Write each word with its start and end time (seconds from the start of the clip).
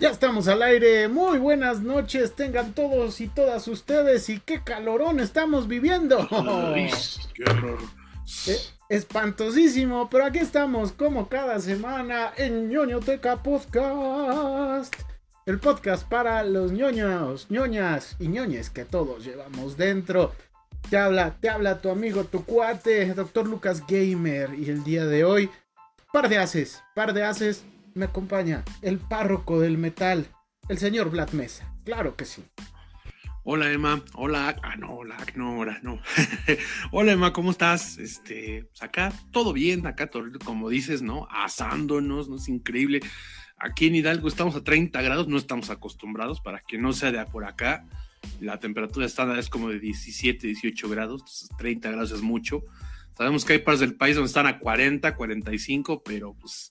Ya 0.00 0.10
estamos 0.10 0.46
al 0.46 0.62
aire. 0.62 1.08
Muy 1.08 1.38
buenas 1.38 1.80
noches. 1.80 2.36
Tengan 2.36 2.72
todos 2.72 3.20
y 3.20 3.26
todas 3.26 3.66
ustedes. 3.66 4.28
Y 4.28 4.38
qué 4.38 4.62
calorón 4.62 5.18
estamos 5.18 5.66
viviendo. 5.66 6.18
qué 7.34 7.42
horror. 7.50 7.78
Eh, 8.46 8.60
espantosísimo. 8.90 10.08
Pero 10.08 10.26
aquí 10.26 10.38
estamos 10.38 10.92
como 10.92 11.28
cada 11.28 11.58
semana 11.58 12.32
en 12.36 12.68
ñoñoteca 12.68 13.42
podcast. 13.42 14.94
El 15.46 15.58
podcast 15.58 16.08
para 16.08 16.44
los 16.44 16.70
ñoños, 16.70 17.50
ñoñas 17.50 18.14
y 18.20 18.28
ñoñes 18.28 18.70
que 18.70 18.84
todos 18.84 19.24
llevamos 19.24 19.76
dentro. 19.76 20.32
Te 20.90 20.96
habla, 20.96 21.38
te 21.40 21.48
habla 21.48 21.80
tu 21.80 21.90
amigo, 21.90 22.22
tu 22.22 22.44
cuate, 22.44 23.14
Doctor 23.14 23.48
Lucas 23.48 23.82
Gamer. 23.88 24.54
Y 24.54 24.70
el 24.70 24.84
día 24.84 25.06
de 25.06 25.24
hoy, 25.24 25.50
par 26.12 26.28
de 26.28 26.38
haces, 26.38 26.84
par 26.94 27.12
de 27.14 27.24
haces 27.24 27.64
me 27.98 28.06
acompaña 28.06 28.64
el 28.80 28.98
párroco 28.98 29.60
del 29.60 29.76
metal, 29.76 30.28
el 30.68 30.78
señor 30.78 31.10
Black 31.10 31.32
Mesa. 31.32 31.74
Claro 31.84 32.14
que 32.16 32.24
sí. 32.24 32.44
Hola 33.42 33.72
Emma, 33.72 34.04
hola, 34.14 34.56
ah 34.62 34.76
no, 34.76 34.94
hola, 34.94 35.16
no, 35.34 35.48
ahora 35.48 35.80
no. 35.82 36.00
hola 36.92 37.12
Emma, 37.12 37.32
¿cómo 37.32 37.50
estás? 37.50 37.98
Este, 37.98 38.66
pues 38.68 38.82
acá 38.82 39.12
todo 39.32 39.52
bien, 39.52 39.86
acá 39.86 40.08
como 40.44 40.68
dices, 40.68 41.02
¿no? 41.02 41.26
Asándonos, 41.30 42.28
¿no? 42.28 42.36
Es 42.36 42.48
increíble. 42.48 43.00
Aquí 43.56 43.88
en 43.88 43.96
Hidalgo 43.96 44.28
estamos 44.28 44.54
a 44.54 44.62
30 44.62 45.02
grados, 45.02 45.26
no 45.26 45.36
estamos 45.36 45.68
acostumbrados 45.70 46.40
para 46.40 46.60
que 46.60 46.78
no 46.78 46.92
sea 46.92 47.10
de 47.10 47.24
por 47.26 47.44
acá. 47.44 47.84
La 48.40 48.60
temperatura 48.60 49.06
estándar 49.06 49.38
es 49.38 49.48
como 49.48 49.70
de 49.70 49.80
17, 49.80 50.46
18 50.46 50.88
grados, 50.88 51.20
entonces 51.22 51.48
30 51.58 51.90
grados 51.90 52.12
es 52.12 52.22
mucho. 52.22 52.62
Sabemos 53.16 53.44
que 53.44 53.54
hay 53.54 53.58
partes 53.58 53.80
del 53.80 53.96
país 53.96 54.14
donde 54.14 54.28
están 54.28 54.46
a 54.46 54.60
40, 54.60 55.16
45, 55.16 56.02
pero 56.04 56.34
pues 56.34 56.70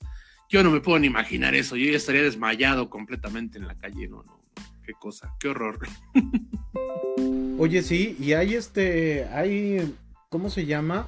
yo 0.50 0.64
no 0.64 0.72
me 0.72 0.80
puedo 0.80 1.00
ni 1.00 1.08
imaginar 1.08 1.56
eso. 1.56 1.76
Yo 1.76 1.90
ya 1.90 1.98
estaría 1.98 2.24
desmayado 2.24 2.90
completamente 2.90 3.58
en 3.58 3.68
la 3.68 3.76
calle. 3.76 4.08
No, 4.08 4.24
no. 4.24 4.40
Qué 4.86 4.94
cosa, 4.94 5.34
qué 5.40 5.50
horror. 5.50 5.80
Oye, 7.60 7.82
sí, 7.82 8.16
y 8.20 8.34
hay 8.34 8.56
este. 8.56 9.26
Hay. 9.26 9.96
¿Cómo 10.30 10.50
se 10.50 10.66
llama? 10.66 11.06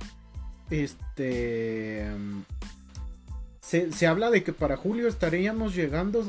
Este. 0.70 2.06
Se, 3.69 4.07
habla 4.07 4.31
de 4.31 4.41
que 4.41 4.52
para 4.52 4.78
julio 4.78 5.07
estaríamos 5.07 5.75
llegando 5.75 6.25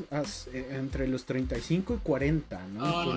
entre 0.54 1.08
los 1.08 1.24
35 1.24 1.94
y 1.94 1.96
40, 2.06 2.66
¿no? 2.74 3.14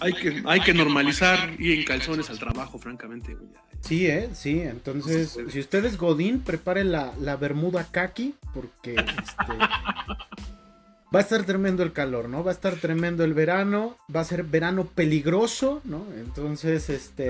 Hay, 0.00 0.12
que, 0.12 0.42
hay 0.44 0.60
que 0.60 0.74
normalizar 0.74 1.54
ir 1.58 1.78
en 1.78 1.84
calzones 1.86 2.28
al 2.28 2.38
trabajo, 2.38 2.78
francamente. 2.78 3.38
Sí, 3.80 4.06
¿eh? 4.06 4.28
Sí, 4.34 4.60
entonces, 4.60 5.38
si 5.48 5.60
usted 5.60 5.86
es 5.86 5.96
Godín, 5.96 6.40
prepare 6.40 6.84
la, 6.84 7.36
bermuda 7.40 7.86
kaki, 7.90 8.34
porque 8.52 8.94
este, 8.94 9.52
va 11.14 11.20
a 11.20 11.22
estar 11.22 11.44
tremendo 11.44 11.82
el 11.82 11.92
calor, 11.92 12.28
¿no? 12.28 12.44
Va 12.44 12.50
a 12.50 12.54
estar 12.54 12.76
tremendo 12.76 13.24
el 13.24 13.34
verano, 13.34 13.96
va 14.14 14.20
a 14.20 14.24
ser 14.24 14.44
verano 14.44 14.84
peligroso, 14.84 15.80
¿no? 15.84 16.06
Entonces, 16.16 16.90
este, 16.90 17.28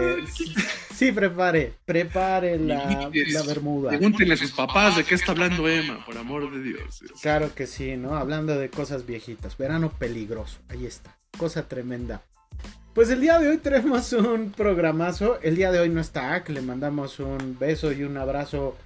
sí, 0.94 1.12
prepare, 1.12 1.74
prepare 1.84 2.58
la, 2.58 3.10
la 3.12 3.42
bermuda. 3.42 3.90
Pregúntenle 3.90 4.34
a 4.34 4.36
sus 4.36 4.52
papás 4.52 4.96
de 4.96 5.04
qué 5.04 5.14
está 5.14 5.32
hablando 5.32 5.68
Emma, 5.68 6.04
por 6.04 6.16
amor 6.16 6.52
de 6.52 6.62
Dios. 6.62 7.02
Claro 7.22 7.54
que 7.54 7.66
sí, 7.66 7.96
¿no? 7.96 8.16
Hablando 8.16 8.56
de 8.56 8.68
cosas 8.68 9.06
viejitas, 9.06 9.56
verano 9.56 9.90
peligroso, 9.90 10.58
ahí 10.68 10.86
está, 10.86 11.16
cosa 11.36 11.68
tremenda. 11.68 12.22
Pues 12.94 13.10
el 13.10 13.20
día 13.20 13.38
de 13.38 13.48
hoy 13.48 13.58
tenemos 13.58 14.12
un 14.12 14.50
programazo. 14.50 15.38
El 15.40 15.54
día 15.54 15.70
de 15.70 15.78
hoy 15.78 15.88
no 15.88 16.00
está 16.00 16.34
Ak, 16.34 16.48
le 16.48 16.62
mandamos 16.62 17.20
un 17.20 17.56
beso 17.56 17.92
y 17.92 18.02
un 18.02 18.16
abrazo 18.16 18.76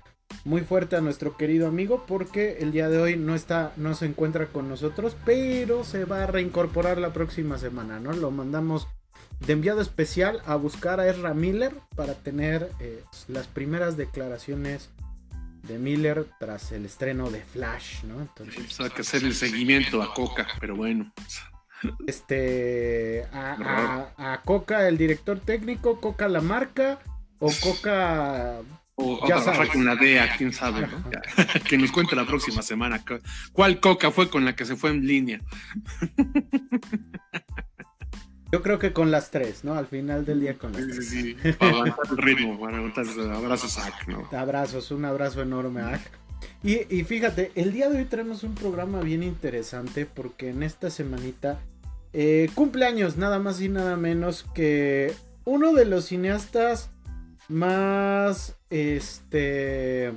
muy 0.44 0.62
fuerte 0.62 0.96
a 0.96 1.00
nuestro 1.00 1.36
querido 1.36 1.66
amigo 1.66 2.04
porque 2.06 2.58
el 2.60 2.72
día 2.72 2.88
de 2.88 2.98
hoy 2.98 3.16
no 3.16 3.34
está, 3.34 3.72
no 3.76 3.94
se 3.94 4.06
encuentra 4.06 4.46
con 4.46 4.68
nosotros, 4.68 5.16
pero 5.24 5.84
se 5.84 6.04
va 6.04 6.24
a 6.24 6.26
reincorporar 6.26 6.98
la 6.98 7.12
próxima 7.12 7.58
semana, 7.58 8.00
¿no? 8.00 8.12
Lo 8.12 8.30
mandamos 8.30 8.88
de 9.40 9.52
enviado 9.52 9.80
especial 9.80 10.42
a 10.46 10.56
buscar 10.56 11.00
a 11.00 11.08
Ezra 11.08 11.34
Miller 11.34 11.72
para 11.96 12.14
tener 12.14 12.70
eh, 12.80 13.02
las 13.28 13.46
primeras 13.46 13.96
declaraciones 13.96 14.90
de 15.66 15.78
Miller 15.78 16.26
tras 16.40 16.72
el 16.72 16.84
estreno 16.84 17.30
de 17.30 17.40
Flash, 17.42 18.04
¿no? 18.04 18.20
Entonces, 18.20 18.56
pues 18.56 18.80
hay 18.80 18.90
que 18.90 19.02
hacer 19.02 19.24
el 19.24 19.34
seguimiento 19.34 20.02
a 20.02 20.12
Coca, 20.12 20.46
pero 20.60 20.76
bueno 20.76 21.12
este 22.06 23.26
a, 23.32 24.40
Coca 24.44 24.88
el 24.88 24.98
director 24.98 25.40
técnico, 25.40 26.00
Coca 26.00 26.28
la 26.28 26.40
marca 26.40 26.98
o 27.38 27.50
Coca 27.62 28.60
o 28.94 29.26
ya 29.26 29.42
con 29.72 29.84
la 29.84 29.96
DEA, 29.96 30.36
quién 30.36 30.52
sabe, 30.52 30.86
que 31.68 31.78
nos 31.78 31.90
cuente 31.90 32.14
la 32.14 32.26
próxima 32.26 32.62
semana 32.62 33.02
cuál 33.52 33.80
Coca 33.80 34.10
fue 34.10 34.28
con 34.28 34.44
la 34.44 34.54
que 34.54 34.64
se 34.64 34.76
fue 34.76 34.90
en 34.90 35.06
línea. 35.06 35.40
Yo 38.52 38.60
creo 38.60 38.78
que 38.78 38.92
con 38.92 39.10
las 39.10 39.30
tres, 39.30 39.64
¿no? 39.64 39.74
Al 39.74 39.86
final 39.86 40.26
del 40.26 40.40
día 40.40 40.58
con 40.58 40.72
las 40.72 40.86
tres. 40.86 41.08
Sí, 41.08 41.34
para 41.58 41.72
aguantar 41.72 42.04
el 42.10 42.16
ritmo, 42.18 42.60
para 42.60 42.76
aguantar 42.76 43.06
abrazos 43.34 43.78
a 43.78 43.90
¿no? 44.06 44.28
Abrazos, 44.38 44.90
un 44.90 45.06
abrazo 45.06 45.40
enorme 45.40 45.80
a 45.80 45.98
Y, 46.62 46.94
y, 46.94 47.04
fíjate, 47.04 47.50
el 47.54 47.72
día 47.72 47.88
de 47.88 47.96
hoy 47.96 48.04
tenemos 48.04 48.42
un 48.42 48.54
programa 48.54 49.00
bien 49.00 49.22
interesante 49.22 50.04
porque 50.04 50.50
en 50.50 50.62
esta 50.62 50.90
semanita 50.90 51.60
eh, 52.12 52.50
cumpleaños, 52.54 53.16
nada 53.16 53.38
más 53.38 53.58
y 53.62 53.70
nada 53.70 53.96
menos 53.96 54.44
que 54.54 55.14
uno 55.44 55.72
de 55.72 55.86
los 55.86 56.06
cineastas 56.06 56.90
más, 57.52 58.56
este, 58.70 60.12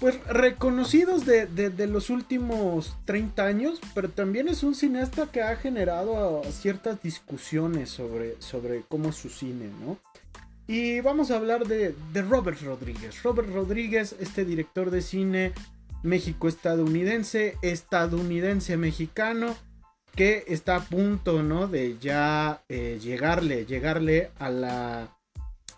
pues 0.00 0.18
reconocidos 0.26 1.26
de, 1.26 1.86
los 1.86 2.10
últimos 2.10 2.96
30 3.04 3.44
años, 3.44 3.80
pero 3.94 4.08
también 4.08 4.48
es 4.48 4.62
un 4.62 4.74
cineasta 4.74 5.26
que 5.26 5.42
ha 5.42 5.56
generado 5.56 6.42
ciertas 6.50 7.02
discusiones 7.02 7.90
sobre, 7.90 8.40
sobre 8.40 8.82
cómo 8.88 9.10
es 9.10 9.16
su 9.16 9.28
cine, 9.28 9.70
¿no? 9.84 9.98
Y 10.66 11.00
vamos 11.00 11.30
a 11.30 11.36
hablar 11.36 11.66
de, 11.66 11.94
de 12.12 12.22
Robert 12.22 12.60
Rodríguez. 12.62 13.22
Robert 13.22 13.52
Rodríguez, 13.52 14.16
este 14.20 14.44
director 14.44 14.90
de 14.90 15.02
cine 15.02 15.52
México-estadounidense, 16.02 17.58
estadounidense-mexicano 17.62 19.54
que 20.14 20.44
está 20.48 20.76
a 20.76 20.84
punto, 20.84 21.42
¿no? 21.42 21.66
De 21.66 21.96
ya 21.98 22.62
eh, 22.68 22.98
llegarle, 23.02 23.66
llegarle 23.66 24.30
a 24.38 24.50
la 24.50 25.16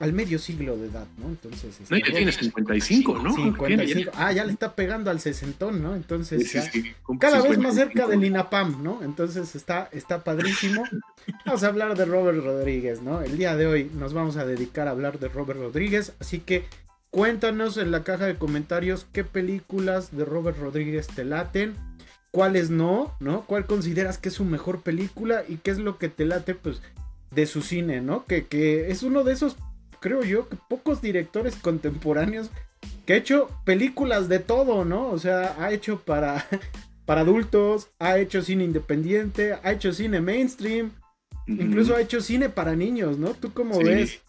al 0.00 0.12
medio 0.12 0.38
siglo 0.38 0.76
de 0.76 0.88
edad, 0.88 1.06
¿no? 1.18 1.28
Entonces. 1.28 1.80
Este, 1.80 1.94
no, 1.94 1.98
ya 1.98 2.12
tiene 2.12 2.32
55, 2.32 3.18
¿no? 3.18 3.34
55. 3.34 4.12
Ah, 4.14 4.32
ya 4.32 4.44
le 4.44 4.52
está 4.52 4.74
pegando 4.74 5.10
al 5.10 5.20
sesentón, 5.20 5.82
¿no? 5.82 5.94
Entonces, 5.94 6.52
cada 7.18 7.42
vez 7.42 7.58
más 7.58 7.74
cerca 7.74 8.06
del 8.06 8.24
INAPAM, 8.24 8.82
¿no? 8.82 9.02
Entonces 9.02 9.54
está, 9.54 9.88
está 9.92 10.24
padrísimo. 10.24 10.84
vamos 11.46 11.62
a 11.62 11.68
hablar 11.68 11.96
de 11.96 12.04
Robert 12.04 12.44
Rodríguez, 12.44 13.02
¿no? 13.02 13.22
El 13.22 13.38
día 13.38 13.56
de 13.56 13.66
hoy 13.66 13.90
nos 13.94 14.12
vamos 14.12 14.36
a 14.36 14.44
dedicar 14.44 14.88
a 14.88 14.92
hablar 14.92 15.18
de 15.18 15.28
Robert 15.28 15.60
Rodríguez, 15.60 16.12
así 16.20 16.40
que 16.40 16.64
cuéntanos 17.10 17.76
en 17.76 17.90
la 17.90 18.02
caja 18.02 18.26
de 18.26 18.36
comentarios 18.36 19.06
qué 19.12 19.24
películas 19.24 20.16
de 20.16 20.24
Robert 20.24 20.58
Rodríguez 20.58 21.06
te 21.06 21.24
laten 21.24 21.74
cuáles 22.34 22.68
no, 22.68 23.14
¿no? 23.20 23.42
¿Cuál 23.42 23.64
consideras 23.64 24.18
que 24.18 24.28
es 24.28 24.34
su 24.34 24.44
mejor 24.44 24.82
película 24.82 25.44
y 25.48 25.58
qué 25.58 25.70
es 25.70 25.78
lo 25.78 25.98
que 25.98 26.08
te 26.08 26.24
late, 26.24 26.56
pues, 26.56 26.82
de 27.30 27.46
su 27.46 27.62
cine, 27.62 28.00
¿no? 28.00 28.24
Que, 28.24 28.46
que 28.46 28.90
es 28.90 29.04
uno 29.04 29.22
de 29.22 29.32
esos, 29.32 29.56
creo 30.04 30.22
yo, 30.22 30.50
que 30.50 30.56
pocos 30.68 31.00
directores 31.00 31.56
contemporáneos 31.56 32.50
que 33.06 33.14
ha 33.14 33.16
hecho 33.16 33.48
películas 33.64 34.28
de 34.28 34.38
todo, 34.38 34.84
¿no? 34.84 35.08
O 35.08 35.18
sea, 35.18 35.56
ha 35.58 35.72
hecho 35.72 36.00
para, 36.00 36.46
para 37.06 37.22
adultos, 37.22 37.88
ha 37.98 38.18
hecho 38.18 38.42
cine 38.42 38.64
independiente, 38.64 39.54
ha 39.62 39.72
hecho 39.72 39.94
cine 39.94 40.20
mainstream, 40.20 40.90
incluso 41.46 41.96
ha 41.96 42.02
hecho 42.02 42.20
cine 42.20 42.50
para 42.50 42.76
niños, 42.76 43.16
¿no? 43.16 43.30
¿Tú 43.30 43.54
cómo 43.54 43.78
ves? 43.78 44.20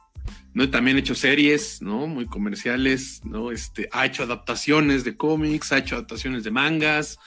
¿no? 0.54 0.70
También 0.70 0.96
ha 0.96 1.02
hecho 1.02 1.14
series, 1.14 1.82
¿no? 1.82 2.08
Muy 2.08 2.26
comerciales, 2.26 3.20
¿no? 3.26 3.52
Este, 3.52 3.90
ha 3.92 4.06
hecho 4.06 4.24
adaptaciones 4.24 5.04
de 5.04 5.18
cómics, 5.18 5.74
ha 5.74 5.80
hecho 5.80 5.96
adaptaciones 5.96 6.46
de 6.46 6.52
mangas, 6.52 7.20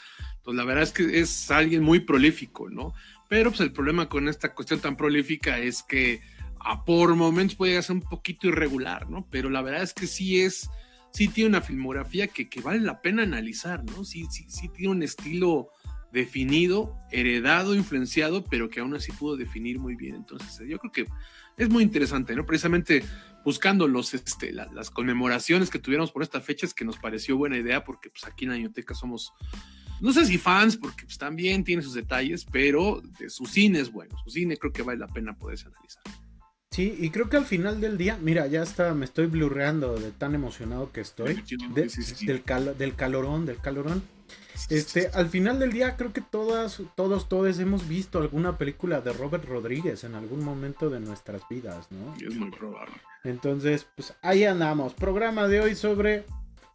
pues 0.42 0.56
la 0.56 0.64
verdad 0.64 0.84
es 0.84 0.92
que 0.92 1.20
es 1.20 1.50
alguien 1.50 1.82
muy 1.82 2.00
prolífico, 2.00 2.70
¿no? 2.70 2.94
Pero 3.28 3.50
pues 3.50 3.60
el 3.60 3.72
problema 3.72 4.08
con 4.08 4.26
esta 4.26 4.54
cuestión 4.54 4.80
tan 4.80 4.96
prolífica 4.96 5.58
es 5.58 5.82
que 5.82 6.22
por 6.84 7.14
momentos 7.14 7.56
puede 7.56 7.80
ser 7.82 7.96
un 7.96 8.02
poquito 8.02 8.48
irregular, 8.48 9.08
¿no? 9.08 9.26
Pero 9.30 9.50
la 9.50 9.62
verdad 9.62 9.82
es 9.82 9.94
que 9.94 10.06
sí 10.06 10.40
es, 10.40 10.68
sí 11.12 11.28
tiene 11.28 11.50
una 11.50 11.60
filmografía 11.60 12.28
que, 12.28 12.48
vale 12.62 12.80
la 12.80 13.00
pena 13.00 13.22
analizar, 13.22 13.84
¿no? 13.84 14.04
Sí, 14.04 14.26
sí, 14.30 14.46
sí 14.48 14.68
tiene 14.68 14.92
un 14.92 15.02
estilo 15.02 15.70
definido, 16.12 16.96
heredado, 17.10 17.74
influenciado, 17.74 18.44
pero 18.44 18.68
que 18.70 18.80
aún 18.80 18.94
así 18.94 19.12
pudo 19.12 19.36
definir 19.36 19.78
muy 19.78 19.94
bien. 19.94 20.14
Entonces, 20.14 20.66
yo 20.66 20.78
creo 20.78 20.92
que 20.92 21.06
es 21.56 21.68
muy 21.68 21.82
interesante, 21.82 22.34
¿no? 22.34 22.46
Precisamente 22.46 23.04
buscando 23.44 23.88
este, 24.00 24.52
las 24.52 24.90
conmemoraciones 24.90 25.70
que 25.70 25.78
tuviéramos 25.78 26.12
por 26.12 26.22
esta 26.22 26.40
fecha 26.40 26.66
es 26.66 26.74
que 26.74 26.84
nos 26.84 26.98
pareció 26.98 27.36
buena 27.36 27.56
idea, 27.56 27.84
porque 27.84 28.10
pues 28.10 28.24
aquí 28.24 28.44
en 28.44 28.52
Añoteca 28.52 28.94
somos 28.94 29.32
no 30.00 30.12
sé 30.12 30.26
si 30.26 30.38
fans, 30.38 30.76
porque 30.76 31.04
pues, 31.04 31.18
también 31.18 31.64
tiene 31.64 31.82
sus 31.82 31.94
detalles, 31.94 32.44
pero 32.44 33.02
de 33.18 33.28
su 33.30 33.46
cine 33.46 33.80
es 33.80 33.90
bueno. 33.90 34.16
Su 34.24 34.30
cine 34.30 34.56
creo 34.56 34.72
que 34.72 34.82
vale 34.82 34.98
la 34.98 35.08
pena 35.08 35.36
poderse 35.36 35.66
analizar. 35.66 36.02
Sí, 36.70 36.94
y 36.98 37.10
creo 37.10 37.28
que 37.28 37.38
al 37.38 37.46
final 37.46 37.80
del 37.80 37.96
día, 37.96 38.18
mira, 38.20 38.46
ya 38.46 38.62
está, 38.62 38.94
me 38.94 39.04
estoy 39.04 39.26
blurreando 39.26 39.98
de 39.98 40.10
tan 40.12 40.34
emocionado 40.34 40.92
que 40.92 41.00
estoy. 41.00 41.42
del, 41.74 41.90
del 42.76 42.94
calorón, 42.94 43.46
del 43.46 43.58
calorón. 43.58 44.02
Este, 44.68 45.08
al 45.14 45.28
final 45.28 45.58
del 45.58 45.72
día 45.72 45.96
creo 45.96 46.12
que 46.12 46.20
todas, 46.20 46.82
todos, 46.94 47.28
todos 47.28 47.58
hemos 47.58 47.88
visto 47.88 48.18
alguna 48.18 48.58
película 48.58 49.00
de 49.00 49.12
Robert 49.12 49.44
Rodríguez 49.44 50.04
en 50.04 50.14
algún 50.14 50.44
momento 50.44 50.90
de 50.90 51.00
nuestras 51.00 51.42
vidas, 51.48 51.88
¿no? 51.90 52.14
Es 52.16 52.34
muy 52.34 52.50
probable. 52.50 52.92
Entonces, 53.24 53.86
pues 53.94 54.14
ahí 54.20 54.44
andamos. 54.44 54.94
Programa 54.94 55.48
de 55.48 55.60
hoy 55.60 55.74
sobre 55.74 56.24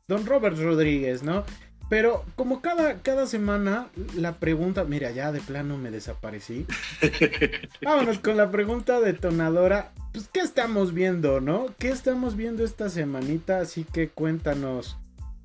Don 0.08 0.26
Robert 0.26 0.58
Rodríguez, 0.58 1.24
¿no? 1.24 1.44
Pero 1.90 2.26
como 2.36 2.62
cada, 2.62 3.02
cada 3.02 3.28
semana 3.28 3.88
la 4.16 4.38
pregunta, 4.38 4.84
mira, 4.84 5.12
ya 5.12 5.32
de 5.32 5.42
plano 5.42 5.78
me 5.78 5.92
desaparecí. 5.92 6.66
Vámonos 7.82 8.20
con 8.20 8.38
la 8.38 8.50
pregunta 8.50 9.00
detonadora. 9.00 9.92
Pues, 10.12 10.30
¿qué 10.32 10.40
estamos 10.40 10.94
viendo, 10.94 11.42
no? 11.42 11.68
¿Qué 11.78 11.90
estamos 11.90 12.36
viendo 12.36 12.64
esta 12.64 12.90
semanita? 12.90 13.60
Así 13.60 13.84
que 13.84 14.10
cuéntanos, 14.10 14.98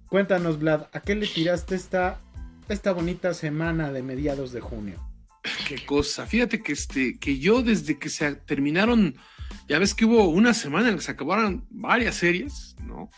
cuéntanos, 0.08 0.58
Vlad, 0.58 0.86
¿a 0.92 1.00
qué 1.00 1.14
le 1.14 1.26
tiraste 1.26 1.74
esta, 1.74 2.18
esta 2.68 2.92
bonita 2.92 3.34
semana 3.34 3.92
de 3.92 4.02
mediados 4.02 4.52
de 4.52 4.60
junio? 4.60 5.00
Qué 5.66 5.84
cosa. 5.84 6.26
Fíjate 6.26 6.62
que 6.62 6.72
este, 6.72 7.18
que 7.18 7.38
yo 7.38 7.62
desde 7.62 7.98
que 7.98 8.08
se 8.08 8.36
terminaron, 8.36 9.16
ya 9.68 9.78
ves 9.78 9.94
que 9.94 10.04
hubo 10.04 10.28
una 10.28 10.54
semana 10.54 10.86
en 10.86 10.92
la 10.92 10.98
que 10.98 11.04
se 11.04 11.12
acabaron 11.12 11.66
varias 11.70 12.16
series, 12.16 12.76
¿no? 12.84 13.10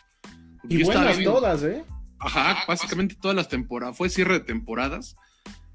y 0.69 0.82
buenas 0.82 1.22
todas, 1.22 1.62
¿eh? 1.62 1.84
Ajá, 2.20 2.64
básicamente 2.69 3.14
todas 3.14 3.37
las 3.37 3.49
temporadas, 3.49 3.96
fue 3.96 4.11
cierre 4.11 4.34
de 4.34 4.40
temporadas. 4.40 5.17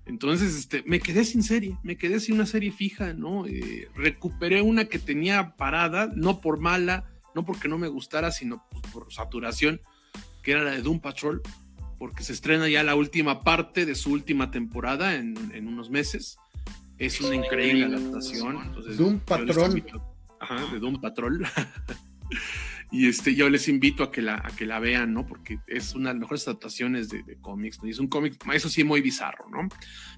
Entonces, 0.05 0.55
este, 0.55 0.83
me 0.85 0.99
quedé 0.99 1.25
sin 1.25 1.41
serie, 1.41 1.77
me 1.81 1.97
quedé 1.97 2.19
sin 2.19 2.35
una 2.35 2.45
serie 2.45 2.71
fija, 2.71 3.13
¿no? 3.13 3.47
Eh, 3.47 3.89
recuperé 3.95 4.61
una 4.61 4.85
que 4.85 4.99
tenía 4.99 5.55
parada, 5.55 6.11
no 6.15 6.41
por 6.41 6.59
mala, 6.59 7.05
no 7.33 7.43
porque 7.43 7.67
no 7.67 7.79
me 7.79 7.87
gustara, 7.87 8.31
sino 8.31 8.63
pues, 8.69 8.83
por 8.93 9.11
saturación, 9.11 9.81
que 10.43 10.51
era 10.51 10.63
la 10.63 10.71
de 10.71 10.83
Doom 10.83 10.99
Patrol, 10.99 11.41
porque 11.97 12.23
se 12.23 12.33
estrena 12.33 12.69
ya 12.69 12.83
la 12.83 12.93
última 12.93 13.41
parte 13.41 13.87
de 13.87 13.95
su 13.95 14.11
última 14.11 14.51
temporada 14.51 15.15
en, 15.15 15.67
unos 15.67 15.89
meses. 15.89 16.37
Es 16.99 17.19
una 17.21 17.35
increíble 17.35 17.85
adaptación. 17.85 18.73
Doom 18.95 19.19
Patrol. 19.19 19.83
Ajá, 20.39 20.71
de 20.71 20.79
Doom 20.79 21.01
Patrol. 21.01 21.47
Y 22.91 23.07
este, 23.07 23.35
yo 23.35 23.49
les 23.49 23.67
invito 23.67 24.03
a 24.03 24.11
que 24.11 24.21
la, 24.21 24.35
a 24.35 24.55
que 24.55 24.65
la 24.65 24.79
vean, 24.79 25.13
¿no? 25.13 25.25
Porque 25.25 25.59
es 25.67 25.95
una 25.95 26.09
de 26.09 26.15
las 26.15 26.21
mejores 26.21 26.47
adaptaciones 26.47 27.09
de, 27.09 27.37
cómics, 27.41 27.81
¿no? 27.81 27.87
Y 27.87 27.91
es 27.91 27.99
un 27.99 28.07
cómic, 28.07 28.37
eso 28.53 28.69
sí, 28.69 28.83
muy 28.83 29.01
bizarro, 29.01 29.49
¿no? 29.49 29.67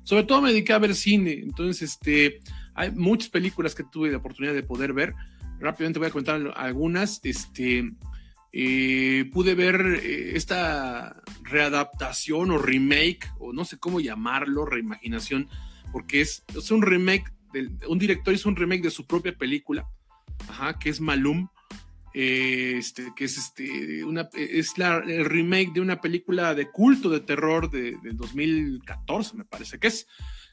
Sobre 0.04 0.24
todo 0.24 0.42
me 0.42 0.50
dediqué 0.50 0.74
a 0.74 0.80
ver 0.80 0.94
cine, 0.94 1.34
entonces, 1.34 1.82
este, 1.82 2.42
hay 2.74 2.92
muchas 2.92 3.30
películas 3.30 3.74
que 3.74 3.84
tuve 3.84 4.12
la 4.12 4.18
oportunidad 4.18 4.54
de 4.54 4.64
poder 4.64 4.94
ver. 4.94 5.16
Rápidamente 5.60 6.00
voy 6.00 6.10
a 6.10 6.12
comentar 6.12 6.54
algunas, 6.56 7.20
este, 7.24 7.92
eh, 8.52 9.30
pude 9.34 9.56
ver 9.56 9.82
eh, 10.04 10.36
esta 10.36 11.22
readaptación 11.44 12.52
o 12.52 12.58
remake, 12.58 13.30
o 13.40 13.54
no 13.54 13.66
sé 13.66 13.78
cómo 13.80 14.00
llamarlo, 14.00 14.66
reimaginación, 14.66 15.48
porque 15.92 16.22
es, 16.22 16.44
es 16.56 16.70
un 16.70 16.82
remake, 16.82 17.32
un 17.88 17.98
director 17.98 18.34
hizo 18.34 18.50
un 18.50 18.56
remake 18.56 18.84
de 18.84 18.92
su 18.92 19.08
propia 19.08 19.36
película, 19.36 19.88
ajá, 20.48 20.78
que 20.78 20.90
es 20.90 21.02
Malum, 21.02 21.48
este, 22.14 23.14
que 23.16 23.26
es, 23.26 23.38
este, 23.38 24.04
una, 24.04 24.30
es 24.34 24.78
la, 24.78 24.98
el 24.98 25.26
remake 25.26 25.74
de 25.74 25.82
una 25.82 26.02
película 26.02 26.56
de 26.56 26.72
culto 26.72 27.10
de 27.10 27.20
terror 27.20 27.70
de, 27.70 27.98
2014, 28.02 29.38
me 29.38 29.46
parece 29.46 29.80
que 29.80 29.88
es, 29.88 30.08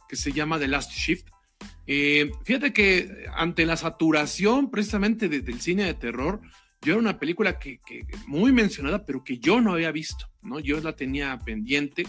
que 0.08 0.16
se 0.16 0.32
llama 0.32 0.58
The 0.58 0.68
Last 0.68 0.92
Shift. 0.92 1.28
Eh, 1.86 2.30
fíjate 2.44 2.72
que 2.72 3.26
ante 3.34 3.64
la 3.66 3.76
saturación 3.76 4.70
precisamente 4.70 5.28
del 5.28 5.60
cine 5.60 5.84
de 5.84 5.94
terror, 5.94 6.40
yo 6.82 6.92
era 6.92 7.00
una 7.00 7.18
película 7.18 7.58
que, 7.58 7.80
muy 8.26 8.52
mencionada, 8.52 9.06
pero 9.06 9.24
que 9.24 9.38
yo 9.38 9.60
no 9.60 9.72
había 9.72 9.90
visto, 9.90 10.26
¿no? 10.42 10.60
Yo 10.60 10.80
la 10.80 10.94
tenía 10.94 11.38
pendiente, 11.38 12.04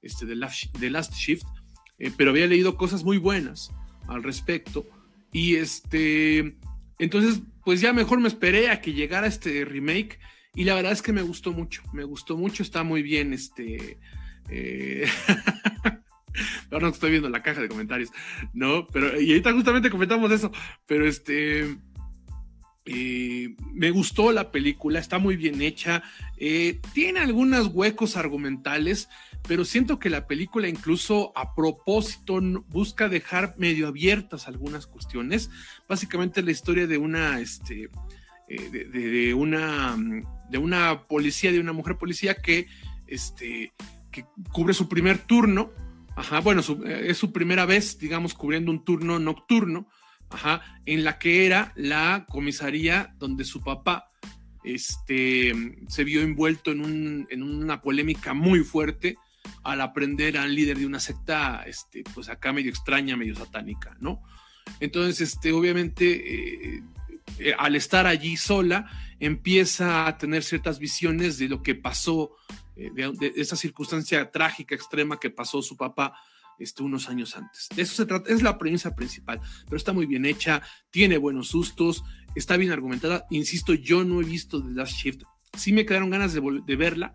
este, 0.00 0.24
The 0.24 0.34
Last, 0.34 0.76
Last 0.80 1.14
Shift, 1.14 1.46
eh, 1.98 2.10
pero 2.16 2.30
había 2.30 2.46
leído 2.46 2.76
cosas 2.76 3.04
muy 3.04 3.18
buenas 3.18 3.70
al 4.08 4.22
respecto. 4.22 4.86
Y 5.30 5.56
este, 5.56 6.56
entonces 6.98 7.40
pues 7.64 7.80
ya 7.80 7.92
mejor 7.92 8.20
me 8.20 8.28
esperé 8.28 8.70
a 8.70 8.80
que 8.80 8.92
llegara 8.92 9.26
este 9.26 9.64
remake 9.64 10.18
y 10.54 10.64
la 10.64 10.74
verdad 10.74 10.92
es 10.92 11.02
que 11.02 11.12
me 11.12 11.22
gustó 11.22 11.52
mucho, 11.52 11.82
me 11.92 12.04
gustó 12.04 12.36
mucho, 12.36 12.62
está 12.62 12.82
muy 12.84 13.02
bien 13.02 13.32
este... 13.32 13.98
Eh... 14.48 15.08
Ahora 16.70 16.88
no 16.88 16.92
estoy 16.92 17.12
viendo 17.12 17.28
la 17.28 17.42
caja 17.42 17.60
de 17.60 17.68
comentarios, 17.68 18.10
¿no? 18.52 18.88
Pero, 18.88 19.20
y 19.20 19.30
ahorita 19.30 19.52
justamente 19.52 19.90
comentamos 19.90 20.30
eso, 20.32 20.50
pero 20.86 21.06
este... 21.06 21.76
Eh, 22.86 23.56
me 23.72 23.90
gustó 23.90 24.30
la 24.30 24.50
película, 24.50 24.98
está 24.98 25.18
muy 25.18 25.36
bien 25.36 25.62
hecha, 25.62 26.02
eh, 26.36 26.80
tiene 26.92 27.20
algunos 27.20 27.68
huecos 27.68 28.16
argumentales, 28.16 29.08
pero 29.48 29.64
siento 29.64 29.98
que 29.98 30.10
la 30.10 30.26
película 30.26 30.68
incluso 30.68 31.32
a 31.34 31.54
propósito 31.54 32.40
busca 32.68 33.08
dejar 33.08 33.54
medio 33.58 33.88
abiertas 33.88 34.48
algunas 34.48 34.86
cuestiones. 34.86 35.50
Básicamente 35.88 36.42
la 36.42 36.50
historia 36.50 36.86
de 36.86 36.98
una, 36.98 37.40
este, 37.40 37.88
eh, 38.48 38.88
de, 38.92 39.34
una, 39.34 39.96
de 40.50 40.58
una 40.58 41.04
policía, 41.04 41.52
de 41.52 41.60
una 41.60 41.72
mujer 41.72 41.96
policía 41.96 42.34
que, 42.34 42.66
este, 43.06 43.72
que 44.10 44.26
cubre 44.52 44.74
su 44.74 44.88
primer 44.88 45.18
turno. 45.18 45.70
Ajá, 46.16 46.40
bueno, 46.40 46.62
eh, 46.84 47.06
es 47.08 47.18
su 47.18 47.32
primera 47.32 47.64
vez, 47.64 47.98
digamos, 47.98 48.34
cubriendo 48.34 48.70
un 48.70 48.84
turno 48.84 49.18
nocturno, 49.18 49.88
ajá, 50.30 50.62
en 50.86 51.04
la 51.04 51.18
que 51.18 51.46
era 51.46 51.72
la 51.76 52.26
comisaría 52.28 53.14
donde 53.18 53.44
su 53.44 53.62
papá 53.62 54.08
este, 54.64 55.52
se 55.88 56.04
vio 56.04 56.22
envuelto 56.22 56.72
en, 56.72 56.80
un, 56.80 57.26
en 57.30 57.42
una 57.42 57.80
polémica 57.80 58.34
muy 58.34 58.60
fuerte 58.60 59.16
al 59.62 59.80
aprender 59.80 60.38
al 60.38 60.54
líder 60.54 60.78
de 60.78 60.86
una 60.86 61.00
secta, 61.00 61.64
este, 61.66 62.02
pues 62.14 62.28
acá 62.28 62.52
medio 62.52 62.70
extraña, 62.70 63.16
medio 63.16 63.34
satánica, 63.34 63.96
¿no? 64.00 64.22
Entonces, 64.80 65.20
este, 65.20 65.52
obviamente, 65.52 66.76
eh, 66.76 66.82
eh, 67.38 67.54
al 67.58 67.76
estar 67.76 68.06
allí 68.06 68.36
sola, 68.36 68.90
empieza 69.20 70.06
a 70.06 70.18
tener 70.18 70.42
ciertas 70.42 70.78
visiones 70.78 71.38
de 71.38 71.48
lo 71.48 71.62
que 71.62 71.74
pasó, 71.74 72.36
eh, 72.76 72.90
de, 72.94 73.32
esa 73.36 73.56
circunstancia 73.56 74.30
trágica, 74.30 74.74
extrema 74.74 75.20
que 75.20 75.30
pasó 75.30 75.62
su 75.62 75.76
papá 75.76 76.14
este, 76.58 76.82
unos 76.82 77.08
años 77.08 77.36
antes. 77.36 77.68
De 77.74 77.82
eso 77.82 77.94
se 77.94 78.06
trata, 78.06 78.32
es 78.32 78.42
la 78.42 78.58
premisa 78.58 78.94
principal, 78.94 79.40
pero 79.64 79.76
está 79.76 79.92
muy 79.92 80.06
bien 80.06 80.24
hecha, 80.24 80.62
tiene 80.90 81.18
buenos 81.18 81.48
sustos, 81.48 82.04
está 82.34 82.56
bien 82.56 82.72
argumentada. 82.72 83.26
Insisto, 83.30 83.74
yo 83.74 84.04
no 84.04 84.20
he 84.20 84.24
visto 84.24 84.62
The 84.62 84.72
Last 84.72 84.96
Shift, 84.96 85.22
sí 85.56 85.72
me 85.72 85.86
quedaron 85.86 86.10
ganas 86.10 86.32
de, 86.34 86.40
de 86.66 86.76
verla, 86.76 87.12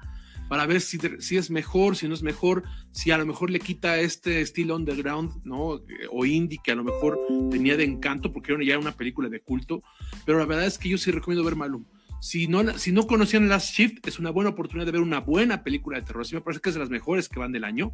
para 0.50 0.66
ver 0.66 0.82
si, 0.82 0.98
si, 1.20 1.38
es 1.38 1.52
mejor, 1.52 1.96
si 1.96 2.08
no 2.08 2.16
es 2.16 2.24
mejor, 2.24 2.64
si 2.92 3.12
a 3.12 3.18
lo 3.20 3.26
mejor 3.26 3.52
le 3.52 3.60
quita 3.60 4.00
este 4.00 4.42
estilo 4.42 4.76
underground, 4.76 5.46
¿no? 5.46 5.80
O 6.12 6.26
indie 6.26 6.60
que 6.62 6.72
a 6.72 6.76
lo 6.76 6.84
mejor 6.84 7.20
tenía 7.52 7.78
de 7.78 7.84
encanto 7.84 8.34
porque 8.34 8.54
era 8.54 8.80
una 8.80 8.98
película 8.98 9.30
de 9.30 9.42
culto, 9.42 9.84
pero 10.26 10.40
la 10.40 10.46
verdad 10.46 10.66
es 10.66 10.80
que 10.80 10.90
yo 10.90 10.98
sí 10.98 11.12
recomiendo 11.12 11.46
ver 11.46 11.56
Malum. 11.56 11.86
Si 12.22 12.48
no, 12.48 12.78
si 12.78 12.92
no 12.92 13.08
conocían 13.08 13.48
Last 13.48 13.74
Shift, 13.74 14.08
es 14.08 14.20
una 14.20 14.30
buena 14.30 14.52
oportunidad 14.52 14.86
de 14.86 14.92
ver 14.92 15.02
una 15.02 15.20
buena 15.20 15.64
película 15.64 16.00
de 16.00 16.06
terror. 16.06 16.26
Sí 16.26 16.36
me 16.36 16.42
parece 16.42 16.62
que 16.62 16.70
es 16.70 16.76
de 16.76 16.82
las 16.82 16.90
mejores 16.90 17.30
que 17.30 17.40
van 17.40 17.52
del 17.52 17.64
año. 17.64 17.92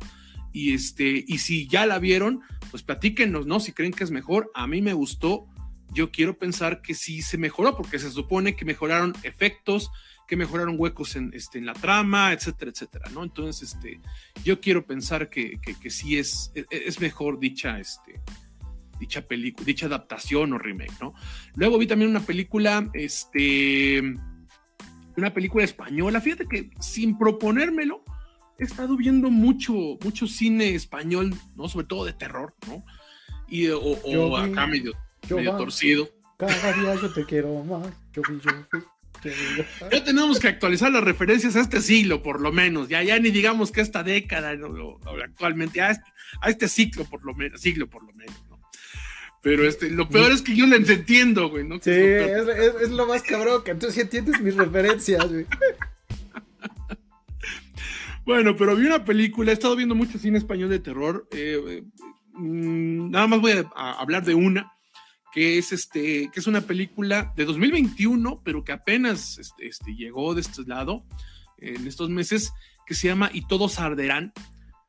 Y, 0.51 0.73
este, 0.73 1.23
y 1.27 1.37
si 1.37 1.67
ya 1.67 1.85
la 1.85 1.99
vieron, 1.99 2.41
pues 2.71 2.81
platíquenos, 2.81 3.45
¿no? 3.45 3.59
Si 3.59 3.71
creen 3.71 3.91
que 3.91 4.03
es 4.03 4.11
mejor. 4.11 4.51
A 4.55 4.67
mí 4.67 4.81
me 4.81 4.93
gustó. 4.93 5.47
Yo 5.93 6.11
quiero 6.11 6.37
pensar 6.37 6.81
que 6.81 6.95
sí 6.95 7.21
se 7.21 7.37
mejoró, 7.37 7.77
porque 7.77 7.99
se 7.99 8.09
supone 8.09 8.55
que 8.55 8.65
mejoraron 8.65 9.13
efectos, 9.23 9.91
que 10.27 10.35
mejoraron 10.35 10.75
huecos 10.77 11.15
en, 11.15 11.31
este, 11.33 11.59
en 11.59 11.65
la 11.65 11.73
trama, 11.73 12.33
etcétera, 12.33 12.71
etcétera, 12.71 13.09
¿no? 13.13 13.23
Entonces, 13.23 13.73
este, 13.73 13.99
yo 14.43 14.59
quiero 14.59 14.85
pensar 14.85 15.29
que, 15.29 15.59
que, 15.59 15.89
sí 15.89 16.17
es, 16.17 16.51
e, 16.55 16.61
e, 16.71 16.83
es 16.87 16.99
mejor 16.99 17.39
dicha, 17.39 17.79
este, 17.79 18.19
dicha 18.99 19.21
película, 19.21 19.65
dicha 19.65 19.85
adaptación 19.85 20.53
o 20.53 20.57
remake, 20.57 20.93
¿no? 21.01 21.13
Luego 21.55 21.77
vi 21.77 21.87
también 21.87 22.11
una 22.11 22.21
película, 22.21 22.89
este, 22.93 24.01
una 25.17 25.33
película 25.33 25.63
española, 25.63 26.21
fíjate 26.21 26.47
que 26.47 26.69
sin 26.79 27.17
proponérmelo, 27.17 28.03
he 28.57 28.63
estado 28.63 28.95
viendo 28.95 29.29
mucho, 29.29 29.73
mucho 30.01 30.27
cine 30.27 30.75
español, 30.75 31.35
¿no? 31.55 31.67
Sobre 31.67 31.87
todo 31.87 32.05
de 32.05 32.13
terror, 32.13 32.53
¿no? 32.67 32.85
Y, 33.47 33.67
o, 33.69 34.37
acá 34.37 34.65
medio, 34.67 34.93
medio 35.29 35.55
torcido. 35.57 36.09
Cada 36.37 36.73
día 36.73 36.95
yo 36.95 37.13
te 37.13 37.25
quiero 37.25 37.63
más, 37.63 37.87
yo 38.13 38.21
vi, 38.29 38.39
yo 38.43 38.79
ya 39.91 40.03
tenemos 40.03 40.39
que 40.39 40.47
actualizar 40.47 40.91
las 40.91 41.03
referencias 41.03 41.55
a 41.55 41.61
este 41.61 41.81
siglo, 41.81 42.21
por 42.21 42.41
lo 42.41 42.51
menos. 42.51 42.89
Ya, 42.89 43.03
ya 43.03 43.19
ni 43.19 43.31
digamos 43.31 43.71
que 43.71 43.81
esta 43.81 44.03
década, 44.03 44.55
actualmente, 45.23 45.81
a 45.81 45.91
este, 45.91 46.11
a 46.41 46.49
este, 46.49 46.67
ciclo, 46.67 47.05
por 47.05 47.25
lo 47.25 47.33
menos, 47.33 47.61
siglo, 47.61 47.89
por 47.89 48.03
lo 48.03 48.13
menos, 48.13 48.35
¿no? 48.49 48.54
Pero 49.45 49.63
este, 49.67 49.91
lo 49.91 50.09
peor 50.09 50.31
es 50.31 50.41
que 50.41 50.55
yo 50.55 50.65
les 50.65 50.89
entiendo, 50.89 51.49
güey, 51.49 51.63
¿no? 51.63 51.75
Sí, 51.75 51.91
es, 51.91 52.47
es, 52.81 52.89
lo 52.89 53.05
más 53.05 53.21
cabrón, 53.21 53.63
que 53.63 53.69
entonces 53.69 54.01
entiendes 54.01 54.41
mis 54.41 54.55
referencias, 54.55 55.31
güey. 55.31 55.45
Bueno, 58.25 58.55
pero 58.55 58.75
vi 58.75 58.87
una 58.87 59.05
película, 59.05 59.51
he 59.51 59.53
estado 59.53 59.75
viendo 59.75 59.93
mucho 59.93 60.17
cine 60.17 60.39
español 60.39 60.69
de 60.69 60.79
terror. 60.79 61.27
Eh, 61.29 61.61
eh, 61.63 61.83
mm, 62.33 63.11
nada 63.11 63.27
más 63.27 63.39
voy 63.39 63.51
a 63.51 63.91
hablar 63.91 64.25
de 64.25 64.33
una 64.33 64.73
que 65.31 65.59
es, 65.59 65.71
este, 65.71 66.31
que 66.33 66.39
es 66.39 66.47
una 66.47 66.61
película 66.61 67.31
de 67.35 67.45
2021, 67.45 68.41
pero 68.43 68.63
que 68.63 68.71
apenas 68.71 69.37
este, 69.37 69.67
este, 69.67 69.93
llegó 69.93 70.33
de 70.33 70.41
este 70.41 70.63
lado 70.63 71.05
en 71.59 71.85
estos 71.85 72.09
meses, 72.09 72.51
que 72.87 72.95
se 72.95 73.09
llama 73.09 73.29
Y 73.31 73.45
todos 73.45 73.79
arderán. 73.79 74.33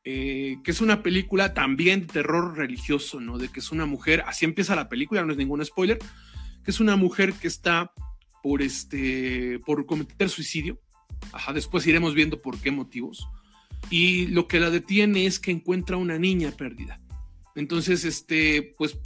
Eh, 0.09 0.59
que 0.63 0.71
es 0.71 0.79
una 0.79 1.03
película 1.03 1.53
también 1.53 1.99
de 1.99 2.13
terror 2.13 2.55
religioso, 2.55 3.19
¿no? 3.19 3.37
De 3.37 3.49
que 3.49 3.59
es 3.59 3.73
una 3.73 3.85
mujer, 3.85 4.23
así 4.25 4.45
empieza 4.45 4.73
la 4.73 4.87
película, 4.87 5.25
no 5.25 5.33
es 5.33 5.37
ningún 5.37 5.65
spoiler, 5.65 5.99
que 6.63 6.71
es 6.71 6.79
una 6.79 6.95
mujer 6.95 7.33
que 7.33 7.49
está 7.49 7.91
por, 8.41 8.61
este, 8.61 9.59
por 9.65 9.85
cometer 9.85 10.29
suicidio. 10.29 10.79
Ajá, 11.33 11.51
después 11.51 11.85
iremos 11.87 12.13
viendo 12.13 12.41
por 12.41 12.57
qué 12.57 12.71
motivos. 12.71 13.27
Y 13.89 14.27
lo 14.27 14.47
que 14.47 14.61
la 14.61 14.69
detiene 14.69 15.25
es 15.25 15.41
que 15.41 15.51
encuentra 15.51 15.97
una 15.97 16.17
niña 16.17 16.51
perdida. 16.51 17.01
Entonces, 17.55 18.05
este, 18.05 18.75
pues, 18.77 18.97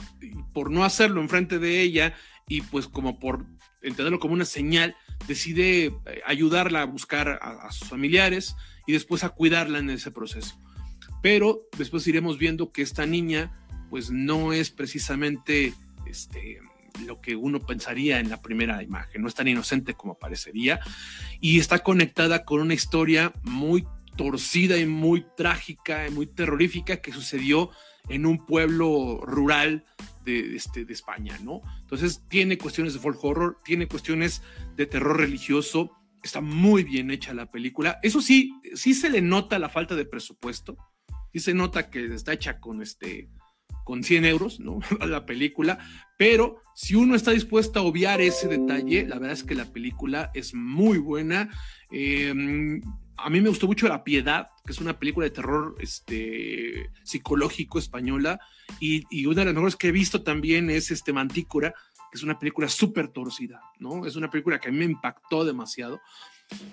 por 0.53 0.70
no 0.70 0.86
hacerlo 0.86 1.20
enfrente 1.20 1.58
de 1.58 1.81
ella 1.81 2.13
y 2.48 2.62
pues 2.62 2.88
como 2.88 3.17
por 3.17 3.48
entenderlo 3.81 4.20
como 4.20 4.36
una 4.36 4.46
señal, 4.46 4.96
decide 5.27 5.86
eh, 5.86 6.22
ayudarla 6.27 6.84
a 6.84 6.86
buscar 6.86 7.39
a 7.41 7.72
sus 7.72 7.88
familiares 7.88 8.55
y 8.86 8.91
después 8.91 9.24
a 9.24 9.29
cuidarla 9.29 9.79
en 9.79 9.89
ese 9.89 10.12
proceso 10.12 10.62
pero 11.22 11.62
después 11.78 12.08
iremos 12.08 12.38
viendo 12.38 12.72
que 12.72 12.82
esta 12.82 13.06
niña 13.06 13.51
pues 13.90 14.10
no 14.10 14.54
es 14.54 14.72
precisamente 14.72 15.74
este, 16.06 16.60
lo 17.06 17.22
que 17.22 17.36
uno 17.36 17.60
pensaría 17.60 18.20
en 18.20 18.30
la 18.30 18.42
primera 18.42 18.82
imagen, 18.82 19.22
no 19.22 19.28
es 19.28 19.36
tan 19.36 19.48
inocente 19.48 19.94
como 19.94 20.18
parecería 20.18 20.80
y 21.40 21.60
está 21.60 21.80
conectada 21.80 22.46
con 22.46 22.62
una 22.62 22.74
historia 22.74 23.34
muy 23.44 23.86
torcida 24.16 24.78
y 24.78 24.86
muy 24.86 25.25
trágica 25.36 26.08
y 26.08 26.12
muy 26.12 26.28
terrorífica 26.28 27.01
que 27.01 27.12
sucedió 27.12 27.72
en 28.10 28.25
un 28.25 28.46
pueblo 28.46 29.22
rural 29.24 29.86
de, 30.25 30.56
este, 30.56 30.86
de 30.86 30.94
España, 30.94 31.38
¿no? 31.44 31.62
Entonces 31.82 32.24
tiene 32.28 32.58
cuestiones 32.58 32.94
de 32.94 33.00
folk 33.00 33.24
horror, 33.24 33.60
tiene 33.63 33.88
cuestiones 33.88 34.42
de 34.75 34.86
terror 34.86 35.18
religioso, 35.18 35.92
está 36.24 36.42
muy 36.42 36.84
bien 36.84 37.12
hecha 37.12 37.34
la 37.34 37.50
película. 37.50 38.00
Eso 38.04 38.22
sí, 38.22 38.54
sí 38.74 38.94
se 38.94 39.10
le 39.10 39.22
nota 39.22 39.60
la 39.60 39.70
falta 39.70 39.96
de 39.96 40.06
presupuesto, 40.06 40.78
sí 41.34 41.40
se 41.40 41.54
nota 41.54 41.90
que 41.90 42.14
está 42.14 42.34
hecha 42.34 42.60
con 42.60 42.82
este 42.82 43.30
con 43.84 44.04
100 44.04 44.26
euros, 44.26 44.60
¿no? 44.60 44.80
la 45.08 45.26
película, 45.26 45.80
pero 46.18 46.62
si 46.76 46.96
uno 46.96 47.16
está 47.16 47.32
dispuesto 47.32 47.80
a 47.80 47.84
obviar 47.84 48.22
ese 48.22 48.48
detalle, 48.48 49.08
la 49.08 49.16
verdad 49.16 49.34
es 49.34 49.44
que 49.44 49.56
la 49.56 49.66
película 49.66 50.32
es 50.34 50.54
muy 50.54 50.98
buena. 50.98 51.50
Em, 51.90 52.82
a 53.18 53.30
mí 53.30 53.42
me 53.42 53.50
gustó 53.50 53.68
mucho 53.68 53.88
La 53.88 54.04
Piedad, 54.04 54.48
que 54.66 54.72
es 54.72 54.80
una 54.80 54.98
película 54.98 55.26
de 55.26 55.32
terror 55.32 55.76
este, 55.80 56.90
psicológico 57.04 57.80
española, 57.80 58.40
y, 58.80 59.26
una 59.26 59.42
de 59.42 59.46
las 59.46 59.54
mejores 59.54 59.76
que 59.76 59.90
he 59.90 59.92
visto 59.92 60.24
también 60.24 60.70
es 60.70 60.92
este 60.92 61.14
Mantícora, 61.14 61.74
que 62.12 62.18
es 62.18 62.24
una 62.24 62.40
película 62.40 62.68
súper 62.70 63.10
torcida, 63.10 63.62
¿no? 63.80 64.06
Es 64.06 64.16
una 64.16 64.30
película 64.30 64.60
que 64.60 64.70
a 64.70 64.72
mí 64.72 64.78
me 64.78 64.86
impactó 64.86 65.46
demasiado. 65.46 66.02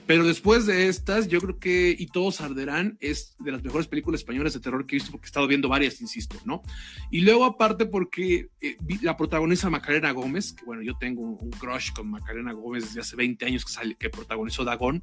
Pero 0.08 0.26
después 0.26 0.64
de 0.64 0.88
estas, 0.88 1.28
yo 1.28 1.38
creo 1.38 1.58
que 1.58 1.94
Y 1.98 2.06
todos 2.06 2.40
arderán 2.40 2.96
es 3.00 3.36
de 3.40 3.52
las 3.52 3.62
mejores 3.62 3.86
películas 3.86 4.22
españolas 4.22 4.54
de 4.54 4.60
terror 4.60 4.86
que 4.86 4.96
he 4.96 4.98
visto 4.98 5.12
porque 5.12 5.26
he 5.26 5.28
estado 5.28 5.46
viendo 5.46 5.68
varias, 5.68 6.00
insisto, 6.00 6.36
¿no? 6.46 6.62
Y 7.10 7.20
luego 7.20 7.44
aparte 7.44 7.84
porque 7.84 8.48
eh, 8.62 8.78
la 9.02 9.18
protagoniza 9.18 9.68
Macarena 9.68 10.12
Gómez, 10.12 10.54
que 10.54 10.64
bueno, 10.64 10.80
yo 10.82 10.96
tengo 10.96 11.20
un, 11.20 11.50
crush 11.50 11.92
con 11.92 12.10
Macarena 12.10 12.52
Gómez 12.52 12.84
desde 12.86 13.00
hace 13.00 13.16
20 13.16 13.44
años 13.44 13.66
que, 13.66 13.72
sale, 13.72 13.96
que 13.96 14.08
protagonizó 14.08 14.64
Dagón, 14.64 15.02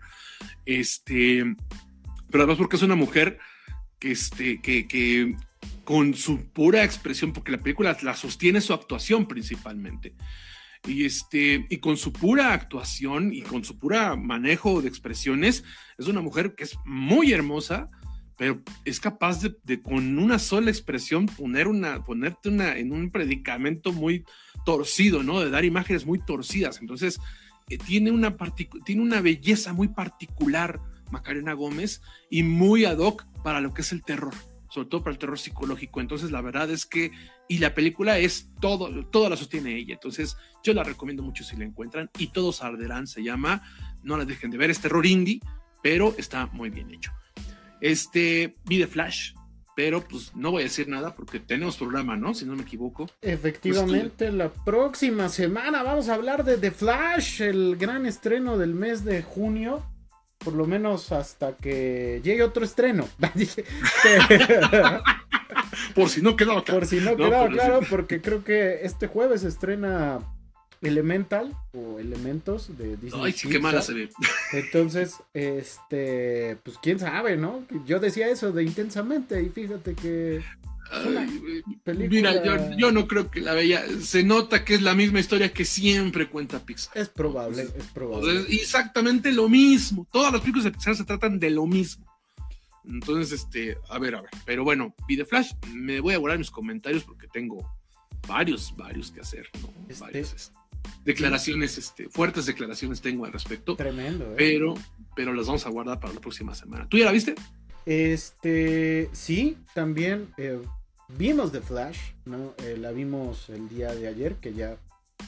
este, 0.65 1.55
pero 2.31 2.43
además 2.43 2.57
porque 2.57 2.77
es 2.77 2.81
una 2.81 2.95
mujer 2.95 3.37
que, 3.99 4.11
este, 4.11 4.59
que, 4.59 4.87
que 4.87 5.35
con 5.83 6.15
su 6.15 6.47
pura 6.47 6.83
expresión, 6.83 7.31
porque 7.31 7.51
la 7.51 7.59
película 7.59 7.95
la 8.01 8.15
sostiene 8.15 8.59
su 8.59 8.73
actuación 8.73 9.27
principalmente 9.27 10.15
y, 10.87 11.05
este, 11.05 11.65
y 11.69 11.77
con 11.77 11.97
su 11.97 12.13
pura 12.13 12.53
actuación 12.53 13.33
y 13.33 13.41
con 13.41 13.63
su 13.63 13.77
pura 13.77 14.15
manejo 14.15 14.81
de 14.81 14.87
expresiones, 14.87 15.63
es 15.97 16.07
una 16.07 16.21
mujer 16.21 16.55
que 16.55 16.63
es 16.63 16.77
muy 16.85 17.31
hermosa, 17.33 17.87
pero 18.37 18.61
es 18.83 18.99
capaz 18.99 19.41
de, 19.41 19.81
con 19.81 20.19
una 20.19 20.39
sola 20.39 20.69
expresión 20.69 21.25
poner 21.25 21.67
una, 21.67 22.03
ponerte 22.03 22.49
una, 22.49 22.77
en 22.77 22.91
un 22.91 23.09
predicamento 23.11 23.93
muy 23.93 24.25
torcido, 24.65 25.23
¿no? 25.23 25.39
De 25.39 25.49
dar 25.49 25.63
imágenes 25.63 26.05
muy 26.05 26.19
torcidas. 26.19 26.81
Entonces, 26.81 27.19
eh, 27.69 27.77
tiene, 27.77 28.11
una 28.11 28.35
tiene 28.85 29.01
una 29.01 29.21
belleza 29.21 29.73
muy 29.73 29.87
particular 29.87 30.79
Macarena 31.11 31.53
Gómez 31.53 32.01
y 32.29 32.43
muy 32.43 32.85
ad 32.85 32.97
hoc 32.97 33.25
para 33.43 33.61
lo 33.61 33.73
que 33.73 33.81
es 33.81 33.91
el 33.91 34.03
terror 34.03 34.33
sobre 34.75 34.89
todo 34.89 35.03
para 35.03 35.13
el 35.13 35.17
terror 35.17 35.39
psicológico. 35.39 36.01
Entonces, 36.01 36.31
la 36.31 36.41
verdad 36.41 36.69
es 36.69 36.85
que, 36.85 37.11
y 37.47 37.59
la 37.59 37.73
película 37.73 38.19
es 38.19 38.49
todo, 38.59 39.05
todo 39.07 39.29
la 39.29 39.37
sostiene 39.37 39.77
ella. 39.77 39.93
Entonces, 39.93 40.35
yo 40.63 40.73
la 40.73 40.83
recomiendo 40.83 41.23
mucho 41.23 41.45
si 41.45 41.55
la 41.55 41.63
encuentran. 41.63 42.09
Y 42.19 42.27
todos 42.27 42.61
arderán, 42.61 43.07
se 43.07 43.23
llama. 43.23 43.63
No 44.03 44.17
la 44.17 44.25
dejen 44.25 44.51
de 44.51 44.57
ver, 44.57 44.69
es 44.69 44.81
terror 44.81 45.05
indie, 45.05 45.39
pero 45.81 46.13
está 46.17 46.47
muy 46.47 46.69
bien 46.69 46.91
hecho. 46.91 47.13
Este, 47.79 48.53
vi 48.65 48.79
The 48.79 48.87
Flash, 48.87 49.33
pero 49.77 50.05
pues 50.05 50.35
no 50.35 50.51
voy 50.51 50.63
a 50.63 50.65
decir 50.65 50.89
nada 50.89 51.15
porque 51.15 51.39
tenemos 51.39 51.77
programa, 51.77 52.17
¿no? 52.17 52.33
Si 52.33 52.45
no 52.45 52.53
me 52.57 52.63
equivoco. 52.63 53.09
Efectivamente, 53.21 54.29
la 54.33 54.51
próxima 54.51 55.29
semana 55.29 55.83
vamos 55.83 56.09
a 56.09 56.15
hablar 56.15 56.43
de 56.43 56.57
The 56.57 56.71
Flash, 56.71 57.41
el 57.41 57.77
gran 57.77 58.05
estreno 58.05 58.57
del 58.57 58.73
mes 58.73 59.05
de 59.05 59.23
junio 59.23 59.85
por 60.45 60.53
lo 60.53 60.65
menos 60.65 61.11
hasta 61.11 61.57
que 61.57 62.21
llegue 62.23 62.43
otro 62.43 62.63
estreno. 62.63 63.09
por 65.95 66.09
si 66.09 66.21
no 66.21 66.35
quedaba 66.35 66.63
claro. 66.63 66.79
Por 66.79 66.87
si 66.87 67.01
no, 67.01 67.17
quedaba 67.17 67.49
claro, 67.49 67.79
porque 67.89 68.21
creo 68.21 68.43
que 68.43 68.81
este 68.83 69.07
jueves 69.07 69.43
estrena 69.43 70.19
Elemental 70.81 71.55
o 71.73 71.99
Elementos 71.99 72.77
de 72.77 72.97
Disney. 72.97 73.23
Ay, 73.25 73.31
sí, 73.31 73.49
qué 73.49 73.59
mala 73.59 73.81
se 73.81 73.93
ve. 73.93 74.09
Entonces, 74.53 75.15
este, 75.33 76.57
pues 76.63 76.77
quién 76.81 76.99
sabe, 76.99 77.37
¿no? 77.37 77.63
Yo 77.87 77.99
decía 77.99 78.29
eso 78.29 78.51
de 78.51 78.63
intensamente 78.63 79.41
y 79.41 79.49
fíjate 79.49 79.95
que 79.95 80.43
mira, 82.09 82.75
yo, 82.77 82.91
no 82.91 83.07
creo 83.07 83.29
que 83.29 83.41
la 83.41 83.53
veía. 83.53 83.83
Se 84.01 84.23
nota 84.23 84.63
que 84.63 84.75
es 84.75 84.81
la 84.81 84.95
misma 84.95 85.19
historia 85.19 85.53
que 85.53 85.65
siempre 85.65 86.29
cuenta 86.29 86.65
Pixar. 86.65 86.97
Es 86.97 87.09
probable, 87.09 87.63
es 87.63 87.85
probable. 87.93 88.45
exactamente 88.49 89.31
lo 89.31 89.49
mismo. 89.49 90.07
Todas 90.11 90.31
las 90.31 90.41
películas 90.41 90.65
de 90.65 90.71
Pixar 90.71 90.95
se 90.95 91.05
tratan 91.05 91.39
de 91.39 91.49
lo 91.49 91.65
mismo. 91.65 92.05
Entonces, 92.87 93.31
este, 93.41 93.77
a 93.89 93.97
ver, 93.99 94.15
a 94.15 94.21
ver. 94.21 94.29
Pero 94.45 94.63
bueno, 94.63 94.93
Video 95.07 95.25
Flash, 95.25 95.53
me 95.73 95.99
voy 95.99 96.13
a 96.13 96.17
guardar 96.17 96.37
mis 96.37 96.51
comentarios 96.51 97.03
porque 97.03 97.27
tengo 97.27 97.67
varios, 98.27 98.75
varios 98.75 99.11
que 99.11 99.21
hacer, 99.21 99.49
¿no? 99.61 99.73
Este, 99.89 100.03
varios, 100.03 100.33
este, 100.33 100.57
declaraciones, 101.03 101.77
este, 101.77 102.09
fuertes 102.09 102.45
declaraciones 102.45 103.01
tengo 103.01 103.25
al 103.25 103.33
respecto. 103.33 103.75
Tremendo, 103.75 104.25
¿eh? 104.31 104.35
Pero, 104.37 104.75
pero 105.15 105.33
las 105.33 105.47
vamos 105.47 105.65
a 105.65 105.69
guardar 105.69 105.99
para 105.99 106.13
la 106.13 106.21
próxima 106.21 106.53
semana. 106.53 106.87
¿Tú 106.87 106.97
ya 106.97 107.05
la 107.05 107.11
viste? 107.11 107.35
Este, 107.85 109.09
sí, 109.13 109.57
también 109.73 110.29
eh, 110.37 110.59
vimos 111.09 111.51
The 111.51 111.61
Flash, 111.61 111.99
¿no? 112.25 112.53
Eh, 112.63 112.77
la 112.77 112.91
vimos 112.91 113.49
el 113.49 113.69
día 113.69 113.93
de 113.93 114.07
ayer, 114.07 114.35
que 114.35 114.53
ya 114.53 114.77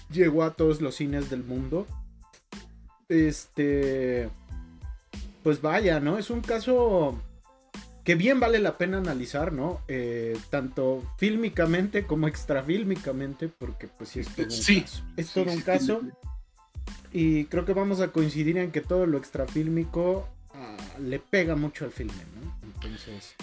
llegó 0.10 0.44
a 0.44 0.54
todos 0.54 0.82
los 0.82 0.96
cines 0.96 1.30
del 1.30 1.44
mundo. 1.44 1.86
Este, 3.10 4.30
pues 5.44 5.62
vaya, 5.62 6.00
¿no? 6.00 6.18
Es 6.18 6.30
un 6.30 6.42
caso 6.42 7.22
que 8.04 8.16
bien 8.16 8.40
vale 8.40 8.60
la 8.60 8.78
pena 8.78 8.98
analizar, 8.98 9.52
¿no? 9.52 9.82
Eh, 9.88 10.38
tanto 10.50 11.04
fílmicamente 11.18 12.06
como 12.06 12.28
extrafílmicamente, 12.28 13.50
porque 13.50 13.88
pues 13.88 14.10
sí 14.10 14.22
es 14.22 14.30
todo 14.34 14.46
un 14.46 14.50
caso. 14.50 15.04
Es 15.18 15.32
todo 15.34 15.52
un 15.52 15.62
caso. 15.62 16.02
Y 17.12 17.46
creo 17.46 17.66
que 17.66 17.74
vamos 17.74 18.00
a 18.00 18.10
coincidir 18.10 18.58
en 18.58 18.72
que 18.72 18.82
todo 18.82 19.06
lo 19.06 19.18
extrafílmico 19.18 20.28
ah, 20.54 20.78
le 21.00 21.20
pega 21.20 21.56
mucho 21.56 21.86
al 21.86 21.92
filme, 21.92 22.14
¿no? 22.14 22.47
Entonces. 22.82 23.36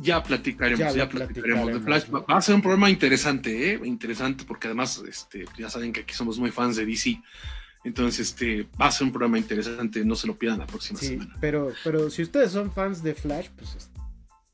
Ya 0.00 0.22
platicaremos, 0.22 0.94
ya, 0.94 1.08
platicaremos, 1.08 1.66
de 1.66 1.80
Flash. 1.80 2.04
Va 2.10 2.24
a 2.38 2.40
ser 2.40 2.54
un 2.54 2.62
programa 2.62 2.88
interesante, 2.88 3.74
¿eh? 3.74 3.80
Interesante, 3.84 4.44
porque 4.44 4.68
además, 4.68 5.02
este, 5.06 5.44
ya 5.58 5.68
saben 5.68 5.92
que 5.92 6.00
aquí 6.00 6.14
somos 6.14 6.38
muy 6.38 6.50
fans 6.50 6.76
de 6.76 6.86
DC. 6.86 7.20
Entonces, 7.84 8.28
este, 8.28 8.66
va 8.80 8.86
a 8.86 8.90
ser 8.90 9.06
un 9.08 9.12
programa 9.12 9.38
interesante, 9.38 10.04
no 10.04 10.14
se 10.14 10.26
lo 10.26 10.38
pidan 10.38 10.58
la 10.58 10.66
próxima 10.66 10.98
sí, 10.98 11.08
semana. 11.08 11.36
Pero, 11.40 11.72
pero 11.84 12.08
si 12.08 12.22
ustedes 12.22 12.52
son 12.52 12.72
fans 12.72 13.02
de 13.02 13.14
Flash, 13.14 13.48
pues 13.56 13.90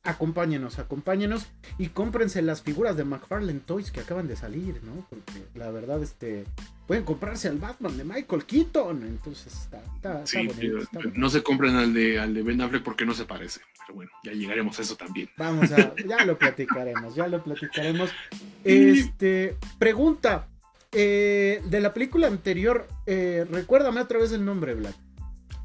acompáñenos, 0.04 0.78
acompáñenos 0.78 1.46
y 1.76 1.88
cómprense 1.88 2.40
las 2.42 2.62
figuras 2.62 2.96
de 2.96 3.04
McFarlane 3.04 3.60
Toys 3.60 3.90
que 3.90 4.00
acaban 4.00 4.28
de 4.28 4.36
salir, 4.36 4.82
¿no? 4.82 5.06
Porque 5.10 5.44
la 5.54 5.70
verdad, 5.70 6.02
este, 6.02 6.44
pueden 6.86 7.04
comprarse 7.04 7.48
al 7.48 7.58
Batman 7.58 7.96
de 7.96 8.04
Michael 8.04 8.44
Keaton, 8.44 9.02
entonces 9.02 9.54
está, 9.54 9.82
está, 9.96 10.26
sí, 10.26 10.46
bonito, 10.46 10.88
No 11.14 11.28
se 11.28 11.42
compren 11.42 11.76
al 11.76 11.92
de, 11.92 12.18
al 12.18 12.32
de 12.32 12.42
Ben 12.42 12.60
Affleck 12.60 12.82
porque 12.82 13.04
no 13.04 13.14
se 13.14 13.24
parece, 13.24 13.60
pero 13.86 13.94
bueno, 13.96 14.10
ya 14.24 14.32
llegaremos 14.32 14.78
a 14.78 14.82
eso 14.82 14.96
también. 14.96 15.28
Vamos 15.36 15.70
a, 15.72 15.94
ya 16.08 16.24
lo 16.24 16.38
platicaremos, 16.38 17.14
ya 17.14 17.26
lo 17.28 17.42
platicaremos. 17.42 18.10
Este, 18.64 19.56
pregunta, 19.78 20.46
eh, 20.92 21.62
de 21.64 21.80
la 21.80 21.94
película 21.94 22.26
anterior, 22.26 22.86
eh, 23.06 23.46
recuérdame 23.48 24.00
otra 24.00 24.18
vez 24.18 24.32
el 24.32 24.44
nombre, 24.44 24.74
Black. 24.74 24.94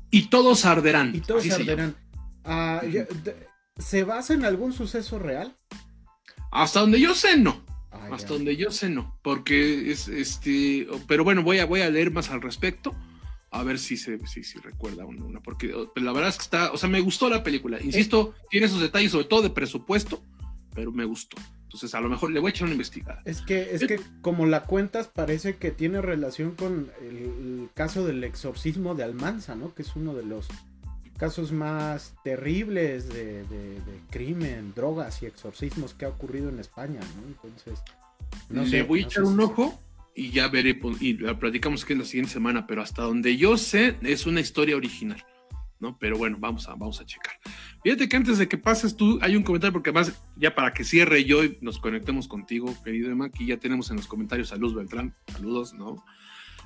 Y 0.09 0.27
todos 0.27 0.63
arderán. 0.63 1.13
Y 1.13 1.21
todos 1.21 1.49
arderán. 1.49 1.95
Ah, 2.45 2.81
¿Se 3.77 4.03
basa 4.03 4.33
en 4.33 4.45
algún 4.45 4.73
suceso 4.73 5.19
real? 5.19 5.55
Hasta 6.51 6.81
donde 6.81 6.99
yo 6.99 7.15
sé, 7.15 7.37
no. 7.37 7.63
Ah, 7.91 8.09
Hasta 8.11 8.33
donde 8.33 8.55
yo 8.55 8.71
sé, 8.71 8.89
no. 8.89 9.17
Porque 9.23 9.91
es 9.91 10.07
este. 10.07 10.87
Pero 11.07 11.23
bueno, 11.23 11.43
voy 11.43 11.59
a, 11.59 11.65
voy 11.65 11.81
a 11.81 11.89
leer 11.89 12.11
más 12.11 12.29
al 12.29 12.41
respecto. 12.41 12.95
A 13.49 13.63
ver 13.63 13.77
si 13.77 13.97
se 13.97 14.25
si, 14.25 14.43
si 14.43 14.57
recuerda 14.59 15.05
una, 15.05 15.39
porque 15.39 15.67
la 15.95 16.11
verdad 16.11 16.29
es 16.29 16.37
que 16.37 16.43
está, 16.43 16.71
o 16.71 16.77
sea, 16.77 16.89
me 16.89 17.01
gustó 17.01 17.29
la 17.29 17.43
película. 17.43 17.79
Insisto, 17.79 18.33
tiene 18.49 18.65
esos 18.65 18.81
detalles, 18.81 19.11
sobre 19.11 19.25
todo 19.25 19.43
de 19.43 19.51
presupuesto, 19.51 20.23
pero 20.73 20.91
me 20.91 21.05
gustó. 21.05 21.37
Entonces, 21.73 21.95
a 21.95 22.01
lo 22.01 22.09
mejor 22.09 22.31
le 22.31 22.39
voy 22.39 22.49
a 22.49 22.51
echar 22.51 22.65
una 22.65 22.73
investigada. 22.73 23.23
Es 23.25 23.41
que, 23.41 23.73
es 23.73 23.87
que 23.87 23.99
como 24.21 24.45
la 24.45 24.61
cuentas, 24.61 25.07
parece 25.07 25.55
que 25.55 25.71
tiene 25.71 26.01
relación 26.01 26.51
con 26.51 26.91
el, 27.01 27.67
caso 27.73 28.05
del 28.05 28.23
exorcismo 28.23 28.93
de 28.93 29.03
Almanza, 29.03 29.55
¿no? 29.55 29.73
Que 29.73 29.81
es 29.81 29.95
uno 29.95 30.13
de 30.13 30.23
los 30.23 30.49
casos 31.17 31.51
más 31.51 32.15
terribles 32.23 33.09
de, 33.09 33.43
de, 33.43 33.79
crimen, 34.09 34.73
drogas 34.75 35.21
y 35.23 35.25
exorcismos 35.25 35.93
que 35.93 36.05
ha 36.05 36.09
ocurrido 36.09 36.49
en 36.49 36.59
España, 36.59 36.99
¿no? 36.99 37.27
Entonces, 37.27 37.79
no 38.49 38.63
le 38.63 38.83
voy 38.83 39.01
a 39.01 39.03
echar 39.03 39.23
un 39.23 39.39
ojo 39.39 39.79
y 40.15 40.31
ya 40.31 40.47
veré, 40.47 40.75
pues, 40.75 41.01
y 41.01 41.17
la 41.17 41.39
platicamos 41.39 41.85
que 41.85 41.93
es 41.93 41.99
la 41.99 42.05
siguiente 42.05 42.33
semana, 42.33 42.67
pero 42.67 42.81
hasta 42.81 43.03
donde 43.03 43.37
yo 43.37 43.57
sé 43.57 43.97
es 44.01 44.25
una 44.25 44.41
historia 44.41 44.75
original, 44.75 45.23
¿no? 45.79 45.97
Pero 45.97 46.17
bueno, 46.17 46.37
vamos 46.39 46.67
a, 46.67 46.71
vamos 46.71 47.01
a 47.01 47.05
checar. 47.05 47.33
Fíjate 47.83 48.07
que 48.07 48.15
antes 48.15 48.37
de 48.37 48.47
que 48.47 48.57
pases 48.57 48.95
tú, 48.95 49.19
hay 49.21 49.35
un 49.35 49.43
comentario, 49.43 49.73
porque 49.73 49.89
además, 49.89 50.13
ya 50.35 50.53
para 50.53 50.73
que 50.73 50.83
cierre 50.83 51.25
yo 51.25 51.43
y 51.43 51.57
nos 51.61 51.79
conectemos 51.79 52.27
contigo, 52.27 52.75
querido 52.83 53.11
Emma, 53.11 53.25
aquí 53.25 53.45
ya 53.45 53.57
tenemos 53.57 53.89
en 53.89 53.97
los 53.97 54.07
comentarios 54.07 54.51
a 54.51 54.55
Luz 54.55 54.75
Beltrán, 54.75 55.13
saludos, 55.27 55.73
¿no? 55.73 56.03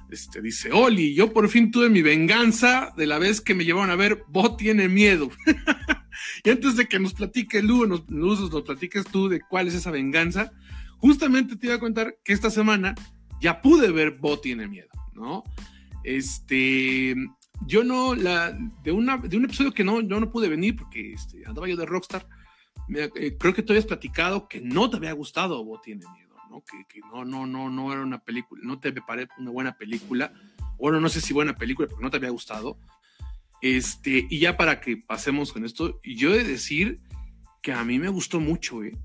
Este 0.09 0.41
dice, 0.41 0.71
Oli, 0.71 1.13
yo 1.13 1.33
por 1.33 1.49
fin 1.49 1.69
tuve 1.69 1.89
mi 1.89 2.01
venganza 2.01 2.93
de 2.95 3.07
la 3.07 3.19
vez 3.19 3.41
que 3.41 3.53
me 3.53 3.65
llevaron 3.65 3.89
a 3.89 3.95
ver, 3.95 4.23
Bo 4.29 4.55
tiene 4.55 4.87
miedo. 4.87 5.29
y 6.43 6.49
antes 6.49 6.77
de 6.77 6.87
que 6.87 6.99
nos 6.99 7.13
platique 7.13 7.61
Luz, 7.61 7.87
nos, 7.87 8.09
Luz, 8.09 8.51
nos 8.51 8.61
platiques 8.61 9.05
tú 9.05 9.27
de 9.27 9.41
cuál 9.41 9.67
es 9.67 9.73
esa 9.73 9.91
venganza, 9.91 10.51
justamente 10.97 11.57
te 11.57 11.67
iba 11.67 11.75
a 11.75 11.79
contar 11.79 12.17
que 12.23 12.33
esta 12.33 12.49
semana 12.49 12.95
ya 13.41 13.61
pude 13.61 13.91
ver 13.91 14.11
Bo 14.11 14.39
tiene 14.39 14.67
miedo, 14.67 14.89
¿no? 15.13 15.43
Este, 16.03 17.15
yo 17.65 17.83
no, 17.83 18.15
la, 18.15 18.57
de, 18.83 18.91
una, 18.91 19.17
de 19.17 19.35
un 19.35 19.45
episodio 19.45 19.73
que 19.73 19.83
no, 19.83 20.01
yo 20.01 20.19
no 20.19 20.31
pude 20.31 20.47
venir 20.47 20.75
porque 20.75 21.13
este, 21.13 21.45
andaba 21.45 21.67
yo 21.67 21.75
de 21.75 21.85
Rockstar, 21.85 22.27
eh, 22.95 23.35
creo 23.37 23.53
que 23.53 23.61
tú 23.61 23.73
habías 23.73 23.85
platicado 23.85 24.47
que 24.47 24.61
no 24.61 24.89
te 24.89 24.97
había 24.97 25.11
gustado 25.11 25.63
Bo 25.63 25.81
tiene 25.81 26.05
miedo, 26.13 26.26
¿no? 26.57 26.63
Que, 26.87 26.99
no, 27.11 27.25
no, 27.25 27.45
no, 27.45 27.69
no 27.69 27.91
era 27.91 28.01
una 28.01 28.19
película, 28.19 28.61
no 28.63 28.79
te 28.79 28.91
parece 28.93 29.31
una 29.37 29.51
buena 29.51 29.77
película, 29.77 30.33
bueno, 30.77 30.99
no 30.99 31.09
sé 31.09 31.21
si 31.21 31.33
buena 31.33 31.55
película 31.55 31.87
porque 31.87 32.03
no 32.03 32.11
te 32.11 32.17
había 32.17 32.29
gustado. 32.29 32.77
Este, 33.61 34.27
y 34.29 34.39
ya 34.39 34.55
para 34.55 34.79
que 34.79 34.97
pasemos 34.97 35.51
con 35.51 35.65
esto, 35.65 35.99
yo 36.03 36.33
he 36.33 36.39
de 36.39 36.43
decir 36.43 36.99
que 37.61 37.73
a 37.73 37.83
mí 37.83 37.97
me 37.97 38.09
gustó 38.09 38.39
mucho, 38.39 38.83
¿eh? 38.83 38.95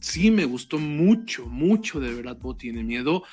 Sí, 0.00 0.30
me 0.30 0.44
gustó 0.44 0.78
mucho, 0.78 1.46
mucho, 1.46 1.98
de 1.98 2.14
verdad, 2.14 2.38
Bo 2.40 2.56
tiene 2.56 2.84
miedo. 2.84 3.24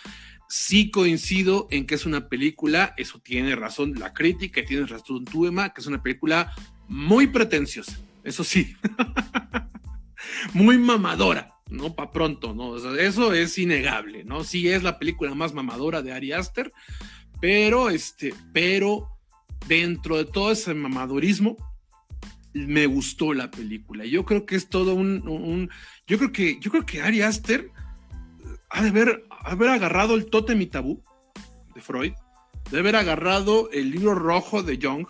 Sí 0.50 0.90
coincido 0.90 1.68
en 1.70 1.86
que 1.86 1.96
es 1.96 2.08
una 2.08 2.28
película, 2.28 2.94
eso 2.98 3.20
tiene 3.20 3.56
razón 3.56 3.94
la 4.00 4.14
crítica, 4.14 4.66
tienes 4.66 4.90
razón 4.90 5.26
tú, 5.26 5.46
Emma, 5.46 5.70
que 5.70 5.82
es 5.82 5.88
una 5.88 6.02
película 6.02 6.52
muy 6.88 7.28
pretenciosa, 7.28 8.00
eso 8.24 8.44
sí, 8.44 8.76
muy 10.54 10.78
mamadora, 10.78 11.55
¿no? 11.70 11.96
Para 11.96 12.12
pronto, 12.12 12.54
¿no? 12.54 12.78
eso 12.98 13.34
es 13.34 13.58
innegable, 13.58 14.24
¿no? 14.24 14.44
Sí 14.44 14.70
es 14.70 14.84
la 14.84 15.00
película 15.00 15.34
más 15.34 15.54
mamadora 15.54 16.02
de 16.02 16.14
Ari 16.14 16.32
Aster, 16.32 16.72
pero, 17.42 17.90
este, 17.90 18.34
pero 18.54 19.10
dentro 19.68 20.18
de 20.18 20.26
todo 20.26 20.52
ese 20.52 20.74
mamadorismo, 20.74 21.58
me 22.54 22.86
gustó 22.86 23.34
la 23.34 23.52
película. 23.52 24.06
Yo 24.06 24.24
creo 24.24 24.46
que 24.46 24.56
es 24.56 24.70
todo 24.70 24.96
un, 24.96 25.70
yo 26.08 26.18
creo 26.18 26.32
que, 26.32 26.58
yo 26.62 26.72
creo 26.72 26.86
que 26.86 27.02
Ari 27.02 27.22
Aster 27.22 27.70
ha 28.70 28.82
de 28.82 28.90
haber, 28.90 29.26
haber 29.30 29.70
agarrado 29.70 30.16
el 30.16 30.28
Totem 30.28 30.62
y 30.62 30.68
Tabú 30.68 31.04
de 31.74 31.82
Freud, 31.82 32.14
de 32.72 32.80
haber 32.80 32.96
agarrado 32.96 33.70
el 33.72 33.92
libro 33.92 34.16
rojo 34.16 34.64
de 34.64 34.80
Jung, 34.82 35.08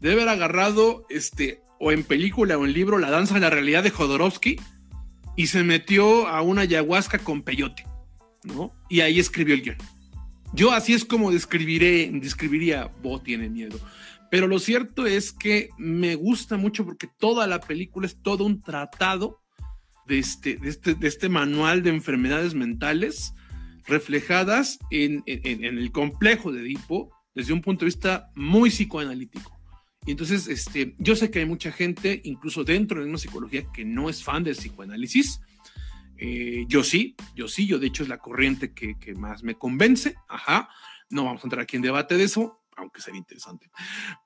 de 0.00 0.12
haber 0.12 0.28
agarrado 0.28 1.06
este, 1.10 1.60
o 1.78 1.92
en 1.92 2.02
película 2.02 2.56
o 2.56 2.64
en 2.64 2.72
libro 2.72 2.98
La 2.98 3.10
danza 3.10 3.34
de 3.34 3.40
la 3.40 3.50
realidad 3.50 3.82
de 3.82 3.90
Jodorowsky 3.90 4.58
y 5.36 5.48
se 5.48 5.62
metió 5.62 6.28
a 6.28 6.42
una 6.42 6.62
ayahuasca 6.62 7.18
con 7.18 7.42
peyote, 7.42 7.84
¿no? 8.44 8.72
Y 8.88 9.00
ahí 9.00 9.18
escribió 9.18 9.54
el 9.54 9.62
guion. 9.62 9.76
Yo 10.52 10.72
así 10.72 10.92
es 10.92 11.04
como 11.04 11.32
describiré, 11.32 12.08
describiría 12.12 12.90
Bo 13.02 13.20
tiene 13.20 13.48
miedo. 13.48 13.78
Pero 14.30 14.46
lo 14.46 14.58
cierto 14.58 15.06
es 15.06 15.32
que 15.32 15.70
me 15.78 16.14
gusta 16.14 16.56
mucho 16.56 16.84
porque 16.84 17.08
toda 17.18 17.46
la 17.46 17.60
película 17.60 18.06
es 18.06 18.20
todo 18.22 18.44
un 18.44 18.60
tratado 18.60 19.40
de 20.06 20.18
este, 20.18 20.56
de 20.56 20.68
este, 20.68 20.94
de 20.94 21.08
este 21.08 21.28
manual 21.28 21.82
de 21.82 21.90
enfermedades 21.90 22.54
mentales 22.54 23.34
reflejadas 23.86 24.78
en, 24.90 25.22
el 25.26 25.92
complejo 25.92 26.52
de 26.52 26.62
Edipo 26.62 27.10
desde 27.34 27.52
un 27.52 27.60
punto 27.60 27.80
de 27.80 27.86
vista 27.86 28.30
muy 28.34 28.70
psicoanalítico. 28.70 29.53
Y 30.06 30.10
entonces, 30.10 30.48
este, 30.48 30.94
yo 30.98 31.16
sé 31.16 31.30
que 31.30 31.40
hay 31.40 31.46
mucha 31.46 31.72
gente, 31.72 32.20
incluso 32.24 32.64
dentro 32.64 33.02
de 33.02 33.08
una 33.08 33.18
psicología, 33.18 33.64
que 33.72 33.84
no 33.84 34.10
es 34.10 34.22
fan 34.22 34.44
del 34.44 34.56
psicoanálisis. 34.56 35.40
Eh, 36.16 36.64
yo 36.68 36.84
sí, 36.84 37.16
yo 37.34 37.48
sí, 37.48 37.66
yo 37.66 37.78
de 37.78 37.86
hecho 37.86 38.02
es 38.02 38.08
la 38.08 38.18
corriente 38.18 38.72
que, 38.72 38.98
que, 38.98 39.14
más 39.14 39.42
me 39.42 39.54
convence. 39.54 40.14
Ajá, 40.28 40.68
no 41.10 41.24
vamos 41.24 41.42
a 41.42 41.46
entrar 41.46 41.62
aquí 41.62 41.76
en 41.76 41.82
debate 41.82 42.16
de 42.16 42.24
eso, 42.24 42.60
aunque 42.76 43.00
sería 43.00 43.18
interesante. 43.18 43.70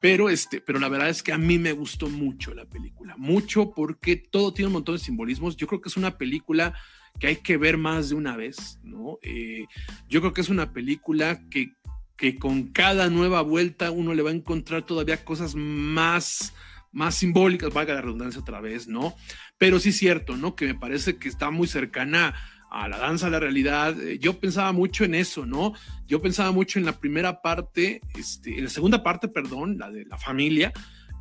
Pero, 0.00 0.30
este, 0.30 0.60
pero 0.60 0.78
la 0.78 0.88
verdad 0.88 1.08
es 1.08 1.22
que 1.22 1.32
a 1.32 1.38
mí 1.38 1.58
me 1.58 1.72
gustó 1.72 2.08
mucho 2.08 2.54
la 2.54 2.66
película, 2.66 3.14
mucho 3.16 3.72
porque 3.72 4.16
todo 4.16 4.52
tiene 4.52 4.66
un 4.66 4.74
montón 4.74 4.96
de 4.96 5.00
simbolismos. 5.00 5.56
Yo 5.56 5.66
creo 5.66 5.80
que 5.80 5.88
es 5.88 5.96
una 5.96 6.18
película 6.18 6.74
que 7.18 7.26
hay 7.26 7.36
que 7.36 7.56
ver 7.56 7.78
más 7.78 8.10
de 8.10 8.14
una 8.14 8.36
vez, 8.36 8.78
¿no? 8.82 9.18
Eh, 9.22 9.66
yo 10.08 10.20
creo 10.20 10.32
que 10.32 10.40
es 10.40 10.48
una 10.48 10.72
película 10.72 11.40
que, 11.50 11.72
que 12.18 12.36
con 12.36 12.64
cada 12.64 13.08
nueva 13.08 13.40
vuelta 13.42 13.92
uno 13.92 14.12
le 14.12 14.22
va 14.22 14.30
a 14.30 14.34
encontrar 14.34 14.82
todavía 14.82 15.24
cosas 15.24 15.54
más, 15.54 16.52
más 16.90 17.14
simbólicas, 17.14 17.72
valga 17.72 17.94
la 17.94 18.02
redundancia 18.02 18.40
otra 18.40 18.60
vez, 18.60 18.88
¿no? 18.88 19.14
Pero 19.56 19.78
sí 19.78 19.90
es 19.90 19.98
cierto, 19.98 20.36
¿no? 20.36 20.56
Que 20.56 20.66
me 20.66 20.74
parece 20.74 21.16
que 21.16 21.28
está 21.28 21.52
muy 21.52 21.68
cercana 21.68 22.34
a 22.70 22.88
la 22.88 22.98
danza, 22.98 23.28
a 23.28 23.30
la 23.30 23.38
realidad. 23.38 23.98
Eh, 24.02 24.18
yo 24.18 24.40
pensaba 24.40 24.72
mucho 24.72 25.04
en 25.04 25.14
eso, 25.14 25.46
¿no? 25.46 25.74
Yo 26.08 26.20
pensaba 26.20 26.50
mucho 26.50 26.80
en 26.80 26.86
la 26.86 26.98
primera 26.98 27.40
parte, 27.40 28.00
este, 28.18 28.58
en 28.58 28.64
la 28.64 28.70
segunda 28.70 29.04
parte, 29.04 29.28
perdón, 29.28 29.78
la 29.78 29.88
de 29.88 30.04
la 30.04 30.18
familia, 30.18 30.72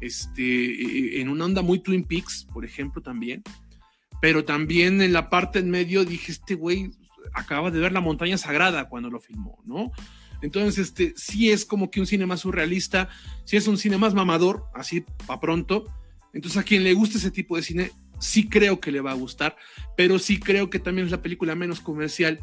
este, 0.01 0.41
eh, 0.41 1.21
en 1.21 1.29
una 1.29 1.45
onda 1.45 1.62
muy 1.62 1.77
Twin 1.77 2.05
Peaks, 2.05 2.47
por 2.51 2.65
ejemplo, 2.65 3.03
también. 3.03 3.43
Pero 4.19 4.45
también 4.45 4.99
en 5.03 5.13
la 5.13 5.29
parte 5.29 5.60
en 5.60 5.69
medio 5.69 6.05
dije, 6.05 6.31
este 6.31 6.55
güey 6.55 6.89
acaba 7.36 7.69
de 7.69 7.79
ver 7.79 7.91
la 7.91 8.01
montaña 8.01 8.39
sagrada 8.39 8.89
cuando 8.89 9.12
lo 9.12 9.19
filmó, 9.19 9.62
¿no? 9.63 9.91
Entonces, 10.41 10.78
este, 10.78 11.13
sí 11.15 11.52
es 11.52 11.65
como 11.65 11.89
que 11.89 12.00
un 12.00 12.08
cine 12.08 12.26
más 12.26 12.41
surrealista, 12.41 13.10
sí 13.45 13.58
es 13.58 13.67
un 13.67 13.78
cine 13.78 13.97
más 13.97 14.13
mamador, 14.13 14.65
así 14.73 15.04
para 15.26 15.39
pronto. 15.39 15.86
Entonces, 16.34 16.58
a 16.58 16.63
quien 16.63 16.84
le 16.84 16.93
guste 16.93 17.17
ese 17.17 17.32
tipo 17.32 17.56
de 17.56 17.63
cine, 17.63 17.91
sí 18.19 18.47
creo 18.47 18.80
que 18.80 18.91
le 18.91 19.02
va 19.02 19.12
a 19.12 19.15
gustar, 19.15 19.56
pero 19.95 20.19
sí 20.19 20.39
creo 20.39 20.69
que 20.69 20.80
también 20.80 21.06
es 21.06 21.12
la 21.12 21.21
película 21.21 21.56
menos 21.56 21.80
comercial. 21.80 22.39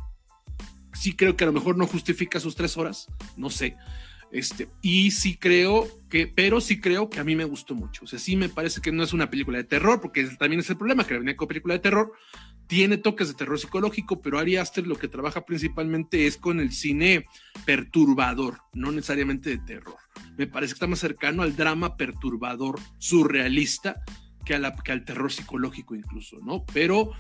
Sí 0.93 1.15
creo 1.15 1.37
que 1.37 1.45
a 1.45 1.49
lo 1.49 1.53
mejor 1.53 1.77
no 1.77 1.87
justifica 1.87 2.41
sus 2.41 2.55
tres 2.55 2.77
horas, 2.77 3.09
no 3.37 3.51
sé. 3.51 3.77
Este, 4.35 4.69
y 4.83 5.13
sí 5.13 5.37
creo 5.37 5.89
que, 6.11 6.27
pero 6.27 6.61
sí 6.61 6.81
creo 6.81 7.09
que 7.09 7.21
a 7.21 7.25
mí 7.25 7.37
me 7.37 7.45
gustó 7.45 7.77
mucho. 7.77 8.05
O 8.05 8.09
sea, 8.09 8.19
sí 8.19 8.35
me 8.35 8.49
parece 8.49 8.81
que 8.81 8.91
no 8.91 9.05
es 9.05 9.13
una 9.13 9.31
película 9.31 9.59
de 9.59 9.65
terror, 9.65 10.01
porque 10.01 10.25
también 10.39 10.59
es 10.59 10.69
el 10.71 10.77
problema, 10.77 11.07
que 11.07 11.15
la 11.15 11.21
venía 11.21 11.37
con 11.37 11.47
película 11.47 11.75
de 11.75 11.81
terror, 11.81 12.13
tiene 12.67 12.97
toques 12.97 13.29
de 13.29 13.35
terror 13.35 13.59
psicológico, 13.59 14.21
pero 14.23 14.39
Ari 14.39 14.57
Aster 14.57 14.87
lo 14.87 14.97
que 14.97 15.09
trabaja 15.09 15.45
principalmente 15.45 16.27
es 16.27 16.37
con 16.37 16.61
el 16.61 16.73
cine 16.73 17.27
perturbador, 17.65 18.59
no 18.73 18.91
necesariamente 18.91 19.51
de 19.51 19.59
terror. 19.59 19.97
Me 20.37 20.47
parece 20.47 20.73
que 20.73 20.77
está 20.77 20.87
más 20.87 20.99
cercano 20.99 21.43
al 21.43 21.57
drama 21.57 21.97
perturbador, 21.97 22.81
surrealista, 22.99 24.03
que, 24.45 24.55
al 24.55 25.05
terror 25.05 25.33
psicológico 25.33 25.95
incluso, 25.95 26.39
¿no? 26.41 26.65
Pero 26.73 27.13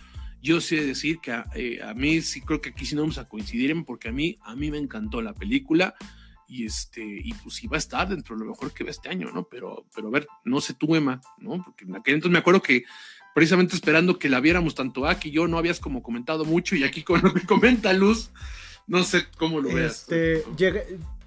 yo 0.42 0.60
sé 0.60 0.84
decir 0.84 1.18
que 1.20 1.42
eh, 1.54 1.80
a, 1.82 1.94
mí 1.94 2.20
sí 2.20 2.42
creo 2.42 2.60
que 2.60 2.70
aquí 2.70 2.84
sí 2.84 2.94
no 2.94 3.02
vamos 3.02 3.18
a 3.18 3.28
coincidir, 3.28 3.74
porque 3.84 4.08
a 4.08 4.12
mí, 4.12 4.38
a 4.42 4.54
mí 4.54 4.70
me 4.70 4.78
encantó 4.78 5.22
la 5.22 5.34
película 5.34 5.94
y 6.46 6.66
este 6.66 7.02
y 7.02 7.32
pues 7.34 7.64
iba 7.64 7.76
a 7.76 7.78
estar 7.78 8.06
dentro 8.08 8.36
de 8.36 8.44
lo 8.44 8.50
mejor 8.50 8.72
que 8.72 8.84
ve 8.84 8.90
este 8.90 9.08
año, 9.08 9.30
¿no? 9.32 9.44
Pero, 9.44 9.86
pero 9.94 10.08
a 10.08 10.10
ver, 10.10 10.26
no 10.44 10.60
sé 10.60 10.74
tú, 10.74 10.94
Emma, 10.94 11.20
¿no? 11.38 11.62
Porque 11.62 11.84
en 11.84 11.96
aquel 11.96 12.16
entonces 12.16 12.32
me 12.32 12.38
acuerdo 12.38 12.60
que 12.60 12.84
precisamente 13.34 13.74
esperando 13.74 14.18
que 14.18 14.30
la 14.30 14.40
viéramos 14.40 14.74
tanto 14.74 15.06
aquí 15.06 15.28
y 15.28 15.32
yo, 15.32 15.46
no 15.46 15.58
habías 15.58 15.80
como 15.80 16.02
comentado 16.02 16.44
mucho 16.44 16.76
y 16.76 16.84
aquí 16.84 17.02
con 17.02 17.20
lo 17.22 17.34
que 17.34 17.44
comenta 17.44 17.92
Luz, 17.92 18.30
no 18.86 19.04
sé 19.04 19.26
cómo 19.36 19.60
lo 19.60 19.74
veas. 19.74 20.02
Este, 20.02 20.44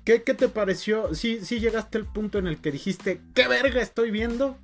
¿qué, 0.04 0.24
¿Qué 0.24 0.34
te 0.34 0.48
pareció? 0.48 1.14
Sí, 1.14 1.40
sí 1.44 1.60
llegaste 1.60 1.98
al 1.98 2.06
punto 2.06 2.40
en 2.40 2.48
el 2.48 2.58
que 2.58 2.72
dijiste, 2.72 3.22
¿qué 3.36 3.48
verga 3.48 3.82
estoy 3.82 4.10
viendo? 4.10 4.58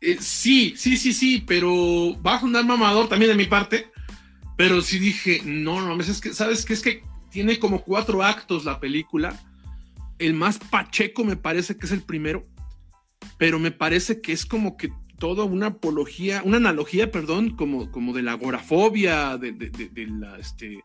Eh, 0.00 0.16
sí, 0.20 0.74
sí, 0.76 0.96
sí, 0.96 1.12
sí, 1.12 1.44
pero 1.46 2.20
va 2.22 2.36
a 2.36 2.40
sonar 2.40 2.64
mamador 2.64 3.08
también 3.08 3.30
de 3.30 3.36
mi 3.36 3.46
parte. 3.46 3.90
Pero 4.56 4.82
sí 4.82 4.98
dije, 4.98 5.42
no, 5.44 5.80
no, 5.80 6.00
es 6.00 6.20
que, 6.20 6.32
¿sabes 6.32 6.64
qué? 6.64 6.74
Es 6.74 6.82
que 6.82 7.02
tiene 7.30 7.58
como 7.58 7.82
cuatro 7.82 8.22
actos 8.22 8.64
la 8.64 8.78
película. 8.78 9.38
El 10.18 10.34
más 10.34 10.58
pacheco 10.58 11.24
me 11.24 11.36
parece 11.36 11.76
que 11.76 11.86
es 11.86 11.92
el 11.92 12.02
primero, 12.02 12.46
pero 13.36 13.58
me 13.58 13.72
parece 13.72 14.20
que 14.20 14.32
es 14.32 14.46
como 14.46 14.76
que 14.76 14.92
toda 15.18 15.44
una 15.44 15.66
apología, 15.66 16.42
una 16.44 16.56
analogía, 16.56 17.10
perdón, 17.10 17.56
como, 17.56 17.90
como 17.90 18.12
de 18.12 18.22
la 18.22 18.32
agorafobia, 18.32 19.36
de, 19.38 19.52
de, 19.52 19.70
de, 19.70 20.06
la, 20.06 20.38
este, 20.38 20.82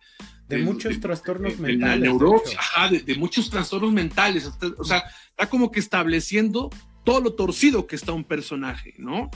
de, 0.47 0.57
muchos 0.59 0.99
trastornos 0.99 1.57
mentales. 1.59 2.01
De 2.01 2.07
la 2.07 2.11
neurosis, 2.11 2.57
ajá, 2.57 2.89
de, 2.89 3.15
muchos 3.15 3.49
trastornos 3.49 3.91
mentales. 3.91 4.51
O 4.77 4.83
sea, 4.83 5.03
está 5.29 5.49
como 5.49 5.71
que 5.71 5.79
estableciendo 5.79 6.69
todo 7.03 7.21
lo 7.21 7.33
torcido 7.33 7.87
que 7.87 7.95
está 7.95 8.13
un 8.13 8.23
personaje, 8.23 8.93
¿no? 8.97 9.29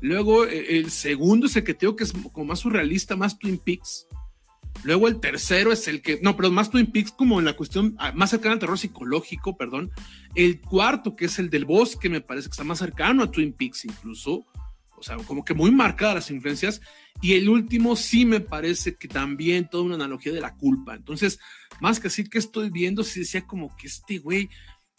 Luego, 0.00 0.46
e, 0.46 0.78
el 0.78 0.90
segundo 0.90 1.46
es 1.46 1.56
el 1.56 1.64
que 1.64 1.74
tengo 1.74 1.96
que 1.96 2.04
es 2.04 2.12
como 2.32 2.46
más 2.46 2.60
surrealista, 2.60 3.16
más 3.16 3.38
Twin 3.38 3.58
Peaks. 3.58 4.06
Luego 4.82 5.08
el 5.08 5.20
tercero 5.20 5.72
es 5.72 5.86
el 5.88 6.00
que, 6.00 6.20
no, 6.22 6.36
pero 6.36 6.50
más 6.50 6.70
Twin 6.70 6.86
Peaks 6.86 7.12
como 7.12 7.38
en 7.38 7.44
la 7.44 7.54
cuestión 7.54 7.94
ah, 7.98 8.12
más 8.12 8.30
cercana 8.30 8.54
al 8.54 8.58
terror 8.58 8.78
psicológico, 8.78 9.56
perdón. 9.56 9.90
El 10.34 10.60
cuarto, 10.60 11.14
que 11.14 11.26
es 11.26 11.38
el 11.38 11.50
del 11.50 11.66
bosque, 11.66 12.08
me 12.08 12.20
parece 12.20 12.48
que 12.48 12.52
está 12.52 12.64
más 12.64 12.78
cercano 12.78 13.22
a 13.22 13.30
Twin 13.30 13.52
Peaks 13.52 13.84
incluso. 13.84 14.46
O 14.96 15.02
sea, 15.02 15.16
como 15.16 15.44
que 15.44 15.54
muy 15.54 15.70
marcadas 15.70 16.14
las 16.14 16.30
influencias. 16.30 16.80
Y 17.22 17.34
el 17.34 17.48
último 17.48 17.96
sí 17.96 18.24
me 18.24 18.40
parece 18.40 18.94
que 18.94 19.08
también 19.08 19.68
toda 19.68 19.84
una 19.84 19.94
analogía 19.94 20.32
de 20.32 20.40
la 20.40 20.54
culpa. 20.54 20.94
Entonces, 20.94 21.38
más 21.80 22.00
que 22.00 22.08
así 22.08 22.24
que 22.24 22.38
estoy 22.38 22.70
viendo, 22.70 23.02
sí 23.02 23.20
decía 23.20 23.46
como 23.46 23.74
que 23.76 23.86
este 23.86 24.18
güey, 24.18 24.48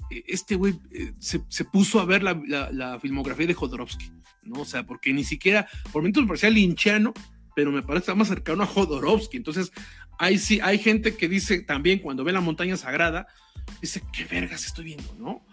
eh, 0.10 0.24
este 0.28 0.56
güey 0.56 0.80
eh, 0.92 1.14
se, 1.20 1.42
se, 1.50 1.66
puso 1.66 2.00
a 2.00 2.06
ver 2.06 2.24
la, 2.24 2.40
la, 2.48 2.72
la, 2.72 3.00
filmografía 3.00 3.48
de 3.48 3.54
Jodorowsky, 3.54 4.12
¿no? 4.44 4.62
O 4.62 4.66
sea, 4.66 4.86
porque 4.86 5.14
ni 5.14 5.24
siquiera, 5.24 5.68
por 5.92 6.02
momentos 6.02 6.24
me 6.24 6.28
parecía 6.28 6.50
linchano, 6.50 7.14
pero 7.56 7.72
me 7.72 7.82
parece 7.82 8.14
más 8.16 8.28
cercano 8.28 8.64
a 8.64 8.68
Jodorowsky. 8.68 9.38
Entonces, 9.38 9.72
hay, 10.18 10.38
sí, 10.38 10.60
hay 10.62 10.78
gente 10.78 11.16
que 11.16 11.28
dice 11.28 11.62
también 11.62 12.00
cuando 12.00 12.24
ve 12.24 12.32
la 12.32 12.42
montaña 12.42 12.78
sagrada, 12.78 13.28
dice, 13.82 14.02
qué 14.14 14.26
vergas 14.26 14.66
estoy 14.66 14.86
viendo, 14.86 15.16
¿no? 15.18 15.46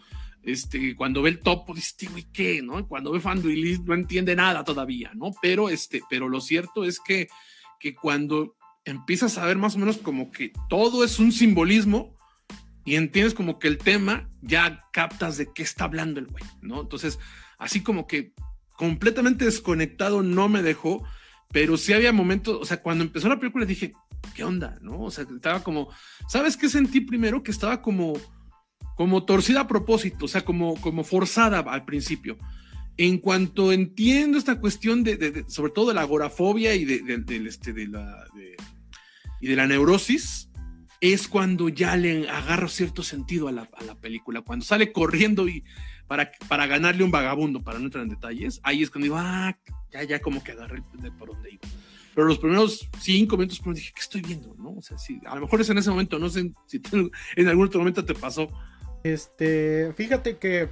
Este, 0.43 0.95
cuando 0.95 1.23
ve 1.23 1.31
el 1.31 1.41
topo, 1.41 1.75
dice, 1.75 1.89
este 1.89 2.07
güey, 2.07 2.27
¿qué? 2.33 2.63
¿no? 2.63 2.87
Cuando 2.87 3.13
ve 3.13 3.21
Fanduilis 3.21 3.81
no 3.81 3.95
entiende 3.95 4.35
nada 4.37 4.65
todavía, 4.65 5.13
¿no? 5.15 5.33
Pero, 5.43 5.69
este, 5.69 6.01
pero 6.09 6.29
lo 6.29 6.41
cierto 6.41 6.85
es 6.85 7.01
que, 7.01 7.29
que 7.79 7.95
cuando 7.95 8.57
empiezas 8.85 9.37
a 9.37 9.45
ver 9.45 9.59
más 9.59 9.75
o 9.75 9.79
menos 9.79 9.99
como 9.99 10.31
que 10.31 10.53
todo 10.69 11.05
es 11.05 11.19
un 11.19 11.33
simbolismo 11.33 12.17
y 12.85 12.97
entiendes 12.97 13.35
como 13.35 13.59
que 13.59 13.69
el 13.69 13.77
tema, 13.77 14.31
ya 14.41 14.87
captas 14.93 15.37
de 15.37 15.53
qué 15.53 15.63
está 15.63 15.85
hablando 15.85 16.21
el 16.21 16.27
güey, 16.27 16.45
¿no? 16.63 16.81
Entonces, 16.81 17.19
así 17.59 17.83
como 17.83 18.07
que 18.07 18.33
completamente 18.77 19.45
desconectado 19.45 20.23
no 20.23 20.49
me 20.49 20.63
dejó, 20.63 21.05
pero 21.53 21.77
sí 21.77 21.93
había 21.93 22.13
momentos, 22.13 22.59
o 22.61 22.65
sea, 22.65 22.83
cuando 22.83 23.05
empezó 23.05 23.29
la 23.29 23.39
película 23.39 23.65
dije, 23.65 23.93
¿qué 24.35 24.45
onda? 24.45 24.79
¿No? 24.83 25.03
O 25.03 25.11
sea, 25.11 25.25
estaba 25.25 25.63
como, 25.63 25.89
¿sabes 26.29 26.57
qué 26.57 26.69
sentí 26.69 27.01
primero? 27.01 27.43
Que 27.43 27.51
estaba 27.51 27.81
como, 27.81 28.15
como 28.97 29.25
torcida 29.25 29.61
a 29.61 29.69
propósito, 29.69 30.27
o 30.27 30.29
sea, 30.29 30.45
como, 30.45 30.81
como 30.81 31.05
forzada 31.05 31.61
al 31.61 31.85
principio. 31.85 32.39
En 32.97 33.19
cuanto 33.19 33.73
entiendo 33.73 34.39
esta 34.39 34.61
cuestión 34.61 35.05
de, 35.05 35.45
sobre 35.49 35.73
todo 35.73 35.89
de 35.89 35.95
la 35.95 36.03
agorafobia 36.03 36.75
y 36.75 36.85
de, 36.85 37.03
este, 37.47 37.73
de 37.73 37.87
la, 37.87 38.27
y 39.41 39.47
de 39.47 39.57
la 39.57 39.67
neurosis, 39.67 40.51
es 41.01 41.29
cuando 41.29 41.69
ya 41.69 41.97
le 41.97 42.29
agarro 42.29 42.69
cierto 42.69 43.05
sentido 43.05 43.47
a 43.47 43.53
la, 43.53 43.69
a 43.77 43.85
la 43.85 43.95
película. 43.95 44.43
Cuando 44.43 44.65
sale 44.65 44.93
corriendo 44.93 45.49
y 45.49 45.63
para, 46.09 46.33
para 46.49 46.67
ganarle 46.67 47.05
un 47.05 47.13
vagabundo, 47.13 47.63
para 47.63 47.79
no 47.79 47.85
entrar 47.85 48.03
en 48.03 48.11
detalles, 48.11 48.61
ahí 48.65 48.83
es 48.83 48.91
cuando 48.91 49.05
digo, 49.05 49.17
ah, 49.17 49.57
ya, 49.93 50.03
ya 50.05 50.21
como 50.21 50.43
que 50.43 50.53
agarré 50.53 50.83
de 50.95 51.11
por 51.11 51.29
donde 51.29 51.53
iba. 51.53 51.63
Pero 52.15 52.27
los 52.27 52.39
primeros 52.39 52.89
cinco 53.01 53.37
minutos 53.37 53.61
pues, 53.63 53.77
dije, 53.77 53.93
¿qué 53.95 54.01
estoy 54.01 54.23
viendo? 54.23 54.55
¿No? 54.59 54.71
O 54.71 54.83
sea, 54.83 54.99
sí, 54.99 55.21
a 55.25 55.37
lo 55.37 55.43
mejor 55.43 55.61
es 55.61 55.71
en 55.71 55.79
ese 55.79 55.91
momento, 55.91 56.19
no 56.19 56.29
sé 56.29 56.51
si 56.67 56.83
en 57.37 57.49
algún 57.49 57.67
otro 57.67 57.79
momento 57.79 58.05
te 58.05 58.15
pasó. 58.15 58.49
Este, 59.05 59.93
fíjate 59.95 60.37
que 60.39 60.69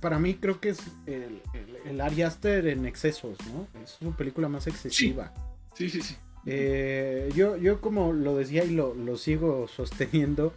para 0.00 0.18
mí 0.18 0.34
creo 0.34 0.60
que 0.60 0.70
es 0.70 0.80
el, 1.06 1.42
el, 1.84 2.00
Ari 2.00 2.22
Aster 2.22 2.66
en 2.66 2.86
excesos, 2.86 3.38
¿no? 3.52 3.68
Es 3.82 3.98
una 4.00 4.16
película 4.16 4.48
más 4.48 4.66
excesiva. 4.66 5.32
Sí, 5.74 5.88
sí, 5.90 6.02
sí. 6.02 6.16
Eh, 6.46 7.30
yo, 7.36 7.56
yo 7.56 7.80
como 7.80 8.12
lo 8.12 8.36
decía 8.36 8.64
y 8.64 8.70
lo, 8.70 8.94
lo 8.94 9.16
sigo 9.16 9.68
sosteniendo, 9.68 10.54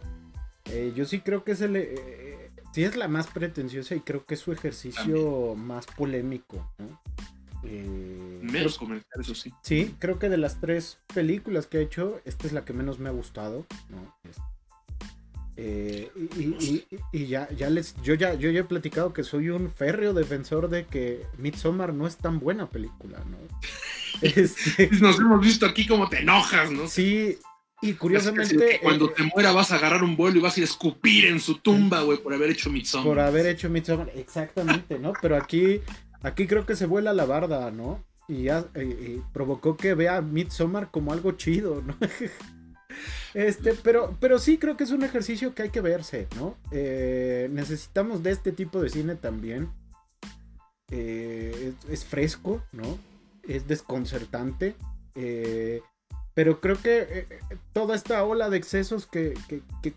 eh, 0.66 0.92
yo 0.96 1.04
sí 1.04 1.20
creo 1.20 1.44
que 1.44 1.52
es 1.52 1.60
el... 1.60 1.76
Eh, 1.76 2.50
sí 2.72 2.82
es 2.82 2.96
la 2.96 3.06
más 3.06 3.28
pretenciosa 3.28 3.94
y 3.94 4.00
creo 4.00 4.26
que 4.26 4.34
es 4.34 4.40
su 4.40 4.50
ejercicio 4.50 5.54
más 5.54 5.86
polémico, 5.86 6.68
¿no? 6.78 7.00
Eh, 7.66 8.40
menos 8.42 8.78
comercial, 8.78 9.20
eso 9.20 9.34
sí. 9.34 9.52
Sí, 9.62 9.94
creo 9.98 10.18
que 10.18 10.28
de 10.28 10.36
las 10.36 10.60
tres 10.60 10.98
películas 11.14 11.66
que 11.66 11.78
ha 11.78 11.80
hecho, 11.80 12.20
esta 12.24 12.46
es 12.46 12.52
la 12.52 12.64
que 12.64 12.72
menos 12.72 12.98
me 12.98 13.08
ha 13.08 13.12
gustado. 13.12 13.66
Eh, 15.56 16.10
y, 17.12 17.26
ya, 17.26 17.48
ya 17.50 17.70
les, 17.70 17.94
yo 18.02 18.14
ya, 18.14 18.34
yo 18.34 18.50
ya 18.50 18.60
he 18.60 18.64
platicado 18.64 19.12
que 19.12 19.22
soy 19.22 19.50
un 19.50 19.70
férreo 19.70 20.12
defensor 20.12 20.68
de 20.68 20.84
que 20.86 21.24
Midsommar 21.38 21.94
no 21.94 22.08
es 22.08 22.16
tan 22.16 22.40
buena 22.40 22.68
película, 22.68 23.18
¿no? 23.24 23.38
Este, 24.22 24.88
Nos 25.00 25.18
hemos 25.18 25.40
visto 25.40 25.66
aquí 25.66 25.88
como 25.88 26.08
te 26.08 26.20
enojas, 26.20 26.70
¿no? 26.70 26.86
Sí, 26.86 27.36
y 27.82 27.94
curiosamente. 27.94 28.78
cuando 28.80 29.10
te 29.10 29.24
muera 29.24 29.52
vas 29.52 29.72
a 29.72 29.74
agarrar 29.74 30.04
un 30.04 30.16
vuelo 30.16 30.38
y 30.38 30.40
vas 30.40 30.56
a 30.56 30.60
ir 30.60 30.64
a 30.64 30.70
escupir 30.70 31.26
en 31.26 31.40
su 31.40 31.58
tumba, 31.58 32.00
güey, 32.02 32.18
por 32.18 32.32
haber 32.32 32.50
hecho 32.50 32.70
Midsommar. 32.70 33.06
Por 33.06 33.20
haber 33.20 33.46
hecho 33.46 33.68
Midsommar, 33.68 34.10
exactamente, 34.14 34.98
¿no? 34.98 35.12
Pero 35.20 35.36
aquí 35.36 35.80
Aquí 36.24 36.46
creo 36.46 36.64
que 36.64 36.74
se 36.74 36.86
vuela 36.86 37.12
la 37.12 37.26
barda, 37.26 37.70
¿no? 37.70 38.02
Y 38.28 38.44
ya 38.44 38.64
provocó 39.34 39.76
que 39.76 39.94
vea 39.94 40.22
Midsommar 40.22 40.90
como 40.90 41.12
algo 41.12 41.32
chido, 41.32 41.82
¿no? 41.82 41.94
este, 43.34 43.74
pero, 43.74 44.16
pero 44.20 44.38
sí 44.38 44.56
creo 44.56 44.74
que 44.78 44.84
es 44.84 44.90
un 44.90 45.04
ejercicio 45.04 45.54
que 45.54 45.64
hay 45.64 45.68
que 45.68 45.82
verse, 45.82 46.26
¿no? 46.36 46.56
Eh, 46.70 47.50
necesitamos 47.52 48.22
de 48.22 48.30
este 48.30 48.52
tipo 48.52 48.80
de 48.80 48.88
cine 48.88 49.16
también. 49.16 49.68
Eh, 50.90 51.74
es, 51.90 52.06
fresco, 52.06 52.62
¿no? 52.72 52.98
Es 53.46 53.68
desconcertante. 53.68 54.76
Eh, 55.14 55.82
pero 56.32 56.58
creo 56.58 56.80
que 56.80 57.26
toda 57.74 57.94
esta 57.94 58.24
ola 58.24 58.48
de 58.48 58.56
excesos 58.56 59.06
que, 59.06 59.34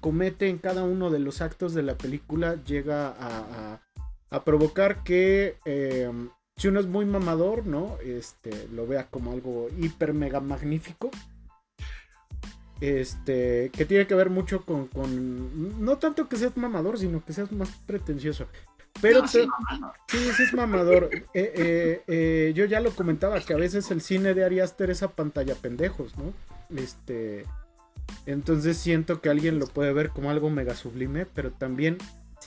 comete 0.02 0.50
en 0.50 0.58
cada 0.58 0.84
uno 0.84 1.10
de 1.10 1.20
los 1.20 1.40
actos 1.42 1.74
de 1.74 1.84
la 1.84 1.98
película 1.98 2.62
llega 2.66 3.16
a 3.18 3.87
provocar 4.44 5.04
que 5.04 5.58
eh, 5.66 6.12
si 6.58 6.68
uno 6.68 6.80
es 6.80 6.88
muy 6.88 7.06
mamador, 7.06 7.66
¿no? 7.66 7.98
Este, 8.04 8.68
lo 8.74 8.88
vea 8.88 9.08
como 9.08 9.32
algo 9.32 9.70
hiper 9.78 10.14
mega 10.14 10.40
magnífico. 10.40 11.12
Este, 12.80 13.72
que 13.74 13.86
tiene 13.86 14.06
que 14.06 14.14
ver 14.14 14.30
mucho 14.30 14.64
con, 14.64 14.88
con 14.88 15.84
no 15.84 15.98
tanto 15.98 16.30
que 16.30 16.38
seas 16.38 16.56
mamador, 16.58 17.00
sino 17.00 17.24
que 17.26 17.34
seas 17.34 17.52
más 17.52 17.70
pretencioso. 17.86 18.48
Pero 19.02 19.28
sí, 19.28 19.48
sí, 20.08 20.18
es 20.40 20.54
mamador. 20.54 21.10
Eh, 21.34 22.02
eh, 22.08 22.52
yo 22.56 22.66
ya 22.66 22.80
lo 22.80 22.92
comentaba, 22.92 23.40
que 23.42 23.54
a 23.54 23.58
veces 23.58 23.92
el 23.92 24.02
cine 24.02 24.34
de 24.34 24.44
Ari 24.44 24.60
Aster 24.60 24.90
es 24.90 25.04
a 25.04 25.10
pantalla 25.10 25.54
pendejos, 25.54 26.18
¿no? 26.18 26.34
Este, 26.76 27.46
entonces 28.26 28.78
siento 28.78 29.22
que 29.22 29.30
alguien 29.30 29.60
lo 29.60 29.68
puede 29.68 29.94
ver 29.94 30.10
como 30.10 30.32
algo 30.32 30.50
mega 30.50 30.76
sublime, 30.76 31.26
pero 31.26 31.52
también 31.52 31.98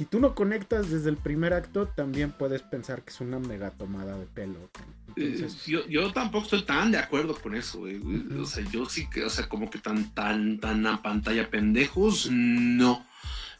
si 0.01 0.07
tú 0.07 0.19
no 0.19 0.35
conectas 0.35 0.91
desde 0.91 1.11
el 1.11 1.19
primer 1.19 1.53
acto, 1.53 1.87
también 1.87 2.33
puedes 2.33 2.63
pensar 2.63 3.03
que 3.03 3.11
es 3.11 3.21
una 3.21 3.39
mega 3.39 3.71
tomada 3.73 4.17
de 4.17 4.25
pelo. 4.25 4.71
Eh, 5.15 5.47
yo, 5.67 6.11
tampoco 6.15 6.45
estoy 6.45 6.63
tan 6.63 6.91
de 6.91 6.97
acuerdo 6.97 7.35
con 7.35 7.55
eso, 7.55 7.83
O 7.83 8.47
sea, 8.47 8.65
yo 8.71 8.87
sí 8.87 9.11
que, 9.11 9.25
o 9.25 9.29
sea, 9.29 9.47
como 9.47 9.69
que 9.69 9.79
tan, 9.79 10.11
tan, 10.15 10.59
tan 10.59 10.87
a 10.87 11.03
pantalla 11.03 11.51
pendejos, 11.51 12.31
no. 12.31 13.05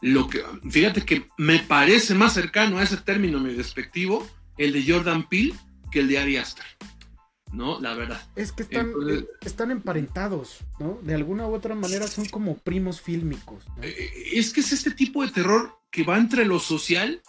Lo 0.01 0.29
que, 0.29 0.43
fíjate 0.67 1.05
que 1.05 1.27
me 1.37 1.59
parece 1.59 2.15
más 2.15 2.33
cercano 2.33 2.79
a 2.79 2.83
ese 2.83 2.97
término 2.97 3.39
medio 3.39 3.57
despectivo, 3.59 4.27
el 4.57 4.73
de 4.73 4.91
Jordan 4.91 5.29
Peele, 5.29 5.53
que 5.91 5.99
el 5.99 6.07
de 6.07 6.17
Ari 6.17 6.37
Aster. 6.37 6.65
¿No? 7.51 7.79
La 7.79 7.93
verdad. 7.93 8.21
Es 8.35 8.51
que 8.51 8.63
están, 8.63 8.93
eh, 9.09 9.25
están 9.41 9.71
emparentados, 9.71 10.59
¿no? 10.79 10.99
De 11.01 11.15
alguna 11.15 11.47
u 11.47 11.53
otra 11.53 11.75
manera 11.75 12.07
son 12.07 12.25
como 12.25 12.57
primos 12.57 13.01
fílmicos. 13.01 13.63
Eh, 13.81 14.11
es 14.33 14.53
que 14.53 14.61
es 14.61 14.71
este 14.71 14.91
tipo 14.91 15.23
de 15.25 15.31
terror 15.31 15.77
que 15.89 16.03
va 16.03 16.17
entre 16.17 16.45
lo 16.45 16.59
social, 16.59 17.21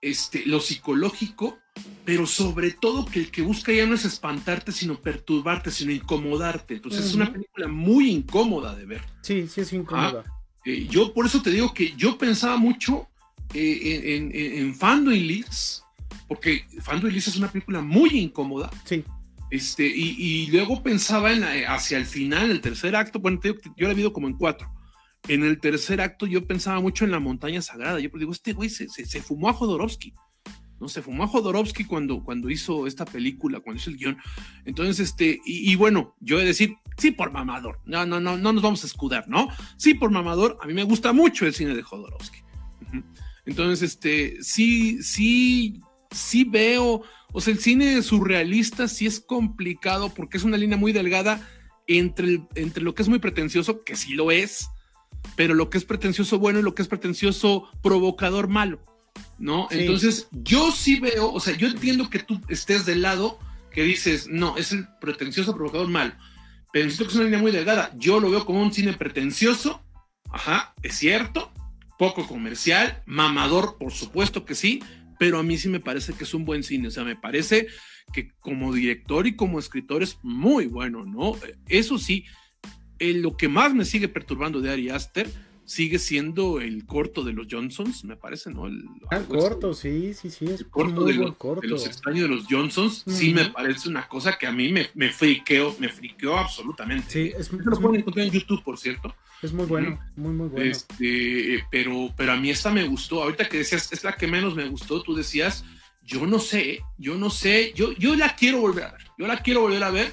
este, 0.00 0.44
lo 0.46 0.60
psicológico, 0.60 1.58
pero 2.04 2.26
sobre 2.26 2.72
todo 2.72 3.06
que 3.06 3.20
el 3.20 3.30
que 3.30 3.42
busca 3.42 3.72
ya 3.72 3.86
no 3.86 3.94
es 3.94 4.04
espantarte, 4.04 4.72
sino 4.72 5.00
perturbarte, 5.00 5.70
sino 5.70 5.92
incomodarte. 5.92 6.74
Entonces 6.74 7.06
es 7.06 7.14
una 7.14 7.32
película 7.32 7.68
muy 7.68 8.10
incómoda 8.10 8.74
de 8.74 8.86
ver. 8.86 9.02
Sí, 9.22 9.48
sí 9.48 9.60
es 9.60 9.72
incómoda. 9.72 10.24
Ah, 10.26 10.42
eh, 10.64 10.86
yo 10.88 11.12
por 11.12 11.26
eso 11.26 11.42
te 11.42 11.50
digo 11.50 11.72
que 11.74 11.94
yo 11.96 12.18
pensaba 12.18 12.56
mucho 12.56 13.08
eh, 13.54 14.14
en, 14.16 14.30
en, 14.34 14.58
en, 14.58 14.74
Fando 14.74 15.12
y 15.12 15.20
Liz, 15.20 15.82
porque 16.28 16.64
Fando 16.80 17.08
y 17.08 17.12
Liz 17.12 17.28
es 17.28 17.36
una 17.36 17.50
película 17.50 17.80
muy 17.80 18.10
incómoda. 18.10 18.70
Sí. 18.84 19.04
Este, 19.52 19.86
y, 19.86 20.46
luego 20.50 20.82
pensaba 20.82 21.32
en 21.32 21.44
hacia 21.44 21.98
el 21.98 22.06
final, 22.06 22.50
el 22.50 22.60
tercer 22.62 22.96
acto, 22.96 23.20
bueno, 23.20 23.38
yo 23.76 23.86
la 23.86 23.92
he 23.92 23.94
visto 23.94 24.12
como 24.12 24.26
en 24.26 24.34
cuatro 24.34 24.72
en 25.28 25.44
el 25.44 25.60
tercer 25.60 26.00
acto 26.00 26.26
yo 26.26 26.46
pensaba 26.46 26.80
mucho 26.80 27.04
en 27.04 27.10
la 27.10 27.20
montaña 27.20 27.62
sagrada. 27.62 28.00
Yo 28.00 28.10
digo, 28.14 28.32
este 28.32 28.52
güey 28.52 28.68
se, 28.68 28.88
se, 28.88 29.22
fumó 29.22 29.48
a 29.48 29.52
Jodorowsky. 29.52 30.12
¿no? 30.80 30.88
Se 30.88 31.00
fumó 31.00 31.24
a 31.24 31.28
Jodorowsky 31.28 31.84
cuando, 31.84 32.24
cuando 32.24 32.50
hizo 32.50 32.86
esta 32.86 33.04
película, 33.04 33.60
cuando 33.60 33.80
hizo 33.80 33.90
el 33.90 33.98
guion. 33.98 34.18
Entonces, 34.64 34.98
este, 34.98 35.40
y, 35.44 35.74
bueno, 35.76 36.16
yo 36.20 36.38
he 36.38 36.40
de 36.40 36.48
decir, 36.48 36.74
sí 36.96 37.12
por 37.12 37.30
mamador. 37.30 37.80
No, 37.84 38.04
no, 38.04 38.20
no, 38.20 38.36
no 38.36 38.52
nos 38.52 38.62
vamos 38.62 38.82
a 38.82 38.86
escudar, 38.86 39.28
¿no? 39.28 39.48
Sí 39.76 39.94
por 39.94 40.10
mamador. 40.10 40.58
A 40.60 40.66
mí 40.66 40.74
me 40.74 40.82
gusta 40.82 41.12
mucho 41.12 41.46
el 41.46 41.54
cine 41.54 41.74
de 41.74 41.82
Jodorowsky. 41.82 42.38
Entonces, 43.44 43.82
este, 43.82 44.42
sí, 44.42 45.02
sí, 45.02 45.80
sí 46.10 46.44
veo 46.44 47.02
O 47.32 47.40
sea, 47.40 47.52
el 47.52 47.60
cine 47.60 48.02
surrealista 48.02 48.88
sí 48.88 49.06
es 49.06 49.20
complicado 49.20 50.12
porque 50.14 50.36
es 50.36 50.44
una 50.44 50.56
línea 50.56 50.76
muy 50.76 50.92
delgada 50.92 51.46
entre, 51.86 52.42
entre 52.54 52.82
lo 52.82 52.94
que 52.94 53.02
es 53.02 53.08
muy 53.08 53.18
pretencioso, 53.18 53.82
que 53.84 53.96
sí 53.96 54.14
lo 54.14 54.30
es, 54.30 54.68
pero 55.36 55.54
lo 55.54 55.70
que 55.70 55.78
es 55.78 55.84
pretencioso 55.84 56.38
bueno 56.38 56.60
y 56.60 56.62
lo 56.62 56.74
que 56.74 56.82
es 56.82 56.88
pretencioso 56.88 57.68
provocador 57.82 58.48
malo, 58.48 58.80
¿no? 59.38 59.68
Entonces, 59.70 60.28
yo 60.32 60.70
sí 60.72 61.00
veo, 61.00 61.32
o 61.32 61.40
sea, 61.40 61.56
yo 61.56 61.68
entiendo 61.68 62.10
que 62.10 62.18
tú 62.18 62.40
estés 62.48 62.86
del 62.86 63.02
lado 63.02 63.38
que 63.70 63.82
dices, 63.82 64.28
no, 64.28 64.56
es 64.56 64.72
el 64.72 64.86
pretencioso 65.00 65.54
provocador 65.54 65.88
malo, 65.88 66.12
pero 66.72 66.84
insisto 66.84 67.04
que 67.04 67.10
es 67.10 67.16
una 67.16 67.24
línea 67.24 67.40
muy 67.40 67.52
delgada. 67.52 67.92
Yo 67.96 68.20
lo 68.20 68.30
veo 68.30 68.44
como 68.44 68.62
un 68.62 68.72
cine 68.72 68.92
pretencioso, 68.92 69.82
ajá, 70.30 70.74
es 70.82 70.96
cierto, 70.96 71.50
poco 71.98 72.26
comercial, 72.26 73.02
mamador, 73.06 73.76
por 73.78 73.92
supuesto 73.92 74.44
que 74.44 74.54
sí, 74.54 74.82
pero 75.22 75.38
a 75.38 75.44
mí 75.44 75.56
sí 75.56 75.68
me 75.68 75.78
parece 75.78 76.14
que 76.14 76.24
es 76.24 76.34
un 76.34 76.44
buen 76.44 76.64
cine, 76.64 76.88
o 76.88 76.90
sea, 76.90 77.04
me 77.04 77.14
parece 77.14 77.68
que 78.12 78.32
como 78.40 78.74
director 78.74 79.24
y 79.28 79.36
como 79.36 79.60
escritor 79.60 80.02
es 80.02 80.18
muy 80.24 80.66
bueno, 80.66 81.04
¿no? 81.04 81.36
Eso 81.68 81.96
sí, 81.96 82.24
lo 82.98 83.36
que 83.36 83.46
más 83.46 83.72
me 83.72 83.84
sigue 83.84 84.08
perturbando 84.08 84.60
de 84.60 84.72
Ari 84.72 84.90
Aster 84.90 85.30
sigue 85.64 85.98
siendo 85.98 86.60
el 86.60 86.86
corto 86.86 87.22
de 87.22 87.32
los 87.32 87.46
Johnsons, 87.50 88.04
me 88.04 88.16
parece, 88.16 88.50
¿no? 88.50 88.66
El, 88.66 88.84
ah, 89.10 89.20
corto, 89.28 89.74
sí, 89.74 90.14
sí, 90.14 90.30
sí, 90.30 90.46
es 90.46 90.64
corto, 90.64 91.04
de, 91.04 91.14
los, 91.14 91.36
corto 91.36 91.60
de 91.62 91.68
los 91.68 91.86
extraños 91.86 92.22
de 92.22 92.28
los 92.28 92.46
Johnsons, 92.48 93.04
sí 93.06 93.32
me 93.32 93.46
parece 93.46 93.88
una 93.88 94.08
cosa 94.08 94.36
que 94.38 94.46
a 94.46 94.52
mí 94.52 94.72
me, 94.72 94.88
me 94.94 95.10
friqueó, 95.10 95.74
me 95.78 95.88
friqueó 95.88 96.36
absolutamente. 96.36 97.06
Sí, 97.08 97.32
es, 97.36 97.52
lo 97.52 97.80
pueden 97.80 98.00
encontrar 98.00 98.26
en 98.26 98.32
YouTube, 98.32 98.62
por 98.62 98.78
cierto. 98.78 99.14
Es 99.42 99.52
muy 99.52 99.66
bueno, 99.66 99.98
muy, 100.16 100.32
muy 100.32 100.48
bueno. 100.48 100.64
Este, 100.64 101.64
pero, 101.70 102.12
pero 102.16 102.32
a 102.32 102.36
mí 102.36 102.50
esta 102.50 102.70
me 102.70 102.84
gustó. 102.84 103.22
Ahorita 103.22 103.48
que 103.48 103.58
decías, 103.58 103.92
es 103.92 104.04
la 104.04 104.16
que 104.16 104.26
menos 104.26 104.54
me 104.54 104.68
gustó, 104.68 105.02
tú 105.02 105.14
decías, 105.14 105.64
yo 106.04 106.26
no 106.26 106.38
sé, 106.38 106.80
yo 106.98 107.16
no 107.16 107.30
sé, 107.30 107.72
yo, 107.74 107.92
yo 107.92 108.14
la 108.16 108.34
quiero 108.36 108.60
volver 108.60 108.84
a 108.84 108.92
ver, 108.92 109.02
yo 109.18 109.26
la 109.26 109.38
quiero 109.38 109.62
volver 109.62 109.82
a 109.82 109.90
ver 109.90 110.12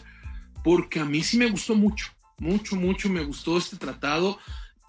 porque 0.63 0.99
a 0.99 1.05
mí 1.05 1.23
sí 1.23 1.37
me 1.37 1.49
gustó 1.49 1.75
mucho, 1.75 2.07
mucho, 2.37 2.75
mucho 2.75 3.09
me 3.09 3.23
gustó 3.23 3.57
este 3.57 3.77
tratado, 3.77 4.37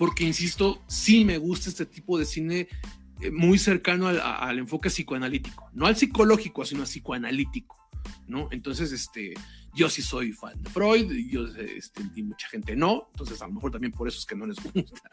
porque 0.00 0.24
insisto, 0.24 0.82
sí 0.86 1.26
me 1.26 1.36
gusta 1.36 1.68
este 1.68 1.84
tipo 1.84 2.18
de 2.18 2.24
cine 2.24 2.68
eh, 3.20 3.30
muy 3.30 3.58
cercano 3.58 4.08
al, 4.08 4.18
al 4.18 4.58
enfoque 4.58 4.88
psicoanalítico, 4.88 5.68
no 5.74 5.84
al 5.84 5.94
psicológico, 5.94 6.64
sino 6.64 6.80
al 6.80 6.86
psicoanalítico, 6.86 7.76
¿no? 8.26 8.48
Entonces, 8.50 8.92
este, 8.92 9.34
yo 9.74 9.90
sí 9.90 10.00
soy 10.00 10.32
fan 10.32 10.62
de 10.62 10.70
Freud, 10.70 11.12
yo, 11.28 11.44
este, 11.48 12.02
y 12.16 12.22
mucha 12.22 12.48
gente 12.48 12.74
no, 12.76 13.10
entonces 13.12 13.42
a 13.42 13.46
lo 13.46 13.52
mejor 13.52 13.72
también 13.72 13.92
por 13.92 14.08
eso 14.08 14.18
es 14.18 14.24
que 14.24 14.34
no 14.34 14.46
les 14.46 14.56
gusta. 14.74 15.10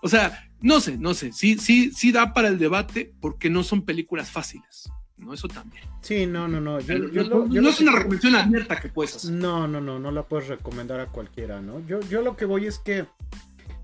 O 0.00 0.08
sea, 0.08 0.50
no 0.62 0.80
sé, 0.80 0.96
no 0.96 1.12
sé, 1.12 1.34
sí, 1.34 1.58
sí, 1.58 1.92
sí 1.92 2.10
da 2.10 2.32
para 2.32 2.48
el 2.48 2.58
debate 2.58 3.12
porque 3.20 3.50
no 3.50 3.62
son 3.62 3.84
películas 3.84 4.30
fáciles. 4.30 4.90
¿no? 5.18 5.34
Eso 5.34 5.48
también. 5.48 5.84
Sí, 6.00 6.24
no, 6.24 6.48
no, 6.48 6.62
no. 6.62 6.80
Yo, 6.80 6.98
no 6.98 7.68
es 7.68 7.80
una 7.80 7.92
recomendación 7.92 8.36
abierta 8.36 8.80
que 8.80 8.88
puedes 8.88 9.16
hacer. 9.16 9.32
No, 9.32 9.68
no, 9.68 9.78
no, 9.78 9.98
no 9.98 10.10
la 10.10 10.22
puedes 10.22 10.48
recomendar 10.48 10.98
a 10.98 11.08
cualquiera, 11.08 11.60
¿no? 11.60 11.86
Yo, 11.86 12.00
yo 12.08 12.22
lo 12.22 12.38
que 12.38 12.46
voy 12.46 12.64
es 12.64 12.78
que 12.78 13.04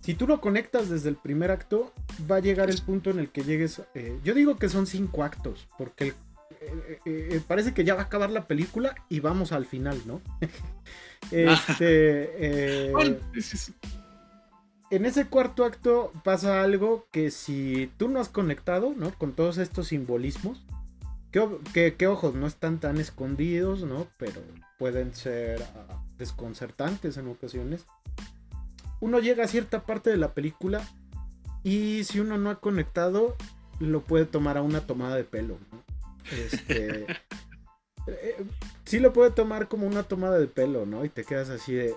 si 0.07 0.14
tú 0.14 0.27
lo 0.29 0.40
conectas 0.40 0.88
desde 0.88 1.09
el 1.09 1.16
primer 1.16 1.51
acto, 1.51 1.92
va 2.31 2.37
a 2.37 2.40
llegar 2.40 2.71
el 2.71 2.81
punto 2.81 3.11
en 3.11 3.19
el 3.19 3.29
que 3.29 3.42
llegues. 3.42 3.83
Eh, 3.95 4.19
yo 4.23 4.35
digo 4.35 4.57
que 4.57 4.69
son 4.69 4.87
cinco 4.87 5.25
actos, 5.25 5.66
porque 5.77 6.14
eh, 6.61 7.01
eh, 7.05 7.29
eh, 7.33 7.40
parece 7.45 7.75
que 7.75 7.83
ya 7.83 7.97
va 7.97 8.03
a 8.03 8.05
acabar 8.05 8.31
la 8.31 8.47
película 8.47 8.95
y 9.09 9.19
vamos 9.19 9.51
al 9.51 9.66
final, 9.66 10.01
¿no? 10.07 10.21
este, 11.33 12.92
En 14.88 15.05
ese 15.05 15.27
cuarto 15.27 15.64
acto 15.64 16.12
pasa 16.23 16.62
algo 16.62 17.09
que 17.11 17.33
si 17.33 17.90
tú 17.97 18.07
no 18.09 18.21
has 18.21 18.29
conectado, 18.29 18.95
¿no? 18.97 19.11
Con 19.19 19.33
todos 19.33 19.59
estos 19.59 19.88
simbolismos, 19.88 20.62
que, 21.33 22.07
ojos 22.07 22.37
no 22.37 22.47
están 22.47 22.79
tan 22.79 22.99
escondidos, 22.99 23.83
¿no? 23.83 24.07
Pero 24.16 24.40
pueden 24.79 25.12
ser 25.12 25.64
ah, 25.75 26.01
desconcertantes 26.16 27.16
en 27.16 27.27
ocasiones. 27.27 27.85
Uno 29.01 29.19
llega 29.21 29.45
a 29.45 29.49
cierta 29.49 29.85
parte 29.85 30.11
de 30.11 30.17
la 30.17 30.33
película 30.35 30.87
y 31.63 32.05
si 32.05 32.21
uno 32.21 32.39
no 32.39 32.51
ha 32.51 32.61
conectado, 32.61 33.37
lo 33.81 34.01
puede 34.03 34.25
tomar 34.25 34.57
a 34.57 34.63
una 34.63 34.87
tomada 34.87 35.17
de 35.17 35.25
pelo, 35.25 35.59
¿no? 35.73 35.83
Este. 36.31 37.07
Eh, 38.09 38.37
sí 38.85 39.01
lo 39.01 39.13
puede 39.13 39.33
tomar 39.33 39.67
como 39.67 39.85
una 39.85 40.05
tomada 40.05 40.39
de 40.39 40.47
pelo, 40.47 40.87
¿no? 40.87 41.05
Y 41.05 41.09
te 41.09 41.25
quedas 41.25 41.51
así 41.51 41.75
de. 41.75 41.97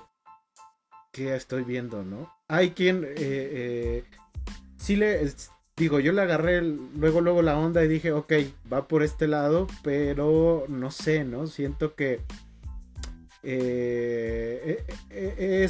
¿Qué 1.11 1.35
estoy 1.35 1.63
viendo, 1.63 2.03
no? 2.03 2.33
Hay 2.47 2.71
quien. 2.71 3.03
Eh, 3.03 3.13
eh, 3.15 4.03
sí 4.77 4.95
le. 4.95 5.31
Digo, 5.77 5.99
yo 5.99 6.11
le 6.11 6.23
agarré 6.23 6.63
luego, 6.63 7.21
luego 7.21 7.43
la 7.43 7.59
onda 7.59 7.85
y 7.85 7.87
dije, 7.87 8.11
ok, 8.11 8.33
va 8.73 8.87
por 8.87 9.03
este 9.03 9.27
lado, 9.27 9.67
pero 9.83 10.65
no 10.67 10.89
sé, 10.89 11.23
¿no? 11.25 11.45
Siento 11.45 11.93
que. 11.93 12.21
Es 13.43 14.85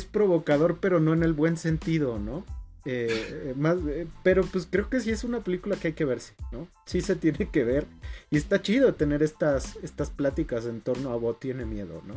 provocador, 0.05 0.77
pero 0.79 0.99
no 0.99 1.13
en 1.13 1.23
el 1.23 1.33
buen 1.33 1.57
sentido, 1.57 2.19
¿no? 2.19 2.45
Eh, 2.85 3.53
más, 3.57 3.77
eh, 3.87 4.07
pero 4.23 4.43
pues 4.45 4.67
creo 4.69 4.89
que 4.89 5.01
sí 5.01 5.11
es 5.11 5.23
una 5.23 5.43
película 5.43 5.75
que 5.75 5.89
hay 5.89 5.93
que 5.93 6.05
verse, 6.05 6.33
¿no? 6.51 6.67
Sí 6.85 7.01
se 7.01 7.15
tiene 7.15 7.49
que 7.49 7.63
ver. 7.63 7.85
Y 8.31 8.37
está 8.37 8.61
chido 8.61 8.95
tener 8.95 9.21
estas, 9.21 9.77
estas 9.83 10.09
pláticas 10.09 10.65
en 10.65 10.81
torno 10.81 11.11
a 11.11 11.15
Bot 11.15 11.39
tiene 11.39 11.65
miedo, 11.65 12.01
¿no? 12.07 12.15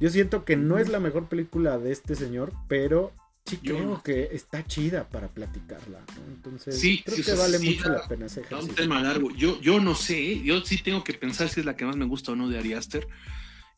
Yo 0.00 0.10
siento 0.10 0.44
que 0.44 0.56
no 0.56 0.78
es 0.78 0.88
la 0.88 0.98
mejor 0.98 1.28
película 1.28 1.78
de 1.78 1.92
este 1.92 2.16
señor, 2.16 2.52
pero 2.68 3.12
sí 3.46 3.58
creo 3.58 4.02
que 4.02 4.30
está 4.32 4.66
chida 4.66 5.08
para 5.08 5.28
platicarla, 5.28 6.00
¿no? 6.00 6.34
Entonces, 6.34 6.80
creo 7.04 7.24
que 7.24 7.34
vale 7.34 7.58
mucho 7.58 7.88
la 7.88 8.08
pena 8.08 8.26
ese 8.26 8.40
ejercicio. 8.40 8.70
Un 8.70 8.74
tema 8.74 9.02
largo. 9.02 9.30
Yo, 9.30 9.60
yo 9.60 9.80
no 9.80 9.94
sé, 9.94 10.42
yo 10.42 10.60
sí 10.62 10.82
tengo 10.82 11.04
que 11.04 11.14
pensar 11.14 11.48
si 11.48 11.60
es 11.60 11.66
la 11.66 11.76
que 11.76 11.84
más 11.84 11.96
me 11.96 12.06
gusta 12.06 12.32
o 12.32 12.36
no 12.36 12.48
de 12.48 12.58
Ari 12.58 12.72
Aster. 12.72 13.06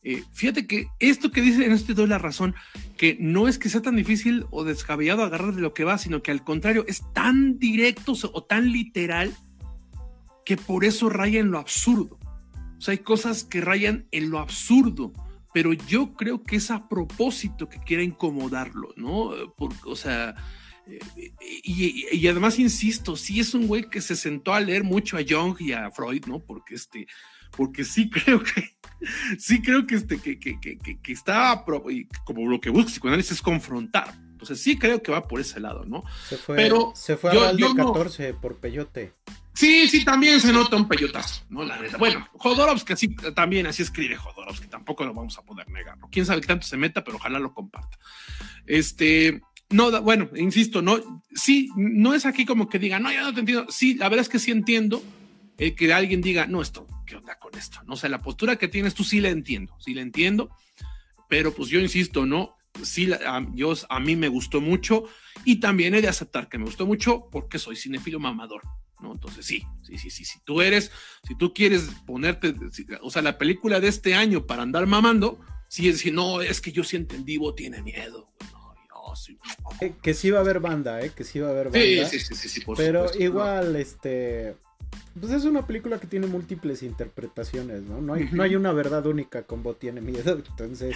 Eh, 0.03 0.23
fíjate 0.33 0.67
que 0.67 0.87
esto 0.99 1.31
que 1.31 1.41
dice 1.41 1.65
en 1.65 1.71
este 1.71 1.93
doy 1.93 2.07
la 2.07 2.17
razón, 2.17 2.55
que 2.97 3.17
no 3.19 3.47
es 3.47 3.57
que 3.57 3.69
sea 3.69 3.81
tan 3.81 3.95
difícil 3.95 4.45
o 4.51 4.63
descabellado 4.63 5.23
agarrar 5.23 5.55
de 5.55 5.61
lo 5.61 5.73
que 5.73 5.85
va, 5.85 5.97
sino 5.97 6.21
que 6.21 6.31
al 6.31 6.43
contrario 6.43 6.83
es 6.87 7.01
tan 7.13 7.57
directo 7.57 8.13
o 8.33 8.43
tan 8.43 8.71
literal 8.71 9.33
que 10.45 10.57
por 10.57 10.83
eso 10.83 11.09
raya 11.09 11.39
en 11.39 11.51
lo 11.51 11.59
absurdo. 11.59 12.19
O 12.77 12.81
sea, 12.81 12.91
hay 12.91 12.97
cosas 12.97 13.45
que 13.45 13.61
rayan 13.61 14.07
en 14.11 14.29
lo 14.29 14.39
absurdo, 14.39 15.13
pero 15.53 15.71
yo 15.71 16.13
creo 16.15 16.43
que 16.43 16.57
es 16.57 16.69
a 16.69 16.89
propósito 16.89 17.69
que 17.69 17.79
quiera 17.79 18.03
incomodarlo, 18.03 18.93
¿no? 18.97 19.31
o 19.85 19.95
sea, 19.95 20.35
eh, 20.85 20.99
y, 21.63 22.17
y, 22.17 22.27
además, 22.27 22.59
insisto, 22.59 23.15
sí 23.15 23.39
es 23.39 23.53
un 23.53 23.67
güey 23.67 23.89
que 23.89 24.01
se 24.01 24.17
sentó 24.17 24.53
a 24.53 24.59
leer 24.59 24.83
mucho 24.83 25.17
a 25.17 25.21
Jung 25.27 25.55
y 25.59 25.71
a 25.71 25.89
Freud, 25.91 26.25
¿no? 26.25 26.39
Porque 26.39 26.75
este, 26.75 27.07
porque 27.55 27.83
sí 27.83 28.09
creo 28.09 28.43
que 28.43 28.73
sí 29.37 29.61
creo 29.61 29.85
que, 29.85 29.95
este, 29.95 30.19
que, 30.19 30.39
que, 30.39 30.59
que, 30.59 30.77
que 30.77 31.11
está, 31.11 31.63
como 32.23 32.49
lo 32.49 32.59
que 32.59 32.69
busca 32.69 32.89
psicoanálisis 32.89 33.33
es 33.33 33.41
confrontar. 33.41 34.13
Entonces 34.31 34.61
sí 34.61 34.77
creo 34.77 35.01
que 35.01 35.11
va 35.11 35.27
por 35.27 35.39
ese 35.39 35.59
lado, 35.59 35.85
¿no? 35.85 36.03
Se 36.27 36.37
fue, 36.37 36.55
Pero 36.55 36.91
se 36.95 37.15
fue 37.15 37.31
a 37.31 37.53
yo, 37.53 37.73
14 37.75 38.33
por 38.33 38.57
peyote. 38.57 39.13
Sí, 39.53 39.87
sí, 39.87 40.03
también 40.03 40.41
se 40.41 40.51
nota 40.51 40.75
un 40.75 40.87
peyotazo, 40.87 41.45
¿no? 41.49 41.63
La 41.63 41.79
neta. 41.79 41.97
Bueno, 41.97 42.27
Jodorowsky 42.33 42.93
así, 42.93 43.15
también 43.35 43.67
así 43.67 43.83
escribe 43.83 44.15
Jodorowsky, 44.15 44.67
tampoco 44.67 45.05
lo 45.05 45.13
vamos 45.13 45.37
a 45.37 45.43
poder 45.43 45.69
negar, 45.69 45.97
¿no? 45.97 46.09
Quién 46.09 46.25
sabe 46.25 46.41
qué 46.41 46.47
tanto 46.47 46.65
se 46.65 46.75
meta, 46.75 47.03
pero 47.03 47.17
ojalá 47.17 47.39
lo 47.39 47.53
comparta. 47.53 47.97
Este, 48.65 49.41
no, 49.69 50.01
bueno, 50.01 50.29
insisto, 50.35 50.81
no, 50.81 51.23
sí, 51.33 51.69
no 51.75 52.15
es 52.15 52.25
aquí 52.25 52.45
como 52.45 52.67
que 52.67 52.79
diga, 52.79 52.99
no, 52.99 53.11
ya 53.11 53.21
no 53.21 53.33
te 53.33 53.41
entiendo. 53.41 53.67
Sí, 53.69 53.93
la 53.93 54.09
verdad 54.09 54.23
es 54.23 54.29
que 54.29 54.39
sí 54.39 54.51
entiendo 54.51 55.03
el 55.57 55.75
que 55.75 55.93
alguien 55.93 56.21
diga, 56.21 56.47
no, 56.47 56.61
esto, 56.61 56.87
¿qué 57.05 57.15
onda 57.15 57.37
con 57.37 57.55
esto? 57.55 57.79
No 57.85 57.95
sé, 57.95 58.09
la 58.09 58.21
postura 58.21 58.55
que 58.55 58.67
tienes 58.67 58.93
tú 58.93 59.03
sí 59.03 59.21
la 59.21 59.29
entiendo, 59.29 59.75
sí 59.79 59.93
la 59.93 60.01
entiendo, 60.01 60.49
pero 61.29 61.53
pues 61.53 61.69
yo 61.69 61.79
insisto, 61.79 62.25
¿no? 62.25 62.55
Sí, 62.81 63.11
a, 63.11 63.45
yo, 63.53 63.73
a 63.89 63.99
mí 63.99 64.15
me 64.15 64.29
gustó 64.29 64.59
mucho 64.59 65.05
y 65.45 65.59
también 65.59 65.93
he 65.93 66.01
de 66.01 66.07
aceptar 66.07 66.49
que 66.49 66.57
me 66.57 66.65
gustó 66.65 66.85
mucho 66.87 67.29
porque 67.31 67.59
soy 67.59 67.75
cinefilo 67.75 68.19
mamador, 68.19 68.63
¿no? 68.99 69.13
Entonces 69.13 69.45
sí, 69.45 69.63
sí, 69.83 69.97
sí, 69.97 70.09
sí, 70.09 70.25
si 70.25 70.39
tú 70.39 70.61
eres, 70.61 70.91
si 71.27 71.35
tú 71.35 71.53
quieres 71.53 71.89
ponerte, 72.05 72.55
o 73.01 73.11
sea, 73.11 73.21
la 73.21 73.37
película 73.37 73.79
de 73.79 73.89
este 73.89 74.15
año 74.15 74.47
para 74.47 74.63
andar 74.63 74.87
mamando, 74.87 75.39
sí 75.69 75.87
es 75.87 75.95
decir, 75.95 76.13
no, 76.13 76.41
es 76.41 76.61
que 76.61 76.71
yo 76.71 76.83
sí 76.83 76.95
entendí, 76.95 77.37
vos 77.37 77.55
tiene 77.55 77.83
miedo, 77.83 78.27
eh, 79.81 79.93
que 80.01 80.13
sí 80.13 80.31
va 80.31 80.39
a 80.39 80.41
haber 80.41 80.59
banda, 80.59 81.01
¿eh? 81.01 81.11
Que 81.15 81.23
sí 81.23 81.39
va 81.39 81.49
a 81.49 81.51
haber 81.51 81.69
banda. 81.69 82.09
Sí, 82.09 82.19
sí, 82.19 82.35
sí, 82.35 82.49
sí, 82.49 82.63
Pero 82.75 83.07
igual, 83.19 83.75
este 83.75 84.55
pues 85.19 85.31
es 85.31 85.45
una 85.45 85.65
película 85.65 85.99
que 85.99 86.07
tiene 86.07 86.27
múltiples 86.27 86.83
interpretaciones, 86.83 87.83
¿no? 87.83 88.01
No 88.01 88.13
hay, 88.13 88.29
no 88.31 88.43
hay 88.43 88.55
una 88.55 88.71
verdad 88.71 89.05
única 89.05 89.43
con 89.43 89.63
Bot 89.63 89.79
tiene 89.79 90.01
miedo. 90.01 90.41
Entonces, 90.49 90.95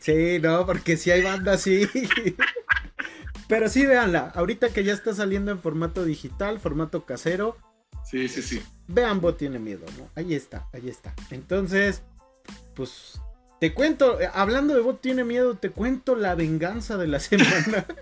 sí, 0.00 0.38
no, 0.40 0.66
porque 0.66 0.96
si 0.96 1.10
hay 1.10 1.22
banda, 1.22 1.58
sí. 1.58 1.88
Pero 3.48 3.68
sí, 3.68 3.84
véanla. 3.84 4.32
Ahorita 4.34 4.70
que 4.70 4.82
ya 4.82 4.94
está 4.94 5.14
saliendo 5.14 5.50
en 5.50 5.58
formato 5.58 6.04
digital, 6.04 6.58
formato 6.58 7.04
casero. 7.04 7.56
Sí, 8.04 8.28
sí, 8.28 8.42
sí. 8.42 8.62
Vean 8.88 9.20
Bot 9.20 9.36
tiene 9.36 9.58
miedo, 9.58 9.84
¿no? 9.98 10.08
Ahí 10.14 10.34
está, 10.34 10.68
ahí 10.72 10.88
está. 10.88 11.14
Entonces, 11.30 12.02
pues 12.74 13.20
te 13.60 13.74
cuento, 13.74 14.20
eh, 14.20 14.28
hablando 14.32 14.74
de 14.74 14.80
Bot 14.80 15.00
tiene 15.00 15.22
miedo, 15.22 15.54
te 15.54 15.70
cuento 15.70 16.16
la 16.16 16.34
venganza 16.34 16.96
de 16.96 17.06
la 17.06 17.20
semana. 17.20 17.86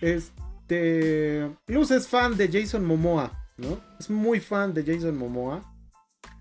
este, 0.00 0.41
Luz 1.66 1.90
es 1.90 2.08
fan 2.08 2.36
de 2.36 2.48
Jason 2.48 2.84
Momoa, 2.84 3.32
¿no? 3.56 3.80
es 3.98 4.10
muy 4.10 4.40
fan 4.40 4.74
de 4.74 4.84
Jason 4.84 5.16
Momoa. 5.16 5.68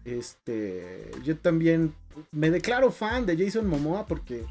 Este, 0.03 1.11
yo 1.23 1.37
también 1.37 1.93
me 2.31 2.49
declaro 2.49 2.91
fan 2.91 3.25
de 3.25 3.37
Jason 3.37 3.67
Momoa 3.67 4.05
porque 4.07 4.45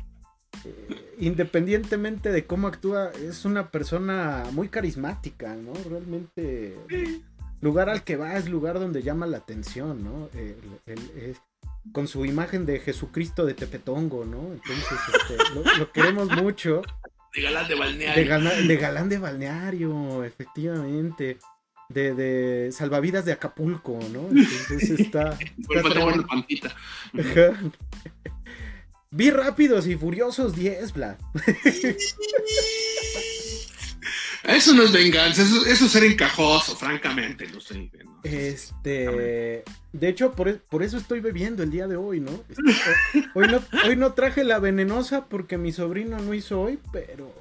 eh, 0.64 1.14
independientemente 1.18 2.30
de 2.32 2.46
cómo 2.46 2.68
actúa, 2.68 3.10
es 3.10 3.44
una 3.44 3.70
persona 3.70 4.44
muy 4.52 4.68
carismática, 4.68 5.54
¿no? 5.54 5.72
Realmente, 5.88 6.76
lugar 7.60 7.88
al 7.88 8.04
que 8.04 8.16
va 8.16 8.36
es 8.36 8.48
lugar 8.48 8.78
donde 8.78 9.02
llama 9.02 9.26
la 9.26 9.38
atención, 9.38 10.04
¿no? 10.04 10.28
con 11.92 12.06
su 12.06 12.26
imagen 12.26 12.66
de 12.66 12.78
Jesucristo 12.78 13.46
de 13.46 13.54
Tepetongo, 13.54 14.24
¿no? 14.24 14.52
Entonces, 14.52 14.98
este, 15.14 15.78
lo, 15.78 15.92
queremos 15.92 16.28
mucho. 16.30 16.82
De 17.34 17.42
galán 17.42 17.68
de 17.68 17.74
balneario. 17.74 18.68
De, 18.68 18.76
galán 18.76 19.08
de 19.08 19.18
balneario, 19.18 20.24
efectivamente. 20.24 21.38
De, 21.88 22.14
de, 22.14 22.72
salvavidas 22.72 23.24
de 23.24 23.32
Acapulco, 23.32 23.98
¿no? 24.12 24.28
Entonces 24.28 24.90
está. 25.00 25.38
está 25.68 25.90
Vi 29.12 29.30
Rápidos 29.30 29.88
y 29.88 29.96
Furiosos 29.96 30.54
10, 30.54 30.92
Vlad. 30.92 31.16
Eso 34.44 34.74
no 34.74 34.82
es 34.82 34.92
venganza, 34.92 35.42
eso, 35.42 35.66
es 35.66 35.78
ser 35.78 36.04
encajoso, 36.04 36.74
francamente, 36.76 37.46
no 37.48 37.60
sé. 37.60 37.90
este, 38.22 39.64
de 39.92 40.08
hecho, 40.08 40.32
por, 40.32 40.82
eso 40.82 40.96
estoy 40.96 41.20
bebiendo 41.20 41.62
el 41.62 41.70
día 41.70 41.86
de 41.86 41.96
hoy, 41.96 42.20
¿no? 42.20 42.32
Este, 42.48 43.28
hoy 43.34 43.48
¿no? 43.48 43.62
Hoy 43.86 43.96
no 43.96 44.12
traje 44.14 44.44
la 44.44 44.58
venenosa 44.58 45.26
porque 45.26 45.58
mi 45.58 45.72
sobrino 45.72 46.18
no 46.18 46.34
hizo 46.34 46.60
hoy, 46.60 46.78
pero... 46.92 47.32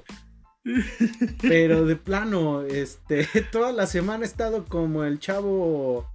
Pero 1.40 1.86
de 1.86 1.96
plano, 1.96 2.62
este, 2.62 3.26
toda 3.52 3.72
la 3.72 3.86
semana 3.86 4.24
he 4.24 4.28
estado 4.28 4.64
como 4.66 5.04
el 5.04 5.18
chavo... 5.18 6.06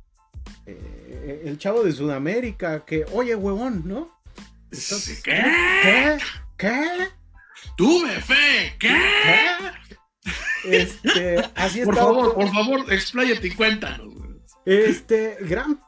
Eh, 0.68 1.44
el 1.46 1.58
chavo 1.58 1.84
de 1.84 1.92
Sudamérica 1.92 2.86
que, 2.86 3.06
oye, 3.12 3.36
huevón, 3.36 3.84
¿no? 3.86 4.16
¿Qué? 5.24 5.44
¿Qué? 5.82 6.18
¿Qué? 6.58 6.88
Tuve 7.76 8.22
fe, 8.22 8.76
¿qué? 8.80 8.96
Este, 10.64 11.38
así 11.56 11.82
Por 11.84 11.96
favor, 11.96 12.34
por 12.34 12.52
favor, 12.52 12.92
expláyate 12.92 13.48
y 13.48 13.52
cuéntanos. 13.52 14.08
Este, 14.66 15.38
gran, 15.42 15.80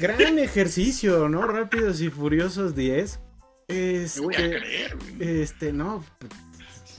gran 0.00 0.38
ejercicio, 0.38 1.28
¿no? 1.28 1.46
Rápidos 1.46 2.00
y 2.00 2.08
Furiosos 2.08 2.74
10. 2.74 3.20
Este, 3.68 4.20
voy 4.20 4.34
a 4.34 4.38
creer, 4.38 4.96
Este, 5.20 5.72
no. 5.72 6.04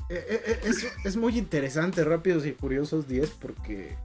Eh, 0.09 0.25
eh, 0.29 0.41
eh, 0.45 0.59
es, 0.65 0.85
es, 1.03 1.15
muy 1.15 1.37
interesante 1.37 2.03
Rápidos 2.03 2.45
y 2.45 2.51
Furiosos 2.51 3.07
10 3.07 3.29
porque 3.31 3.95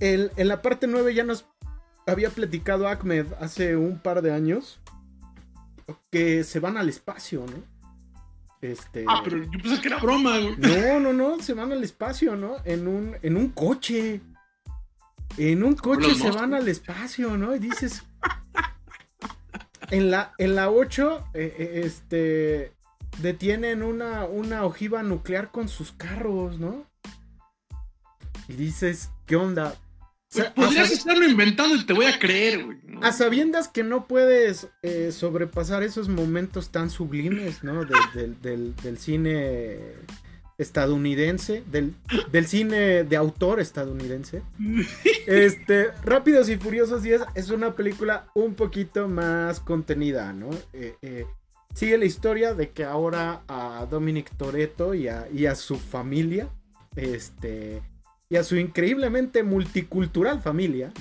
en 0.00 0.48
la 0.48 0.62
parte 0.62 0.86
9 0.86 1.14
ya 1.14 1.22
nos 1.22 1.44
había 2.06 2.30
platicado 2.30 2.88
Ahmed 2.88 3.26
hace 3.40 3.76
un 3.76 3.98
par 3.98 4.22
de 4.22 4.32
años 4.32 4.80
que 6.10 6.44
se 6.44 6.60
van 6.60 6.76
al 6.76 6.88
espacio, 6.88 7.46
¿no? 7.46 7.73
Este... 8.64 9.04
Ah, 9.06 9.20
pero 9.22 9.38
yo 9.38 9.50
pensé 9.50 9.80
que 9.80 9.88
era 9.88 9.98
broma, 9.98 10.38
güey. 10.38 10.56
No, 10.56 11.00
no, 11.00 11.12
no, 11.12 11.42
se 11.42 11.52
van 11.52 11.72
al 11.72 11.84
espacio, 11.84 12.34
¿no? 12.34 12.56
En 12.64 12.88
un, 12.88 13.16
en 13.22 13.36
un 13.36 13.50
coche. 13.50 14.20
En 15.36 15.62
un 15.62 15.74
coche 15.74 16.14
se 16.14 16.30
van 16.30 16.54
al 16.54 16.66
espacio, 16.68 17.36
¿no? 17.36 17.54
Y 17.54 17.58
dices. 17.58 18.02
En 19.90 20.10
la, 20.10 20.32
en 20.38 20.54
la 20.54 20.70
8, 20.70 21.28
eh, 21.34 21.54
eh, 21.58 21.80
este. 21.84 22.72
Detienen 23.18 23.82
una, 23.82 24.24
una 24.24 24.64
ojiva 24.64 25.02
nuclear 25.02 25.50
con 25.50 25.68
sus 25.68 25.92
carros, 25.92 26.58
¿no? 26.58 26.86
Y 28.48 28.54
dices, 28.54 29.10
¿qué 29.26 29.36
onda? 29.36 29.76
Podrías 30.54 30.90
estarlo 30.90 31.26
inventando 31.26 31.74
y 31.76 31.84
te 31.84 31.92
voy 31.92 32.06
a 32.06 32.18
creer, 32.18 32.64
güey. 32.64 32.78
A 33.02 33.12
sabiendas 33.12 33.68
que 33.68 33.82
no 33.82 34.06
puedes 34.06 34.68
eh, 34.82 35.12
sobrepasar 35.12 35.82
esos 35.82 36.08
momentos 36.08 36.70
tan 36.70 36.90
sublimes, 36.90 37.62
¿no? 37.62 37.84
del, 37.84 38.98
cine 38.98 39.78
estadounidense, 40.56 41.64
del, 41.70 41.94
cine 42.46 43.04
de 43.04 43.16
autor 43.16 43.60
estadounidense. 43.60 44.42
Este, 45.26 45.90
Rápidos 46.04 46.50
y 46.50 46.56
Furiosos 46.56 47.02
10 47.02 47.22
es 47.34 47.48
una 47.48 47.74
película 47.74 48.26
un 48.34 48.54
poquito 48.54 49.08
más 49.08 49.58
contenida, 49.58 50.34
¿no? 50.34 50.50
Eh, 50.74 50.96
eh, 51.00 51.26
sigue 51.74 51.96
la 51.96 52.04
historia 52.04 52.52
de 52.52 52.70
que 52.70 52.84
ahora 52.84 53.42
a 53.48 53.86
Dominic 53.90 54.30
Toretto 54.36 54.94
y 54.94 55.08
a, 55.08 55.26
y 55.32 55.46
a 55.46 55.54
su 55.54 55.76
familia, 55.76 56.48
este 56.94 57.82
y 58.34 58.36
a 58.36 58.42
su 58.42 58.56
increíblemente 58.56 59.44
multicultural 59.44 60.42
familia, 60.42 60.92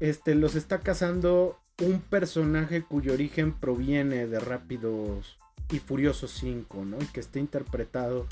este, 0.00 0.34
los 0.34 0.54
está 0.54 0.80
casando 0.80 1.58
un 1.82 2.00
personaje 2.00 2.82
cuyo 2.82 3.12
origen 3.12 3.52
proviene 3.52 4.26
de 4.26 4.40
Rápidos 4.40 5.36
y 5.70 5.80
Furiosos 5.80 6.30
5, 6.30 6.86
¿no? 6.86 6.96
Y 6.98 7.04
que 7.08 7.20
está 7.20 7.40
interpretado 7.40 8.26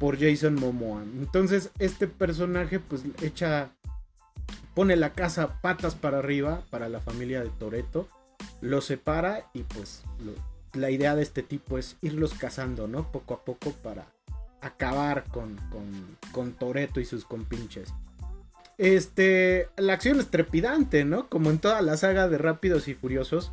por 0.00 0.18
Jason 0.18 0.54
Momoa. 0.54 1.02
Entonces, 1.02 1.68
este 1.78 2.06
personaje, 2.06 2.80
pues, 2.80 3.02
echa. 3.20 3.68
pone 4.72 4.96
la 4.96 5.12
casa 5.12 5.60
patas 5.60 5.94
para 5.94 6.20
arriba 6.20 6.62
para 6.70 6.88
la 6.88 7.00
familia 7.00 7.42
de 7.42 7.50
Toreto, 7.50 8.08
lo 8.62 8.80
separa 8.80 9.50
y, 9.52 9.64
pues, 9.64 10.04
la 10.72 10.90
idea 10.90 11.14
de 11.14 11.22
este 11.22 11.42
tipo 11.42 11.76
es 11.76 11.96
irlos 12.00 12.32
cazando, 12.32 12.88
¿no? 12.88 13.12
Poco 13.12 13.34
a 13.34 13.44
poco 13.44 13.72
para 13.72 14.06
acabar 14.62 15.24
con, 15.24 15.56
con, 15.70 16.16
con 16.32 16.52
Toreto 16.52 17.00
y 17.00 17.04
sus 17.04 17.24
compinches. 17.24 17.92
Este, 18.78 19.68
la 19.76 19.92
acción 19.92 20.18
es 20.18 20.28
trepidante, 20.28 21.04
¿no? 21.04 21.28
Como 21.28 21.50
en 21.50 21.58
toda 21.58 21.82
la 21.82 21.96
saga 21.96 22.28
de 22.28 22.38
Rápidos 22.38 22.88
y 22.88 22.94
Furiosos. 22.94 23.52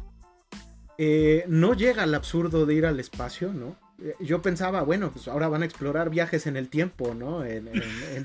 Eh, 0.97 1.45
no 1.47 1.73
llega 1.73 2.03
al 2.03 2.15
absurdo 2.15 2.65
de 2.65 2.73
ir 2.73 2.85
al 2.85 2.99
espacio, 2.99 3.53
¿no? 3.53 3.75
Eh, 4.01 4.15
yo 4.19 4.41
pensaba, 4.41 4.81
bueno, 4.81 5.11
pues 5.11 5.27
ahora 5.27 5.47
van 5.47 5.61
a 5.61 5.65
explorar 5.65 6.09
viajes 6.09 6.47
en 6.47 6.57
el 6.57 6.69
tiempo, 6.69 7.13
¿no? 7.13 7.45
En, 7.45 7.69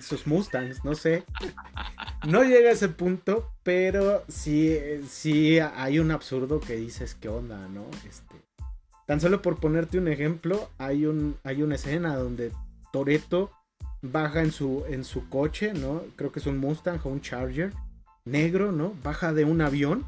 sus 0.03 0.27
Mustangs, 0.27 0.85
no 0.85 0.95
sé. 0.95 1.25
No 2.27 2.43
llega 2.43 2.71
a 2.71 2.73
ese 2.73 2.89
punto, 2.89 3.51
pero 3.63 4.25
sí, 4.29 4.77
sí 5.09 5.59
hay 5.59 5.99
un 5.99 6.11
absurdo 6.11 6.61
que 6.61 6.77
dices, 6.77 7.15
¿qué 7.15 7.29
onda, 7.29 7.69
no? 7.69 7.85
Este, 8.09 8.35
tan 9.07 9.21
solo 9.21 9.43
por 9.43 9.61
ponerte 9.61 9.99
un 9.99 10.09
ejemplo, 10.09 10.71
hay, 10.79 11.07
un, 11.07 11.37
hay 11.45 11.63
una 11.63 11.75
escena 11.75 12.17
donde 12.17 12.51
Toreto 12.95 13.51
baja 14.03 14.43
en 14.43 14.53
su, 14.53 14.85
en 14.89 15.03
su 15.03 15.29
coche, 15.29 15.75
¿no? 15.75 16.05
Creo 16.15 16.31
que 16.31 16.39
es 16.39 16.47
un 16.47 16.59
Mustang 16.59 17.01
o 17.03 17.09
un 17.09 17.21
Charger 17.21 17.73
negro, 18.25 18.71
¿no? 18.71 18.95
Baja 19.03 19.33
de 19.33 19.45
un 19.45 19.63
avión. 19.63 20.07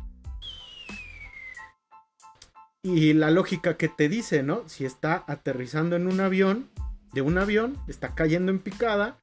Y 2.84 3.12
la 3.12 3.32
lógica 3.32 3.76
que 3.76 3.88
te 3.88 4.08
dice, 4.08 4.44
¿no? 4.44 4.68
Si 4.68 4.84
está 4.84 5.24
aterrizando 5.26 5.96
en 5.96 6.06
un 6.06 6.20
avión, 6.20 6.70
de 7.12 7.22
un 7.22 7.38
avión, 7.38 7.76
está 7.88 8.14
cayendo 8.14 8.52
en 8.52 8.60
picada, 8.60 9.18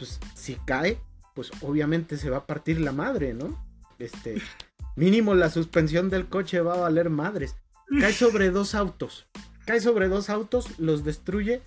pues 0.00 0.18
si 0.34 0.56
cae, 0.56 0.98
pues 1.32 1.52
obviamente 1.60 2.16
se 2.16 2.28
va 2.28 2.38
a 2.38 2.46
partir 2.46 2.80
la 2.80 2.90
madre, 2.90 3.34
¿no? 3.34 3.56
Este, 4.00 4.42
mínimo 4.96 5.32
la 5.34 5.48
suspensión 5.48 6.10
del 6.10 6.26
coche 6.26 6.60
va 6.60 6.74
a 6.74 6.80
valer 6.80 7.08
madres. 7.08 7.54
Cae 8.00 8.12
sobre 8.12 8.50
dos 8.50 8.74
autos. 8.74 9.28
Cae 9.64 9.80
sobre 9.80 10.08
dos 10.08 10.28
autos, 10.28 10.80
los 10.80 11.04
destruye 11.04 11.62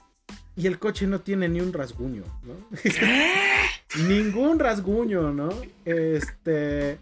y 0.59 0.67
el 0.67 0.77
coche 0.77 1.07
no 1.07 1.21
tiene 1.21 1.47
ni 1.47 1.61
un 1.61 1.71
rasguño, 1.71 2.23
¿no? 2.43 2.53
Ningún 4.07 4.59
rasguño, 4.59 5.31
¿no? 5.31 5.49
Este. 5.85 6.99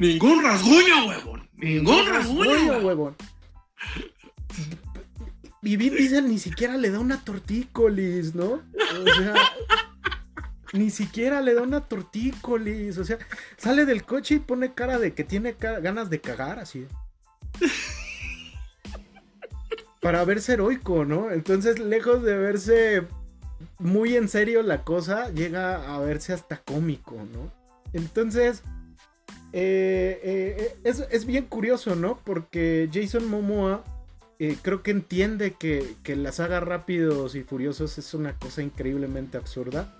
Ningún 0.00 0.42
rasguño, 0.42 1.06
huevón. 1.06 1.48
Ningún 1.56 2.04
rasguño, 2.04 2.78
huevón. 2.78 3.14
Y 5.62 5.76
Vin 5.76 5.94
Diesel 5.94 6.28
ni 6.28 6.40
siquiera 6.40 6.76
le 6.76 6.90
da 6.90 6.98
una 6.98 7.24
tortícolis, 7.24 8.34
¿no? 8.34 8.62
O 9.00 9.14
sea, 9.16 9.34
ni 10.72 10.90
siquiera 10.90 11.40
le 11.42 11.54
da 11.54 11.62
una 11.62 11.82
tortícolis. 11.82 12.98
O 12.98 13.04
sea, 13.04 13.18
sale 13.56 13.86
del 13.86 14.04
coche 14.04 14.34
y 14.34 14.38
pone 14.40 14.74
cara 14.74 14.98
de 14.98 15.14
que 15.14 15.22
tiene 15.22 15.54
ganas 15.60 16.10
de 16.10 16.20
cagar, 16.20 16.58
así 16.58 16.86
para 20.06 20.24
verse 20.24 20.52
heroico, 20.52 21.04
¿no? 21.04 21.32
Entonces, 21.32 21.80
lejos 21.80 22.22
de 22.22 22.36
verse 22.36 23.02
muy 23.80 24.14
en 24.14 24.28
serio 24.28 24.62
la 24.62 24.84
cosa, 24.84 25.30
llega 25.30 25.92
a 25.92 25.98
verse 25.98 26.32
hasta 26.32 26.58
cómico, 26.58 27.16
¿no? 27.32 27.50
Entonces, 27.92 28.62
eh, 29.52 30.20
eh, 30.22 30.76
es, 30.84 31.26
bien 31.26 31.46
curioso, 31.46 31.96
¿no? 31.96 32.20
Porque 32.22 32.88
Jason 32.94 33.28
Momoa 33.28 33.82
eh, 34.38 34.56
creo 34.62 34.84
que 34.84 34.92
entiende 34.92 35.54
que, 35.54 35.96
que 36.04 36.14
la 36.14 36.30
saga 36.30 36.60
Rápidos 36.60 37.34
y 37.34 37.42
Furiosos 37.42 37.98
es 37.98 38.14
una 38.14 38.38
cosa 38.38 38.62
increíblemente 38.62 39.36
absurda. 39.36 39.92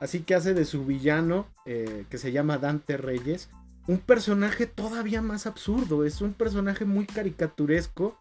Así 0.00 0.20
que 0.20 0.34
hace 0.34 0.54
de 0.54 0.64
su 0.64 0.86
villano, 0.86 1.46
que 1.66 2.16
se 2.16 2.32
llama 2.32 2.56
Dante 2.56 2.96
Reyes, 2.96 3.50
un 3.86 3.98
personaje 3.98 4.64
todavía 4.64 5.20
más 5.20 5.46
absurdo. 5.46 6.06
Es 6.06 6.22
un 6.22 6.32
personaje 6.32 6.86
muy 6.86 7.04
caricaturesco 7.04 8.18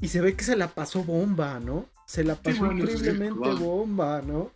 y 0.00 0.08
se 0.08 0.20
ve 0.20 0.34
que 0.34 0.44
se 0.44 0.56
la 0.56 0.68
pasó 0.68 1.04
bomba, 1.04 1.60
¿no? 1.60 1.86
Se 2.06 2.24
la 2.24 2.34
pasó 2.36 2.70
increíblemente 2.70 3.50
bomba, 3.54 4.22
¿no? 4.22 4.50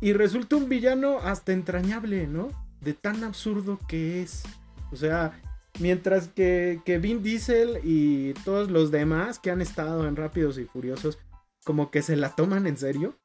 Y 0.00 0.12
resulta 0.12 0.56
un 0.56 0.68
villano 0.68 1.18
hasta 1.18 1.52
entrañable, 1.52 2.26
¿no? 2.26 2.48
de 2.82 2.94
tan 2.94 3.24
absurdo 3.24 3.78
que 3.88 4.22
es. 4.22 4.42
O 4.90 4.96
sea, 4.96 5.40
mientras 5.78 6.28
que, 6.28 6.80
que 6.84 6.98
Vin 6.98 7.22
Diesel 7.22 7.80
y 7.82 8.34
todos 8.44 8.70
los 8.70 8.90
demás 8.90 9.38
que 9.38 9.50
han 9.50 9.62
estado 9.62 10.06
en 10.06 10.16
Rápidos 10.16 10.58
y 10.58 10.64
Furiosos, 10.64 11.18
como 11.64 11.90
que 11.90 12.02
se 12.02 12.16
la 12.16 12.34
toman 12.34 12.66
en 12.66 12.76
serio 12.76 13.16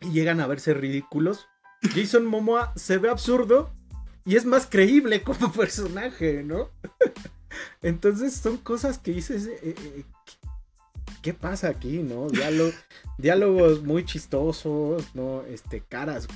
y 0.00 0.10
llegan 0.10 0.40
a 0.40 0.46
verse 0.46 0.74
ridículos. 0.74 1.46
Jason 1.94 2.26
Momoa 2.26 2.72
se 2.76 2.98
ve 2.98 3.08
absurdo 3.08 3.70
y 4.24 4.36
es 4.36 4.44
más 4.44 4.66
creíble 4.66 5.22
como 5.22 5.52
personaje, 5.52 6.42
¿no? 6.42 6.70
Entonces 7.82 8.34
son 8.34 8.56
cosas 8.58 8.98
que 8.98 9.12
dices, 9.12 9.46
eh, 9.46 9.58
eh, 9.62 10.04
¿qué 11.22 11.34
pasa 11.34 11.68
aquí, 11.68 11.98
no? 11.98 12.28
diálogos 13.18 13.82
muy 13.82 14.04
chistosos, 14.04 15.04
¿no? 15.14 15.42
Este, 15.42 15.80
caras 15.80 16.28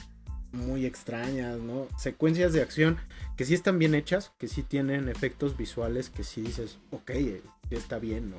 muy 0.52 0.86
extrañas, 0.86 1.58
¿no? 1.58 1.88
Secuencias 1.98 2.52
de 2.52 2.62
acción 2.62 2.98
que 3.36 3.44
sí 3.44 3.54
están 3.54 3.78
bien 3.78 3.94
hechas, 3.94 4.32
que 4.38 4.48
sí 4.48 4.62
tienen 4.62 5.08
efectos 5.08 5.56
visuales, 5.56 6.10
que 6.10 6.24
sí 6.24 6.42
dices, 6.42 6.78
ok, 6.90 7.10
eh, 7.10 7.42
está 7.70 7.98
bien, 7.98 8.30
¿no? 8.30 8.36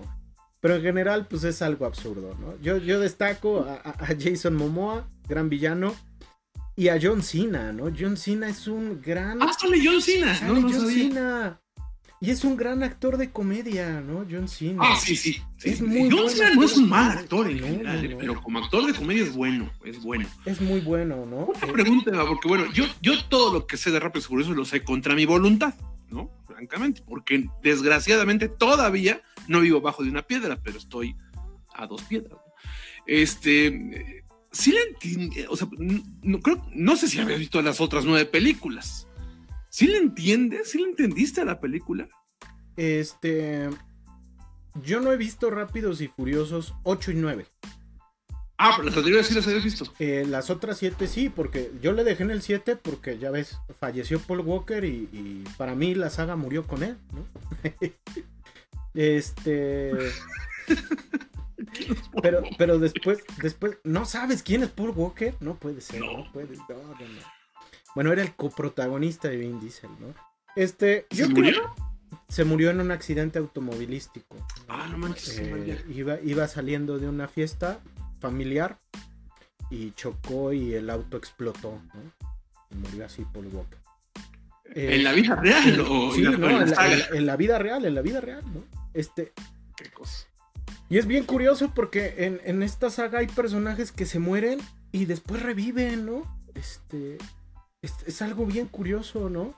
Pero 0.61 0.76
en 0.76 0.82
general, 0.82 1.28
pues 1.28 1.43
es 1.43 1.61
algo 1.61 1.86
absurdo, 1.86 2.38
¿no? 2.39 2.57
Yo, 2.61 2.78
yo 2.78 2.99
destaco 2.99 3.65
a, 3.67 3.95
Jason 4.17 4.55
Momoa, 4.55 5.07
gran 5.28 5.49
villano, 5.49 5.93
y 6.76 6.88
a 6.88 6.97
John 7.01 7.21
Cena, 7.21 7.74
¿no? 7.74 7.91
John 7.97 8.15
Cena 8.17 8.47
es 8.47 8.67
un 8.67 9.01
gran... 9.01 9.41
Ah, 9.41 9.51
sale 9.59 9.80
John 9.84 10.01
Cena, 10.01 10.39
no, 10.47 10.53
no 10.53 10.71
John 10.71 10.88
Cena. 10.89 11.59
Y 12.24 12.32
es 12.32 12.45
un 12.45 12.55
gran 12.55 12.84
actor 12.84 13.17
de 13.17 13.32
comedia, 13.32 13.99
¿no? 13.99 14.26
John 14.32 14.47
Cena. 14.47 14.80
Ah, 14.82 14.95
sí, 14.95 15.17
sí. 15.17 15.41
Es 15.61 15.82
muy 15.82 16.09
John 16.09 16.30
Cena 16.30 16.55
no 16.55 16.63
es 16.63 16.78
un 16.78 16.88
mal 16.88 17.17
actor 17.17 17.51
en 17.51 17.59
general, 17.59 18.15
pero 18.17 18.41
como 18.41 18.59
actor 18.59 18.86
de 18.86 18.93
comedia 18.93 19.24
es 19.24 19.34
bueno, 19.34 19.69
es 19.84 20.01
bueno. 20.01 20.26
Es 20.45 20.61
muy 20.61 20.80
bueno, 20.80 21.26
¿no? 21.26 21.47
Una 21.47 21.67
eh, 21.67 21.74
pregunta, 21.74 22.11
porque 22.26 22.47
bueno, 22.47 22.71
yo, 22.71 22.86
yo 23.01 23.21
todo 23.26 23.51
lo 23.51 23.67
que 23.67 23.76
sé 23.76 23.91
de 23.91 23.99
Rápidos 23.99 24.30
y 24.32 24.41
eso 24.41 24.53
lo 24.53 24.63
sé 24.63 24.86
contra 24.86 25.15
mi 25.15 25.26
voluntad, 25.26 25.74
¿no? 26.09 26.32
Francamente, 26.47 27.01
porque 27.05 27.45
desgraciadamente 27.61 28.47
todavía 28.47 29.21
no 29.49 29.59
vivo 29.59 29.82
bajo 29.82 30.01
de 30.01 30.09
una 30.09 30.21
piedra, 30.21 30.57
pero 30.63 30.78
estoy 30.78 31.17
a 31.74 31.88
dos 31.88 32.03
piedras. 32.03 32.39
Este, 33.05 34.24
sí 34.49 34.71
le 34.71 34.82
entiendo, 34.82 35.51
o 35.51 35.57
sea, 35.57 35.67
no, 35.78 36.39
creo, 36.39 36.65
no 36.74 36.95
sé 36.95 37.09
si 37.09 37.19
habías 37.19 37.39
visto 37.39 37.61
las 37.61 37.82
otras 37.82 38.05
nueve 38.05 38.24
películas. 38.26 39.09
¿Sí 39.74 39.88
le 39.88 39.97
entiendes? 39.97 40.69
¿Sí 40.69 40.78
le 40.78 40.89
entendiste 40.89 41.41
a 41.41 41.45
la 41.45 41.59
película? 41.59 42.07
Este. 42.78 43.71
Yo 44.84 45.01
no 45.01 45.11
he 45.11 45.17
visto 45.17 45.49
Rápidos 45.49 45.99
y 45.99 46.09
Furiosos 46.09 46.76
8 46.84 47.09
y 47.09 47.15
9. 47.15 47.47
Ah, 48.59 48.74
pero 48.76 48.89
las 48.89 48.97
anteriores 48.97 49.26
sí 49.26 49.34
las 49.34 49.47
habías 49.47 49.63
visto. 49.63 49.91
Eh, 49.97 50.28
las 50.30 50.51
otras 50.51 50.78
7 50.78 51.07
sí, 51.07 51.30
porque 51.30 51.71
yo 51.82 51.91
le 51.91 52.03
dejé 52.03 52.21
en 52.21 52.30
el 52.30 52.43
7 52.43 52.76
porque 52.76 53.17
ya 53.17 53.32
ves, 53.32 53.57
falleció 53.80 54.19
Paul 54.19 54.41
Walker 54.41 54.86
y, 54.86 55.43
para 55.57 55.74
mí 55.74 55.95
la 55.95 56.11
saga 56.11 56.36
murió 56.36 56.67
con 56.67 56.84
él, 56.84 56.95
¿no? 57.11 57.26
este. 58.93 59.91
pero, 62.21 62.43
pero 62.59 62.78
después, 62.78 63.24
después, 63.41 63.80
¿no 63.84 64.05
sabes 64.05 64.43
quién 64.43 64.61
es 64.61 64.69
Paul 64.69 64.91
Walker? 64.91 65.34
No 65.39 65.55
puede 65.55 65.82
ser, 65.82 65.99
no, 65.99 66.32
puede. 66.32 66.55
No, 66.57 66.63
no, 66.69 66.93
no. 66.93 67.33
Bueno, 67.96 68.12
era 68.12 68.22
el 68.22 68.36
coprotagonista 68.36 69.28
de 69.28 69.38
Vin 69.38 69.60
Diesel, 69.60 69.89
¿no? 70.00 70.14
Este, 70.56 71.08
¿Se 71.12 71.28
murió? 71.28 71.74
se 72.28 72.44
murió 72.44 72.70
en 72.70 72.80
un 72.80 72.91
accidente 72.91 73.39
automovilístico. 73.39 74.36
Ah, 74.68 74.88
no 74.89 74.98
manches. 74.98 75.39
Eh, 75.39 75.86
iba, 75.89 76.20
iba 76.22 76.48
saliendo 76.48 76.98
de 77.00 77.08
una 77.08 77.28
fiesta 77.28 77.80
familiar 78.20 78.78
y 79.70 79.91
chocó 79.91 80.54
y 80.54 80.74
el 80.74 80.89
auto 80.89 81.18
explotó, 81.18 81.82
¿no? 81.94 82.28
Y 82.72 82.76
murió 82.76 83.06
así 83.06 83.26
por 83.26 83.46
boca. 83.46 83.78
¿En 84.66 85.04
la 85.04 85.12
vida 85.12 85.36
real 85.36 85.80
o 85.82 86.12
sí, 86.12 86.26
en, 86.26 86.39
no, 86.39 86.50
en, 86.50 86.72
la, 86.72 86.88
en, 87.14 87.26
la, 87.28 87.36
vida 87.36 87.60
real, 87.60 87.86
en 87.86 87.94
la 87.94 88.02
vida 88.02 88.22
real, 88.22 88.44
¿no? 88.52 88.64
Este. 88.94 89.34
Qué 89.76 89.91
cosa. 89.91 90.28
Y 90.89 90.98
es 90.98 91.06
bien 91.06 91.26
curioso 91.26 91.72
porque 91.76 92.16
en, 92.26 92.41
en 92.46 92.64
esta 92.64 92.89
saga 92.89 93.20
hay 93.20 93.28
personajes 93.28 93.91
que 93.91 94.06
se 94.06 94.20
mueren 94.20 94.60
y 94.91 95.06
después 95.06 95.41
reviven, 95.44 96.06
¿no? 96.06 96.24
Este 96.56 97.18
es, 97.84 98.22
algo 98.22 98.46
bien 98.46 98.68
curioso, 98.68 99.30
¿no? 99.30 99.54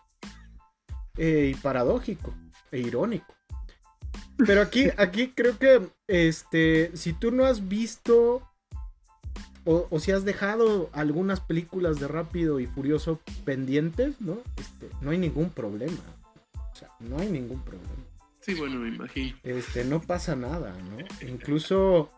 Eh, 1.18 1.54
y 1.54 1.58
paradójico, 1.60 2.34
e 2.72 2.80
irónico. 2.80 3.34
Pero 4.46 4.62
aquí, 4.62 4.88
aquí 4.98 5.32
creo 5.34 5.58
que 5.58 5.88
este, 6.08 6.92
si 6.96 7.14
tú 7.14 7.32
no 7.32 7.46
has 7.46 7.68
visto 7.68 8.42
o, 9.64 10.00
si 10.00 10.12
has 10.12 10.26
dejado 10.26 10.90
algunas 10.94 11.40
películas 11.40 12.00
de 12.00 12.08
Rápido 12.08 12.60
y 12.60 12.68
Furioso 12.68 13.20
pendientes, 13.46 14.22
¿no? 14.22 14.38
Este, 14.58 14.90
no 15.02 15.10
hay 15.10 15.18
ningún 15.18 15.50
problema. 15.50 15.98
O 16.54 16.76
sea, 16.76 16.90
no 17.00 17.18
hay 17.18 17.30
ningún 17.30 17.62
problema. 17.62 17.90
Sí, 18.42 18.54
bueno, 18.54 18.76
me 18.76 18.90
imagino. 18.90 19.36
Este, 19.44 19.84
no 19.84 20.02
pasa 20.02 20.36
nada, 20.36 20.76
¿no? 20.92 20.98
Incluso 21.28 22.12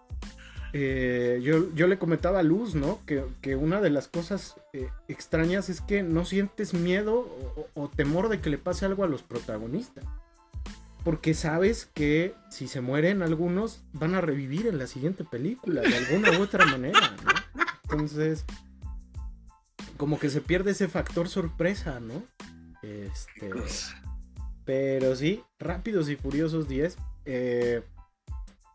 eh, 0.79 1.41
yo, 1.41 1.87
le 1.87 1.97
comentaba 1.97 2.39
a 2.39 2.43
Luz, 2.43 2.75
¿no? 2.75 2.99
Que, 3.07 3.55
una 3.55 3.81
de 3.81 3.89
las 3.89 4.07
cosas 4.07 4.57
eh, 4.73 4.89
extrañas 5.07 5.69
es 5.69 5.81
que 5.81 6.03
no 6.03 6.23
sientes 6.23 6.75
miedo 6.75 7.27
o, 7.73 7.87
temor 7.87 8.29
de 8.29 8.41
que 8.41 8.51
le 8.51 8.59
pase 8.59 8.85
algo 8.85 9.03
a 9.03 9.07
los 9.07 9.23
protagonistas. 9.23 10.03
Porque 11.03 11.33
sabes 11.33 11.89
que 11.95 12.35
si 12.51 12.67
se 12.67 12.81
mueren 12.81 13.23
algunos, 13.23 13.81
van 13.93 14.13
a 14.13 14.21
revivir 14.21 14.67
en 14.67 14.77
la 14.77 14.85
siguiente 14.85 15.23
película, 15.23 15.81
de 15.81 15.95
alguna 15.97 16.37
u 16.37 16.43
otra 16.43 16.65
manera, 16.67 17.15
¿no? 17.23 17.63
Entonces, 17.89 18.45
como 19.97 20.19
que 20.19 20.29
se 20.29 20.41
pierde 20.41 20.71
ese 20.71 20.87
factor 20.87 21.27
sorpresa, 21.27 21.99
¿no? 21.99 22.23
Este. 22.83 23.49
Pero 24.63 25.15
sí, 25.15 25.43
Rápidos 25.57 26.07
y 26.09 26.17
Furiosos 26.17 26.67
10. 26.67 26.97
Eh, 27.25 27.81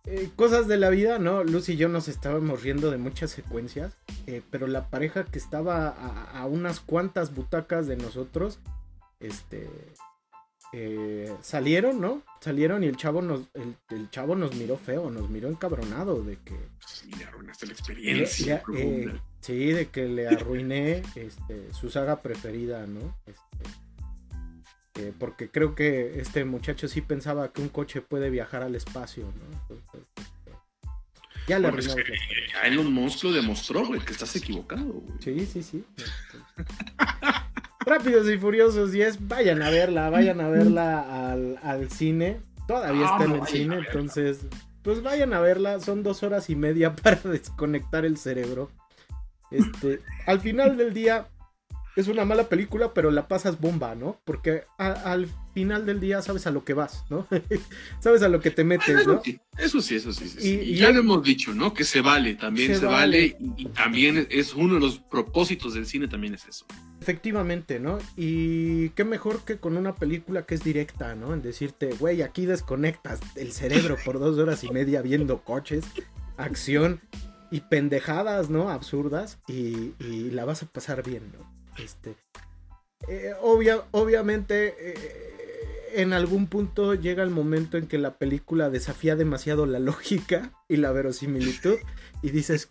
eh, 0.05 0.31
cosas 0.35 0.67
de 0.67 0.79
la 0.79 0.91
vida, 0.91 1.21
¿no? 1.21 1.45
Lucy 1.45 1.75
y 1.75 1.77
yo 1.77 1.89
nos 1.89 2.09
estábamos 2.09 2.63
riendo 2.63 2.91
de 2.91 2.99
muchas 2.99 3.31
secuencias, 3.31 3.95
eh, 4.27 4.43
pero 4.51 4.67
la 4.67 4.91
pareja 4.91 5.25
que 5.25 5.39
estaba 5.39 5.89
a, 5.89 6.45
unas 6.47 6.81
cuantas 6.81 7.33
butacas 7.33 7.87
de 7.87 7.97
nosotros, 7.97 8.59
este, 9.21 9.69
eh, 10.73 11.33
salieron, 11.41 12.01
¿no? 12.01 12.23
Salieron 12.41 12.83
y 12.83 12.89
el 12.89 12.97
chavo 12.97 13.23
nos, 13.23 13.43
el, 13.55 14.11
chavo 14.11 14.35
nos 14.35 14.57
miró 14.57 14.77
feo, 14.77 15.09
nos 15.09 15.31
miró 15.31 15.49
encabronado 15.49 16.23
de 16.25 16.37
que... 16.37 16.57
Sí, 16.85 17.09
le 17.17 17.25
arruinaste 17.25 17.67
la 17.67 17.73
experiencia. 17.73 18.63
sí, 19.41 19.67
de 19.67 19.87
que 19.87 20.09
le 20.09 20.27
arruiné 20.27 21.03
este, 21.15 21.73
su 21.73 21.91
saga 21.91 22.21
preferida, 22.23 22.89
¿no? 22.89 23.17
Este, 23.27 23.52
eh, 24.95 25.13
porque 25.19 25.51
creo 25.51 25.75
que 25.75 26.21
este 26.21 26.45
muchacho 26.45 26.89
sí 26.89 27.01
pensaba 27.01 27.53
que 27.53 27.63
un 27.63 27.69
coche 27.69 28.03
puede 28.03 28.31
viajar 28.31 28.63
al 28.63 28.75
espacio, 28.75 29.25
¿no? 29.25 29.77
Este, 29.77 30.33
ya 31.47 31.59
le 31.59 31.71
bueno, 31.71 31.93
Elon 32.63 32.93
Musk 32.93 33.25
lo 33.25 33.33
demostró, 33.33 33.87
güey, 33.87 34.01
que 34.01 34.13
estás 34.13 34.37
equivocado, 34.37 34.85
güey. 34.85 35.19
Sí, 35.21 35.47
sí, 35.47 35.63
sí. 35.63 35.85
Rápidos 37.87 38.29
y 38.31 38.39
Furiosos 38.39 38.93
10, 38.93 39.27
vayan 39.27 39.63
a 39.63 39.71
verla, 39.71 40.09
vayan 40.11 40.41
a 40.41 40.49
verla 40.49 41.33
al, 41.33 41.91
cine. 41.91 42.41
Todavía 42.69 43.07
está 43.07 43.25
en 43.25 43.33
el 43.33 43.47
cine, 43.47 43.79
entonces, 43.87 44.41
pues 44.83 45.03
vayan 45.03 45.33
a 45.35 45.41
verla. 45.41 45.81
Son 45.81 46.05
dos 46.05 46.23
horas 46.23 46.49
y 46.49 46.55
media 46.55 46.95
para 47.03 47.21
desconectar 47.23 48.05
el 48.05 48.19
cerebro. 48.19 48.71
Este, 49.51 50.01
al 50.27 50.41
final 50.41 50.77
del 50.77 50.95
día, 50.95 51.27
es 51.97 52.09
una 52.09 52.25
mala 52.25 52.49
película, 52.49 52.95
pero 52.95 53.11
la 53.11 53.29
pasas 53.29 53.61
bomba, 53.61 53.95
¿no? 53.95 54.21
Porque 54.25 54.65
al 54.79 55.29
final 55.53 55.85
del 55.85 56.01
día 56.01 56.23
sabes 56.23 56.47
a 56.47 56.51
lo 56.51 56.65
que 56.65 56.73
vas, 56.73 57.05
¿no? 57.11 57.27
sabes 58.01 58.23
a 58.23 58.29
lo 58.29 58.41
que 58.41 58.51
te 58.51 58.65
metes, 58.65 59.07
¿no? 59.07 59.21
Eso 59.59 59.81
sí, 59.83 59.97
eso 59.97 60.13
sí. 60.13 60.33
Y, 60.41 60.77
ya 60.77 60.91
lo 60.91 61.01
hemos 61.01 61.23
dicho, 61.23 61.53
¿no? 61.53 61.75
Que 61.75 61.85
se 61.85 62.01
vale, 62.01 62.35
también 62.35 62.79
se, 62.79 62.87
vale, 62.87 63.37
y, 63.57 63.67
también 63.67 64.27
es 64.31 64.55
uno 64.55 64.75
de 64.75 64.81
los 64.81 64.99
propósitos 64.99 65.75
del 65.75 65.87
cine, 65.87 66.09
también 66.09 66.35
es 66.35 66.47
eso. 66.47 66.67
Efectivamente, 67.01 67.79
¿no? 67.79 67.99
Y 68.17 68.91
qué 68.91 69.05
mejor 69.05 69.45
que 69.45 69.59
con 69.59 69.77
una 69.77 69.95
película 69.95 70.47
que 70.47 70.55
es 70.55 70.65
directa, 70.65 71.15
¿no? 71.15 71.35
En 71.35 71.43
decirte, 71.43 71.91
güey, 71.99 72.23
aquí 72.23 72.47
desconectas 72.47 73.21
el 73.37 73.53
cerebro 73.53 73.99
por 74.05 74.19
dos 74.19 74.39
horas 74.39 74.65
y 74.65 74.71
media 74.71 75.03
viendo 75.03 75.43
coches, 75.43 75.85
acción 76.39 77.01
y 77.51 77.61
pendejadas, 77.61 78.49
¿no? 78.49 78.71
Absurdas 78.71 79.39
y, 79.47 79.93
y 79.99 80.31
la 80.31 80.47
vas 80.47 80.63
a 80.63 80.67
pasar 80.67 81.03
bien, 81.03 81.33
¿no? 81.37 81.62
Este, 81.79 82.17
eh, 83.09 83.35
obviamente, 83.41 84.75
eh, 84.79 85.33
en 85.95 86.13
algún 86.13 86.47
punto 86.47 86.95
llega 86.95 87.23
el 87.23 87.31
momento 87.31 87.77
en 87.77 87.87
que 87.87 87.99
la 87.99 88.15
película 88.15 88.71
desafía 88.71 89.17
demasiado 89.17 89.67
la 89.67 89.79
lógica 89.79 90.53
y 90.69 90.77
la 90.77 90.93
verosimilitud 90.93 91.77
y 92.23 92.31
dices, 92.31 92.71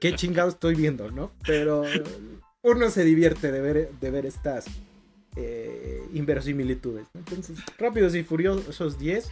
qué 0.00 0.14
chingado 0.14 0.48
estoy 0.48 0.74
viendo, 0.74 1.10
¿no? 1.10 1.32
Pero 1.46 1.84
uno 2.62 2.90
se 2.90 3.04
divierte 3.04 3.52
de 3.52 3.60
ver, 3.60 3.90
de 4.00 4.10
ver 4.10 4.26
estas 4.26 4.66
eh, 5.36 6.02
inverosimilitudes. 6.12 7.06
Entonces, 7.14 7.58
Rápidos 7.78 8.14
y 8.14 8.24
Furiosos 8.24 8.98
10. 8.98 9.28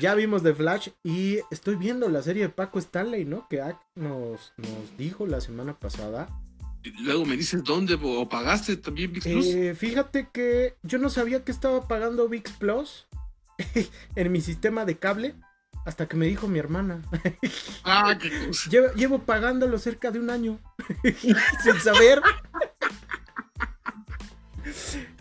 Ya 0.00 0.14
vimos 0.14 0.42
The 0.42 0.54
Flash 0.54 0.88
y 1.02 1.40
estoy 1.50 1.76
viendo 1.76 2.08
la 2.08 2.22
serie 2.22 2.44
de 2.44 2.48
Paco 2.48 2.78
Stanley, 2.78 3.26
¿no? 3.26 3.46
Que 3.48 3.62
nos, 3.94 4.54
nos 4.56 4.96
dijo 4.96 5.26
la 5.26 5.42
semana 5.42 5.78
pasada 5.78 6.28
luego 7.00 7.24
me 7.24 7.36
dices 7.36 7.62
dónde 7.64 7.98
o 8.00 8.28
pagaste 8.28 8.76
también 8.76 9.12
VIX 9.12 9.26
Plus. 9.26 9.46
Eh, 9.46 9.74
fíjate 9.74 10.28
que 10.32 10.76
yo 10.82 10.98
no 10.98 11.10
sabía 11.10 11.44
que 11.44 11.52
estaba 11.52 11.86
pagando 11.86 12.28
VIX 12.28 12.52
Plus 12.52 13.06
en 14.16 14.32
mi 14.32 14.40
sistema 14.40 14.84
de 14.84 14.98
cable 14.98 15.34
hasta 15.84 16.06
que 16.06 16.16
me 16.16 16.26
dijo 16.26 16.48
mi 16.48 16.58
hermana. 16.58 17.02
Ah, 17.84 18.16
qué 18.20 18.30
cosa. 18.46 18.70
Llevo, 18.70 18.92
llevo 18.94 19.18
pagándolo 19.20 19.78
cerca 19.78 20.10
de 20.10 20.20
un 20.20 20.30
año 20.30 20.60
sin 21.64 21.80
saber. 21.80 22.22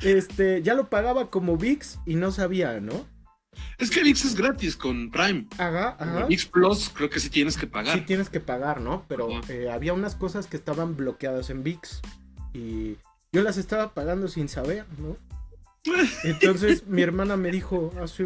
Este, 0.01 0.61
ya 0.61 0.75
lo 0.75 0.89
pagaba 0.89 1.29
como 1.29 1.57
VIX 1.57 1.99
y 2.05 2.15
no 2.15 2.31
sabía, 2.31 2.79
¿no? 2.79 3.07
Es 3.77 3.89
que 3.89 4.03
VIX 4.03 4.25
es 4.25 4.35
gratis 4.35 4.75
con 4.75 5.11
Prime. 5.11 5.47
Ajá, 5.57 5.95
ajá. 5.99 6.25
VIX 6.25 6.45
Plus 6.45 6.91
creo 6.93 7.09
que 7.09 7.19
sí 7.19 7.29
tienes 7.29 7.57
que 7.57 7.67
pagar. 7.67 7.97
Sí 7.97 8.05
tienes 8.05 8.29
que 8.29 8.39
pagar, 8.39 8.79
¿no? 8.79 9.05
Pero 9.07 9.29
eh, 9.49 9.69
había 9.71 9.93
unas 9.93 10.15
cosas 10.15 10.47
que 10.47 10.57
estaban 10.57 10.95
bloqueadas 10.95 11.49
en 11.49 11.63
VIX 11.63 12.01
y 12.53 12.97
yo 13.31 13.41
las 13.41 13.57
estaba 13.57 13.93
pagando 13.93 14.27
sin 14.27 14.49
saber, 14.49 14.85
¿no? 14.97 15.17
Entonces 16.23 16.85
mi 16.85 17.01
hermana 17.01 17.37
me 17.37 17.49
dijo 17.49 17.91
hace 18.01 18.25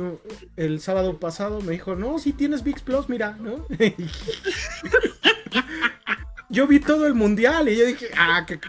el 0.58 0.82
sábado 0.82 1.20
pasado, 1.20 1.62
me 1.62 1.72
dijo, 1.72 1.96
no, 1.96 2.20
si 2.20 2.34
tienes 2.34 2.64
VIX 2.64 2.82
Plus, 2.82 3.10
mira, 3.10 3.38
¿no? 3.40 3.66
yo 6.50 6.68
vi 6.68 6.80
todo 6.80 7.08
el 7.08 7.14
mundial 7.14 7.70
y 7.70 7.78
yo 7.78 7.86
dije, 7.86 8.10
ah, 8.18 8.46
qué, 8.46 8.60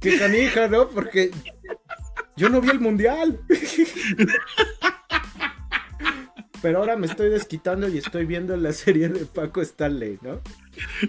qué 0.00 0.18
canija, 0.18 0.68
¿no? 0.68 0.88
Porque 0.88 1.32
yo 2.36 2.48
no 2.48 2.60
vi 2.60 2.70
el 2.70 2.80
mundial. 2.80 3.40
Pero 6.64 6.78
ahora 6.78 6.96
me 6.96 7.06
estoy 7.06 7.28
desquitando 7.28 7.88
y 7.90 7.98
estoy 7.98 8.24
viendo 8.24 8.56
la 8.56 8.72
serie 8.72 9.10
de 9.10 9.26
Paco 9.26 9.60
Stanley, 9.60 10.18
¿no? 10.22 10.40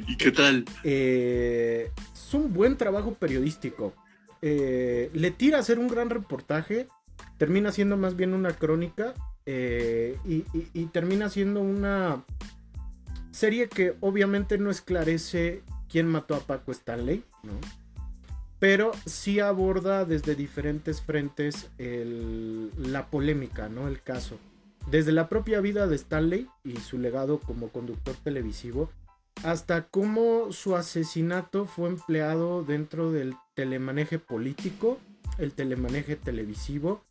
¿Y 0.05 0.17
qué 0.17 0.29
tal? 0.29 0.65
Eh, 0.83 1.91
es 2.13 2.33
un 2.33 2.51
buen 2.53 2.75
trabajo 2.75 3.13
periodístico. 3.13 3.93
Eh, 4.41 5.09
le 5.13 5.31
tira 5.31 5.55
a 5.55 5.61
hacer 5.61 5.79
un 5.79 5.87
gran 5.87 6.09
reportaje, 6.09 6.87
termina 7.37 7.71
siendo 7.71 7.95
más 7.95 8.17
bien 8.17 8.33
una 8.33 8.51
crónica 8.51 9.13
eh, 9.45 10.17
y, 10.25 10.39
y- 10.53 10.67
y 10.73 10.85
termina 10.87 11.29
siendo 11.29 11.61
una 11.61 12.21
serie 13.31 13.69
que 13.69 13.95
obviamente 14.01 14.57
no 14.57 14.69
esclarece 14.69 15.61
quién 15.89 16.05
mató 16.07 16.35
a 16.35 16.41
Paco 16.41 16.73
Stanley, 16.73 17.23
¿no? 17.43 17.53
Pero 18.59 18.91
sí 19.05 19.39
aborda 19.39 20.03
desde 20.03 20.35
diferentes 20.35 21.01
frentes 21.01 21.69
el- 21.77 22.71
la 22.91 23.05
polémica, 23.05 23.69
¿no? 23.69 23.87
El 23.87 24.01
caso. 24.01 24.37
Desde 24.89 25.11
la 25.11 25.29
propia 25.29 25.61
vida 25.61 25.87
de 25.87 25.95
Stanley 25.95 26.47
y 26.63 26.77
su 26.77 26.99
legado 26.99 27.39
como 27.39 27.69
conductor 27.69 28.15
televisivo, 28.23 28.91
hasta 29.43 29.87
cómo 29.87 30.51
su 30.51 30.75
asesinato 30.75 31.65
fue 31.65 31.89
empleado 31.89 32.63
dentro 32.63 33.11
del 33.11 33.35
telemaneje 33.55 34.19
político, 34.19 34.99
el 35.37 35.53
telemaneje 35.53 36.15
televisivo, 36.15 37.01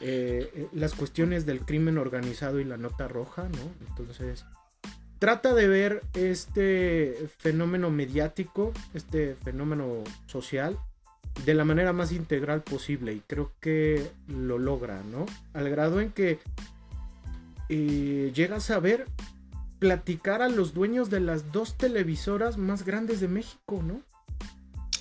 eh, 0.00 0.50
eh, 0.54 0.68
las 0.72 0.94
cuestiones 0.94 1.44
del 1.44 1.60
crimen 1.60 1.98
organizado 1.98 2.60
y 2.60 2.64
la 2.64 2.76
nota 2.76 3.08
roja, 3.08 3.48
¿no? 3.48 3.88
Entonces, 3.88 4.44
trata 5.18 5.54
de 5.54 5.68
ver 5.68 6.02
este 6.14 7.28
fenómeno 7.38 7.90
mediático, 7.90 8.72
este 8.94 9.34
fenómeno 9.34 10.04
social, 10.26 10.78
de 11.44 11.54
la 11.54 11.64
manera 11.64 11.92
más 11.92 12.12
integral 12.12 12.62
posible 12.62 13.12
y 13.12 13.20
creo 13.26 13.52
que 13.60 14.10
lo 14.26 14.58
logra, 14.58 15.02
¿no? 15.04 15.26
Al 15.52 15.68
grado 15.70 16.00
en 16.00 16.10
que 16.10 16.38
eh, 17.68 18.32
llegas 18.34 18.70
a 18.70 18.78
ver 18.80 19.06
platicar 19.78 20.42
a 20.42 20.48
los 20.48 20.74
dueños 20.74 21.10
de 21.10 21.20
las 21.20 21.52
dos 21.52 21.76
televisoras 21.76 22.56
más 22.56 22.84
grandes 22.84 23.20
de 23.20 23.28
México, 23.28 23.82
¿no? 23.82 24.00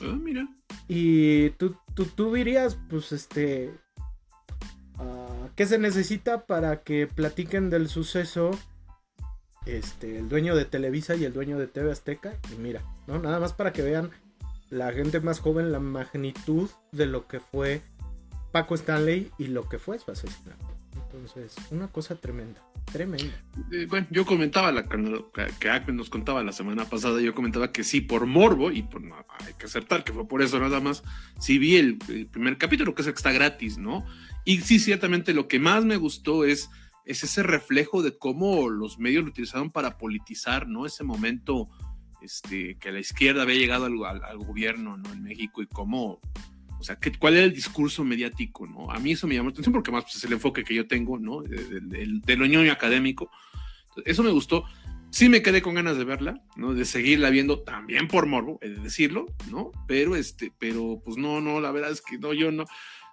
Ah, 0.01 0.15
mira. 0.15 0.47
Y 0.87 1.49
tú, 1.51 1.75
tú, 1.93 2.05
tú 2.05 2.33
dirías, 2.33 2.77
pues, 2.89 3.11
este, 3.11 3.73
ah, 4.97 5.49
¿qué 5.55 5.65
se 5.65 5.79
necesita 5.79 6.45
para 6.45 6.83
que 6.83 7.07
platiquen 7.07 7.69
del 7.69 7.89
suceso? 7.89 8.51
Este, 9.65 10.17
el 10.19 10.29
dueño 10.29 10.55
de 10.55 10.63
Televisa 10.63 11.15
y 11.15 11.25
el 11.25 11.33
dueño 11.33 11.57
de 11.57 11.67
TV 11.67 11.91
Azteca. 11.91 12.37
Y 12.53 12.59
mira, 12.59 12.83
¿no? 13.07 13.19
Nada 13.19 13.39
más 13.39 13.53
para 13.53 13.73
que 13.73 13.81
vean 13.81 14.11
la 14.69 14.91
gente 14.93 15.19
más 15.19 15.39
joven 15.39 15.71
la 15.71 15.79
magnitud 15.79 16.69
de 16.91 17.05
lo 17.05 17.27
que 17.27 17.39
fue 17.39 17.81
Paco 18.51 18.75
Stanley 18.75 19.31
y 19.37 19.47
lo 19.47 19.67
que 19.67 19.79
fue 19.79 19.99
su 19.99 20.11
asesinato. 20.11 20.66
Entonces, 21.05 21.55
una 21.71 21.87
cosa 21.87 22.15
tremenda, 22.15 22.61
tremenda. 22.91 23.33
Eh, 23.71 23.85
bueno, 23.89 24.07
yo 24.09 24.25
comentaba 24.25 24.71
la 24.71 24.83
que 25.59 25.69
Acme 25.69 25.93
nos 25.93 26.09
contaba 26.09 26.43
la 26.43 26.51
semana 26.51 26.85
pasada, 26.85 27.21
yo 27.21 27.33
comentaba 27.35 27.71
que 27.71 27.83
sí, 27.83 28.01
por 28.01 28.25
morbo, 28.25 28.71
y 28.71 28.83
por, 28.83 29.01
no, 29.01 29.15
hay 29.45 29.53
que 29.53 29.65
acertar 29.65 30.03
que 30.03 30.13
fue 30.13 30.27
por 30.27 30.41
eso 30.41 30.59
nada 30.59 30.79
más, 30.79 31.03
sí 31.39 31.57
vi 31.59 31.77
el, 31.77 31.97
el 32.09 32.27
primer 32.27 32.57
capítulo, 32.57 32.93
que 32.95 33.01
es 33.01 33.07
el 33.07 33.13
que 33.13 33.17
está 33.17 33.31
gratis, 33.31 33.77
¿no? 33.77 34.05
Y 34.45 34.61
sí, 34.61 34.79
ciertamente 34.79 35.33
lo 35.33 35.47
que 35.47 35.59
más 35.59 35.85
me 35.85 35.97
gustó 35.97 36.45
es, 36.45 36.69
es 37.05 37.23
ese 37.23 37.43
reflejo 37.43 38.01
de 38.01 38.17
cómo 38.17 38.69
los 38.69 38.99
medios 38.99 39.23
lo 39.23 39.29
utilizaron 39.29 39.69
para 39.71 39.97
politizar, 39.97 40.67
¿no? 40.67 40.85
Ese 40.85 41.03
momento 41.03 41.69
este, 42.21 42.77
que 42.79 42.91
la 42.91 42.99
izquierda 42.99 43.43
había 43.43 43.55
llegado 43.55 43.85
al, 43.85 44.03
al- 44.05 44.23
al 44.23 44.37
gobierno, 44.37 44.97
¿no? 44.97 45.11
En 45.13 45.23
México 45.23 45.61
y 45.61 45.67
cómo, 45.67 46.19
o 46.79 46.83
sea, 46.83 46.97
cuál 47.19 47.35
era 47.35 47.45
el 47.45 47.53
discurso 47.53 48.03
mediático, 48.03 48.67
¿no? 48.67 48.91
A 48.91 48.99
mí 48.99 49.11
eso 49.13 49.27
me 49.27 49.35
llamó 49.35 49.49
la 49.49 49.51
atención 49.53 49.73
porque 49.73 49.91
más 49.91 50.03
pues, 50.03 50.15
es 50.17 50.23
el 50.23 50.33
enfoque 50.33 50.63
que 50.63 50.75
yo 50.75 50.87
tengo, 50.87 51.17
¿no? 51.17 51.41
De, 51.41 51.57
de- 51.57 51.79
del- 51.81 52.21
de 52.21 52.35
lo 52.37 52.45
ñoño 52.45 52.71
académico. 52.71 53.29
Eso 54.05 54.23
me 54.23 54.29
gustó. 54.31 54.63
Sí 55.09 55.29
me 55.29 55.41
quedé 55.41 55.61
con 55.61 55.73
ganas 55.75 55.97
de 55.97 56.03
verla, 56.03 56.41
¿no? 56.57 56.73
De 56.73 56.83
seguirla 56.85 57.29
viendo 57.29 57.61
también 57.63 58.07
por 58.07 58.25
morbo, 58.27 58.59
he 58.61 58.69
de 58.69 58.79
decirlo, 58.81 59.25
¿no? 59.49 59.71
Pero 59.87 60.15
este, 60.15 60.51
pero 60.59 61.01
pues 61.03 61.17
no, 61.17 61.39
no, 61.41 61.59
la 61.61 61.71
verdad 61.71 61.91
es 61.91 62.01
que 62.01 62.17
no, 62.19 62.33
yo 62.33 62.51
no, 62.51 62.65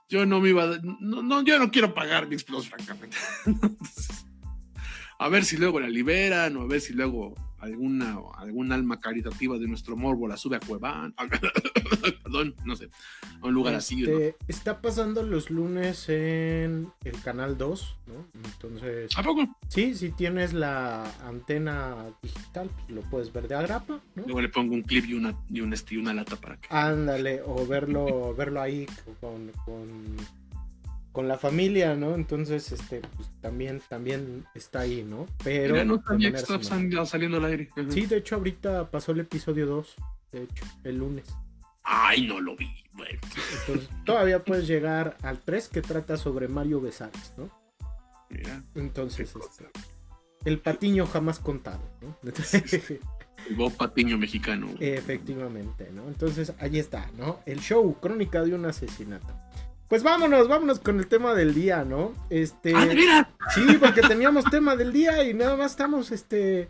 yo 0.08 0.26
no 0.26 0.40
me 0.40 0.50
iba 0.50 0.64
a, 0.64 0.78
no, 0.82 1.22
no, 1.22 1.42
yo 1.44 1.58
no 1.58 1.70
quiero 1.70 1.94
pagar 1.94 2.26
VIX 2.28 2.44
Plus, 2.44 2.68
francamente. 2.68 3.16
Entonces, 3.46 4.26
a 5.18 5.28
ver 5.28 5.44
si 5.44 5.56
luego 5.56 5.78
la 5.80 5.88
liberan 5.88 6.56
o 6.56 6.62
a 6.62 6.66
ver 6.66 6.80
si 6.80 6.92
luego 6.92 7.34
alguna, 7.64 8.18
algún 8.36 8.72
alma 8.72 9.00
caritativa 9.00 9.58
de 9.58 9.66
nuestro 9.66 9.96
morbo 9.96 10.28
la 10.28 10.36
sube 10.36 10.56
a 10.56 10.60
Cueván, 10.60 11.14
perdón, 12.22 12.54
no 12.64 12.76
sé, 12.76 12.88
a 13.40 13.46
un 13.46 13.54
lugar 13.54 13.74
así, 13.74 13.96
¿no? 13.96 14.10
Este, 14.10 14.36
Está 14.48 14.80
pasando 14.80 15.22
los 15.22 15.50
lunes 15.50 16.08
en 16.08 16.88
el 17.04 17.22
canal 17.22 17.56
2, 17.58 17.96
¿no? 18.06 18.26
Entonces, 18.44 19.10
¿A 19.16 19.22
poco? 19.22 19.46
sí, 19.68 19.94
si 19.94 20.10
tienes 20.10 20.52
la 20.52 21.04
antena 21.26 21.96
digital, 22.22 22.70
pues 22.74 22.90
lo 22.90 23.02
puedes 23.02 23.32
ver 23.32 23.48
de 23.48 23.54
agrapa, 23.54 24.00
¿no? 24.14 24.22
Luego 24.24 24.40
le 24.40 24.48
pongo 24.48 24.74
un 24.74 24.82
clip 24.82 25.06
y 25.06 25.14
una, 25.14 25.34
y 25.50 25.60
un, 25.60 25.72
este, 25.72 25.94
y 25.94 25.98
una 25.98 26.14
lata 26.14 26.36
para 26.36 26.56
que. 26.56 26.68
Ándale, 26.70 27.42
o 27.44 27.66
verlo, 27.66 28.34
verlo 28.34 28.60
ahí 28.60 28.86
con, 29.20 29.50
con, 29.64 30.16
con 31.14 31.28
la 31.28 31.38
familia, 31.38 31.94
¿no? 31.94 32.16
Entonces, 32.16 32.72
este, 32.72 33.00
pues 33.16 33.28
también, 33.40 33.80
también 33.88 34.44
está 34.52 34.80
ahí, 34.80 35.04
¿no? 35.04 35.26
Pero. 35.44 35.74
Mira, 35.74 35.84
no 35.84 36.02
sabía 36.02 36.32
que 36.32 36.38
estaba 36.38 36.60
sal- 36.62 37.06
saliendo 37.06 37.36
al 37.38 37.44
aire. 37.44 37.68
Ajá. 37.76 37.86
Sí, 37.88 38.04
de 38.06 38.16
hecho, 38.16 38.34
ahorita 38.34 38.90
pasó 38.90 39.12
el 39.12 39.20
episodio 39.20 39.64
2, 39.66 39.94
de 40.32 40.42
hecho, 40.42 40.64
el 40.82 40.98
lunes. 40.98 41.24
Ay, 41.84 42.26
no 42.26 42.40
lo 42.40 42.56
vi. 42.56 42.68
Bueno, 42.94 43.20
Entonces, 43.60 43.88
todavía 44.04 44.42
puedes 44.44 44.66
llegar 44.66 45.16
al 45.22 45.38
3 45.38 45.68
que 45.68 45.82
trata 45.82 46.16
sobre 46.16 46.48
Mario 46.48 46.80
Besares, 46.80 47.32
¿no? 47.36 47.48
mira, 48.28 48.64
Entonces, 48.74 49.32
este, 49.36 49.68
el 50.44 50.58
patiño 50.58 51.06
jamás 51.06 51.38
contado, 51.38 51.80
¿no? 52.02 52.18
el 53.48 53.54
Bob 53.56 53.72
Patiño 53.76 54.18
mexicano. 54.18 54.68
Efectivamente, 54.80 55.90
¿no? 55.92 56.08
Entonces, 56.08 56.52
ahí 56.58 56.80
está, 56.80 57.08
¿no? 57.16 57.38
El 57.46 57.60
show, 57.60 57.94
crónica 58.00 58.42
de 58.42 58.54
un 58.54 58.64
asesinato. 58.66 59.32
Pues 59.94 60.02
vámonos, 60.02 60.48
vámonos 60.48 60.80
con 60.80 60.98
el 60.98 61.06
tema 61.06 61.34
del 61.34 61.54
día, 61.54 61.84
¿no? 61.84 62.12
Este, 62.28 62.72
¡Ah, 62.74 63.28
sí, 63.54 63.76
porque 63.78 64.00
teníamos 64.00 64.44
tema 64.46 64.74
del 64.74 64.92
día 64.92 65.22
y 65.22 65.34
nada 65.34 65.56
más 65.56 65.70
estamos, 65.70 66.10
este, 66.10 66.66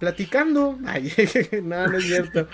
platicando. 0.00 0.76
Ay, 0.84 1.12
no, 1.62 1.86
no 1.86 1.98
es 1.98 2.04
cierto. 2.06 2.48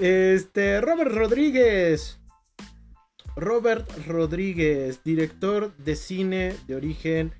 Este, 0.00 0.80
Robert 0.80 1.12
Rodríguez. 1.12 2.18
Robert 3.36 3.88
Rodríguez, 4.04 5.04
director 5.04 5.76
de 5.76 5.94
cine 5.94 6.56
de 6.66 6.74
origen 6.74 7.32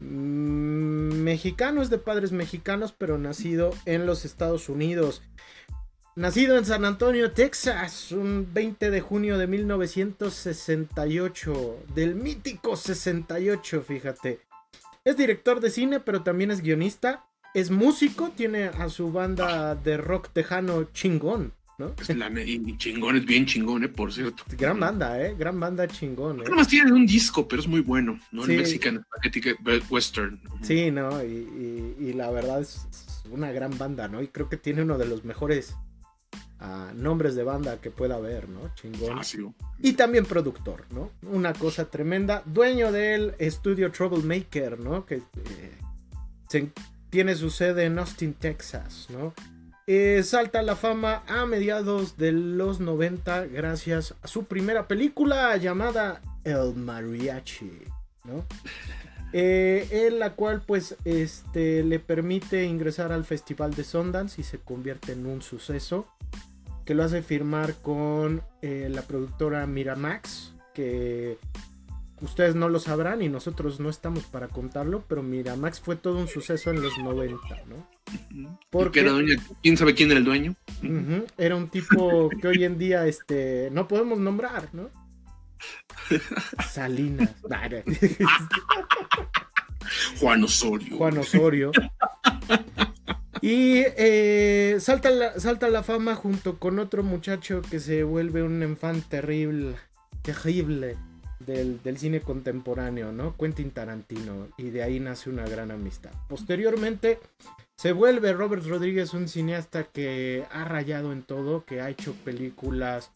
mm, 0.00 1.12
mexicano, 1.14 1.80
es 1.80 1.90
de 1.90 1.98
padres 1.98 2.32
mexicanos, 2.32 2.90
pero 2.90 3.18
nacido 3.18 3.70
en 3.84 4.04
los 4.04 4.24
Estados 4.24 4.68
Unidos. 4.68 5.22
Nacido 6.20 6.56
en 6.58 6.66
San 6.66 6.84
Antonio, 6.84 7.32
Texas, 7.32 8.12
un 8.12 8.46
20 8.52 8.90
de 8.90 9.00
junio 9.00 9.38
de 9.38 9.46
1968, 9.46 11.78
del 11.94 12.14
mítico 12.14 12.76
68, 12.76 13.80
fíjate. 13.80 14.40
Es 15.02 15.16
director 15.16 15.60
de 15.60 15.70
cine, 15.70 15.98
pero 15.98 16.22
también 16.22 16.50
es 16.50 16.60
guionista. 16.60 17.24
Es 17.54 17.70
músico, 17.70 18.28
tiene 18.36 18.64
a 18.66 18.90
su 18.90 19.10
banda 19.10 19.74
de 19.74 19.96
rock 19.96 20.28
tejano 20.30 20.90
chingón, 20.92 21.54
¿no? 21.78 21.94
Es 21.98 22.14
la, 22.14 22.28
y 22.42 22.76
chingón, 22.76 23.16
es 23.16 23.24
bien 23.24 23.46
chingón, 23.46 23.84
eh, 23.84 23.88
por 23.88 24.12
cierto. 24.12 24.44
Gran 24.58 24.78
banda, 24.78 25.18
¿eh? 25.26 25.34
Gran 25.38 25.58
banda 25.58 25.88
chingón, 25.88 26.40
¿eh? 26.40 26.44
Nada 26.44 26.56
más 26.56 26.68
tiene 26.68 26.92
un 26.92 27.06
disco, 27.06 27.48
pero 27.48 27.62
es 27.62 27.66
muy 27.66 27.80
bueno, 27.80 28.20
¿no? 28.30 28.44
Sí. 28.44 28.52
El 28.52 28.58
Mexican 28.58 29.02
Spaghetti 29.06 29.40
Western. 29.88 30.38
Sí, 30.60 30.90
¿no? 30.90 31.24
Y, 31.24 31.94
y- 31.98 32.00
y 32.10 32.12
la 32.12 32.30
verdad 32.30 32.60
es 32.60 32.86
una 33.30 33.52
gran 33.52 33.78
banda, 33.78 34.06
¿no? 34.06 34.20
Y 34.20 34.28
creo 34.28 34.50
que 34.50 34.58
tiene 34.58 34.82
uno 34.82 34.98
de 34.98 35.06
los 35.06 35.24
mejores 35.24 35.76
a 36.60 36.92
nombres 36.94 37.34
de 37.34 37.42
banda 37.42 37.80
que 37.80 37.90
pueda 37.90 38.16
haber, 38.16 38.48
¿no? 38.48 38.74
Chingón. 38.74 39.18
Ah, 39.18 39.24
sí. 39.24 39.38
Y 39.78 39.94
también 39.94 40.26
productor, 40.26 40.84
¿no? 40.90 41.10
Una 41.22 41.52
cosa 41.54 41.86
tremenda. 41.86 42.42
Dueño 42.44 42.92
del 42.92 43.34
estudio 43.38 43.90
Troublemaker, 43.90 44.78
¿no? 44.78 45.06
Que 45.06 45.16
eh, 45.16 45.78
se- 46.48 46.70
tiene 47.08 47.34
su 47.34 47.50
sede 47.50 47.84
en 47.86 47.98
Austin, 47.98 48.34
Texas, 48.34 49.06
¿no? 49.08 49.32
Eh, 49.86 50.22
salta 50.22 50.60
a 50.60 50.62
la 50.62 50.76
fama 50.76 51.22
a 51.26 51.46
mediados 51.46 52.16
de 52.16 52.30
los 52.32 52.78
90 52.78 53.46
gracias 53.46 54.14
a 54.22 54.28
su 54.28 54.44
primera 54.44 54.86
película 54.86 55.56
llamada 55.56 56.20
El 56.44 56.74
Mariachi, 56.76 57.72
¿no? 58.24 58.44
Eh, 59.32 59.88
en 59.90 60.18
la 60.18 60.34
cual 60.34 60.62
pues 60.66 60.96
este 61.04 61.82
le 61.84 62.00
permite 62.00 62.64
ingresar 62.64 63.12
al 63.12 63.24
festival 63.24 63.72
de 63.74 63.84
Sundance 63.84 64.40
y 64.40 64.44
se 64.44 64.58
convierte 64.58 65.12
en 65.12 65.24
un 65.26 65.40
suceso 65.40 66.06
que 66.90 66.94
lo 66.96 67.04
hace 67.04 67.22
firmar 67.22 67.74
con 67.82 68.42
eh, 68.62 68.88
la 68.90 69.02
productora 69.02 69.64
Miramax 69.64 70.54
que 70.74 71.38
ustedes 72.20 72.56
no 72.56 72.68
lo 72.68 72.80
sabrán 72.80 73.22
y 73.22 73.28
nosotros 73.28 73.78
no 73.78 73.90
estamos 73.90 74.24
para 74.24 74.48
contarlo 74.48 75.04
pero 75.06 75.22
Miramax 75.22 75.78
fue 75.78 75.94
todo 75.94 76.18
un 76.18 76.26
suceso 76.26 76.68
en 76.72 76.82
los 76.82 76.98
90 76.98 77.36
¿no? 77.68 77.86
¿Por 78.70 78.86
Porque- 78.86 79.02
era 79.02 79.12
dueño? 79.12 79.36
¿Quién 79.62 79.76
sabe 79.76 79.94
quién 79.94 80.10
era 80.10 80.18
el 80.18 80.24
dueño? 80.24 80.56
Era 81.38 81.54
un 81.54 81.68
tipo 81.68 82.28
que 82.28 82.48
hoy 82.48 82.64
en 82.64 82.76
día 82.76 83.06
este 83.06 83.68
no 83.70 83.86
podemos 83.86 84.18
nombrar 84.18 84.68
¿no? 84.72 84.90
Salinas. 86.72 87.36
Juan 90.18 90.42
Osorio. 90.42 90.96
Juan 90.96 91.18
Osorio. 91.18 91.70
Y 93.42 93.84
eh, 93.96 94.76
salta, 94.80 95.10
la, 95.10 95.38
salta 95.40 95.68
la 95.68 95.82
fama 95.82 96.14
junto 96.14 96.58
con 96.58 96.78
otro 96.78 97.02
muchacho 97.02 97.62
que 97.70 97.80
se 97.80 98.02
vuelve 98.02 98.42
un 98.42 98.62
enfant 98.62 99.04
terrible, 99.08 99.76
terrible 100.22 100.96
del, 101.38 101.82
del 101.82 101.96
cine 101.96 102.20
contemporáneo, 102.20 103.12
¿no? 103.12 103.34
Quentin 103.36 103.70
Tarantino. 103.70 104.48
Y 104.58 104.70
de 104.70 104.82
ahí 104.82 105.00
nace 105.00 105.30
una 105.30 105.46
gran 105.46 105.70
amistad. 105.70 106.10
Posteriormente 106.28 107.18
se 107.76 107.92
vuelve 107.92 108.34
Robert 108.34 108.66
Rodríguez 108.66 109.14
un 109.14 109.26
cineasta 109.26 109.84
que 109.84 110.44
ha 110.50 110.64
rayado 110.64 111.12
en 111.12 111.22
todo, 111.22 111.64
que 111.64 111.80
ha 111.80 111.88
hecho 111.88 112.12
películas 112.24 113.10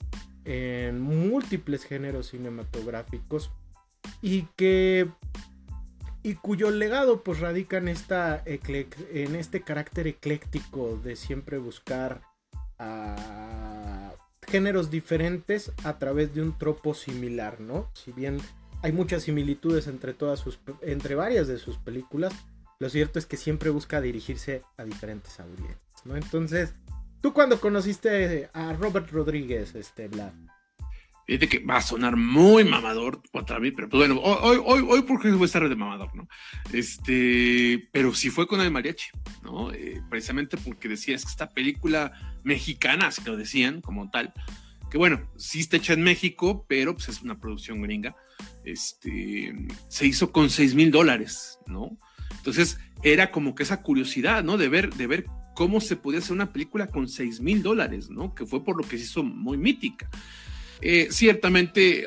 en 0.46 1.02
múltiples 1.02 1.84
géneros 1.84 2.28
cinematográficos 2.30 3.50
y 4.22 4.46
que 4.56 5.06
y 6.24 6.36
cuyo 6.36 6.70
legado 6.70 7.22
pues 7.22 7.38
radica 7.38 7.76
en 7.76 7.86
esta 7.86 8.42
en 8.46 9.36
este 9.36 9.60
carácter 9.60 10.08
ecléctico 10.08 10.98
de 11.04 11.16
siempre 11.16 11.58
buscar 11.58 12.22
géneros 14.48 14.90
diferentes 14.90 15.70
a 15.84 15.98
través 15.98 16.34
de 16.34 16.42
un 16.42 16.56
tropo 16.58 16.94
similar, 16.94 17.60
¿no? 17.60 17.90
Si 17.92 18.10
bien 18.10 18.38
hay 18.82 18.92
muchas 18.92 19.24
similitudes 19.24 19.86
entre 19.86 20.14
todas 20.14 20.40
sus 20.40 20.58
entre 20.80 21.14
varias 21.14 21.46
de 21.46 21.58
sus 21.58 21.76
películas, 21.76 22.32
lo 22.80 22.88
cierto 22.88 23.18
es 23.18 23.26
que 23.26 23.36
siempre 23.36 23.68
busca 23.68 24.00
dirigirse 24.00 24.62
a 24.78 24.84
diferentes 24.84 25.38
audiencias. 25.38 25.78
Entonces, 26.06 26.72
tú 27.20 27.34
cuando 27.34 27.60
conociste 27.60 28.48
a 28.54 28.72
Robert 28.72 29.10
Rodríguez, 29.10 29.74
este, 29.74 30.08
Vlad? 30.08 30.32
Fíjate 31.26 31.48
que 31.48 31.58
va 31.60 31.78
a 31.78 31.82
sonar 31.82 32.16
muy 32.16 32.64
mamador 32.64 33.22
otra 33.32 33.58
vez, 33.58 33.72
pero 33.74 33.88
pues 33.88 34.06
bueno, 34.06 34.20
hoy, 34.20 34.60
hoy, 34.62 34.84
hoy 34.86 35.02
porque 35.02 35.30
voy 35.30 35.42
a 35.42 35.46
estar 35.46 35.66
de 35.66 35.74
mamador, 35.74 36.14
¿no? 36.14 36.28
Este, 36.72 37.88
pero 37.92 38.14
sí 38.14 38.28
fue 38.28 38.46
con 38.46 38.60
el 38.60 38.70
mariachi, 38.70 39.08
¿no? 39.42 39.72
Eh, 39.72 40.02
precisamente 40.10 40.58
porque 40.58 40.88
decía, 40.88 41.16
es 41.16 41.24
que 41.24 41.30
esta 41.30 41.48
película 41.48 42.12
mexicana, 42.42 43.06
así 43.06 43.22
lo 43.24 43.36
decían 43.36 43.80
como 43.80 44.10
tal, 44.10 44.34
que 44.90 44.98
bueno, 44.98 45.28
sí 45.36 45.60
está 45.60 45.78
hecha 45.78 45.94
en 45.94 46.02
México, 46.02 46.66
pero 46.68 46.94
pues 46.94 47.08
es 47.08 47.22
una 47.22 47.40
producción 47.40 47.80
gringa, 47.80 48.14
este, 48.64 49.54
se 49.88 50.06
hizo 50.06 50.30
con 50.30 50.50
6 50.50 50.74
mil 50.74 50.90
dólares, 50.90 51.58
¿no? 51.66 51.96
Entonces 52.36 52.78
era 53.02 53.30
como 53.30 53.54
que 53.54 53.62
esa 53.62 53.82
curiosidad, 53.82 54.44
¿no? 54.44 54.58
De 54.58 54.68
ver, 54.68 54.92
de 54.94 55.06
ver 55.06 55.24
cómo 55.54 55.80
se 55.80 55.96
podía 55.96 56.18
hacer 56.18 56.32
una 56.32 56.52
película 56.52 56.88
con 56.88 57.08
6 57.08 57.40
mil 57.40 57.62
dólares, 57.62 58.10
¿no? 58.10 58.34
Que 58.34 58.44
fue 58.44 58.62
por 58.62 58.76
lo 58.76 58.86
que 58.86 58.98
se 58.98 59.04
hizo 59.04 59.22
muy 59.22 59.56
mítica. 59.56 60.10
Eh, 60.84 61.08
ciertamente, 61.10 62.06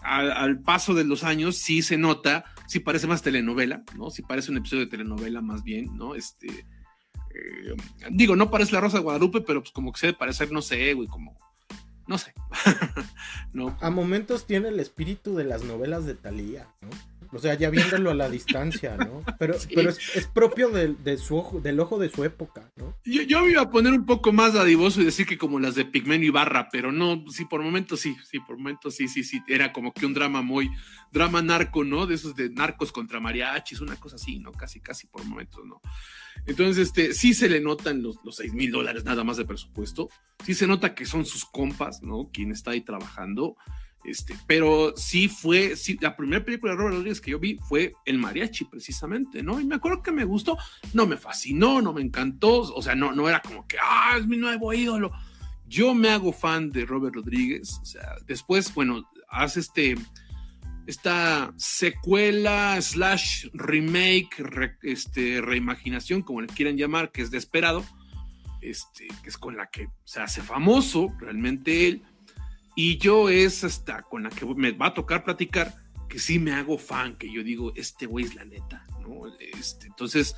al, 0.00 0.60
paso 0.60 0.94
de 0.94 1.02
los 1.02 1.24
años, 1.24 1.56
sí 1.56 1.82
se 1.82 1.98
nota, 1.98 2.44
sí 2.68 2.78
parece 2.78 3.08
más 3.08 3.20
telenovela, 3.20 3.82
¿no? 3.96 4.10
Sí 4.10 4.22
parece 4.22 4.52
un 4.52 4.58
episodio 4.58 4.84
de 4.84 4.90
telenovela 4.90 5.40
más 5.40 5.64
bien, 5.64 5.96
¿no? 5.96 6.14
Este, 6.14 6.46
eh, 6.46 7.74
digo, 8.10 8.36
no 8.36 8.48
parece 8.48 8.72
La 8.72 8.80
Rosa 8.80 9.00
Guadalupe, 9.00 9.40
pero 9.40 9.60
pues 9.60 9.72
como 9.72 9.92
que 9.92 9.98
se 9.98 10.06
debe 10.06 10.18
parecer, 10.18 10.52
no 10.52 10.62
sé, 10.62 10.94
güey, 10.94 11.08
como, 11.08 11.36
no 12.06 12.16
sé. 12.16 12.32
A 13.80 13.90
momentos 13.90 14.46
tiene 14.46 14.68
el 14.68 14.78
espíritu 14.78 15.34
de 15.34 15.44
las 15.44 15.64
novelas 15.64 16.06
de 16.06 16.14
Thalía, 16.14 16.68
¿no? 16.82 16.90
O 17.36 17.38
sea, 17.38 17.54
ya 17.54 17.70
viéndolo 17.70 18.10
a 18.10 18.14
la 18.14 18.28
distancia, 18.28 18.96
¿no? 18.96 19.22
Pero, 19.38 19.58
sí. 19.58 19.68
pero 19.74 19.90
es, 19.90 19.98
es, 20.16 20.26
propio 20.26 20.70
de, 20.70 20.94
de, 20.94 21.18
su 21.18 21.36
ojo, 21.36 21.60
del 21.60 21.78
ojo 21.80 21.98
de 21.98 22.08
su 22.08 22.24
época, 22.24 22.70
¿no? 22.76 22.96
Yo, 23.04 23.22
yo, 23.22 23.42
me 23.42 23.52
iba 23.52 23.62
a 23.62 23.70
poner 23.70 23.92
un 23.92 24.06
poco 24.06 24.32
más 24.32 24.54
dadivoso 24.54 25.00
y 25.00 25.04
decir 25.04 25.26
que 25.26 25.38
como 25.38 25.60
las 25.60 25.74
de 25.74 25.84
Pigmenio 25.84 26.28
y 26.28 26.30
Barra, 26.30 26.68
pero 26.70 26.92
no, 26.92 27.24
sí, 27.30 27.44
por 27.44 27.62
momentos 27.62 28.00
sí, 28.00 28.16
sí, 28.24 28.40
por 28.40 28.56
momentos 28.56 28.94
sí, 28.94 29.08
sí, 29.08 29.22
sí, 29.22 29.42
era 29.48 29.72
como 29.72 29.92
que 29.92 30.06
un 30.06 30.14
drama 30.14 30.42
muy, 30.42 30.70
drama 31.12 31.42
narco, 31.42 31.84
¿no? 31.84 32.06
De 32.06 32.14
esos 32.14 32.34
de 32.34 32.50
narcos 32.50 32.92
contra 32.92 33.20
mariachis, 33.20 33.80
una 33.80 33.96
cosa 33.96 34.16
así, 34.16 34.38
¿no? 34.38 34.52
Casi, 34.52 34.80
casi 34.80 35.06
por 35.06 35.24
momentos, 35.24 35.64
¿no? 35.64 35.80
Entonces, 36.46 36.88
este, 36.88 37.12
sí 37.12 37.34
se 37.34 37.48
le 37.48 37.60
notan 37.60 38.02
los, 38.02 38.16
los 38.24 38.36
6 38.36 38.54
mil 38.54 38.70
dólares 38.70 39.04
nada 39.04 39.24
más 39.24 39.36
de 39.36 39.44
presupuesto, 39.44 40.08
sí 40.44 40.54
se 40.54 40.66
nota 40.66 40.94
que 40.94 41.06
son 41.06 41.26
sus 41.26 41.44
compas, 41.44 42.02
¿no? 42.02 42.30
Quien 42.32 42.52
está 42.52 42.72
ahí 42.72 42.82
trabajando. 42.82 43.56
Este, 44.06 44.36
pero 44.46 44.92
sí 44.96 45.26
fue, 45.26 45.74
sí, 45.74 45.98
la 46.00 46.16
primera 46.16 46.44
película 46.44 46.72
de 46.72 46.78
Robert 46.78 46.94
Rodríguez 46.94 47.20
que 47.20 47.32
yo 47.32 47.40
vi 47.40 47.58
fue 47.68 47.92
El 48.04 48.18
Mariachi, 48.18 48.64
precisamente, 48.66 49.42
¿no? 49.42 49.58
Y 49.58 49.64
me 49.64 49.74
acuerdo 49.74 50.00
que 50.02 50.12
me 50.12 50.24
gustó, 50.24 50.56
no 50.92 51.06
me 51.06 51.16
fascinó, 51.16 51.82
no 51.82 51.92
me 51.92 52.02
encantó, 52.02 52.60
o 52.60 52.82
sea, 52.82 52.94
no, 52.94 53.12
no 53.12 53.28
era 53.28 53.42
como 53.42 53.66
que, 53.66 53.76
ah, 53.82 54.16
es 54.16 54.26
mi 54.28 54.36
nuevo 54.36 54.72
ídolo. 54.72 55.10
Yo 55.66 55.92
me 55.92 56.10
hago 56.10 56.32
fan 56.32 56.70
de 56.70 56.86
Robert 56.86 57.16
Rodríguez, 57.16 57.80
o 57.82 57.84
sea, 57.84 58.14
después, 58.26 58.72
bueno, 58.72 59.10
hace 59.28 59.58
este, 59.58 59.96
esta 60.86 61.52
secuela 61.56 62.80
slash 62.80 63.48
remake, 63.54 64.38
re, 64.38 64.76
este, 64.82 65.40
reimaginación, 65.40 66.22
como 66.22 66.42
le 66.42 66.46
quieran 66.46 66.76
llamar, 66.76 67.10
que 67.10 67.22
es 67.22 67.32
Desperado, 67.32 67.84
este, 68.60 69.08
que 69.24 69.28
es 69.28 69.36
con 69.36 69.56
la 69.56 69.66
que 69.66 69.88
se 70.04 70.20
hace 70.20 70.42
famoso 70.42 71.12
realmente 71.18 71.88
él. 71.88 72.02
Y 72.76 72.98
yo 72.98 73.30
es 73.30 73.64
hasta 73.64 74.02
con 74.02 74.24
la 74.24 74.30
que 74.30 74.44
me 74.44 74.70
va 74.72 74.88
a 74.88 74.94
tocar 74.94 75.24
platicar 75.24 75.74
que 76.08 76.18
sí 76.18 76.38
me 76.38 76.52
hago 76.52 76.78
fan, 76.78 77.16
que 77.16 77.32
yo 77.32 77.42
digo, 77.42 77.72
este 77.74 78.06
güey 78.06 78.26
es 78.26 78.34
la 78.34 78.44
neta, 78.44 78.86
¿no? 79.00 79.22
Este, 79.40 79.86
entonces, 79.86 80.36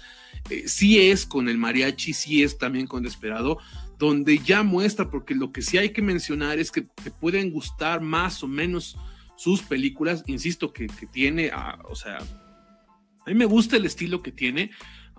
eh, 0.49 0.65
sí 0.67 0.99
es 0.99 1.27
con 1.27 1.49
el 1.49 1.59
mariachi, 1.59 2.15
sí 2.15 2.43
es 2.43 2.57
también 2.57 2.87
con 2.87 3.03
Desperado, 3.03 3.59
donde 3.99 4.39
ya 4.39 4.63
muestra, 4.63 5.11
porque 5.11 5.35
lo 5.35 5.53
que 5.53 5.63
sí 5.63 5.77
hay 5.77 5.91
que 5.91 6.01
mencionar 6.01 6.59
es 6.59 6.71
que 6.71 6.83
te 6.83 7.11
pueden 7.11 7.51
gustar 7.51 8.01
más 8.01 8.43
o 8.43 8.49
menos 8.49 8.97
sus 9.37 9.63
películas, 9.63 10.25
insisto, 10.27 10.73
que, 10.73 10.87
que 10.87 11.07
tiene, 11.07 11.51
a, 11.51 11.79
o 11.89 11.95
sea, 11.95 12.19
a 12.19 13.31
mí 13.31 13.35
me 13.35 13.45
gusta 13.45 13.77
el 13.77 13.85
estilo 13.85 14.23
que 14.23 14.33
tiene, 14.33 14.71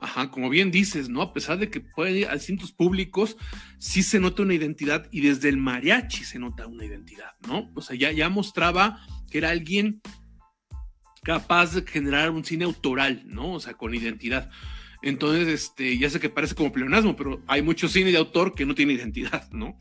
Ajá, 0.02 0.32
como 0.32 0.50
bien 0.50 0.72
dices, 0.72 1.10
¿no? 1.10 1.22
A 1.22 1.34
pesar 1.34 1.58
de 1.58 1.70
que 1.70 1.82
puede 1.82 2.20
ir 2.20 2.28
a 2.28 2.34
distintos 2.34 2.72
públicos, 2.72 3.36
sí 3.80 4.02
se 4.02 4.20
nota 4.20 4.43
una 4.43 4.54
identidad 4.54 5.08
y 5.12 5.22
desde 5.22 5.50
el 5.50 5.58
mariachi 5.58 6.24
se 6.24 6.39
nota 6.39 6.68
una 6.68 6.86
identidad, 6.86 7.32
¿no? 7.47 7.70
O 7.76 7.82
sea, 7.82 7.95
ya, 7.97 8.12
ya 8.12 8.30
mostraba 8.30 9.06
que 9.30 9.39
era 9.39 9.50
alguien 9.50 10.02
capaz 11.24 11.76
de 11.76 11.82
generar 11.82 12.32
un 12.32 12.45
cine 12.45 12.66
autoral, 12.66 13.24
¿no? 13.26 13.54
O 13.54 13.60
sea, 13.60 13.74
con 13.74 13.93
identidad. 13.93 14.50
Entonces, 15.02 15.47
este, 15.47 15.97
ya 15.97 16.10
sé 16.10 16.20
que 16.20 16.30
parece 16.30 16.56
como 16.56 16.72
pleonasmo, 16.72 17.16
pero 17.16 17.41
hay 17.47 17.62
mucho 17.62 17.88
cine 17.88 18.12
de 18.12 18.18
autor 18.18 18.54
que 18.54 18.66
no 18.66 18.76
tiene 18.76 18.93
identidad, 18.93 19.50
¿no? 19.52 19.78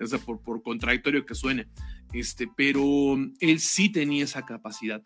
O 0.00 0.06
sea, 0.06 0.18
por, 0.18 0.42
por 0.42 0.62
contradictorio 0.62 1.24
que 1.24 1.34
suene. 1.34 1.68
Este, 2.12 2.48
pero 2.54 3.16
él 3.40 3.60
sí 3.60 3.90
tenía 3.90 4.24
esa 4.24 4.44
capacidad. 4.44 5.02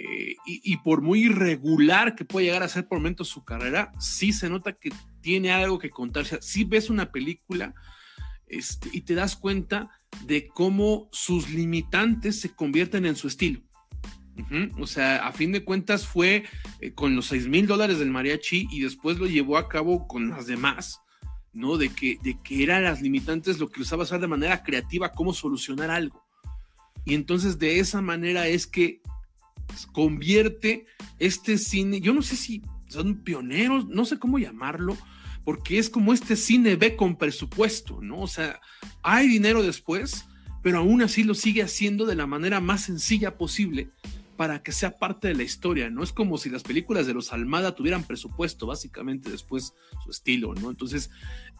Eh, 0.00 0.36
y, 0.46 0.60
y, 0.62 0.76
por 0.76 1.02
muy 1.02 1.24
irregular 1.24 2.14
que 2.14 2.24
pueda 2.24 2.46
llegar 2.46 2.62
a 2.62 2.68
ser 2.68 2.86
por 2.86 2.98
momentos 2.98 3.26
su 3.26 3.44
carrera, 3.44 3.92
sí 3.98 4.32
se 4.32 4.48
nota 4.48 4.72
que 4.72 4.92
tiene 5.20 5.50
algo 5.50 5.80
que 5.80 5.90
contar. 5.90 6.22
O 6.22 6.26
sea, 6.26 6.38
sí 6.40 6.62
ves 6.62 6.88
una 6.88 7.10
película 7.10 7.74
este, 8.46 8.90
y 8.92 9.00
te 9.00 9.16
das 9.16 9.34
cuenta 9.34 9.90
de 10.24 10.46
cómo 10.46 11.08
sus 11.10 11.50
limitantes 11.50 12.40
se 12.40 12.54
convierten 12.54 13.06
en 13.06 13.16
su 13.16 13.26
estilo. 13.26 13.60
Uh 14.36 14.42
-huh. 14.42 14.82
O 14.82 14.86
sea, 14.86 15.26
a 15.26 15.32
fin 15.32 15.50
de 15.50 15.64
cuentas 15.64 16.06
fue 16.06 16.44
eh, 16.80 16.92
con 16.92 17.16
los 17.16 17.26
6 17.26 17.48
mil 17.48 17.66
dólares 17.66 17.98
del 17.98 18.12
mariachi 18.12 18.68
y 18.70 18.82
después 18.82 19.18
lo 19.18 19.26
llevó 19.26 19.58
a 19.58 19.68
cabo 19.68 20.06
con 20.06 20.30
las 20.30 20.46
demás, 20.46 21.00
¿no? 21.52 21.76
De 21.76 21.88
que, 21.88 22.18
de 22.22 22.38
que 22.44 22.62
eran 22.62 22.84
las 22.84 23.02
limitantes 23.02 23.58
lo 23.58 23.68
que 23.68 23.80
usaba 23.80 24.04
hacer 24.04 24.20
de 24.20 24.28
manera 24.28 24.62
creativa, 24.62 25.10
cómo 25.10 25.34
solucionar 25.34 25.90
algo. 25.90 26.24
Y 27.04 27.14
entonces 27.14 27.58
de 27.58 27.80
esa 27.80 28.00
manera 28.00 28.46
es 28.46 28.68
que 28.68 29.02
convierte 29.92 30.86
este 31.18 31.58
cine, 31.58 32.00
yo 32.00 32.14
no 32.14 32.22
sé 32.22 32.36
si 32.36 32.62
son 32.88 33.22
pioneros, 33.22 33.86
no 33.88 34.04
sé 34.04 34.18
cómo 34.18 34.38
llamarlo, 34.38 34.96
porque 35.44 35.78
es 35.78 35.90
como 35.90 36.12
este 36.12 36.36
cine 36.36 36.76
B 36.76 36.96
con 36.96 37.16
presupuesto, 37.16 38.00
¿no? 38.00 38.20
O 38.20 38.28
sea, 38.28 38.60
hay 39.02 39.28
dinero 39.28 39.62
después, 39.62 40.26
pero 40.62 40.78
aún 40.78 41.02
así 41.02 41.24
lo 41.24 41.34
sigue 41.34 41.62
haciendo 41.62 42.06
de 42.06 42.16
la 42.16 42.26
manera 42.26 42.60
más 42.60 42.82
sencilla 42.82 43.36
posible 43.36 43.88
para 44.38 44.62
que 44.62 44.70
sea 44.70 44.96
parte 45.00 45.26
de 45.26 45.34
la 45.34 45.42
historia, 45.42 45.90
¿no? 45.90 46.04
Es 46.04 46.12
como 46.12 46.38
si 46.38 46.48
las 46.48 46.62
películas 46.62 47.08
de 47.08 47.12
los 47.12 47.32
Almada 47.32 47.74
tuvieran 47.74 48.04
presupuesto, 48.04 48.68
básicamente 48.68 49.32
después 49.32 49.74
su 50.04 50.10
estilo, 50.12 50.54
¿no? 50.54 50.70
Entonces, 50.70 51.10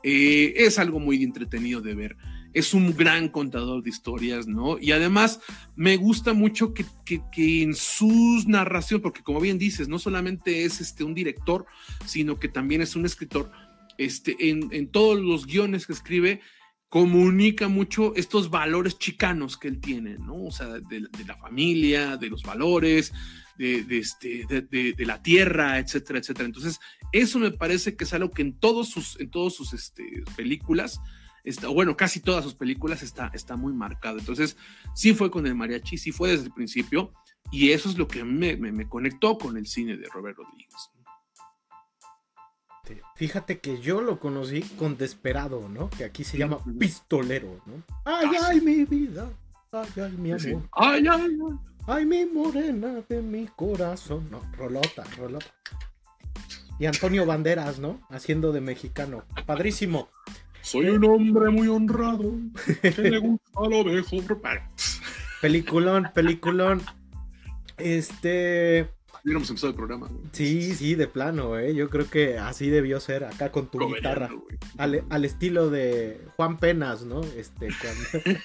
eh, 0.05 0.55
es 0.57 0.79
algo 0.79 1.01
muy 1.01 1.25
entretenido 1.25 1.81
de 1.81 1.97
ver. 1.97 2.17
Es 2.53 2.75
un 2.75 2.97
gran 2.97 3.31
contador 3.31 3.83
de 3.83 3.91
historias, 3.91 4.47
¿no? 4.47 4.79
Y 4.79 4.93
además 4.93 5.41
me 5.75 5.97
gusta 5.97 6.35
mucho 6.35 6.73
que, 6.73 6.87
en 7.63 7.75
sus 7.75 8.47
narraciones, 8.47 9.03
porque 9.03 9.25
como 9.25 9.41
bien 9.41 9.59
dices, 9.59 9.89
no 9.89 9.99
solamente 9.99 10.65
es 10.65 10.81
este, 10.81 11.03
un 11.03 11.15
director, 11.15 11.67
sino 12.07 12.39
que 12.39 12.49
también 12.49 12.81
es 12.81 12.95
un 12.95 13.05
escritor, 13.07 13.51
este, 13.99 14.37
en 14.51 14.89
todos 14.93 15.19
los 15.19 15.47
guiones 15.47 15.85
que 15.85 15.95
escribe, 15.95 16.41
comunica 16.89 17.69
mucho 17.69 18.15
estos 18.17 18.51
valores 18.51 18.99
chicanos 18.99 19.57
que 19.57 19.69
él 19.69 19.81
tiene, 19.81 20.17
¿no? 20.19 20.47
O 20.47 20.51
sea, 20.51 20.67
de, 20.67 21.09
la 21.27 21.37
familia, 21.37 22.17
de 22.17 22.31
los 22.31 22.43
valores, 22.43 23.13
de, 23.59 23.85
este, 23.91 24.47
de, 24.47 25.07
la 25.07 25.23
tierra, 25.23 25.79
etcétera, 25.79 26.19
etcétera. 26.19 26.47
Entonces, 26.47 26.81
eso 27.13 27.39
me 27.39 27.51
parece 27.51 27.97
que 27.97 28.05
es 28.05 28.13
algo 28.15 28.31
que 28.31 28.43
en 28.43 28.59
todos 28.59 28.89
sus, 28.89 29.21
en 29.21 29.31
todos 29.31 29.55
sus 29.55 29.75
este, 29.75 30.25
películas, 30.37 31.01
está, 31.45 31.69
bueno, 31.69 31.97
casi 31.97 32.21
todas 32.21 32.45
sus 32.45 32.55
películas 32.55 33.03
está, 33.03 33.31
está 33.35 33.57
muy 33.57 33.75
marcado. 33.75 34.19
Entonces, 34.19 34.57
sí 34.95 35.13
fue 35.13 35.31
con 35.31 35.47
el 35.47 35.55
mariachi, 35.55 35.99
sí 35.99 36.11
fue 36.11 36.31
desde 36.31 36.45
el 36.45 36.53
principio, 36.53 37.13
y 37.51 37.73
eso 37.73 37.91
es 37.91 37.99
lo 37.99 38.09
que 38.09 38.25
me, 38.25 38.57
me, 38.57 38.73
me 38.73 38.89
conectó 38.89 39.37
con 39.37 39.57
el 39.57 39.67
cine 39.67 39.97
de 39.97 40.09
Robert 40.13 40.39
Rodríguez. 40.39 40.91
Fíjate 43.17 43.59
que 43.59 43.81
yo 43.81 44.01
lo 44.01 44.19
conocí 44.19 44.63
con 44.79 44.97
Desperado, 44.97 45.69
¿no? 45.69 45.91
Que 45.91 46.05
aquí 46.05 46.25
se 46.25 46.39
llama 46.39 46.59
Pistolero, 46.79 47.61
¿no? 47.67 47.83
Ay, 48.05 48.29
ah, 48.41 48.49
ay, 48.49 48.61
mi 48.61 48.85
vida. 48.85 49.29
Ay, 49.73 49.89
ay, 49.97 50.13
mi 50.13 50.33
amor. 50.33 50.63
Ay, 50.73 51.07
ay, 51.07 51.09
ay. 51.11 51.59
Ay, 51.87 52.05
mi 52.05 52.27
morena 52.27 53.03
de 53.09 53.23
mi 53.23 53.47
corazón. 53.47 54.29
No, 54.31 54.43
rolota, 54.57 55.05
rolota. 55.17 55.47
Y 56.79 56.87
Antonio 56.87 57.27
Banderas, 57.27 57.79
¿no? 57.79 58.01
Haciendo 58.11 58.53
de 58.53 58.61
mexicano. 58.61 59.25
Padrísimo. 59.47 60.09
Soy 60.61 60.91
un 60.91 61.05
hombre 61.05 61.51
muy 61.51 61.67
honrado. 61.69 62.33
Que 62.83 62.91
le 63.11 63.19
gusta 63.19 63.61
lo 63.69 63.85
mejor. 63.85 64.41
Peliculón, 65.41 66.11
peliculón. 66.15 66.83
Este 67.79 68.91
hubiéramos 69.25 69.49
empezado 69.49 69.71
el 69.71 69.77
programa. 69.77 70.11
Sí, 70.33 70.75
sí, 70.75 70.95
de 70.95 71.07
plano, 71.07 71.59
¿eh? 71.59 71.75
Yo 71.75 71.89
creo 71.89 72.09
que 72.09 72.39
así 72.39 72.71
debió 72.71 73.01
ser, 73.01 73.25
acá 73.25 73.51
con 73.51 73.69
tu 73.69 73.79
guitarra. 73.93 74.31
Al, 74.77 75.25
estilo 75.25 75.71
de 75.71 76.21
Juan 76.37 76.59
Penas, 76.59 77.03
¿no? 77.03 77.23
Este, 77.37 77.69
cuando... 77.81 78.41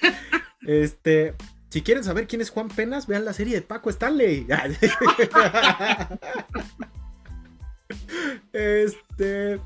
este, 0.66 1.34
si 1.70 1.82
quieren 1.82 2.04
saber 2.04 2.26
quién 2.26 2.40
es 2.40 2.50
Juan 2.50 2.68
Penas, 2.68 3.06
vean 3.06 3.24
la 3.24 3.32
serie 3.32 3.56
de 3.56 3.62
Paco 3.62 3.90
Stanley. 3.90 4.46
este, 8.52 9.60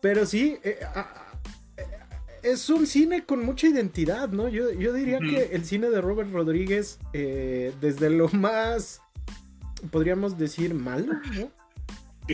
pero 0.00 0.24
sí, 0.24 0.58
eh, 0.62 0.78
es 2.42 2.70
un 2.70 2.86
cine 2.86 3.24
con 3.24 3.44
mucha 3.44 3.66
identidad, 3.66 4.28
¿no? 4.28 4.48
Yo, 4.48 4.70
diría 4.70 5.18
que 5.18 5.50
el 5.52 5.64
cine 5.64 5.90
de 5.90 6.00
Robert 6.00 6.32
Rodríguez, 6.32 7.00
eh, 7.12 7.72
desde 7.80 8.08
lo 8.08 8.28
más 8.28 9.02
podríamos 9.86 10.38
decir, 10.38 10.74
malo, 10.74 11.14
¿no? 11.34 11.50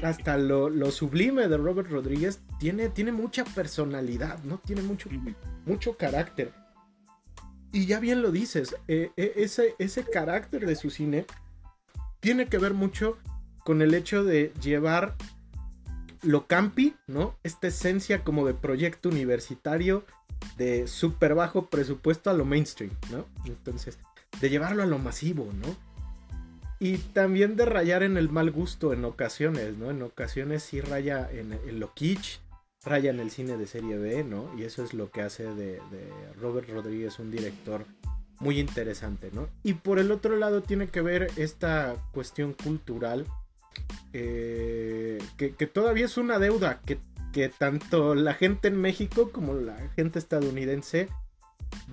Hasta 0.03 0.39
lo, 0.39 0.91
sublime 0.91 1.49
de 1.49 1.57
Robert 1.57 1.91
Rodríguez 1.91 2.41
tiene, 2.59 2.89
tiene 2.89 3.13
mucha 3.13 3.45
personalidad, 3.45 4.43
¿no? 4.45 4.59
Tiene 4.59 4.83
mucho, 4.83 5.11
mucho 5.67 5.97
carácter. 5.97 6.53
Y 7.73 7.87
ya 7.87 8.01
bien 8.01 8.23
lo 8.23 8.31
dices, 8.31 8.77
eh, 8.89 9.11
eh, 9.17 9.33
ese, 9.37 9.75
ese 9.79 10.05
carácter 10.05 10.67
de 10.67 10.77
su 10.77 10.91
cine 10.91 11.27
tiene 12.21 12.47
que 12.47 12.59
ver 12.59 12.75
mucho 12.75 13.19
con 13.65 13.83
el 13.83 13.95
hecho 13.95 14.25
de 14.25 14.53
llevar 14.63 15.17
lo 16.23 16.47
campi, 16.47 16.95
¿no? 17.07 17.37
Esta 17.43 17.69
esencia 17.69 18.25
como 18.25 18.47
de 18.47 18.55
proyecto 18.55 19.09
universitario 19.09 20.05
de 20.57 20.87
súper 20.87 21.35
bajo 21.35 21.67
presupuesto 21.67 22.31
a 22.31 22.35
lo 22.35 22.45
mainstream, 22.45 22.93
¿no? 23.11 23.27
Entonces, 23.45 23.99
de 24.41 24.51
llevarlo 24.51 24.83
a 24.83 24.87
lo 24.87 24.99
masivo, 24.99 25.49
¿no? 25.53 25.92
Y 26.83 26.99
también 26.99 27.55
de 27.55 27.65
rayar 27.65 28.03
en 28.03 28.17
el 28.17 28.29
mal 28.29 28.51
gusto 28.51 28.93
en 28.93 29.05
ocasiones, 29.05 29.77
¿no? 29.77 29.93
En 29.93 30.03
ocasiones 30.03 30.65
sí 30.65 30.81
raya 30.81 31.31
en, 31.31 31.57
lo 31.79 31.95
kitsch, 31.95 32.41
raya 32.85 33.11
en 33.11 33.21
el 33.21 33.31
cine 33.31 33.57
de 33.57 33.69
serie 33.69 33.99
B, 33.99 34.25
¿no? 34.25 34.53
Y 34.59 34.65
eso 34.65 34.83
es 34.83 34.93
lo 34.93 35.09
que 35.09 35.23
hace 35.23 35.45
de, 35.45 35.79
Robert 36.41 36.69
Rodríguez 36.69 37.21
un 37.21 37.31
director 37.31 37.85
muy 38.41 38.59
interesante, 38.59 39.31
¿no? 39.33 39.49
Y 39.63 39.75
por 39.75 40.01
el 40.01 40.11
otro 40.11 40.35
lado 40.37 40.61
tiene 40.65 40.89
que 40.89 41.03
ver 41.03 41.31
esta 41.37 41.95
cuestión 42.11 42.53
cultural 42.53 43.27
eh, 44.13 45.23
que, 45.37 45.51
todavía 45.69 46.07
es 46.07 46.17
una 46.17 46.41
deuda 46.41 46.81
que, 46.85 46.99
que, 47.33 47.49
tanto 47.49 48.17
la 48.17 48.35
gente 48.35 48.67
en 48.67 48.81
México 48.81 49.31
como 49.31 49.55
la 49.55 49.79
gente 49.95 50.19
estadounidense 50.19 51.09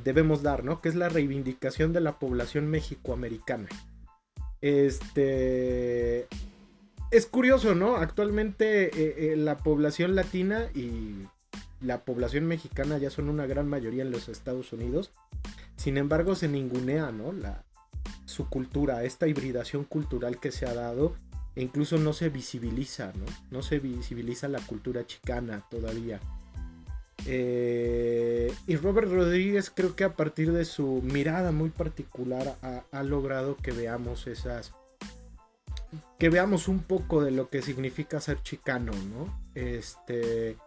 debemos 0.04 0.42
dar, 0.42 0.64
¿no? 0.64 0.82
Que 0.82 0.90
es 0.90 0.96
la 0.96 1.10
reivindicación 1.10 1.94
de 1.94 2.02
la 2.02 2.18
población 2.18 2.72
mexicoamericana. 2.72 3.68
Este. 4.62 6.28
Es 7.12 7.26
curioso, 7.26 7.74
¿no? 7.74 7.96
Actualmente 7.96 8.86
eh, 8.88 9.34
eh, 9.34 9.36
la 9.36 9.58
población 9.58 10.16
latina 10.16 10.70
y 10.76 11.28
la 11.82 12.04
población 12.04 12.46
mexicana 12.46 12.98
ya 12.98 13.10
son 13.10 13.30
una 13.30 13.48
gran 13.48 13.68
mayoría 13.68 14.04
en 14.04 14.12
los 14.12 14.30
Estados 14.30 14.74
Unidos. 14.74 15.12
Sin 15.76 15.98
embargo, 15.98 16.36
se 16.36 16.48
ningunea, 16.48 17.12
¿no? 17.12 17.32
La, 17.32 17.64
su 18.26 18.48
cultura, 18.48 19.04
esta 19.04 19.28
hibridación 19.28 19.86
cultural 19.86 20.40
que 20.40 20.52
se 20.52 20.66
ha 20.66 20.74
dado. 20.74 21.16
E 21.56 21.64
incluso 21.64 21.98
no 21.98 22.14
se 22.14 22.30
visibiliza, 22.30 23.12
¿no? 23.16 23.26
No 23.50 23.64
se 23.64 23.80
visibiliza 23.80 24.48
la 24.48 24.60
cultura 24.60 25.06
chicana 25.08 25.66
todavía. 25.72 26.20
Eh, 27.32 28.52
y 28.66 28.76
Robert 28.78 29.08
Rodríguez 29.12 29.72
creo 29.74 29.96
que 29.96 30.04
a 30.04 30.14
partir 30.14 30.52
de 30.52 30.66
su 30.66 31.04
mirada 31.04 31.52
muy 31.52 31.70
particular 31.70 32.58
ha, 32.92 33.04
logrado 33.04 33.56
que 33.56 33.72
veamos 33.72 34.26
esas... 34.26 34.74
Que 36.18 36.30
veamos 36.30 36.68
un 36.68 36.80
poco 36.80 37.24
de 37.24 37.30
lo 37.30 37.48
que 37.48 37.62
significa 37.62 38.20
ser 38.20 38.42
chicano, 38.42 38.94
¿no? 38.94 39.40
Este... 39.54 40.58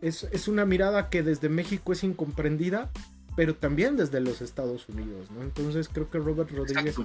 Es, 0.00 0.48
una 0.48 0.64
mirada 0.64 1.10
que 1.10 1.22
desde 1.22 1.48
México 1.48 1.92
es 1.92 2.02
incomprendida, 2.02 2.90
pero 3.36 3.54
también 3.54 3.96
desde 3.96 4.18
los 4.20 4.42
Estados 4.42 4.88
Unidos, 4.88 5.30
¿no? 5.30 5.42
Entonces 5.42 5.88
creo 5.88 6.10
que 6.10 6.18
Robert 6.18 6.50
Rodríguez 6.50 6.96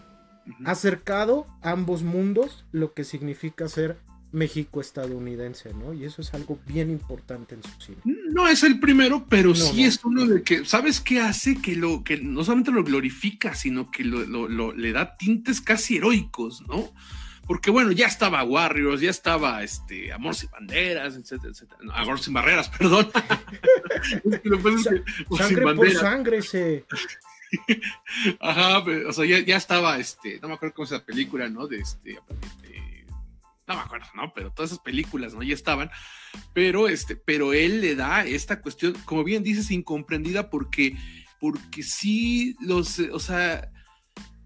ha 0.65 0.71
acercado 0.71 1.45
a 1.61 1.71
ambos 1.71 2.01
mundos 2.01 2.65
lo 2.71 2.93
que 2.93 3.03
significa 3.03 3.67
ser 3.67 3.97
México 4.35 4.81
estadounidense, 4.81 5.73
¿no? 5.73 5.93
Y 5.93 6.03
eso 6.03 6.21
es 6.21 6.33
algo 6.33 6.59
bien 6.67 6.89
importante 6.91 7.55
en 7.55 7.63
su 7.63 7.81
cine. 7.81 7.97
No 8.03 8.47
es 8.47 8.63
el 8.63 8.79
primero, 8.79 9.25
pero 9.29 9.55
sí 9.55 9.85
es 9.85 10.03
uno 10.03 10.25
de 10.25 10.43
que, 10.43 10.65
¿sabes 10.65 10.99
qué 10.99 11.21
hace? 11.21 11.61
Que 11.61 11.75
lo 11.75 12.03
que 12.03 12.17
no 12.17 12.43
solamente 12.43 12.71
lo 12.71 12.83
glorifica, 12.83 13.55
sino 13.55 13.89
que 13.89 14.03
lo, 14.03 14.73
le 14.73 14.91
da 14.91 15.15
tintes 15.15 15.61
casi 15.61 15.97
heroicos, 15.97 16.61
¿no? 16.67 16.91
Porque 17.47 17.69
bueno, 17.69 17.91
ya 17.91 18.07
estaba 18.07 18.43
Warriors, 18.43 19.01
ya 19.01 19.11
estaba 19.11 19.63
este 19.63 20.11
Amor 20.11 20.35
sin 20.35 20.49
banderas, 20.49 21.15
etcétera, 21.15 21.51
etcétera. 21.51 21.79
Amor 21.93 22.19
sin 22.19 22.33
barreras, 22.33 22.69
perdón. 22.69 23.09
sangre 25.37 25.75
por 25.75 25.91
sangre 25.91 26.41
se. 26.41 26.85
Ajá, 28.39 28.79
o 28.79 29.13
sea, 29.13 29.25
ya, 29.25 29.39
ya, 29.39 29.55
estaba 29.55 29.97
este, 29.99 30.39
no 30.41 30.49
me 30.49 30.55
acuerdo 30.55 30.75
cómo 30.75 30.85
es 30.85 30.91
la 30.91 31.05
película, 31.05 31.47
¿no? 31.47 31.67
De 31.67 31.77
este 31.77 32.19
no 33.67 33.75
me 33.75 33.81
acuerdo, 33.81 34.07
¿no? 34.15 34.31
Pero 34.33 34.51
todas 34.51 34.71
esas 34.71 34.83
películas, 34.83 35.33
¿no? 35.33 35.43
Ya 35.43 35.53
estaban. 35.53 35.89
Pero, 36.53 36.87
este, 36.87 37.15
pero 37.15 37.53
él 37.53 37.81
le 37.81 37.95
da 37.95 38.25
esta 38.25 38.61
cuestión, 38.61 38.93
como 39.05 39.23
bien 39.23 39.43
dices, 39.43 39.71
incomprendida 39.71 40.49
porque, 40.49 40.95
porque 41.39 41.83
sí, 41.83 42.55
los, 42.61 42.99
o 42.99 43.19
sea, 43.19 43.71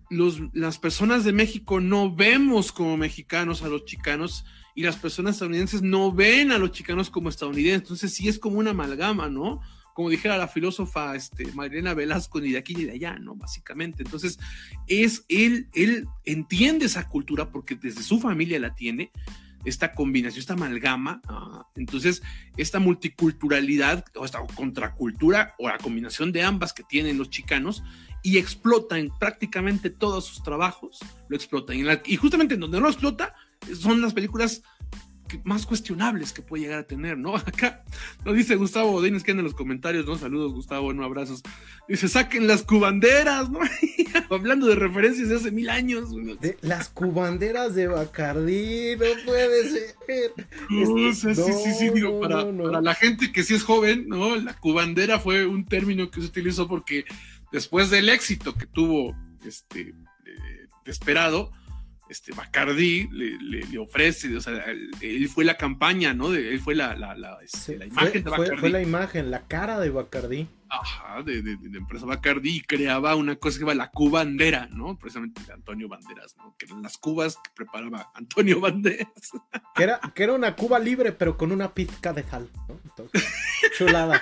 los, 0.09 0.39
las 0.53 0.77
personas 0.77 1.23
de 1.23 1.33
México 1.33 1.81
no 1.81 2.15
vemos 2.15 2.71
como 2.71 2.97
mexicanos 2.97 3.61
a 3.61 3.67
los 3.67 3.85
chicanos 3.85 4.45
y 4.73 4.83
las 4.83 4.95
personas 4.95 5.35
estadounidenses 5.35 5.81
no 5.81 6.11
ven 6.13 6.51
a 6.51 6.57
los 6.57 6.71
chicanos 6.71 7.09
como 7.09 7.29
estadounidenses. 7.29 7.81
Entonces 7.81 8.13
sí 8.13 8.29
es 8.29 8.39
como 8.39 8.59
una 8.59 8.71
amalgama, 8.71 9.27
¿no? 9.27 9.61
Como 9.93 10.09
dijera 10.09 10.37
la 10.37 10.47
filósofa 10.47 11.15
este, 11.15 11.51
Marilena 11.53 11.93
Velasco, 11.93 12.39
ni 12.39 12.51
de 12.51 12.57
aquí 12.57 12.75
ni 12.75 12.85
de 12.85 12.93
allá, 12.93 13.17
¿no? 13.19 13.35
Básicamente. 13.35 14.03
Entonces, 14.03 14.39
es 14.87 15.25
él, 15.29 15.67
él 15.73 16.07
entiende 16.25 16.85
esa 16.85 17.07
cultura 17.07 17.51
porque 17.51 17.75
desde 17.75 18.03
su 18.03 18.19
familia 18.19 18.59
la 18.59 18.75
tiene, 18.75 19.11
esta 19.65 19.93
combinación, 19.93 20.39
esta 20.39 20.53
amalgama. 20.53 21.21
Ah, 21.27 21.65
entonces, 21.75 22.21
esta 22.57 22.79
multiculturalidad 22.79 24.05
o 24.15 24.25
esta 24.25 24.39
contracultura 24.55 25.55
o 25.57 25.67
la 25.67 25.77
combinación 25.77 26.31
de 26.31 26.43
ambas 26.43 26.73
que 26.73 26.83
tienen 26.83 27.17
los 27.17 27.29
chicanos 27.29 27.83
y 28.23 28.37
explota 28.37 28.97
en 28.97 29.09
prácticamente 29.17 29.89
todos 29.89 30.25
sus 30.25 30.43
trabajos, 30.43 30.99
lo 31.27 31.35
explota. 31.35 31.73
Y, 31.73 31.85
y 32.05 32.15
justamente 32.17 32.55
en 32.55 32.59
donde 32.59 32.77
no 32.77 32.83
lo 32.83 32.91
explota 32.91 33.35
son 33.79 34.01
las 34.01 34.13
películas 34.13 34.61
más 35.43 35.65
cuestionables 35.65 36.33
que 36.33 36.41
puede 36.41 36.63
llegar 36.63 36.79
a 36.79 36.87
tener, 36.87 37.17
¿no? 37.17 37.35
Acá 37.37 37.83
nos 38.25 38.35
dice 38.35 38.55
Gustavo 38.55 38.91
Godínez 38.91 39.23
que 39.23 39.31
en 39.31 39.43
los 39.43 39.53
comentarios, 39.53 40.05
¿no? 40.05 40.17
Saludos, 40.17 40.53
Gustavo, 40.53 40.93
no 40.93 41.03
abrazos. 41.03 41.41
Dice, 41.87 42.07
saquen 42.07 42.47
las 42.47 42.63
cubanderas, 42.63 43.49
¿no? 43.49 43.59
Hablando 44.29 44.67
de 44.67 44.75
referencias 44.75 45.29
de 45.29 45.35
hace 45.35 45.51
mil 45.51 45.69
años. 45.69 46.09
De 46.39 46.57
las 46.61 46.89
cubanderas 46.89 47.75
de 47.75 47.87
Bacardí, 47.87 48.95
no 48.95 49.25
puede 49.25 49.69
ser. 49.69 49.95
No, 50.69 51.13
sí, 51.13 51.35
sí, 51.35 51.73
sí, 51.77 51.89
digo, 51.93 52.19
para, 52.19 52.45
para, 52.51 52.81
la 52.81 52.95
gente 52.95 53.31
que 53.31 53.43
sí 53.43 53.53
es 53.53 53.63
joven, 53.63 54.07
¿no? 54.07 54.35
La 54.37 54.53
cubandera 54.53 55.19
fue 55.19 55.45
un 55.45 55.65
término 55.65 56.09
que 56.09 56.21
se 56.21 56.27
utilizó 56.27 56.67
porque 56.67 57.05
después 57.51 57.91
del 57.91 58.09
éxito 58.09 58.55
que 58.55 58.65
tuvo 58.65 59.15
este 59.45 59.93
esperado, 60.85 61.51
este 62.09 62.33
Bacardi 62.33 63.07
le, 63.11 63.77
ofrece, 63.77 64.35
o 64.35 64.41
sea, 64.41 64.65
él, 65.01 65.29
fue 65.29 65.45
la 65.45 65.57
campaña, 65.57 66.13
¿no? 66.13 66.33
él 66.33 66.59
fue 66.59 66.75
la, 66.75 66.95
este, 67.43 67.85
imagen 67.85 68.23
de 68.23 68.29
Bacardi. 68.29 68.57
Fue, 68.57 68.69
la 68.69 68.81
imagen, 68.81 69.31
la 69.31 69.47
cara 69.47 69.79
de 69.79 69.89
Bacardi. 69.89 70.47
Ajá, 70.69 71.23
de, 71.23 71.41
la 71.43 71.77
empresa 71.77 72.05
Bacardi 72.05 72.57
y 72.57 72.61
creaba 72.61 73.15
una 73.15 73.35
cosa 73.35 73.55
que 73.55 73.59
se 73.59 73.59
llama 73.61 73.73
la 73.73 73.91
cubandera, 73.91 74.67
¿no? 74.71 74.97
Precisamente 74.97 75.41
de 75.43 75.53
Antonio 75.53 75.87
Banderas, 75.87 76.35
¿no? 76.37 76.55
Que 76.57 76.65
eran 76.65 76.83
las 76.83 76.97
cubas 76.97 77.35
que 77.35 77.51
preparaba 77.55 78.11
Antonio 78.13 78.59
Banderas. 78.61 79.31
Que 79.75 79.83
era, 79.83 79.99
que 80.13 80.23
era 80.23 80.33
una 80.33 80.55
cuba 80.55 80.79
libre, 80.79 81.11
pero 81.11 81.37
con 81.37 81.51
una 81.51 81.73
pizca 81.73 82.13
de 82.13 82.23
sal, 82.23 82.49
¿no? 82.67 82.79
chulada 83.77 84.21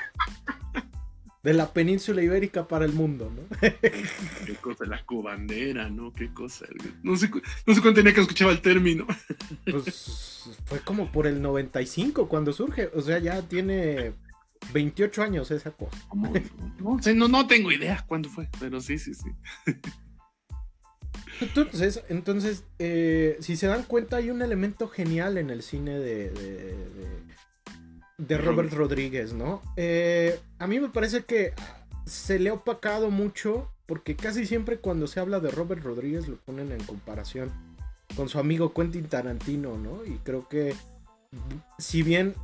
de 1.48 1.54
la 1.54 1.72
península 1.72 2.22
ibérica 2.22 2.68
para 2.68 2.84
el 2.84 2.92
mundo, 2.92 3.32
¿no? 3.34 3.58
Qué 4.46 4.56
cosa, 4.60 4.84
la 4.84 5.02
cubandera, 5.06 5.90
¿no? 5.90 6.12
Qué 6.12 6.34
cosa. 6.34 6.66
No 7.04 7.16
sé, 7.16 7.30
no 7.66 7.74
sé 7.74 7.80
cuándo 7.80 7.94
tenía 7.94 8.14
que 8.14 8.20
escuchar 8.20 8.50
el 8.50 8.62
término. 8.62 9.08
Pues 9.64 10.50
fue 10.66 10.82
como 10.82 11.10
por 11.10 11.26
el 11.26 11.42
95 11.42 12.28
cuando 12.28 12.52
surge, 12.52 12.90
o 12.94 13.00
sea, 13.00 13.20
ya 13.20 13.42
tiene 13.44 14.12
28 14.74 15.24
años 15.24 15.50
esa 15.52 15.72
cosa. 15.72 15.98
No, 16.82 17.00
no, 17.16 17.28
no 17.30 17.48
tengo 17.48 17.72
idea 17.72 18.04
cuándo 18.06 18.28
fue, 18.28 18.50
pero 18.60 18.82
sí, 18.82 19.00
sí, 19.00 19.14
sí. 19.14 19.30
Entonces, 21.40 22.04
entonces 22.10 22.66
eh, 22.78 23.38
si 23.40 23.56
se 23.56 23.68
dan 23.68 23.84
cuenta, 23.84 24.18
hay 24.18 24.32
un 24.32 24.42
elemento 24.42 24.90
genial 24.90 25.38
en 25.38 25.50
el 25.50 25.64
cine 25.64 25.98
de 25.98 26.30
de 26.30 26.76
Robert 28.18 28.74
Rodríguez, 28.74 29.34
¿no? 29.34 29.62
Eh, 29.76 30.40
a 30.60 30.68
mí 30.68 30.80
me 30.80 30.90
parece 30.90 31.24
que 31.24 31.54
se 32.06 32.40
le 32.40 32.50
ha 32.50 32.54
opacado 32.54 33.12
mucho 33.12 33.70
porque 33.86 34.16
casi 34.16 34.46
siempre 34.46 34.78
cuando 34.80 35.08
se 35.08 35.20
habla 35.20 35.40
de 35.40 35.52
Robert 35.52 35.84
Rodríguez 35.84 36.28
lo 36.28 36.38
ponen 36.38 36.72
en 36.72 36.84
comparación 36.84 37.52
con 38.16 38.30
su 38.30 38.40
amigo 38.40 38.74
Quentin 38.74 39.06
Tarantino, 39.06 39.78
¿no? 39.78 40.04
Y 40.06 40.18
creo 40.24 40.48
que 40.48 40.76
si 41.78 42.04
bien 42.04 42.36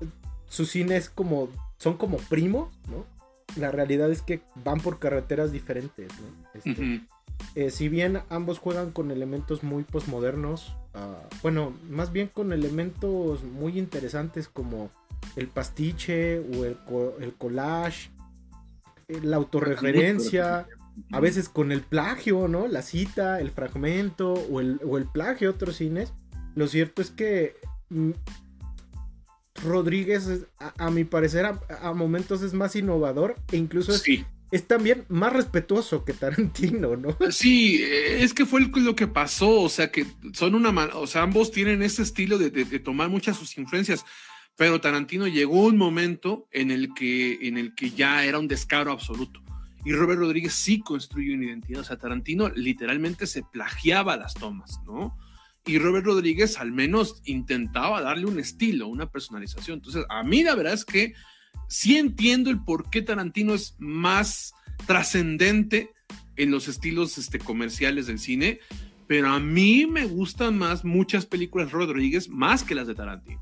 su 0.47 0.65
cine 0.65 0.97
es 0.97 1.09
como 1.09 1.49
son 1.78 1.97
como 1.97 2.17
primos, 2.17 2.71
¿no? 2.89 3.05
La 3.55 3.71
realidad 3.71 4.11
es 4.11 4.21
que 4.21 4.41
van 4.63 4.80
por 4.80 4.99
carreteras 4.99 5.51
diferentes, 5.51 6.07
¿no? 6.19 6.49
Este, 6.53 7.01
eh, 7.55 7.71
si 7.71 7.89
bien 7.89 8.21
ambos 8.30 8.59
juegan 8.59 8.91
con 8.91 9.11
elementos 9.11 9.63
muy 9.63 9.84
posmodernos, 9.84 10.76
ah, 10.93 11.28
bueno, 11.41 11.74
más 11.89 12.11
bien 12.11 12.28
con 12.28 12.53
elementos 12.53 13.43
muy 13.43 13.78
interesantes 13.78 14.47
como 14.47 14.89
el 15.36 15.47
pastiche 15.47 16.39
o 16.39 16.65
el, 16.65 16.78
el 17.19 17.34
collage, 17.34 18.09
eh, 19.07 19.19
la 19.21 19.38
autorreferencia, 19.38 20.67
a 21.11 21.19
veces 21.19 21.49
con 21.49 21.71
el 21.71 21.82
plagio, 21.82 22.47
¿no? 22.47 22.67
La 22.67 22.82
cita, 22.82 23.39
el 23.39 23.51
fragmento 23.51 24.34
o 24.34 24.59
el, 24.59 24.80
o 24.86 24.97
el 24.97 25.05
plagio 25.05 25.49
de 25.49 25.55
otros 25.55 25.78
cines. 25.78 26.13
Lo 26.55 26.67
cierto 26.67 27.01
es 27.01 27.09
que 27.09 27.55
mm, 27.89 28.11
Rodríguez, 29.63 30.45
a, 30.57 30.89
mi 30.91 31.03
parecer, 31.03 31.45
a, 31.45 31.93
momentos 31.93 32.41
es 32.41 32.53
más 32.53 32.76
innovador 32.76 33.36
e 33.51 33.57
incluso 33.57 33.93
es, 33.93 34.03
es, 34.51 34.67
también 34.67 35.05
más 35.09 35.34
respetuoso 35.34 36.03
que 36.05 36.13
Tarantino, 36.13 36.95
¿no? 36.95 37.17
Sí, 37.32 37.82
es 37.84 38.34
que 38.34 38.45
fue 38.45 38.61
lo 38.61 38.95
que 38.95 39.07
pasó, 39.07 39.61
o 39.61 39.69
sea, 39.69 39.91
que 39.91 40.05
son 40.34 40.55
una, 40.55 40.69
o 40.95 41.07
sea, 41.07 41.24
ambos 41.24 41.51
tienen 41.51 41.82
ese 41.82 42.03
estilo 42.03 42.38
de, 42.38 42.49
de 42.49 42.80
tomar 42.80 43.09
muchas 43.09 43.38
sus 43.38 43.57
influencias. 43.57 44.05
Pero 44.55 44.81
Tarantino 44.81 45.27
llegó 45.27 45.65
un 45.65 45.77
momento 45.77 46.47
en 46.51 46.71
el 46.71 46.93
que, 46.93 47.47
en 47.47 47.57
el 47.57 47.73
que 47.73 47.91
ya 47.91 48.23
era 48.25 48.39
un 48.39 48.47
descaro 48.47 48.91
absoluto. 48.91 49.41
Y 49.85 49.91
Robert 49.93 50.19
Rodríguez 50.19 50.53
sí 50.53 50.79
construyó 50.79 51.33
una 51.33 51.45
identidad. 51.45 51.81
O 51.81 51.83
sea, 51.83 51.97
Tarantino 51.97 52.49
literalmente 52.49 53.27
se 53.27 53.43
plagiaba 53.43 54.15
las 54.15 54.33
tomas, 54.33 54.79
¿no? 54.85 55.17
Y 55.65 55.79
Robert 55.79 56.05
Rodríguez 56.05 56.57
al 56.57 56.71
menos 56.71 57.21
intentaba 57.25 58.01
darle 58.01 58.25
un 58.25 58.39
estilo, 58.39 58.87
una 58.87 59.09
personalización. 59.09 59.77
Entonces, 59.77 60.05
a 60.09 60.23
mí 60.23 60.43
la 60.43 60.55
verdad 60.55 60.73
es 60.73 60.85
que 60.85 61.13
sí 61.67 61.97
entiendo 61.97 62.49
el 62.49 62.63
por 62.63 62.89
qué 62.89 63.01
Tarantino 63.01 63.53
es 63.53 63.75
más 63.79 64.53
trascendente 64.85 65.91
en 66.35 66.51
los 66.51 66.67
estilos 66.67 67.17
este, 67.17 67.39
comerciales 67.39 68.07
del 68.07 68.19
cine, 68.19 68.59
pero 69.07 69.29
a 69.29 69.39
mí 69.39 69.85
me 69.85 70.05
gustan 70.05 70.57
más 70.57 70.83
muchas 70.83 71.25
películas 71.25 71.71
Rodríguez 71.71 72.29
más 72.29 72.63
que 72.63 72.75
las 72.75 72.87
de 72.87 72.95
Tarantino. 72.95 73.41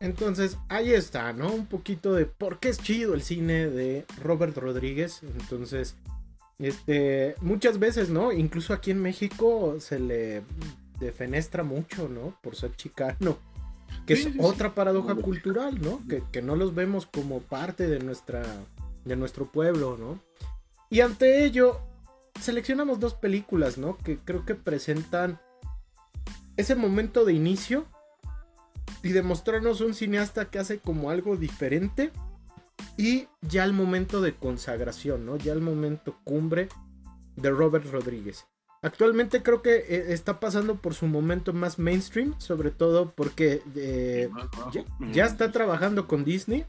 Entonces, 0.00 0.58
ahí 0.68 0.92
está, 0.92 1.32
¿no? 1.32 1.52
Un 1.52 1.66
poquito 1.66 2.14
de 2.14 2.26
por 2.26 2.60
qué 2.60 2.68
es 2.68 2.78
chido 2.78 3.14
el 3.14 3.22
cine 3.22 3.68
de 3.68 4.04
Robert 4.22 4.56
Rodríguez. 4.56 5.22
Entonces, 5.22 5.96
este, 6.58 7.34
muchas 7.40 7.78
veces, 7.78 8.08
¿no? 8.08 8.32
Incluso 8.32 8.72
aquí 8.72 8.92
en 8.92 9.02
México 9.02 9.76
se 9.80 9.98
le 9.98 10.42
defenestra 11.00 11.64
mucho, 11.64 12.08
¿no? 12.08 12.38
Por 12.42 12.54
ser 12.54 12.74
chicano. 12.76 13.38
Que 14.06 14.14
es 14.14 14.28
otra 14.38 14.74
paradoja 14.74 15.14
cultural, 15.14 15.80
¿no? 15.80 16.00
Que, 16.08 16.22
que, 16.30 16.42
no 16.42 16.56
los 16.56 16.74
vemos 16.74 17.06
como 17.06 17.40
parte 17.40 17.88
de, 17.88 17.98
nuestra, 17.98 18.42
de 19.04 19.16
nuestro 19.16 19.46
pueblo, 19.46 19.96
¿no? 19.98 20.20
Y 20.90 21.00
ante 21.00 21.44
ello, 21.44 21.80
seleccionamos 22.40 23.00
dos 23.00 23.14
películas, 23.14 23.78
¿no? 23.78 23.98
Que 23.98 24.16
creo 24.16 24.46
que 24.46 24.54
presentan 24.54 25.40
ese 26.56 26.74
momento 26.74 27.24
de 27.24 27.34
inicio 27.34 27.86
y 29.02 29.10
demostrarnos 29.10 29.80
un 29.80 29.94
cineasta 29.94 30.50
que 30.50 30.58
hace 30.58 30.78
como 30.78 31.10
algo 31.10 31.36
diferente 31.36 32.10
y 32.96 33.28
ya 33.42 33.64
el 33.64 33.72
momento 33.72 34.20
de 34.20 34.34
consagración, 34.34 35.24
¿no? 35.24 35.36
Ya 35.36 35.52
el 35.52 35.60
momento 35.60 36.16
cumbre 36.24 36.68
de 37.36 37.50
Robert 37.50 37.86
Rodríguez. 37.90 38.46
Actualmente 38.82 39.42
creo 39.42 39.60
que 39.60 39.76
eh, 39.76 40.12
está 40.12 40.38
pasando 40.38 40.76
por 40.76 40.94
su 40.94 41.06
momento 41.06 41.52
más 41.52 41.78
mainstream, 41.78 42.34
sobre 42.38 42.70
todo 42.70 43.10
porque 43.10 43.60
eh, 43.74 44.28
ya, 45.12 45.24
está 45.24 45.50
trabajando 45.50 46.06
con 46.06 46.24
Disney, 46.24 46.64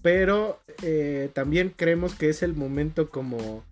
pero 0.00 0.60
eh, 0.82 1.30
también 1.34 1.74
creemos 1.76 2.14
que 2.14 2.30
es 2.30 2.42
el 2.42 2.54
momento 2.54 3.10
como 3.10 3.62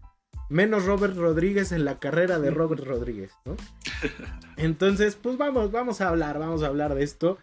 menos 0.51 0.84
Robert 0.84 1.16
Rodríguez 1.16 1.72
en 1.72 1.86
la 1.86 1.98
carrera 1.98 2.38
de 2.38 2.51
Robert 2.51 2.84
Rodríguez, 2.84 3.30
¿no? 3.46 3.57
Entonces, 4.57 5.16
pues 5.16 5.38
vamos, 5.38 5.72
vamos 5.72 6.03
a 6.03 6.09
hablar, 6.09 6.38
vamos 6.38 6.62
a 6.62 6.66
hablar 6.66 6.94
de 6.94 7.05
esto. 7.05 7.38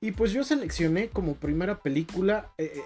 Y 0.00 0.12
pues 0.12 0.32
yo 0.32 0.42
seleccioné 0.42 1.10
como 1.10 1.34
primera 1.34 1.80
película, 1.80 2.52
eh, 2.56 2.72
eh, 2.74 2.82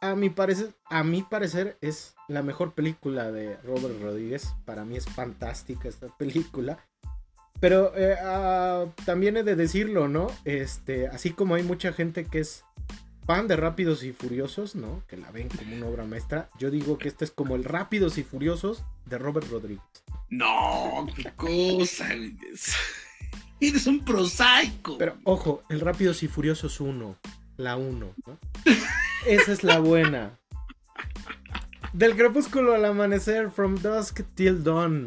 a, 0.00 0.14
mi 0.14 0.30
parecer, 0.30 0.74
a 0.84 1.02
mi 1.02 1.22
parecer 1.22 1.76
es 1.80 2.14
la 2.28 2.42
mejor 2.42 2.72
película 2.72 3.32
de 3.32 3.56
Robert 3.58 4.00
Rodríguez. 4.00 4.54
Para 4.64 4.84
mí 4.84 4.96
es 4.96 5.06
fantástica 5.06 5.88
esta 5.88 6.08
película. 6.16 6.78
Pero 7.60 7.96
eh, 7.96 8.16
ah, 8.22 8.86
también 9.04 9.36
he 9.36 9.42
de 9.42 9.56
decirlo, 9.56 10.06
¿no? 10.06 10.28
Este, 10.44 11.08
así 11.08 11.30
como 11.30 11.54
hay 11.54 11.62
mucha 11.62 11.92
gente 11.92 12.24
que 12.26 12.40
es 12.40 12.64
fan 13.26 13.48
de 13.48 13.56
Rápidos 13.56 14.04
y 14.04 14.12
Furiosos, 14.12 14.74
¿no? 14.74 15.02
Que 15.08 15.16
la 15.16 15.30
ven 15.30 15.48
como 15.48 15.74
una 15.74 15.86
obra 15.86 16.04
maestra. 16.04 16.50
Yo 16.58 16.70
digo 16.70 16.98
que 16.98 17.08
este 17.08 17.24
es 17.24 17.30
como 17.30 17.56
el 17.56 17.64
Rápidos 17.64 18.18
y 18.18 18.22
Furiosos 18.22 18.84
de 19.06 19.16
Robert 19.18 19.50
Rodríguez. 19.50 19.82
No, 20.30 21.06
qué 21.16 21.32
cosa. 21.36 22.08
Eres 23.60 23.86
un 23.86 24.04
prosaico. 24.04 24.98
Pero 24.98 25.16
ojo, 25.24 25.62
el 25.68 25.80
Rápidos 25.80 26.22
y 26.22 26.28
Furiosos 26.28 26.80
1, 26.80 27.16
la 27.56 27.76
1, 27.76 28.14
¿no? 28.26 28.38
Esa 29.26 29.52
es 29.52 29.64
la 29.64 29.78
buena. 29.78 30.38
Del 31.92 32.16
crepúsculo 32.16 32.74
al 32.74 32.84
amanecer, 32.84 33.50
From 33.50 33.76
Dusk 33.76 34.22
Till 34.34 34.64
Dawn, 34.64 35.06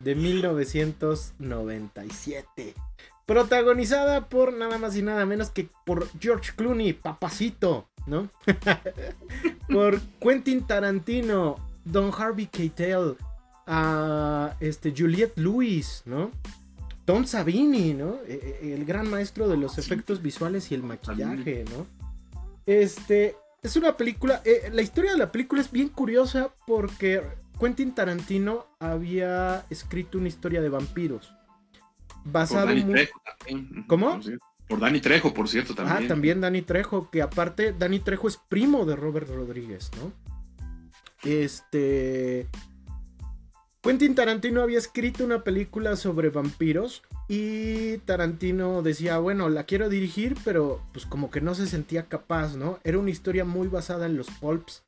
de 0.00 0.14
1997 0.14 2.74
protagonizada 3.26 4.28
por 4.28 4.52
nada 4.52 4.78
más 4.78 4.96
y 4.96 5.02
nada 5.02 5.26
menos 5.26 5.50
que 5.50 5.68
por 5.84 6.08
George 6.20 6.52
Clooney, 6.56 6.92
papacito, 6.92 7.88
¿no? 8.06 8.30
por 9.68 10.00
Quentin 10.20 10.64
Tarantino, 10.64 11.56
Don 11.84 12.12
Harvey 12.16 12.46
Keitel, 12.46 13.16
a 13.66 14.54
este, 14.60 14.94
Juliette 14.96 15.38
Lewis, 15.38 16.02
¿no? 16.06 16.30
Tom 17.04 17.24
Savini, 17.24 17.94
¿no? 17.94 18.18
E, 18.26 18.60
e, 18.62 18.74
el 18.74 18.84
gran 18.84 19.10
maestro 19.10 19.48
de 19.48 19.56
los 19.56 19.78
efectos 19.78 20.22
visuales 20.22 20.70
y 20.70 20.76
el 20.76 20.84
maquillaje, 20.84 21.64
¿no? 21.76 21.86
Este, 22.64 23.36
es 23.62 23.74
una 23.76 23.96
película, 23.96 24.40
eh, 24.44 24.70
la 24.72 24.82
historia 24.82 25.12
de 25.12 25.18
la 25.18 25.32
película 25.32 25.60
es 25.60 25.70
bien 25.70 25.88
curiosa 25.88 26.50
porque 26.66 27.22
Quentin 27.58 27.92
Tarantino 27.92 28.66
había 28.78 29.66
escrito 29.70 30.18
una 30.18 30.28
historia 30.28 30.60
de 30.60 30.68
vampiros 30.68 31.35
basado 32.30 32.70
en... 32.70 33.84
¿Cómo? 33.86 34.20
Por 34.68 34.80
Dani 34.80 35.00
Trejo, 35.00 35.32
por 35.32 35.48
cierto, 35.48 35.74
también. 35.74 36.04
Ah, 36.04 36.08
también 36.08 36.40
Dani 36.40 36.62
Trejo, 36.62 37.08
que 37.10 37.22
aparte 37.22 37.72
Dani 37.72 38.00
Trejo 38.00 38.26
es 38.26 38.36
primo 38.36 38.84
de 38.84 38.96
Robert 38.96 39.28
Rodríguez, 39.28 39.90
¿no? 39.96 40.12
Este... 41.22 42.48
Quentin 43.82 44.16
Tarantino 44.16 44.62
había 44.62 44.78
escrito 44.78 45.24
una 45.24 45.44
película 45.44 45.94
sobre 45.94 46.30
vampiros 46.30 47.04
y 47.28 47.98
Tarantino 47.98 48.82
decía, 48.82 49.18
bueno, 49.18 49.48
la 49.48 49.62
quiero 49.62 49.88
dirigir, 49.88 50.36
pero 50.44 50.82
pues 50.92 51.06
como 51.06 51.30
que 51.30 51.40
no 51.40 51.54
se 51.54 51.68
sentía 51.68 52.08
capaz, 52.08 52.56
¿no? 52.56 52.80
Era 52.82 52.98
una 52.98 53.10
historia 53.10 53.44
muy 53.44 53.68
basada 53.68 54.06
en 54.06 54.16
los 54.16 54.28
pulps, 54.28 54.82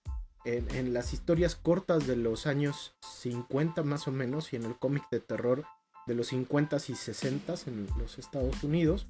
en, 0.45 0.93
las 0.93 1.13
historias 1.13 1.55
cortas 1.55 2.09
de 2.09 2.17
los 2.17 2.49
años 2.49 2.97
50 3.21 3.85
más 3.85 4.09
o 4.09 4.13
menos 4.13 4.53
y 4.53 4.57
en 4.57 4.65
el 4.65 4.77
cómic 4.77 5.05
de 5.13 5.21
terror 5.21 5.65
de 6.09 6.15
los 6.15 6.33
50s 6.33 6.89
y 6.89 6.95
60s 6.95 7.69
en 7.69 7.87
los 7.99 8.19
Estados 8.19 8.65
Unidos. 8.65 9.07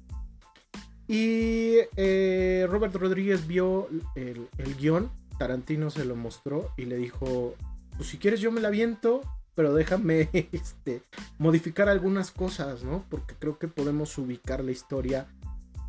Y 1.07 1.77
eh, 1.95 2.67
Robert 2.69 2.93
Rodríguez 2.93 3.47
vio 3.47 3.87
el, 4.13 4.47
guion, 4.77 5.09
Tarantino 5.39 5.89
se 5.89 6.05
lo 6.05 6.15
mostró 6.15 6.71
y 6.77 6.85
le 6.85 6.97
dijo, 6.97 7.55
pues 7.97 8.09
si 8.09 8.19
quieres 8.19 8.41
yo 8.41 8.51
me 8.51 8.61
la 8.61 8.69
viento, 8.69 9.21
pero 9.55 9.73
déjame 9.73 10.29
este, 10.51 11.01
modificar 11.39 11.89
algunas 11.89 12.29
cosas, 12.29 12.83
¿no? 12.83 13.03
Porque 13.09 13.33
creo 13.39 13.57
que 13.57 13.67
podemos 13.67 14.15
ubicar 14.19 14.63
la 14.63 14.71
historia 14.71 15.25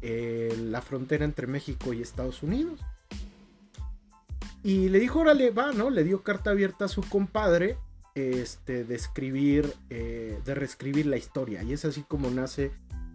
en 0.00 0.72
la 0.72 0.80
frontera 0.80 1.26
entre 1.26 1.46
México 1.46 1.92
y 1.92 2.00
Estados 2.00 2.42
Unidos. 2.42 2.80
Y 4.62 4.88
le 4.88 5.00
dijo, 5.00 5.20
órale, 5.20 5.50
va, 5.50 5.72
¿no? 5.72 5.90
Le 5.90 6.04
dio 6.04 6.22
carta 6.22 6.50
abierta 6.50 6.86
a 6.86 6.88
su 6.88 7.02
compadre 7.02 7.76
este, 8.14 8.84
de 8.84 8.94
escribir, 8.94 9.72
eh, 9.90 10.38
de 10.44 10.54
reescribir 10.54 11.06
la 11.06 11.16
historia. 11.16 11.62
Y 11.62 11.72
es 11.72 11.84
así 11.84 12.04
como 12.06 12.30
nace 12.30 12.72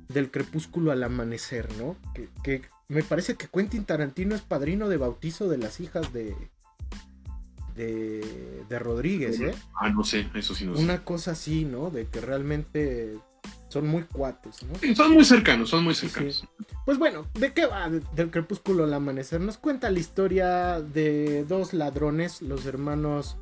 del 0.09 0.31
crepúsculo 0.31 0.91
al 0.91 1.03
amanecer, 1.03 1.67
¿no? 1.77 1.95
Que, 2.13 2.29
que, 2.43 2.61
me 2.87 3.03
parece 3.03 3.35
que 3.35 3.47
Quentin 3.47 3.85
Tarantino 3.85 4.35
es 4.35 4.41
padrino 4.41 4.87
de 4.89 4.97
bautizo 4.97 5.47
de 5.49 5.57
las 5.57 5.79
hijas 5.79 6.13
de, 6.13 6.35
de, 7.75 8.79
Rodríguez, 8.79 9.39
¿eh? 9.39 9.53
Ah, 9.79 9.89
no 9.89 10.03
sé, 10.03 10.27
eso 10.33 10.53
sí 10.53 10.65
no 10.65 10.75
sé. 10.75 10.83
Una 10.83 11.03
cosa 11.03 11.31
así, 11.31 11.65
¿no? 11.65 11.89
De 11.89 12.07
que 12.07 12.21
realmente 12.21 13.17
son 13.67 13.87
muy 13.87 14.03
cuates, 14.03 14.63
¿no? 14.63 14.95
son 14.95 15.13
muy 15.13 15.25
cercanos, 15.25 15.69
son 15.69 15.83
muy 15.83 15.95
cercanos. 15.95 16.47
Pues 16.85 16.97
bueno, 16.97 17.25
¿de 17.33 17.51
qué 17.53 17.65
va 17.65 17.89
del 17.89 18.31
crepúsculo 18.31 18.83
al 18.83 18.93
amanecer? 18.93 19.41
Nos 19.41 19.57
cuenta 19.57 19.89
la 19.89 19.99
historia 19.99 20.81
de 20.81 21.43
dos 21.45 21.73
ladrones, 21.73 22.41
los 22.41 22.65
hermanos 22.65 23.37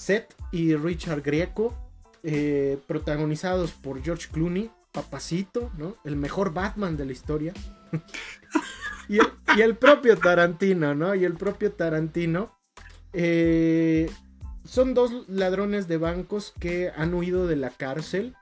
Seth 0.00 0.34
y 0.50 0.74
Richard 0.76 1.20
Grieco, 1.20 1.74
eh, 2.22 2.78
protagonizados 2.86 3.72
por 3.72 4.02
George 4.02 4.28
Clooney, 4.32 4.70
papacito, 4.92 5.70
¿no? 5.76 5.94
El 6.04 6.16
mejor 6.16 6.54
Batman 6.54 6.96
de 6.96 7.04
la 7.04 7.12
historia. 7.12 7.52
y, 9.08 9.18
el 9.60 9.76
propio 9.76 10.16
Tarantino, 10.16 10.94
¿no? 10.94 11.14
Y 11.14 11.26
el 11.26 11.34
propio 11.34 11.72
Tarantino 11.72 12.50
eh, 13.12 14.10
son 14.64 14.94
dos 14.94 15.28
ladrones 15.28 15.86
de 15.86 15.98
bancos 15.98 16.54
que 16.58 16.90
han 16.96 17.12
huido 17.12 17.46
de 17.46 17.56
la 17.56 17.68
cárcel 17.68 18.34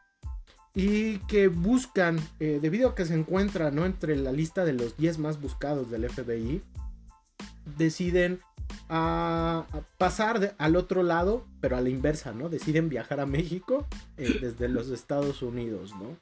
y 0.74 1.18
que 1.26 1.48
buscan, 1.48 2.20
eh, 2.38 2.60
debido 2.62 2.90
a 2.90 2.94
que 2.94 3.04
se 3.04 3.14
encuentran 3.14 3.74
¿no? 3.74 3.84
entre 3.84 4.14
la 4.14 4.30
lista 4.30 4.64
de 4.64 4.74
los 4.74 4.96
10 4.96 5.18
más 5.18 5.40
buscados 5.40 5.90
del 5.90 6.08
FBI, 6.08 6.62
deciden 7.76 8.40
a, 8.88 9.66
pasar 9.98 10.54
al 10.58 10.76
otro 10.76 11.02
lado, 11.02 11.44
pero 11.60 11.76
a 11.76 11.80
la 11.80 11.88
inversa, 11.88 12.32
¿no? 12.32 12.48
Deciden 12.48 12.88
viajar 12.88 13.20
a 13.20 13.26
México 13.26 13.86
eh, 14.16 14.38
desde 14.40 14.68
los 14.68 14.90
Estados 14.90 15.42
Unidos, 15.42 15.94
¿no? 15.96 16.16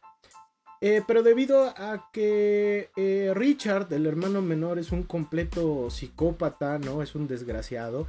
pero 1.09 1.25
debido 1.25 1.65
a 1.65 2.11
que 2.13 2.91
Richard, 3.35 3.93
el 3.93 4.07
hermano 4.07 4.41
menor, 4.41 4.79
es 4.79 4.93
un 4.93 5.03
completo 5.03 5.91
psicópata, 5.91 6.79
¿no? 6.79 7.03
Es 7.03 7.17
un 7.17 7.27
desgraciado 7.27 8.07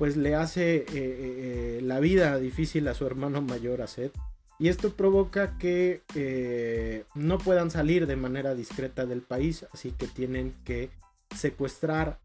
pues 0.00 0.16
le 0.16 0.34
hace 0.34 0.76
eh, 0.76 0.86
eh, 0.94 0.96
eh, 0.96 1.80
la 1.82 2.00
vida 2.00 2.38
difícil 2.38 2.88
a 2.88 2.94
su 2.94 3.04
hermano 3.06 3.42
mayor, 3.42 3.82
a 3.82 3.86
Seth. 3.86 4.14
Y 4.58 4.68
esto 4.68 4.94
provoca 4.94 5.58
que 5.58 7.04
no 7.14 7.36
puedan 7.36 7.70
salir 7.70 8.06
de 8.06 8.16
manera 8.16 8.54
discreta 8.54 9.04
del 9.04 9.20
país, 9.20 9.66
así 9.74 9.90
que 9.90 10.06
tienen 10.06 10.54
que 10.64 10.88
secuestrar 11.36 12.18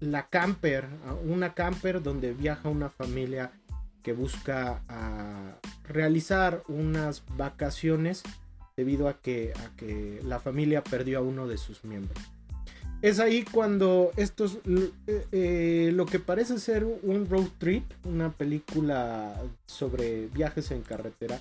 la 0.00 0.26
camper, 0.26 0.88
una 1.24 1.54
camper 1.54 2.02
donde 2.02 2.32
viaja 2.32 2.68
una 2.68 2.88
familia 2.88 3.52
que 4.02 4.12
busca 4.12 4.82
realizar 5.86 6.62
unas 6.68 7.22
vacaciones 7.36 8.22
debido 8.76 9.08
a 9.08 9.20
que, 9.20 9.52
a 9.56 9.76
que 9.76 10.20
la 10.24 10.38
familia 10.38 10.82
perdió 10.82 11.18
a 11.18 11.22
uno 11.22 11.46
de 11.46 11.58
sus 11.58 11.84
miembros. 11.84 12.18
Es 13.02 13.18
ahí 13.18 13.44
cuando 13.50 14.10
estos, 14.16 14.58
eh, 15.06 15.24
eh, 15.32 15.90
lo 15.94 16.04
que 16.04 16.18
parece 16.18 16.58
ser 16.58 16.84
un 16.84 17.28
road 17.30 17.48
trip, 17.58 17.84
una 18.04 18.30
película 18.30 19.34
sobre 19.66 20.26
viajes 20.26 20.70
en 20.70 20.82
carretera, 20.82 21.40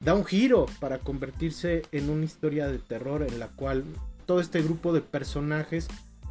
da 0.00 0.14
un 0.14 0.26
giro 0.26 0.66
para 0.80 0.98
convertirse 0.98 1.82
en 1.92 2.10
una 2.10 2.26
historia 2.26 2.68
de 2.68 2.78
terror 2.78 3.22
en 3.22 3.38
la 3.38 3.48
cual 3.48 3.84
todo 4.26 4.40
este 4.40 4.60
grupo 4.62 4.92
de 4.92 5.00
personajes 5.00 5.88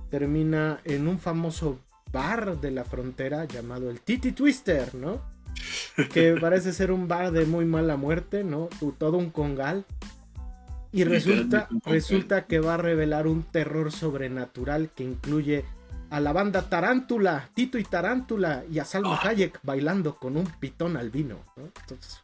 termina 0.09 0.79
en 0.83 1.07
un 1.07 1.19
famoso 1.19 1.79
bar 2.11 2.59
de 2.59 2.71
la 2.71 2.83
frontera 2.83 3.45
llamado 3.45 3.89
el 3.89 4.01
Titi 4.01 4.31
Twister, 4.31 4.95
¿no? 4.95 5.21
Que 6.13 6.35
parece 6.41 6.73
ser 6.73 6.91
un 6.91 7.07
bar 7.07 7.31
de 7.31 7.45
muy 7.45 7.65
mala 7.65 7.97
muerte, 7.97 8.43
¿no? 8.43 8.69
Todo 8.97 9.17
un 9.17 9.29
congal 9.29 9.85
y 10.91 11.03
resulta, 11.03 11.67
resulta 11.85 12.45
que 12.45 12.59
va 12.59 12.75
a 12.75 12.77
revelar 12.77 13.27
un 13.27 13.43
terror 13.43 13.91
sobrenatural 13.91 14.89
que 14.95 15.03
incluye 15.03 15.65
a 16.09 16.19
la 16.19 16.31
banda 16.31 16.69
Tarántula, 16.69 17.49
Tito 17.53 17.77
y 17.77 17.83
Tarántula, 17.83 18.63
y 18.71 18.79
a 18.79 18.85
Salma 18.85 19.19
ah. 19.21 19.27
Hayek 19.27 19.59
bailando 19.63 20.15
con 20.15 20.37
un 20.37 20.45
pitón 20.59 20.95
albino. 20.95 21.39
Entonces, 21.57 22.23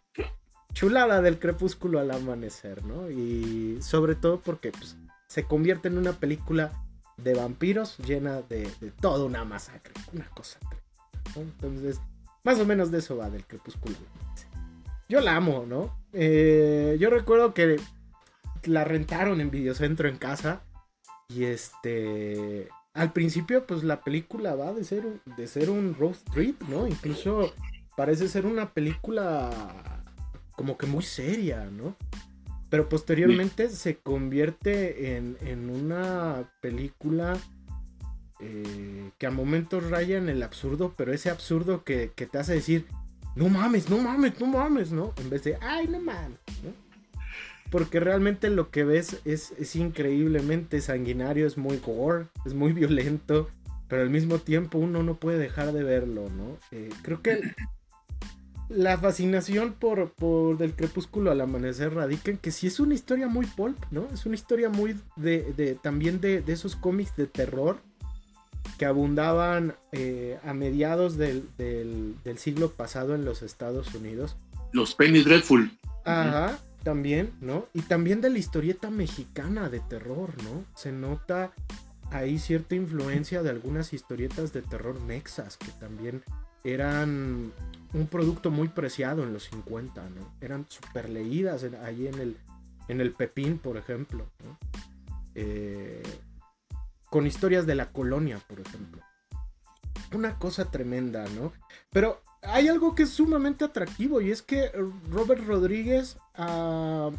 chulada 0.74 1.22
del 1.22 1.40
crepúsculo 1.40 2.00
al 2.00 2.12
amanecer, 2.12 2.84
¿no? 2.86 3.12
Y 3.12 3.80
sobre 3.82 4.16
todo 4.16 4.40
porque 4.40 4.72
pues, 4.72 4.96
se 5.28 5.44
convierte 5.44 5.90
en 5.90 5.98
una 5.98 6.14
película 6.14 6.72
de 7.18 7.34
vampiros 7.34 7.98
llena 8.00 8.42
de, 8.42 8.68
toda 9.00 9.26
una 9.26 9.44
masacre, 9.46 9.94
una 10.14 10.28
cosa. 10.30 10.60
Entonces, 11.36 12.00
más 12.44 12.60
o 12.60 12.66
menos 12.66 12.92
de 12.92 13.00
eso 13.00 13.18
va 13.18 13.30
del 13.30 13.46
crepúsculo. 13.46 13.96
Yo 15.10 15.22
la 15.22 15.36
amo, 15.36 15.66
¿no? 15.68 15.96
Eh, 16.14 16.98
yo 17.00 17.10
recuerdo 17.10 17.54
que 17.54 17.80
la 18.64 18.84
rentaron 18.84 19.42
en 19.42 19.52
Videocentro 19.52 20.08
en 20.08 20.18
casa. 20.18 20.62
Y 21.30 21.46
este. 21.46 22.70
Al 22.94 23.12
principio, 23.12 23.66
pues 23.66 23.84
la 23.84 24.02
película 24.02 24.54
va 24.56 24.72
de 24.74 24.84
ser, 24.84 25.04
de 25.38 25.48
ser 25.48 25.70
un 25.70 25.96
road 25.96 26.16
trip, 26.32 26.62
¿no? 26.64 26.88
Incluso 26.88 27.52
parece 27.98 28.28
ser 28.28 28.46
una 28.46 28.72
película 28.72 29.50
como 30.56 30.78
que 30.78 30.86
muy 30.86 31.04
seria, 31.04 31.66
¿no? 31.66 31.96
Pero 32.74 32.90
posteriormente 32.90 33.70
se 33.70 33.98
convierte 33.98 35.16
en, 35.16 35.70
una 35.70 36.50
película 36.60 37.38
eh, 38.40 39.12
que 39.20 39.28
a 39.28 39.30
momentos 39.30 39.88
raya 39.92 40.18
en 40.18 40.28
el 40.28 40.42
absurdo, 40.42 40.92
pero 40.98 41.14
ese 41.14 41.30
absurdo 41.30 41.84
que, 41.84 42.14
que, 42.16 42.26
te 42.26 42.40
hace 42.40 42.56
decir, 42.56 42.88
no 43.36 43.48
mames, 43.48 43.92
no 43.92 44.00
mames, 44.00 44.40
no 44.40 44.48
mames, 44.48 44.92
¿no? 44.92 45.14
En 45.18 45.30
vez 45.30 45.44
de, 45.44 45.56
ay, 45.62 45.88
no 45.88 46.00
mames, 46.00 46.40
¿no? 46.64 46.74
porque 47.70 48.00
realmente 48.00 48.50
lo 48.50 48.72
que 48.72 48.84
ves 48.84 49.20
es, 49.24 49.76
increíblemente 49.76 50.82
sanguinario, 50.82 51.46
es 51.46 51.60
muy 51.60 51.78
gore, 51.78 52.26
es 52.44 52.56
muy 52.56 52.74
violento, 52.74 53.50
pero 53.88 54.02
al 54.02 54.10
mismo 54.10 54.40
tiempo 54.40 54.80
uno 54.80 55.04
no 55.04 55.14
puede 55.14 55.38
dejar 55.38 55.74
de 55.74 55.84
verlo, 55.84 56.28
¿no? 56.32 56.58
Eh, 56.72 56.90
creo 57.04 57.22
que 57.22 57.40
la 58.76 58.98
fascinación 58.98 59.74
por, 59.74 60.12
por 60.14 60.58
del 60.58 60.74
crepúsculo 60.74 61.32
al 61.32 61.42
amanecer 61.42 61.94
radica 61.94 62.32
en 62.32 62.38
que 62.38 62.52
sí 62.52 62.68
es 62.68 62.80
una 62.80 62.94
historia 62.94 63.28
muy 63.28 63.46
pulp, 63.46 63.78
¿no? 63.92 64.08
Es 64.14 64.26
una 64.26 64.36
historia 64.36 64.70
muy 64.70 64.96
de, 65.16 65.78
también 65.82 66.20
de, 66.22 66.44
esos 66.48 66.76
cómics 66.76 67.16
de 67.16 67.28
terror 67.28 67.78
que 68.78 68.86
abundaban 68.86 69.76
eh, 69.92 70.40
a 70.44 70.54
mediados 70.54 71.18
del, 71.18 71.48
del, 71.58 72.38
siglo 72.38 72.72
pasado 72.72 73.16
en 73.16 73.26
los 73.26 73.42
Estados 73.44 73.94
Unidos. 73.94 74.36
Los 74.72 74.96
Penny 74.96 75.22
Dreadful. 75.22 75.72
Ajá 76.06 76.58
también, 76.84 77.32
¿no? 77.42 77.68
Y 77.74 77.82
también 77.82 78.22
de 78.22 78.30
la 78.30 78.38
historieta 78.38 78.90
mexicana 78.90 79.70
de 79.70 79.80
terror, 79.80 80.32
¿no? 80.44 80.66
Se 80.76 80.92
nota 80.92 81.52
ahí 82.12 82.38
cierta 82.38 82.76
influencia 82.76 83.42
de 83.42 83.50
algunas 83.50 83.94
historietas 83.94 84.54
de 84.54 84.62
terror 84.62 85.00
mexas 85.02 85.58
que 85.58 85.72
también 85.80 86.24
eran 86.64 87.52
un 87.94 88.08
producto 88.08 88.52
muy 88.52 88.70
preciado 88.70 89.24
en 89.24 89.34
los 89.34 89.44
50, 89.46 90.02
¿no? 90.10 90.34
Eran 90.42 90.66
súper 90.70 91.10
leídas 91.10 91.64
ahí 91.84 92.08
en 92.08 92.20
el, 92.20 92.38
en 92.88 93.02
el 93.02 93.12
Pepín, 93.12 93.58
por 93.60 93.78
ejemplo, 93.78 94.30
¿no? 94.44 94.58
Eh, 95.36 96.04
con 97.10 97.28
historias 97.28 97.66
de 97.66 97.76
la 97.76 97.92
colonia, 97.92 98.40
por 98.48 98.60
ejemplo. 98.60 99.02
Una 100.14 100.38
cosa 100.40 100.72
tremenda, 100.72 101.26
¿no? 101.30 101.54
Pero 101.92 102.22
hay 102.42 102.68
algo 102.68 102.96
que 102.96 103.04
es 103.04 103.10
sumamente 103.10 103.66
atractivo 103.66 104.22
y 104.22 104.32
es 104.32 104.42
que 104.42 104.72
Robert 105.12 105.46
Rodríguez 105.46 106.18
ah, 106.36 107.12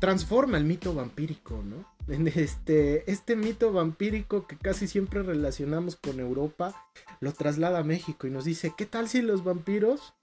transforma 0.00 0.58
el 0.58 0.64
mito 0.64 0.94
vampírico, 0.94 1.62
¿no? 1.64 1.95
este, 2.36 3.10
este 3.10 3.36
mito 3.36 3.72
vampírico 3.72 4.46
que 4.46 4.56
casi 4.56 4.86
siempre 4.86 5.22
relacionamos 5.22 5.96
con 5.96 6.20
Europa, 6.20 6.74
lo 7.20 7.32
traslada 7.32 7.80
a 7.80 7.84
México 7.84 8.26
y 8.26 8.30
nos 8.30 8.44
dice, 8.44 8.72
¿qué 8.76 8.86
tal 8.86 9.08
si 9.08 9.22
los 9.22 9.44
vampiros 9.44 10.14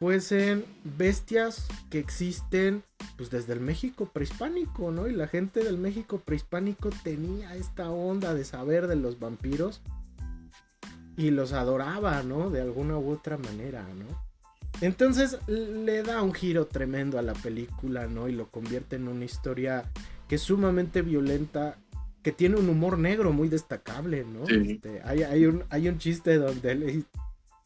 fuesen 0.00 0.64
bestias 0.82 1.66
que 1.90 1.98
existen 1.98 2.82
pues 3.18 3.28
desde 3.30 3.52
el 3.52 3.60
México 3.60 4.06
prehispánico, 4.06 4.90
¿no? 4.90 5.06
Y 5.06 5.12
la 5.12 5.28
gente 5.28 5.62
del 5.62 5.76
México 5.76 6.22
prehispánico 6.24 6.88
tenía 7.04 7.54
esta 7.54 7.90
onda 7.90 8.32
de 8.32 8.46
saber 8.46 8.86
de 8.86 8.96
los 8.96 9.20
vampiros 9.20 9.82
y 11.18 11.30
los 11.30 11.52
adoraba, 11.52 12.22
¿no? 12.22 12.48
De 12.48 12.62
alguna 12.62 12.96
u 12.96 13.10
otra 13.10 13.36
manera, 13.36 13.82
¿no? 13.82 14.30
Entonces 14.80 15.36
le 15.46 16.02
da 16.02 16.22
un 16.22 16.32
giro 16.32 16.66
tremendo 16.66 17.18
a 17.18 17.22
la 17.22 17.34
película, 17.34 18.06
¿no? 18.06 18.26
Y 18.26 18.32
lo 18.32 18.46
convierte 18.46 18.96
en 18.96 19.06
una 19.06 19.26
historia 19.26 19.84
que 20.30 20.36
es 20.36 20.42
sumamente 20.42 21.02
violenta, 21.02 21.76
que 22.22 22.30
tiene 22.30 22.54
un 22.54 22.68
humor 22.68 22.96
negro 22.98 23.32
muy 23.32 23.48
destacable, 23.48 24.24
¿no? 24.24 24.44
Este, 24.44 25.02
hay, 25.02 25.44
un, 25.44 25.64
hay 25.70 25.88
un 25.88 25.98
chiste 25.98 26.38
donde 26.38 27.02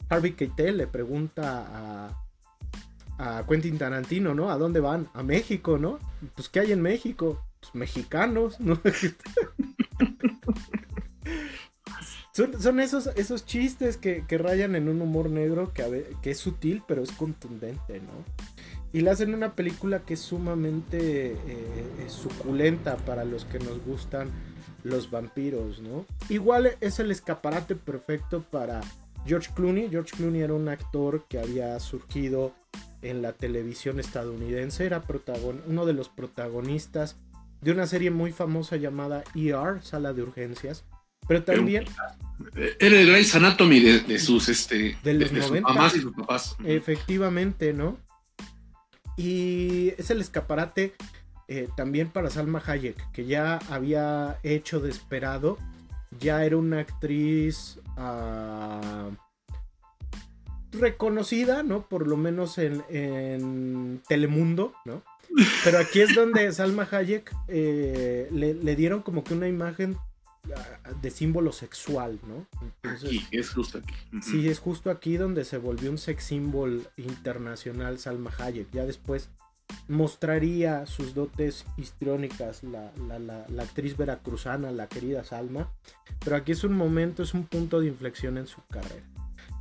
Harvey 0.09 0.33
Keitel 0.33 0.79
le 0.79 0.87
pregunta 0.87 2.17
a, 3.19 3.39
a 3.39 3.47
Quentin 3.47 3.77
Tarantino, 3.77 4.35
¿no? 4.35 4.51
¿A 4.51 4.57
dónde 4.57 4.81
van? 4.81 5.09
A 5.13 5.23
México, 5.23 5.77
¿no? 5.77 5.99
Pues 6.35 6.49
¿qué 6.49 6.61
hay 6.61 6.73
en 6.73 6.81
México? 6.81 7.45
Pues 7.61 7.75
mexicanos, 7.75 8.59
¿no? 8.61 8.81
Son, 12.33 12.81
esos, 12.81 13.09
esos 13.09 13.45
chistes 13.45 13.99
que, 13.99 14.25
rayan 14.39 14.75
en 14.75 14.89
un 14.89 15.03
humor 15.03 15.29
negro 15.29 15.75
que, 15.75 16.17
que 16.23 16.31
es 16.31 16.39
sutil, 16.39 16.83
pero 16.89 17.03
es 17.03 17.13
contundente, 17.13 18.01
¿no? 18.01 18.25
Y 18.95 19.01
le 19.01 19.11
hacen 19.11 19.35
una 19.35 19.55
película 19.55 20.03
que 20.07 20.15
es 20.15 20.21
sumamente 20.21 21.33
eh, 21.33 21.37
eh, 21.49 22.09
suculenta 22.09 22.97
para 22.97 23.25
los 23.25 23.45
que 23.45 23.59
nos 23.59 23.85
gustan 23.85 24.31
los 24.85 25.11
vampiros, 25.11 25.81
¿no? 25.81 26.07
Igual 26.29 26.77
es 26.81 27.01
el 27.01 27.11
escaparate 27.11 27.75
perfecto 27.75 28.45
para 28.53 28.81
George 29.27 29.51
Clooney. 29.53 29.89
George 29.91 30.13
Clooney 30.17 30.43
era 30.43 30.55
un 30.55 30.69
actor 30.69 31.25
que 31.29 31.41
había 31.41 31.81
surgido 31.81 32.55
en 33.03 33.21
la 33.21 33.33
televisión 33.33 33.99
estadounidense, 33.99 34.87
era 34.87 35.03
uno 35.67 35.87
de 35.87 35.93
los 35.93 36.09
protagonistas 36.09 37.17
de 37.63 37.73
una 37.73 37.89
serie 37.89 38.13
muy 38.13 38.31
famosa 38.31 38.77
llamada 38.77 39.25
ER, 39.35 39.83
Sala 39.83 40.13
de 40.13 40.23
Urgencias, 40.23 40.85
pero 41.27 41.43
también. 41.43 41.85
Era 42.79 43.01
el 43.01 43.11
Grey's 43.11 43.35
Anatomy 43.35 43.81
de, 43.81 44.19
sus, 44.21 44.49
este, 44.49 44.97
de, 45.03 45.29
sus 45.29 45.61
mamás 45.63 45.97
y 45.97 46.01
sus 46.01 46.13
papás. 46.13 46.57
Efectivamente, 46.65 47.73
¿no? 47.73 48.04
Y 49.17 49.95
es 49.99 50.11
el 50.11 50.21
escaparate 50.21 50.95
eh, 51.47 51.69
también 51.77 52.09
para 52.09 52.31
Salma 52.31 52.63
Hayek, 52.65 53.11
que 53.13 53.27
ya 53.27 53.59
había 53.71 54.39
hecho 54.43 54.81
Desperado. 54.81 55.59
Ya 56.21 56.45
era 56.45 56.57
una 56.57 56.81
actriz 56.81 57.81
ah, 57.97 59.11
reconocida, 60.73 61.63
¿no? 61.63 61.89
Por 61.89 62.07
lo 62.07 62.17
menos 62.17 62.59
en, 62.59 64.01
Telemundo, 64.09 64.75
¿no? 64.85 65.03
Pero 65.65 65.79
aquí 65.79 66.01
es 66.01 66.15
donde 66.15 66.53
Salma 66.53 66.87
Hayek 66.91 67.35
eh, 67.49 68.29
le, 68.31 68.55
le, 68.55 68.77
dieron 68.77 69.03
como 69.03 69.25
que 69.25 69.35
una 69.35 69.49
imagen 69.49 69.97
de 71.01 71.11
símbolo 71.11 71.53
sexual, 71.53 72.19
¿no? 72.27 72.47
aquí, 72.91 73.27
es 73.31 73.51
justo 73.51 73.79
aquí. 73.79 73.95
Sí, 74.23 74.49
es 74.49 74.59
justo 74.59 74.91
aquí 74.91 75.17
donde 75.17 75.45
se 75.45 75.59
volvió 75.59 75.91
un 75.91 75.99
sex 75.99 76.25
symbol 76.25 76.87
internacional 76.97 77.99
Salma 77.99 78.31
Hayek. 78.39 78.71
Ya 78.73 78.85
después 78.85 79.29
mostraría 79.89 80.87
sus 80.87 81.15
dotes 81.15 81.65
histriónicas 81.77 82.63
la, 82.63 82.93
actriz 83.61 83.97
veracruzana, 83.97 84.71
la 84.71 84.89
querida 84.89 85.25
Salma. 85.25 85.71
Pero 86.25 86.37
aquí 86.37 86.53
es 86.53 86.65
un 86.65 86.75
momento, 86.75 87.23
es 87.23 87.35
un 87.35 87.45
punto 87.45 87.81
de 87.81 87.89
inflexión 87.89 88.39
en 88.39 88.47
su 88.47 88.63
carrera. 88.67 89.05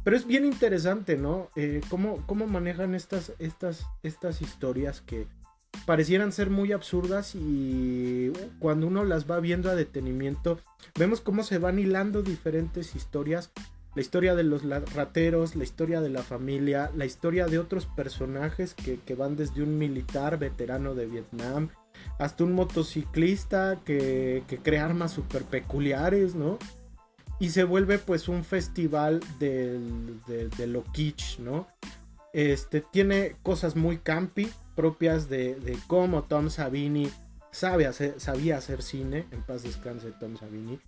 Pero 0.04 0.18
es 0.18 0.28
bien 0.28 0.46
interesante, 0.46 1.16
¿no? 1.16 1.50
Eh, 1.56 1.80
cómo, 1.90 2.24
cómo, 2.26 2.46
manejan 2.46 2.94
estas, 2.94 3.32
estas, 3.40 3.86
estas 4.04 4.42
historias 4.42 5.00
que 5.02 5.28
parecieran 5.86 6.32
ser 6.32 6.50
muy 6.50 6.72
absurdas 6.72 7.36
y 7.36 8.32
cuando 8.60 8.88
uno 8.88 9.04
las 9.04 9.30
va 9.30 9.40
viendo 9.40 9.70
a 9.70 9.76
detenimiento, 9.76 10.60
vemos 10.98 11.22
cómo 11.22 11.44
se 11.44 11.58
van 11.58 11.80
hilando 11.80 12.22
diferentes 12.22 12.96
historias. 12.96 13.52
La 13.96 14.02
historia 14.02 14.34
de 14.34 14.44
los 14.44 14.64
rateros, 14.64 15.56
la 15.56 15.64
historia 15.64 16.02
de 16.02 16.10
la 16.10 16.24
familia, 16.24 16.90
la 16.96 17.06
historia 17.06 17.46
de 17.46 17.60
otros 17.60 17.86
personajes 17.86 18.74
que, 18.74 19.16
van 19.16 19.36
desde 19.36 19.62
un 19.62 19.78
militar 19.78 20.40
veterano 20.40 20.96
de 20.96 21.06
Vietnam 21.06 21.70
hasta 22.18 22.44
un 22.44 22.54
motociclista 22.54 23.80
que, 23.86 24.44
crea 24.64 24.86
armas 24.86 25.12
super 25.12 25.44
peculiares, 25.44 26.34
¿no? 26.34 26.58
Y 27.40 27.50
se 27.50 27.66
vuelve 27.66 28.00
pues 28.00 28.30
un 28.30 28.44
festival 28.44 29.20
de, 29.38 29.80
de 30.58 30.68
lo 30.68 30.84
kitsch, 30.92 31.40
¿no? 31.40 31.68
Este 32.32 32.82
tiene 32.82 33.36
cosas 33.44 33.76
muy 33.76 33.98
campi, 34.00 34.50
propias 34.76 35.30
de, 35.30 35.78
cómo 35.88 36.24
Tom 36.24 36.50
Savini 36.50 37.10
sabe 37.52 37.86
hacer, 37.88 38.20
sabía 38.20 38.58
hacer 38.58 38.82
cine. 38.82 39.26
En 39.32 39.42
paz 39.44 39.64
descanse 39.64 40.12
Tom 40.20 40.38
Savini. 40.38 40.80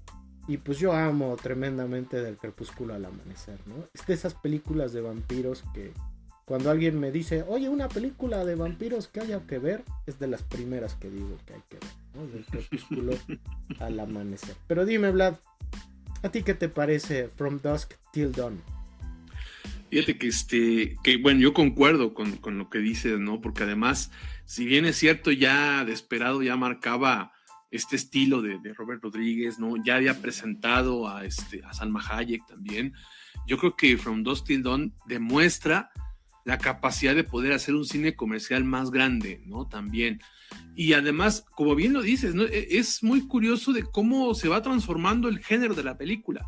Y 0.47 0.57
pues 0.57 0.77
yo 0.77 0.93
amo 0.93 1.35
tremendamente 1.41 2.21
del 2.21 2.37
crepúsculo 2.37 2.93
al 2.93 3.05
amanecer, 3.05 3.57
¿no? 3.65 3.75
Es 3.93 4.05
de 4.05 4.13
esas 4.13 4.35
películas 4.35 4.93
de 4.93 5.01
vampiros 5.01 5.63
que 5.73 5.91
cuando 6.45 6.69
alguien 6.69 6.99
me 6.99 7.11
dice, 7.11 7.43
oye, 7.47 7.69
una 7.69 7.89
película 7.89 8.45
de 8.45 8.53
vampiros 8.53 9.07
que 9.07 9.21
haya 9.21 9.39
que 9.47 9.57
ver, 9.57 9.83
es 10.05 10.19
de 10.19 10.27
las 10.27 10.43
primeras 10.43 10.93
que 10.93 11.09
digo 11.09 11.35
que 11.47 11.53
hay 11.55 11.61
que 11.67 11.77
ver, 11.77 11.91
¿no? 12.13 12.27
Del 12.27 12.45
crepúsculo 12.45 13.13
al 13.79 13.99
amanecer. 13.99 14.55
Pero 14.67 14.85
dime, 14.85 15.09
Vlad, 15.09 15.35
¿a 16.21 16.29
ti 16.29 16.43
qué 16.43 16.53
te 16.53 16.69
parece 16.69 17.29
From 17.29 17.59
Dusk 17.63 17.93
Till 18.11 18.31
Dawn? 18.31 18.61
Fíjate 19.95 20.17
que 20.17 20.27
este, 20.27 20.97
que 21.05 21.15
bueno, 21.15 21.39
yo 21.39 21.53
concuerdo 21.53 22.13
con, 22.13 22.41
lo 22.57 22.69
que 22.69 22.79
dices, 22.79 23.17
¿no? 23.17 23.39
Porque 23.39 23.63
además, 23.63 24.11
si 24.43 24.65
bien 24.65 24.83
es 24.83 24.97
cierto, 24.97 25.31
ya 25.31 25.85
Desperado 25.85 26.43
ya 26.43 26.57
marcaba 26.57 27.31
este 27.71 27.95
estilo 27.95 28.41
de, 28.41 28.59
Robert 28.73 29.01
Rodríguez, 29.01 29.57
¿no? 29.57 29.81
Ya 29.81 29.95
había 29.95 30.21
presentado 30.21 31.07
a, 31.07 31.23
este, 31.23 31.63
a 31.63 31.71
Salma 31.71 32.03
Hayek 32.05 32.45
también. 32.45 32.91
Yo 33.47 33.57
creo 33.57 33.77
que 33.77 33.97
From 33.97 34.23
Dust 34.23 34.45
Till 34.47 34.63
Dawn 34.63 34.93
demuestra 35.05 35.91
la 36.43 36.57
capacidad 36.57 37.15
de 37.15 37.23
poder 37.23 37.53
hacer 37.53 37.73
un 37.73 37.85
cine 37.85 38.17
comercial 38.17 38.65
más 38.65 38.91
grande, 38.91 39.43
¿no? 39.45 39.69
También. 39.69 40.19
Y 40.75 40.91
además, 40.91 41.45
como 41.51 41.73
bien 41.73 41.93
lo 41.93 42.01
dices, 42.01 42.35
¿no? 42.35 42.43
E, 42.43 42.67
es 42.71 43.01
muy 43.01 43.29
curioso 43.29 43.71
de 43.71 43.83
cómo 43.83 44.33
se 44.33 44.49
va 44.49 44.61
transformando 44.61 45.29
el 45.29 45.39
género 45.39 45.73
de 45.73 45.85
la 45.85 45.97
película 45.97 46.45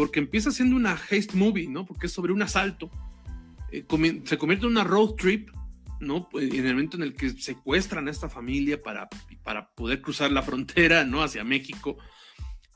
porque 0.00 0.18
empieza 0.18 0.50
siendo 0.50 0.76
una 0.76 0.92
haste 0.92 1.34
movie, 1.34 1.68
¿no? 1.68 1.84
Porque 1.84 2.06
es 2.06 2.12
sobre 2.14 2.32
un 2.32 2.40
asalto. 2.40 2.90
Eh, 3.70 3.84
se 4.24 4.38
convierte 4.38 4.64
en 4.64 4.72
una 4.72 4.82
road 4.82 5.10
trip, 5.10 5.50
¿no? 6.00 6.26
Pues, 6.30 6.50
en 6.54 6.64
el 6.64 6.72
momento 6.72 6.96
en 6.96 7.02
el 7.02 7.14
que 7.14 7.28
secuestran 7.28 8.08
a 8.08 8.10
esta 8.10 8.30
familia 8.30 8.82
para, 8.82 9.10
para 9.44 9.68
poder 9.74 10.00
cruzar 10.00 10.32
la 10.32 10.40
frontera, 10.40 11.04
¿no? 11.04 11.22
Hacia 11.22 11.44
México. 11.44 11.98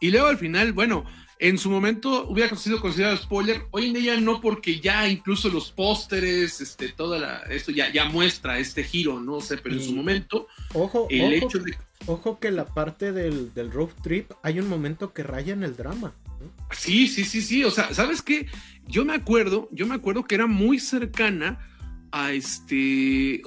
Y 0.01 0.11
luego 0.11 0.27
al 0.27 0.37
final, 0.37 0.75
bueno, 0.75 1.07
en 1.39 1.57
su 1.57 1.71
momento 1.71 2.29
hubiera 2.29 2.55
sido 2.57 2.79
considerado 2.79 3.17
spoiler, 3.17 3.63
hoy 3.71 3.87
en 3.87 3.95
día 3.95 4.21
no 4.21 4.43
porque 4.43 4.79
ya 4.79 5.09
incluso 5.09 5.49
los 5.49 5.73
pósteres, 5.73 6.61
este, 6.61 6.91
toda 6.91 7.19
la, 7.19 7.39
esto 7.49 7.73
ya, 7.73 7.91
ya 7.91 8.05
muestra 8.05 8.59
este 8.59 8.85
giro, 8.85 9.19
no 9.19 9.41
sé, 9.41 9.57
pero 9.57 9.77
en 9.77 9.83
su 9.83 9.95
momento, 9.95 10.47
ojo, 10.75 11.07
el 11.09 11.33
hecho 11.33 11.59
de... 11.59 11.75
Ojo 12.05 12.39
que 12.39 12.51
la 12.51 12.67
parte 12.67 13.13
del, 13.13 13.55
del 13.55 13.73
road 13.73 13.93
trip 14.03 14.31
hay 14.43 14.61
un 14.61 14.69
momento 14.69 15.15
que 15.15 15.23
raya 15.23 15.55
en 15.55 15.63
el 15.63 15.75
drama. 15.75 16.13
Sí, 16.71 17.09
sí, 17.09 17.25
sí, 17.25 17.43
sí. 17.43 17.65
O 17.65 17.71
sea, 17.71 17.93
¿sabes 17.95 18.23
qué? 18.23 18.47
Yo 18.87 19.05
me 19.05 19.15
acuerdo, 19.15 19.69
yo 19.73 19.87
me 19.87 19.95
acuerdo 19.95 20.25
que 20.25 20.35
era 20.35 20.47
muy 20.47 20.79
cercana 20.79 21.59
a 22.13 22.33
este. 22.33 23.37
Eh, 23.37 23.43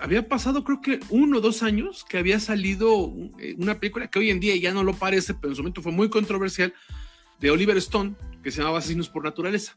había 0.00 0.28
pasado, 0.28 0.64
creo 0.64 0.80
que 0.80 1.00
uno 1.10 1.38
o 1.38 1.40
dos 1.40 1.62
años 1.62 2.04
que 2.08 2.18
había 2.18 2.40
salido 2.40 3.14
eh, 3.38 3.54
una 3.58 3.78
película 3.78 4.08
que 4.08 4.18
hoy 4.18 4.30
en 4.30 4.40
día 4.40 4.56
ya 4.56 4.72
no 4.72 4.82
lo 4.82 4.94
parece, 4.94 5.34
pero 5.34 5.50
en 5.50 5.56
su 5.56 5.62
momento 5.62 5.82
fue 5.82 5.92
muy 5.92 6.10
controversial, 6.10 6.74
de 7.40 7.50
Oliver 7.50 7.76
Stone, 7.78 8.14
que 8.42 8.50
se 8.50 8.58
llamaba 8.58 8.78
Asesinos 8.78 9.08
por 9.08 9.24
Naturaleza. 9.24 9.76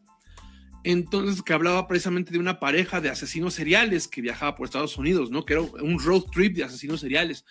Entonces, 0.84 1.42
que 1.42 1.54
hablaba 1.54 1.88
precisamente 1.88 2.32
de 2.32 2.40
una 2.40 2.60
pareja 2.60 3.00
de 3.00 3.10
asesinos 3.10 3.54
seriales 3.54 4.08
que 4.08 4.22
viajaba 4.22 4.56
por 4.56 4.66
Estados 4.66 4.98
Unidos, 4.98 5.32
¿no? 5.32 5.46
Que 5.46 5.54
era 5.54 5.62
un 5.62 6.00
road 6.00 6.24
trip 6.32 6.56
de 6.56 6.66
asesinos 6.66 7.00
seriales. 7.00 7.46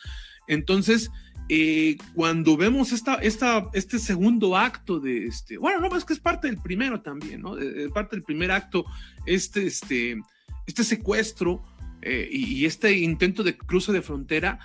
Entonces, 0.46 1.10
eh, 1.48 1.96
cuando 2.14 2.56
vemos 2.56 2.92
esta, 2.92 3.16
esta, 3.16 3.68
este 3.74 3.98
segundo 3.98 4.56
acto 4.56 5.00
de 5.00 5.26
este, 5.26 5.58
bueno, 5.58 5.80
no, 5.80 5.96
es 5.96 6.04
que 6.04 6.14
es 6.14 6.20
parte 6.20 6.46
del 6.46 6.58
primero 6.58 7.02
también, 7.02 7.42
¿no? 7.42 7.58
Es 7.58 7.90
parte 7.90 8.16
del 8.16 8.24
primer 8.24 8.50
acto, 8.50 8.84
este, 9.26 9.66
este, 9.66 10.20
este 10.66 10.84
secuestro 10.84 11.62
eh, 12.00 12.28
y, 12.30 12.64
este 12.64 12.96
intento 12.96 13.42
de 13.42 13.56
cruce 13.56 13.92
de 13.92 14.02
frontera, 14.02 14.58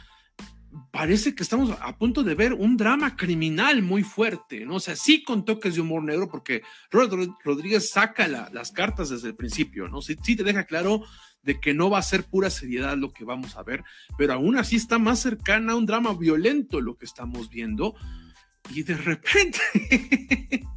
parece 0.91 1.35
que 1.35 1.43
estamos 1.43 1.75
a 1.81 1.97
punto 1.97 2.23
de 2.23 2.35
ver 2.35 2.53
un 2.53 2.77
drama 2.77 3.15
criminal 3.15 3.81
muy 3.81 4.03
fuerte, 4.03 4.65
¿no? 4.65 4.75
O 4.75 4.79
sea, 4.79 4.95
sí 4.95 5.23
con 5.23 5.45
toques 5.45 5.75
de 5.75 5.81
humor 5.81 6.03
negro, 6.03 6.29
porque 6.29 6.61
Robert 6.91 7.31
Rodríguez 7.43 7.89
saca 7.89 8.27
las 8.27 8.71
cartas 8.71 9.09
desde 9.09 9.29
el 9.29 9.35
principio, 9.35 9.87
¿no? 9.87 10.01
Sí, 10.01 10.15
sí, 10.23 10.35
te 10.35 10.43
deja 10.43 10.65
claro 10.65 11.03
de 11.48 11.61
que 11.61 11.74
no 11.74 11.90
va 11.90 11.99
a 11.99 12.03
ser 12.03 12.26
pura 12.26 12.49
seriedad 12.49 12.98
lo 12.98 13.14
que 13.14 13.24
vamos 13.24 13.56
a 13.56 13.64
ver, 13.64 13.86
pero 14.18 14.34
aún 14.34 14.57
así 14.57 14.76
está 14.76 14.99
más 14.99 15.19
cercana 15.19 15.72
a 15.72 15.76
un 15.78 15.86
drama 15.86 16.14
violento 16.14 16.82
lo 16.82 16.98
que 16.98 17.06
estamos 17.06 17.49
viendo. 17.49 17.95
Y 18.69 18.84
de 18.84 18.98
repente 18.98 19.60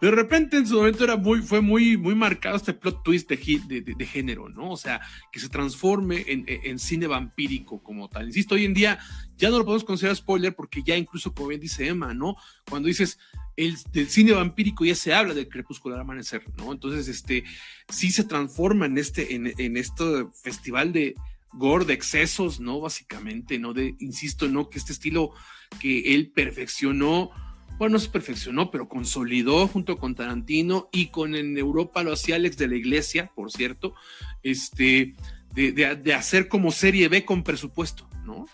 de 0.00 0.10
repente 0.10 0.56
en 0.56 0.66
su 0.66 0.76
momento 0.76 1.04
era 1.04 1.16
muy, 1.16 1.42
fue 1.42 1.60
muy, 1.60 1.96
muy 1.96 2.14
marcado 2.14 2.56
este 2.56 2.74
plot 2.74 3.02
twist 3.02 3.28
de, 3.30 3.80
de, 3.80 4.06
género, 4.06 4.48
¿no? 4.48 4.70
O 4.70 4.76
sea, 4.76 5.00
que 5.32 5.40
se 5.40 5.48
transforme 5.48 6.24
en, 6.26 6.78
cine 6.78 7.06
vampírico 7.06 7.82
como 7.82 8.08
tal. 8.08 8.26
Insisto, 8.26 8.54
hoy 8.54 8.64
en 8.64 8.74
día 8.74 8.98
ya 9.36 9.50
no 9.50 9.58
lo 9.58 9.64
podemos 9.64 9.84
considerar 9.84 10.16
spoiler 10.16 10.54
porque 10.54 10.82
ya 10.82 10.96
incluso, 10.96 11.32
como 11.34 11.48
bien 11.48 11.60
dice 11.60 11.86
Emma, 11.86 12.14
¿no? 12.14 12.36
Cuando 12.68 12.88
dices 12.88 13.18
el, 13.56 13.76
del 13.92 14.08
cine 14.08 14.32
vampírico 14.32 14.84
ya 14.84 14.94
se 14.94 15.14
habla 15.14 15.34
del 15.34 15.48
crepúsculo 15.48 15.98
amanecer, 15.98 16.42
¿no? 16.56 16.72
Entonces, 16.72 17.08
este, 17.08 17.44
sí 17.88 18.10
se 18.10 18.24
transforma 18.24 18.86
en 18.86 18.98
este, 18.98 19.34
en, 19.34 19.52
en 19.58 19.76
este 19.76 20.26
festival 20.42 20.92
de 20.92 21.14
gore, 21.54 21.84
de 21.84 21.94
excesos, 21.94 22.60
¿no? 22.60 22.80
Básicamente, 22.80 23.58
¿no? 23.58 23.72
De, 23.72 23.94
insisto, 24.00 24.48
¿no? 24.48 24.68
Que 24.68 24.78
este 24.78 24.92
estilo 24.92 25.32
que 25.80 26.14
él 26.14 26.30
perfeccionó 26.34 27.30
bueno, 27.78 27.94
no 27.94 27.98
se 27.98 28.08
perfeccionó, 28.08 28.70
pero 28.70 28.88
consolidó 28.88 29.66
junto 29.66 29.98
con 29.98 30.14
Tarantino 30.14 30.88
y 30.92 31.08
con 31.08 31.34
en 31.34 31.58
Europa 31.58 32.02
lo 32.02 32.12
hacía 32.12 32.36
Alex 32.36 32.56
de 32.56 32.68
la 32.68 32.76
Iglesia, 32.76 33.32
por 33.34 33.50
cierto, 33.50 33.94
este, 34.42 35.14
de, 35.54 36.14
hacer 36.14 36.48
como 36.48 36.72
serie 36.72 37.08
B 37.08 37.24
con 37.24 37.42
presupuesto, 37.42 38.08
¿no? 38.24 38.46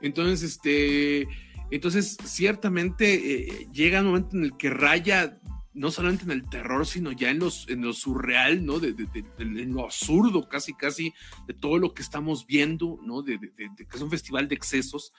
Entonces, 0.00 0.42
este, 0.42 1.28
entonces 1.70 2.16
ciertamente 2.24 3.14
eh, 3.14 3.68
llega 3.72 4.00
un 4.00 4.06
momento 4.08 4.36
en 4.36 4.44
el 4.44 4.56
que 4.56 4.70
raya 4.70 5.38
no 5.76 5.90
solamente 5.90 6.24
en 6.24 6.30
el 6.30 6.48
terror, 6.48 6.86
sino 6.86 7.12
ya 7.12 7.30
en, 7.30 7.38
los, 7.38 7.68
en 7.68 7.82
lo 7.82 7.92
surreal, 7.92 8.64
¿no? 8.64 8.80
De, 8.80 8.94
en 9.38 9.74
lo 9.74 9.84
absurdo, 9.84 10.48
casi, 10.48 10.72
casi, 10.72 11.12
de 11.46 11.52
todo 11.52 11.76
lo 11.76 11.92
que 11.92 12.02
estamos 12.02 12.46
viendo, 12.46 12.98
¿no? 13.02 13.20
De, 13.20 13.38
que 13.38 13.68
es 13.94 14.00
un 14.00 14.10
festival 14.10 14.48
de 14.48 14.54
excesos. 14.54 15.12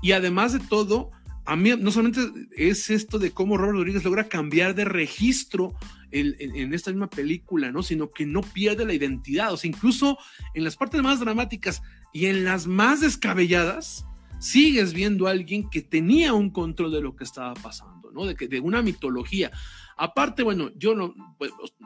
Y 0.00 0.12
además 0.12 0.52
de 0.52 0.60
todo, 0.60 1.10
a 1.44 1.56
mí 1.56 1.70
no 1.76 1.90
solamente 1.90 2.20
es 2.56 2.88
esto 2.90 3.18
de 3.18 3.32
cómo 3.32 3.56
Robert 3.56 3.78
Rodríguez 3.78 4.04
logra 4.04 4.28
cambiar 4.28 4.74
de 4.74 4.84
registro 4.84 5.74
en, 6.12 6.74
esta 6.74 6.90
misma 6.90 7.08
película, 7.08 7.72
¿no? 7.72 7.82
Sino 7.82 8.10
que 8.10 8.26
no 8.26 8.42
pierde 8.42 8.84
la 8.84 8.92
identidad. 8.92 9.52
O 9.52 9.56
sea, 9.56 9.68
incluso 9.68 10.18
en 10.54 10.62
las 10.62 10.76
partes 10.76 11.02
más 11.02 11.20
dramáticas 11.20 11.82
y 12.12 12.26
en 12.26 12.44
las 12.44 12.66
más 12.66 13.00
descabelladas, 13.00 14.04
sigues 14.38 14.92
viendo 14.92 15.26
a 15.26 15.30
alguien 15.30 15.68
que 15.70 15.82
tenía 15.82 16.34
un 16.34 16.50
control 16.50 16.92
de 16.92 17.00
lo 17.00 17.16
que 17.16 17.24
estaba 17.24 17.54
pasando, 17.54 18.10
¿no? 18.12 18.26
De, 18.26 18.36
que, 18.36 18.46
de 18.46 18.60
una 18.60 18.82
mitología. 18.82 19.50
Aparte, 19.96 20.42
bueno, 20.42 20.70
yo 20.76 20.94
no 20.94 21.14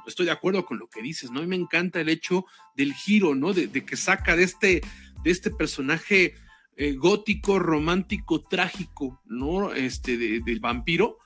estoy 0.07 0.27
de 0.27 0.33
acuerdo 0.33 0.65
con 0.67 0.79
lo 0.79 0.89
que 0.89 1.03
dices, 1.03 1.31
¿no? 1.31 1.39
A 1.39 1.43
mí 1.43 1.49
me 1.49 1.57
encanta 1.57 2.01
el 2.01 2.09
hecho 2.09 2.45
del 2.75 2.95
giro, 2.95 3.35
¿no? 3.35 3.53
De, 3.53 3.69
de 3.69 3.85
que 3.85 3.97
saca 3.97 4.37
de 4.37 4.43
este, 4.43 4.81
de 5.23 5.31
este 5.31 5.51
personaje 5.51 6.35
eh, 6.77 6.93
gótico, 6.93 7.59
romántico, 7.59 8.43
trágico, 8.43 9.21
¿no? 9.27 9.73
Este, 9.73 10.17
del 10.19 10.61
vampiro, 10.61 11.19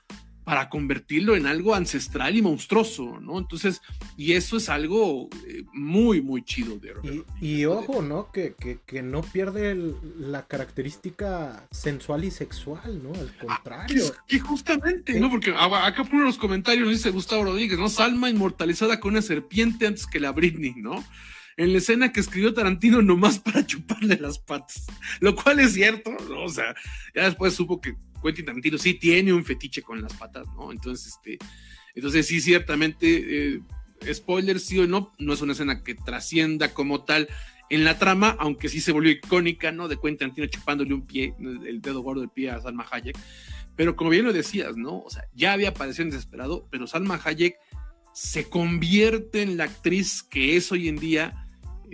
para 0.43 0.69
convertirlo 0.69 1.35
en 1.35 1.45
algo 1.45 1.75
ancestral 1.75 2.35
y 2.35 2.41
monstruoso, 2.41 3.19
¿no? 3.19 3.37
Entonces, 3.37 3.81
y 4.17 4.33
eso 4.33 4.57
es 4.57 4.69
algo 4.69 5.29
eh, 5.47 5.63
muy, 5.71 6.21
muy 6.21 6.43
chido 6.43 6.79
de 6.79 7.23
Y, 7.39 7.65
ojo, 7.65 8.01
¿no? 8.01 8.31
Que, 8.31 8.55
no 9.03 9.21
pierde 9.21 9.77
la 10.17 10.47
característica 10.47 11.67
sensual 11.71 12.23
y 12.23 12.31
sexual, 12.31 13.03
¿no? 13.03 13.13
Al 13.13 13.31
ah, 13.39 13.45
contrario. 13.45 14.03
que 14.27 14.39
justamente, 14.39 15.19
¿no? 15.19 15.29
Porque 15.29 15.53
acá 15.55 16.03
por 16.03 16.19
los 16.21 16.37
comentarios 16.37 16.89
dice 16.89 17.11
Gustavo 17.11 17.43
Rodríguez, 17.43 17.77
¿no? 17.77 17.89
Salma 17.89 18.29
inmortalizada 18.29 18.99
con 18.99 19.11
una 19.11 19.21
serpiente 19.21 19.85
antes 19.85 20.07
que 20.07 20.19
la 20.19 20.31
Britney, 20.31 20.73
¿no? 20.75 21.03
En 21.61 21.73
la 21.73 21.77
escena 21.77 22.11
que 22.11 22.19
escribió 22.19 22.53
Tarantino 22.53 23.01
nomás 23.01 23.39
para 23.39 23.65
chuparle 23.65 24.17
las 24.17 24.39
patas, 24.39 24.87
lo 25.19 25.35
cual 25.35 25.59
es 25.59 25.73
cierto, 25.73 26.11
o 26.37 26.49
sea, 26.49 26.73
ya 27.13 27.25
después 27.25 27.53
supo 27.53 27.79
que 27.79 27.95
Quentin 28.23 28.45
Tarantino 28.45 28.77
sí 28.77 28.95
tiene 28.95 29.31
un 29.31 29.45
fetiche 29.45 29.81
con 29.81 30.01
las 30.01 30.13
patas, 30.13 30.47
¿no? 30.55 30.71
Entonces, 30.71 31.13
este, 31.15 31.37
entonces 31.93 32.27
sí, 32.27 32.41
ciertamente, 32.41 33.53
eh, 33.53 33.61
spoiler, 34.11 34.59
sí 34.59 34.79
o 34.79 34.87
no, 34.87 35.13
no 35.19 35.33
es 35.33 35.41
una 35.41 35.53
escena 35.53 35.83
que 35.83 35.93
trascienda 35.95 36.73
como 36.73 37.03
tal 37.03 37.27
en 37.69 37.83
la 37.83 37.99
trama, 37.99 38.35
aunque 38.39 38.67
sí 38.67 38.81
se 38.81 38.91
volvió 38.91 39.11
icónica, 39.11 39.71
¿no? 39.71 39.87
De 39.87 39.95
Quentin 39.95 40.17
Tarantino 40.17 40.47
chupándole 40.47 40.93
un 40.93 41.05
pie, 41.05 41.35
el 41.39 41.79
dedo 41.81 42.01
gordo 42.01 42.21
del 42.21 42.29
pie 42.29 42.49
a 42.49 42.59
Salma 42.59 42.87
Hayek, 42.89 43.17
pero 43.75 43.95
como 43.95 44.09
bien 44.09 44.25
lo 44.25 44.33
decías, 44.33 44.77
¿no? 44.77 44.99
O 44.99 45.09
sea, 45.09 45.27
ya 45.33 45.53
había 45.53 45.69
aparecido 45.69 46.05
en 46.05 46.09
Desesperado, 46.09 46.67
pero 46.71 46.87
Salma 46.87 47.21
Hayek 47.23 47.55
se 48.13 48.49
convierte 48.49 49.41
en 49.41 49.57
la 49.57 49.65
actriz 49.65 50.23
que 50.23 50.57
es 50.57 50.71
hoy 50.71 50.87
en 50.87 50.97
día, 50.97 51.47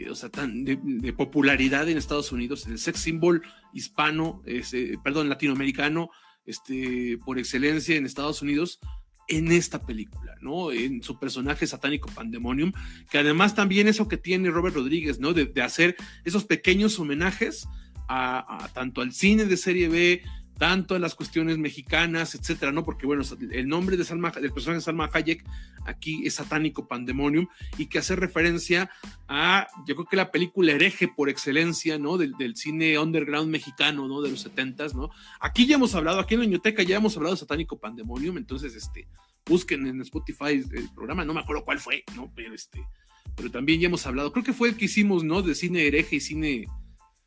o 0.10 0.16
sea, 0.16 0.30
tan 0.30 0.64
de, 0.64 1.14
popularidad 1.14 1.90
en 1.90 1.98
Estados 1.98 2.32
Unidos, 2.32 2.68
el 2.68 2.78
sex 2.78 3.00
symbol 3.00 3.42
hispano, 3.74 4.42
este, 4.46 4.98
perdón, 5.04 5.30
latinoamericano, 5.30 6.10
este, 6.46 7.18
por 7.26 7.40
excelencia 7.40 7.96
en 7.96 8.06
Estados 8.06 8.42
Unidos, 8.42 8.80
en 9.28 9.52
esta 9.52 9.86
película, 9.86 10.36
¿no? 10.42 10.72
En 10.72 11.04
su 11.04 11.20
personaje 11.20 11.68
satánico 11.68 12.10
Pandemonium, 12.10 12.72
que 13.10 13.18
además 13.18 13.56
también 13.56 13.88
eso 13.88 14.08
que 14.08 14.18
tiene 14.18 14.50
Robert 14.50 14.76
Rodríguez, 14.76 15.20
¿no? 15.20 15.34
De, 15.34 15.52
hacer 15.62 15.98
esos 16.24 16.46
pequeños 16.46 16.98
homenajes 17.00 17.68
a, 18.08 18.70
tanto 18.74 19.02
al 19.02 19.12
cine 19.12 19.46
de 19.46 19.58
serie 19.58 19.90
B, 19.90 20.24
tanto 20.58 20.96
en 20.96 21.02
las 21.02 21.16
cuestiones 21.16 21.58
mexicanas, 21.58 22.36
etcétera, 22.36 22.72
¿no? 22.72 22.84
Porque, 22.84 23.06
bueno, 23.06 23.24
el 23.52 23.68
nombre 23.68 23.98
de 23.98 24.04
Salma, 24.04 24.32
del 24.32 24.52
personaje 24.52 24.80
de 24.80 24.84
Salma 24.84 25.10
Hayek 25.14 25.44
aquí 25.86 26.26
es 26.26 26.36
Satánico 26.36 26.88
Pandemonium 26.88 27.48
y 27.78 27.86
que 27.86 28.00
hace 28.00 28.16
referencia 28.16 28.90
a, 29.28 29.68
yo 29.86 29.96
creo 29.96 30.08
que 30.08 30.16
la 30.16 30.32
película 30.32 30.72
hereje 30.72 31.08
por 31.08 31.30
excelencia, 31.30 31.98
¿no? 31.98 32.18
Del, 32.18 32.36
cine 32.56 32.98
underground 32.98 33.50
mexicano, 33.50 34.08
¿no? 34.08 34.22
De 34.22 34.32
los 34.32 34.42
setentas, 34.42 34.96
¿no? 34.96 35.10
Aquí 35.40 35.68
ya 35.68 35.76
hemos 35.76 35.94
hablado, 35.96 36.20
aquí 36.20 36.34
en 36.34 36.42
la 36.42 36.46
biblioteca 36.46 36.84
ya 36.84 36.98
hemos 36.98 37.16
hablado 37.16 37.36
de 37.36 37.40
Satánico 37.40 37.80
Pandemonium, 37.80 38.38
entonces, 38.38 38.76
este, 38.76 39.08
busquen 39.46 39.86
en 39.86 40.02
Spotify 40.02 40.64
el 40.72 40.90
programa, 40.96 41.24
no 41.24 41.34
me 41.34 41.42
acuerdo 41.42 41.64
cuál 41.64 41.80
fue, 41.80 42.04
¿no? 42.16 42.32
Pero, 42.36 42.54
este, 42.54 42.84
pero 43.36 43.52
también 43.52 43.80
ya 43.80 43.88
hemos 43.88 44.06
hablado, 44.08 44.32
creo 44.32 44.44
que 44.44 44.54
fue 44.54 44.70
el 44.70 44.76
que 44.76 44.86
hicimos, 44.86 45.24
¿no? 45.24 45.42
De 45.42 45.54
cine 45.56 45.86
hereje 45.86 46.16
y 46.16 46.20
cine 46.20 46.68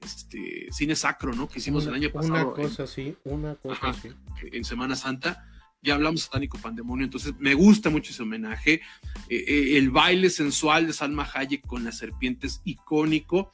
este, 0.01 0.69
cine 0.71 0.97
sacro, 0.97 1.33
¿no? 1.33 1.49
Que 1.49 1.59
hicimos 1.59 1.87
el 1.87 1.95
año 1.95 2.11
pasado. 2.11 2.55
Una 2.55 2.69
cosa 2.69 2.87
sí, 2.87 3.17
una 3.25 3.55
cosa 3.55 3.93
sí. 3.95 4.11
En 4.53 4.65
Semana 4.65 4.97
Santa 4.97 5.47
ya 5.83 5.95
hablamos 5.95 6.23
satánico 6.23 6.59
pandemonio, 6.59 7.05
entonces 7.05 7.35
me 7.39 7.55
gusta 7.55 7.91
mucho 7.91 8.13
ese 8.13 8.23
homenaje. 8.23 8.83
Eh, 9.29 9.45
eh, 9.47 9.79
el 9.79 9.91
baile 9.91 10.31
sensual 10.31 10.87
de 10.87 10.93
Salma 10.93 11.29
Hayek 11.33 11.67
con 11.67 11.85
las 11.85 11.99
serpientes 11.99 12.61
icónico. 12.65 13.53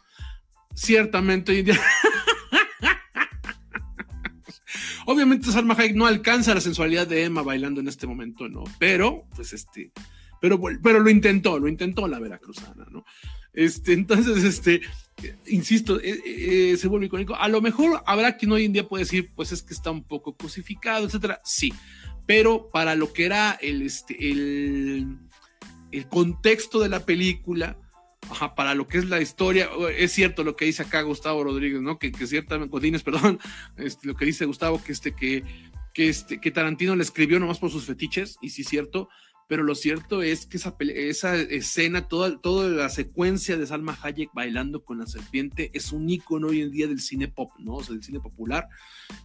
Ciertamente 0.74 1.52
hoy 1.52 1.60
en 1.60 1.64
día. 1.66 1.81
Obviamente 5.06 5.52
Salma 5.52 5.74
Hayek 5.74 5.94
no 5.94 6.06
alcanza 6.06 6.55
la 6.55 6.60
sensualidad 6.60 7.06
de 7.06 7.24
Emma 7.24 7.43
bailando 7.43 7.81
en 7.81 7.89
este 7.89 8.06
momento, 8.06 8.48
¿no? 8.48 8.64
Pero, 8.78 9.24
pues 9.35 9.52
este, 9.52 9.93
pero, 10.40 10.60
pero 10.82 10.98
lo 10.98 11.10
intentó, 11.10 11.59
lo 11.59 11.68
intentó 11.68 12.09
la 12.09 12.18
veracruzana, 12.18 12.86
¿no? 12.90 13.05
Este, 13.57 13.95
entonces, 13.95 14.45
este, 14.45 14.83
insisto, 15.47 15.99
eh, 15.99 16.20
eh, 16.24 16.77
se 16.77 16.89
vuelve 16.89 17.07
icónico. 17.07 17.35
A 17.35 17.49
lo 17.49 17.62
mejor 17.62 18.03
habrá 18.07 18.37
quien 18.37 18.53
hoy 18.53 18.66
en 18.66 18.74
día 18.74 18.87
puede 18.87 19.05
decir, 19.05 19.33
pues 19.35 19.51
es 19.51 19.62
que 19.62 19.73
está 19.73 19.91
un 19.91 20.05
poco 20.05 20.37
crucificado, 20.37 21.07
etcétera. 21.07 21.41
Sí, 21.43 21.73
pero 22.27 22.69
para 22.69 22.95
lo 22.95 23.15
que 23.15 23.24
era 23.24 23.59
el, 23.62 23.81
este, 23.83 25.07
contexto 26.11 26.81
de 26.81 26.91
la 26.91 27.07
película, 27.07 27.78
para 28.57 28.74
lo 28.74 28.87
que 28.87 28.99
es 28.99 29.07
la 29.07 29.23
historia, 29.23 29.70
es 29.97 30.12
cierto 30.12 30.45
lo 30.45 30.55
que 30.55 30.66
dice 30.66 30.83
acá 30.83 31.01
Gustavo 31.01 31.43
Rodríguez, 31.43 31.81
¿no? 31.81 31.99
Que, 31.99 32.12
que 32.12 32.27
ciertamente, 32.27 32.70
Godínez, 32.70 33.03
perdón, 33.05 33.39
este, 33.78 34.07
lo 34.07 34.16
que 34.16 34.27
dice 34.27 34.45
Gustavo, 34.45 34.83
que 34.85 35.43
que 35.95 36.51
Tarantino 36.51 36.95
le 36.95 37.03
escribió 37.03 37.41
nomás 37.41 37.59
por 37.59 37.70
sus 37.70 37.87
fetiches, 37.87 38.37
y 38.43 38.51
sí 38.51 38.61
es 38.61 38.69
cierto, 38.69 39.09
pero 39.48 39.62
lo 39.62 39.74
cierto 39.74 40.23
es 40.23 40.47
que 40.47 40.56
esa, 40.56 41.36
escena, 41.36 42.09
toda, 42.09 42.40
toda 42.40 42.68
la 42.68 42.89
secuencia 42.89 43.56
de 43.56 43.66
Salma 43.66 43.97
Hayek 44.02 44.31
bailando 44.35 44.85
con 44.85 44.98
la 44.98 45.06
serpiente 45.06 45.70
es 45.73 45.93
un 45.93 46.10
icono 46.10 46.48
hoy 46.48 46.62
en 46.62 46.73
día 46.73 46.89
del 46.89 47.01
cine 47.01 47.28
pop, 47.28 47.51
¿no? 47.59 47.74
O 47.74 47.85
sea, 47.85 47.94
del 47.94 48.02
cine 48.02 48.18
popular. 48.18 48.68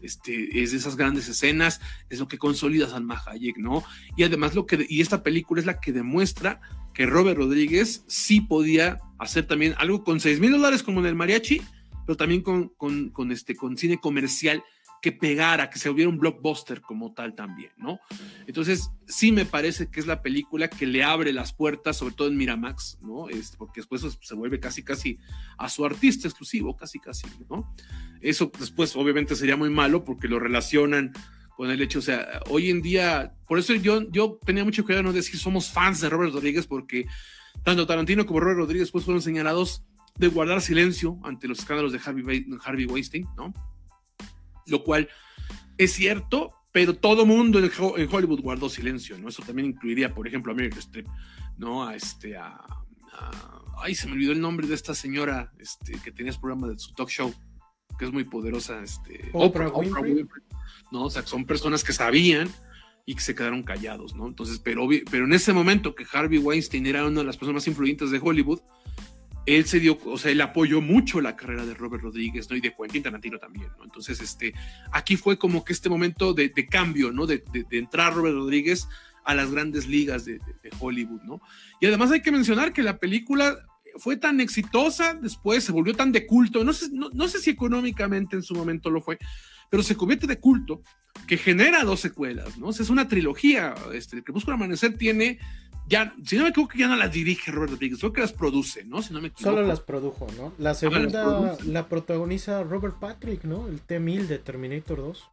Este, 0.02 0.62
es 0.62 0.72
de 0.72 0.78
esas 0.78 0.96
grandes 0.96 1.28
escenas, 1.28 1.82
es 2.10 2.20
lo 2.20 2.28
que 2.28 2.38
consolida 2.38 2.88
Salma 2.88 3.22
Hayek, 3.26 3.58
¿no? 3.58 3.84
Y 4.16 4.24
además 4.24 4.54
lo 4.54 4.66
que, 4.66 4.86
y 4.88 5.02
esta 5.02 5.24
película 5.24 5.60
es 5.60 5.66
la 5.66 5.80
que 5.80 5.92
demuestra 5.92 6.62
que 6.94 7.06
Robert 7.06 7.38
Rodríguez 7.38 8.04
sí 8.08 8.42
podía 8.42 9.00
hacer 9.18 9.48
también 9.48 9.74
algo 9.78 10.04
con 10.04 10.20
6 10.20 10.40
mil 10.40 10.52
dólares 10.52 10.84
como 10.84 11.00
en 11.00 11.08
el 11.08 11.16
mariachi, 11.16 11.62
pero 12.06 12.18
también 12.18 12.42
con, 12.42 12.70
con, 12.70 13.10
con, 13.10 13.32
este, 13.32 13.56
con 13.56 13.78
cine 13.78 14.00
comercial 14.00 14.64
que 15.02 15.12
pegara, 15.12 15.70
que 15.70 15.80
se 15.80 15.90
hubiera 15.90 16.10
un 16.10 16.20
blockbuster 16.20 16.82
como 16.82 17.14
tal 17.14 17.34
también, 17.34 17.72
¿no? 17.78 18.00
Entonces, 18.46 18.92
sí 19.08 19.32
me 19.32 19.46
parece 19.46 19.90
que 19.90 20.00
es 20.00 20.06
la 20.06 20.22
película 20.22 20.70
que 20.70 20.86
le 20.86 21.04
abre 21.04 21.34
las 21.34 21.54
puertas, 21.54 21.98
sobre 21.98 22.14
todo 22.14 22.28
en 22.28 22.38
Miramax, 22.38 23.00
¿no? 23.02 23.28
Es 23.28 23.56
porque 23.58 23.82
después 23.82 24.06
se 24.22 24.36
vuelve 24.36 24.60
casi, 24.60 24.84
casi 24.84 25.18
a 25.58 25.70
su 25.70 25.84
artista 25.84 26.28
exclusivo, 26.28 26.78
casi, 26.78 27.00
casi, 27.00 27.28
¿no? 27.50 27.74
Eso 28.22 28.52
después 28.60 28.96
obviamente 28.96 29.36
sería 29.36 29.58
muy 29.58 29.72
malo 29.72 30.04
porque 30.04 30.28
lo 30.28 30.40
relacionan 30.40 31.12
con 31.58 31.72
el 31.72 31.82
hecho, 31.82 32.00
o 32.00 32.04
sea, 32.04 32.40
hoy 32.50 32.70
en 32.70 32.82
día, 32.82 33.34
por 33.48 33.58
eso 33.58 33.74
yo, 33.74 34.10
yo 34.12 34.40
tenía 34.46 34.64
mucho 34.64 34.84
cuidado 34.84 35.04
de 35.04 35.10
no 35.10 35.14
decir 35.14 35.40
somos 35.40 35.70
fans 35.72 36.00
de 36.02 36.10
Robert 36.10 36.34
Rodríguez 36.34 36.68
porque 36.68 37.08
tanto 37.64 37.88
Tarantino 37.88 38.26
como 38.26 38.40
Robert 38.40 38.60
Rodríguez 38.60 38.92
pues 38.92 39.04
fueron 39.06 39.22
señalados 39.22 39.84
de 40.16 40.28
guardar 40.28 40.62
silencio 40.62 41.20
ante 41.24 41.48
los 41.48 41.60
escándalos 41.60 41.92
de 41.92 42.00
Harvey, 42.04 42.46
Harvey 42.64 42.86
Weinstein, 42.86 43.28
¿no? 43.36 43.54
Lo 44.68 44.84
cual 44.84 45.10
es 45.78 45.94
cierto, 45.94 46.52
pero 46.72 46.96
todo 46.96 47.26
mundo 47.26 47.60
en, 47.60 47.72
Hollywood 47.80 48.42
guardó 48.42 48.70
silencio, 48.70 49.18
¿no? 49.18 49.30
Eso 49.30 49.44
también 49.44 49.70
incluiría, 49.70 50.14
por 50.14 50.28
ejemplo, 50.28 50.52
a 50.52 50.56
Meryl 50.56 50.78
Streep, 50.78 51.08
¿no? 51.58 51.88
A 51.88 51.96
este, 51.96 52.38
a, 52.38 52.60
ay, 53.82 53.96
se 53.96 54.08
me 54.08 54.14
olvidó 54.14 54.32
el 54.32 54.42
nombre 54.42 54.68
de 54.68 54.76
esta 54.76 54.94
señora, 54.94 55.52
este, 55.60 55.94
que 56.04 56.12
tenía 56.12 56.32
su 56.32 56.40
programa 56.40 56.68
de 56.68 56.80
su 56.80 56.94
talk 56.94 57.10
show, 57.10 57.34
que 57.98 58.06
es 58.06 58.12
muy 58.12 58.24
poderosa, 58.24 58.82
este, 58.82 59.30
Oprah, 59.34 59.70
Winfrey. 59.70 60.26
¿no? 60.92 61.06
O 61.06 61.10
sea, 61.10 61.26
son 61.26 61.46
personas 61.46 61.84
que 61.84 61.94
sabían 61.94 62.50
y 63.06 63.16
que 63.16 63.22
se 63.22 63.36
quedaron 63.36 63.64
callados, 63.64 64.16
¿no? 64.16 64.28
Entonces, 64.28 64.60
pero, 64.60 64.88
pero 65.10 65.26
en 65.26 65.34
ese 65.34 65.54
momento 65.54 65.96
que 65.96 66.06
Harvey 66.12 66.38
Weinstein 66.38 66.86
era 66.86 67.06
una 67.06 67.22
de 67.22 67.26
las 67.26 67.38
personas 67.38 67.62
más 67.62 67.68
influyentes 67.68 68.12
de 68.12 68.20
Hollywood, 68.22 68.62
él 69.46 69.66
se 69.66 69.80
dio, 69.80 69.98
o 70.06 70.18
sea, 70.18 70.32
él 70.32 70.42
apoyó 70.42 70.82
mucho 70.82 71.22
la 71.22 71.36
carrera 71.36 71.66
de 71.66 71.74
Robert 71.74 72.04
Rodríguez, 72.04 72.50
¿no? 72.50 72.56
Y 72.56 72.62
de 72.62 72.74
Quentin 72.74 73.04
Tarantino 73.04 73.40
también, 73.40 73.70
¿no? 73.78 73.84
Entonces, 73.84 74.20
este, 74.22 74.54
aquí 74.92 75.18
fue 75.18 75.38
como 75.38 75.64
que 75.64 75.74
este 75.74 75.90
momento 75.90 76.34
de, 76.34 76.52
cambio, 76.70 77.12
¿no? 77.12 77.26
De, 77.26 77.44
entrar 77.72 78.14
Robert 78.14 78.36
Rodríguez 78.36 78.88
a 79.24 79.34
las 79.36 79.52
grandes 79.52 79.88
ligas 79.88 80.26
de, 80.26 80.40
Hollywood, 80.80 81.22
¿no? 81.24 81.42
Y 81.80 81.88
además 81.88 82.12
hay 82.12 82.22
que 82.22 82.32
mencionar 82.32 82.74
que 82.74 82.84
la 82.84 82.98
película 82.98 83.58
fue 83.98 84.16
tan 84.16 84.40
exitosa, 84.40 85.16
después 85.16 85.64
se 85.64 85.72
volvió 85.72 85.94
tan 85.94 86.12
de 86.12 86.26
culto, 86.26 86.64
no 86.64 86.72
sé, 86.72 86.88
no 86.92 87.28
sé 87.28 87.40
si 87.40 87.50
económicamente 87.50 88.36
en 88.36 88.44
su 88.44 88.56
momento 88.56 88.90
lo 88.90 89.02
fue, 89.02 89.18
pero 89.72 89.84
se 89.84 89.96
convierte 89.96 90.28
de 90.28 90.40
culto 90.40 90.84
que 91.28 91.38
genera 91.38 91.84
dos 91.84 92.02
secuelas, 92.02 92.58
¿no? 92.58 92.70
Es 92.70 92.90
una 92.90 93.08
trilogía. 93.08 93.74
Este, 93.94 94.18
el 94.18 94.24
Crepúsculo 94.24 94.56
Amanecer 94.56 94.98
tiene, 94.98 95.40
ya, 95.92 96.16
si 96.26 96.38
no 96.38 96.44
me 96.44 96.50
equivoco, 96.50 96.74
ya 96.78 96.88
no 96.88 96.96
las 96.96 97.12
dirige 97.12 97.52
Robert 97.52 97.74
Rodríguez, 97.74 98.00
creo 98.00 98.14
que 98.14 98.22
las 98.22 98.32
produce, 98.32 98.86
¿no? 98.86 99.02
Si 99.02 99.14
no 99.14 99.20
me 99.20 99.28
equivoco. 99.28 99.58
Solo 99.58 99.68
las 99.68 99.82
produjo, 99.82 100.26
¿no? 100.38 100.54
La 100.58 100.74
segunda 100.74 101.58
la 101.66 101.90
protagoniza 101.90 102.64
Robert 102.64 102.98
Patrick, 102.98 103.44
¿no? 103.44 103.68
El 103.68 103.82
T-1000 103.82 104.28
de 104.28 104.40
Terminator 104.40 105.00
2. 105.00 105.30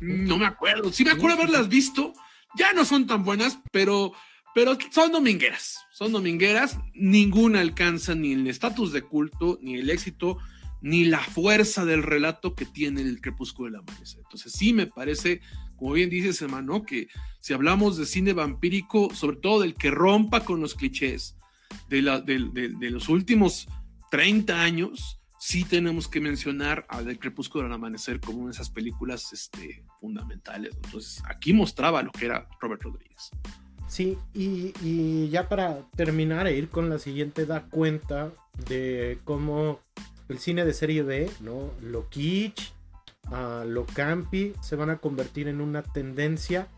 No 0.00 0.36
me 0.36 0.46
acuerdo, 0.46 0.92
sí 0.92 1.04
me 1.04 1.12
acuerdo 1.12 1.36
haberlas 1.36 1.68
visto, 1.68 2.12
ya 2.56 2.72
no 2.72 2.84
son 2.84 3.06
tan 3.06 3.22
buenas, 3.22 3.60
pero, 3.70 4.12
pero 4.52 4.76
son 4.90 5.12
domingueras, 5.12 5.78
son 5.92 6.10
domingueras, 6.10 6.78
ninguna 6.94 7.60
alcanza 7.60 8.16
ni 8.16 8.32
el 8.32 8.48
estatus 8.48 8.92
de 8.92 9.02
culto, 9.02 9.60
ni 9.62 9.76
el 9.76 9.90
éxito, 9.90 10.38
ni 10.84 11.06
la 11.06 11.20
fuerza 11.20 11.86
del 11.86 12.02
relato 12.02 12.54
que 12.54 12.66
tiene 12.66 13.00
el 13.00 13.22
crepúsculo 13.22 13.70
del 13.70 13.80
amanecer. 13.80 14.20
Entonces 14.20 14.52
sí 14.52 14.74
me 14.74 14.86
parece, 14.86 15.40
como 15.76 15.94
bien 15.94 16.10
dices, 16.10 16.42
hermano, 16.42 16.84
que 16.84 17.08
si 17.40 17.54
hablamos 17.54 17.96
de 17.96 18.04
cine 18.04 18.34
vampírico, 18.34 19.08
sobre 19.14 19.38
todo 19.38 19.62
del 19.62 19.76
que 19.76 19.90
rompa 19.90 20.44
con 20.44 20.60
los 20.60 20.74
clichés 20.74 21.36
de, 21.88 22.02
los 22.02 23.08
últimos 23.08 23.66
30 24.10 24.60
años, 24.60 25.18
sí 25.40 25.64
tenemos 25.64 26.06
que 26.06 26.20
mencionar 26.20 26.84
a 26.90 27.02
Crepúsculo 27.02 27.64
del 27.64 27.72
Amanecer 27.72 28.20
como 28.20 28.40
una 28.40 28.48
de 28.48 28.56
esas 28.56 28.68
películas 28.68 29.32
este, 29.32 29.82
fundamentales. 30.02 30.76
Entonces, 30.84 31.22
aquí 31.26 31.54
mostraba 31.54 32.02
lo 32.02 32.12
que 32.12 32.26
era 32.26 32.46
Robert 32.60 32.82
Rodríguez. 32.82 33.30
Sí, 33.88 34.18
y, 34.34 35.30
ya 35.30 35.48
para 35.48 35.88
terminar 35.96 36.46
e 36.46 36.58
ir 36.58 36.68
con 36.68 36.90
la 36.90 36.98
siguiente, 36.98 37.46
da 37.46 37.62
cuenta 37.62 38.32
de 38.68 39.18
cómo 39.24 39.80
el 40.28 40.38
cine 40.38 40.64
de 40.64 40.72
serie 40.72 41.02
B, 41.02 41.30
¿no? 41.40 41.70
Lo 41.82 42.08
kitsch, 42.08 42.72
uh, 43.30 43.66
lo 43.66 43.84
campi, 43.86 44.52
se 44.62 44.76
van 44.76 44.90
a 44.90 44.98
convertir 44.98 45.48
en 45.48 45.60
una 45.60 45.82
tendencia 45.82 46.68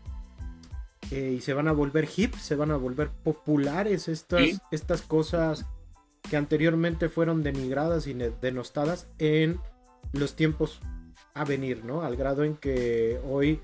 eh, 1.11 1.35
y 1.37 1.41
se 1.41 1.53
van 1.53 1.67
a 1.67 1.71
volver 1.71 2.07
hip, 2.15 2.35
se 2.35 2.55
van 2.55 2.71
a 2.71 2.75
volver 2.75 3.09
populares 3.09 4.07
estas, 4.07 4.61
estas 4.71 5.01
cosas 5.01 5.65
que 6.29 6.35
anteriormente 6.35 7.07
fueron 7.07 7.43
denigradas 7.43 8.07
y 8.07 8.13
denostadas 8.13 9.07
en 9.17 9.59
los 10.11 10.35
tiempos 10.35 10.81
a 11.33 11.45
venir, 11.45 11.85
¿no? 11.85 12.01
Al 12.01 12.17
grado 12.17 12.43
en 12.43 12.55
que 12.55 13.21
hoy 13.25 13.61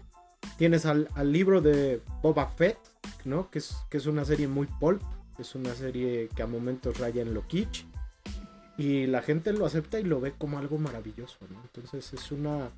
tienes 0.57 0.85
al, 0.85 1.10
libro 1.26 1.60
de 1.61 2.01
Boba 2.22 2.47
Fett, 2.47 2.77
¿no? 3.26 3.49
Que 3.49 3.60
es, 3.60 3.76
que 3.89 3.97
es 3.97 4.05
una 4.05 4.23
serie 4.23 4.47
muy 4.47 4.68
pulp, 4.80 5.01
es 5.38 5.55
una 5.55 5.73
serie 5.73 6.30
que 6.34 6.43
a 6.43 6.47
momentos 6.47 6.99
raya 6.99 7.22
en 7.22 7.34
lo 7.34 7.45
kitsch 7.45 7.85
y 8.78 9.06
la 9.06 9.22
gente 9.22 9.54
lo 9.54 9.66
acepta 9.66 10.00
y 10.00 10.04
lo 10.04 10.20
ve 10.20 10.34
como 10.38 10.58
algo 10.58 10.78
maravilloso, 10.78 11.38
¿no? 11.50 11.62
Entonces 11.64 12.14
es 12.14 12.32
una... 12.32 12.70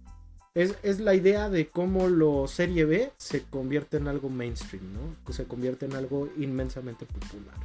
Es, 0.54 1.02
la 1.02 1.14
idea 1.14 1.50
de 1.50 1.68
cómo 1.68 2.08
lo 2.08 2.48
serie 2.48 2.86
B 2.86 3.12
se 3.18 3.44
convierte 3.44 3.98
en 3.98 4.08
algo 4.08 4.30
mainstream, 4.30 4.94
¿no? 4.94 5.16
Que 5.28 5.34
se 5.34 5.44
convierte 5.44 5.86
en 5.86 5.94
algo 5.96 6.30
inmensamente 6.38 7.06
popular. 7.06 7.56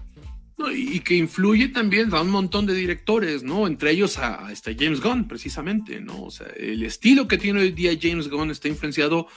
¿no? 0.58 0.72
y, 0.72 1.00
que 1.00 1.14
influye 1.14 1.68
también 1.68 2.12
a 2.12 2.20
un 2.20 2.30
montón 2.30 2.66
de 2.66 2.74
directores, 2.74 3.44
¿no? 3.44 3.66
Entre 3.68 3.92
ellos 3.92 4.18
a, 4.18 4.50
este 4.50 4.76
James 4.78 5.00
Gunn, 5.00 5.28
precisamente, 5.28 6.00
¿no? 6.00 6.24
O 6.24 6.30
sea, 6.30 6.48
el 6.48 6.82
estilo 6.82 7.28
que 7.28 7.38
tiene 7.38 7.60
hoy 7.60 7.70
día 7.70 7.96
James 8.00 8.28
Gunn 8.28 8.50
está 8.50 8.68
influenciado 8.68 9.28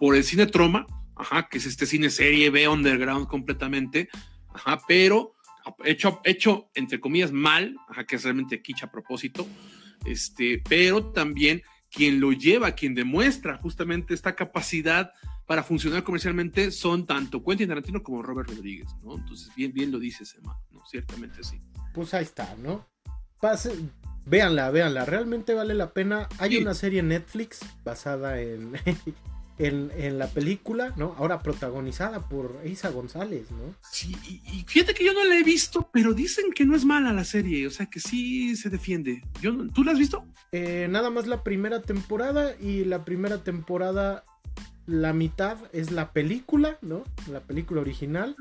por 0.00 0.16
el 0.16 0.24
cine 0.24 0.46
troma, 0.46 0.86
ajá, 1.14 1.48
que 1.48 1.58
es 1.58 1.66
este 1.66 1.86
cine 1.86 2.10
serie 2.10 2.50
B 2.50 2.66
underground 2.66 3.28
completamente, 3.28 4.08
ajá, 4.54 4.80
pero 4.88 5.31
hecho, 5.84 6.20
hecho 6.24 6.70
entre 6.74 7.00
comillas 7.00 7.32
mal, 7.32 7.76
que 8.06 8.16
es 8.16 8.24
realmente 8.24 8.62
kitsch 8.62 8.84
a 8.84 8.90
propósito, 8.90 9.46
este, 10.04 10.62
pero 10.68 11.12
también 11.12 11.62
quien 11.90 12.20
lo 12.20 12.32
lleva, 12.32 12.72
quien 12.72 12.94
demuestra 12.94 13.58
justamente 13.58 14.14
esta 14.14 14.34
capacidad 14.34 15.12
para 15.46 15.62
funcionar 15.62 16.02
comercialmente 16.02 16.70
son 16.70 17.06
tanto 17.06 17.44
Quentin 17.44 17.68
Tarantino 17.68 18.02
como 18.02 18.22
Robert 18.22 18.48
Rodríguez, 18.48 18.88
¿no? 19.04 19.16
Entonces, 19.16 19.54
bien, 19.54 19.72
bien 19.72 19.90
lo 19.90 19.98
dices, 19.98 20.34
Emma, 20.38 20.58
¿no? 20.70 20.84
Ciertamente 20.86 21.42
sí. 21.42 21.60
Pues 21.92 22.14
ahí 22.14 22.24
está, 22.24 22.54
¿no? 22.56 22.88
Pase, 23.40 23.74
véanla, 24.24 24.70
véanla, 24.70 25.04
realmente 25.04 25.52
vale 25.52 25.74
la 25.74 25.92
pena. 25.92 26.28
Hay 26.38 26.56
una 26.56 26.74
serie 26.74 27.00
en 27.00 27.08
Netflix 27.08 27.60
basada 27.84 28.40
en, 28.40 28.72
en, 29.58 30.18
la 30.18 30.26
película, 30.28 30.92
¿no? 30.96 31.14
Ahora 31.18 31.40
protagonizada 31.40 32.28
por 32.28 32.60
Isa 32.64 32.90
González, 32.90 33.50
¿no? 33.50 33.74
Sí, 33.90 34.16
y, 34.26 34.64
fíjate 34.66 34.94
que 34.94 35.04
yo 35.04 35.12
no 35.12 35.24
la 35.24 35.36
he 35.36 35.42
visto, 35.42 35.88
pero 35.92 36.14
dicen 36.14 36.52
que 36.52 36.64
no 36.64 36.74
es 36.74 36.84
mala 36.84 37.12
la 37.12 37.24
serie, 37.24 37.66
o 37.66 37.70
sea 37.70 37.86
que 37.86 38.00
sí 38.00 38.56
se 38.56 38.70
defiende. 38.70 39.22
Yo, 39.40 39.52
¿Tú 39.68 39.84
la 39.84 39.92
has 39.92 39.98
visto? 39.98 40.24
Eh, 40.52 40.86
nada 40.90 41.10
más 41.10 41.26
la 41.26 41.42
primera 41.42 41.82
temporada 41.82 42.54
y 42.60 42.84
la 42.84 43.04
primera 43.04 43.44
temporada, 43.44 44.24
la 44.86 45.12
mitad 45.12 45.58
es 45.72 45.92
la 45.92 46.12
película, 46.12 46.78
¿no? 46.82 47.04
La 47.30 47.40
película 47.40 47.80
original. 47.80 48.34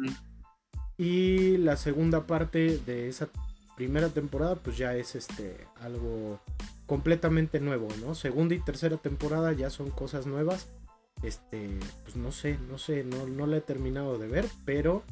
Y 0.98 1.58
la 1.58 1.78
segunda 1.78 2.28
parte 2.28 2.78
de 2.78 3.08
esa 3.10 3.28
primera 3.76 4.10
temporada, 4.10 4.56
pues 4.56 4.78
ya 4.78 4.96
es 4.96 5.16
este 5.16 5.66
algo 5.80 6.40
completamente 6.86 7.60
nuevo, 7.60 7.88
¿no? 8.06 8.14
Segunda 8.16 8.54
y 8.54 8.60
tercera 8.60 8.98
temporada 8.98 9.54
ya 9.54 9.70
son 9.70 9.90
cosas 9.90 10.28
nuevas 10.28 10.68
este, 11.24 11.70
pues 12.04 12.16
no 12.16 12.32
sé, 12.32 12.58
no 12.70 12.78
sé, 12.78 13.04
no, 13.04 13.28
no 13.28 13.48
la 13.48 13.58
he 13.58 13.62
terminado 13.62 14.18
de 14.18 14.28
ver, 14.28 14.48
pero 14.66 15.04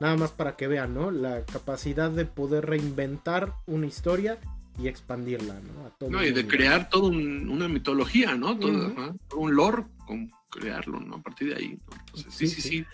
nada 0.00 0.16
más 0.16 0.30
para 0.30 0.56
que 0.56 0.68
vean, 0.68 0.94
¿no? 0.94 1.10
La 1.10 1.44
capacidad 1.44 2.10
de 2.10 2.24
poder 2.24 2.66
reinventar 2.66 3.54
una 3.66 3.86
historia 3.86 4.38
y 4.78 4.88
expandirla, 4.88 5.54
¿no? 5.54 6.08
no, 6.10 6.22
y 6.22 6.32
de 6.32 6.46
crear 6.46 6.90
toda 6.90 7.08
una 7.08 7.66
mitología, 7.66 8.34
¿no? 8.34 8.58
Todo, 8.58 8.92
un 9.36 9.54
lore 9.54 9.84
con 10.06 10.30
crearlo, 10.50 11.00
¿no? 11.00 11.16
A 11.16 11.22
partir 11.22 11.48
de 11.48 11.56
ahí. 11.56 11.78
Entonces, 12.06 12.34
sí, 12.34 12.46
sí, 12.46 12.60
sí, 12.60 12.84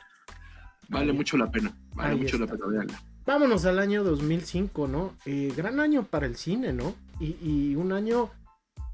Vale 0.88 1.12
mucho 1.12 1.36
la 1.36 1.50
pena, 1.50 1.74
vale 1.94 2.16
mucho 2.16 2.38
la 2.38 2.46
pena 2.46 2.66
verla. 2.66 3.02
Vámonos 3.24 3.64
al 3.64 3.78
año 3.78 4.04
2005, 4.04 4.88
¿no? 4.88 5.14
Eh, 5.24 5.52
gran 5.56 5.80
año 5.80 6.04
para 6.04 6.26
el 6.26 6.36
cine, 6.36 6.72
¿no? 6.72 6.94
Y, 7.18 7.36
y 7.42 7.76
un 7.76 7.92
año 7.92 8.30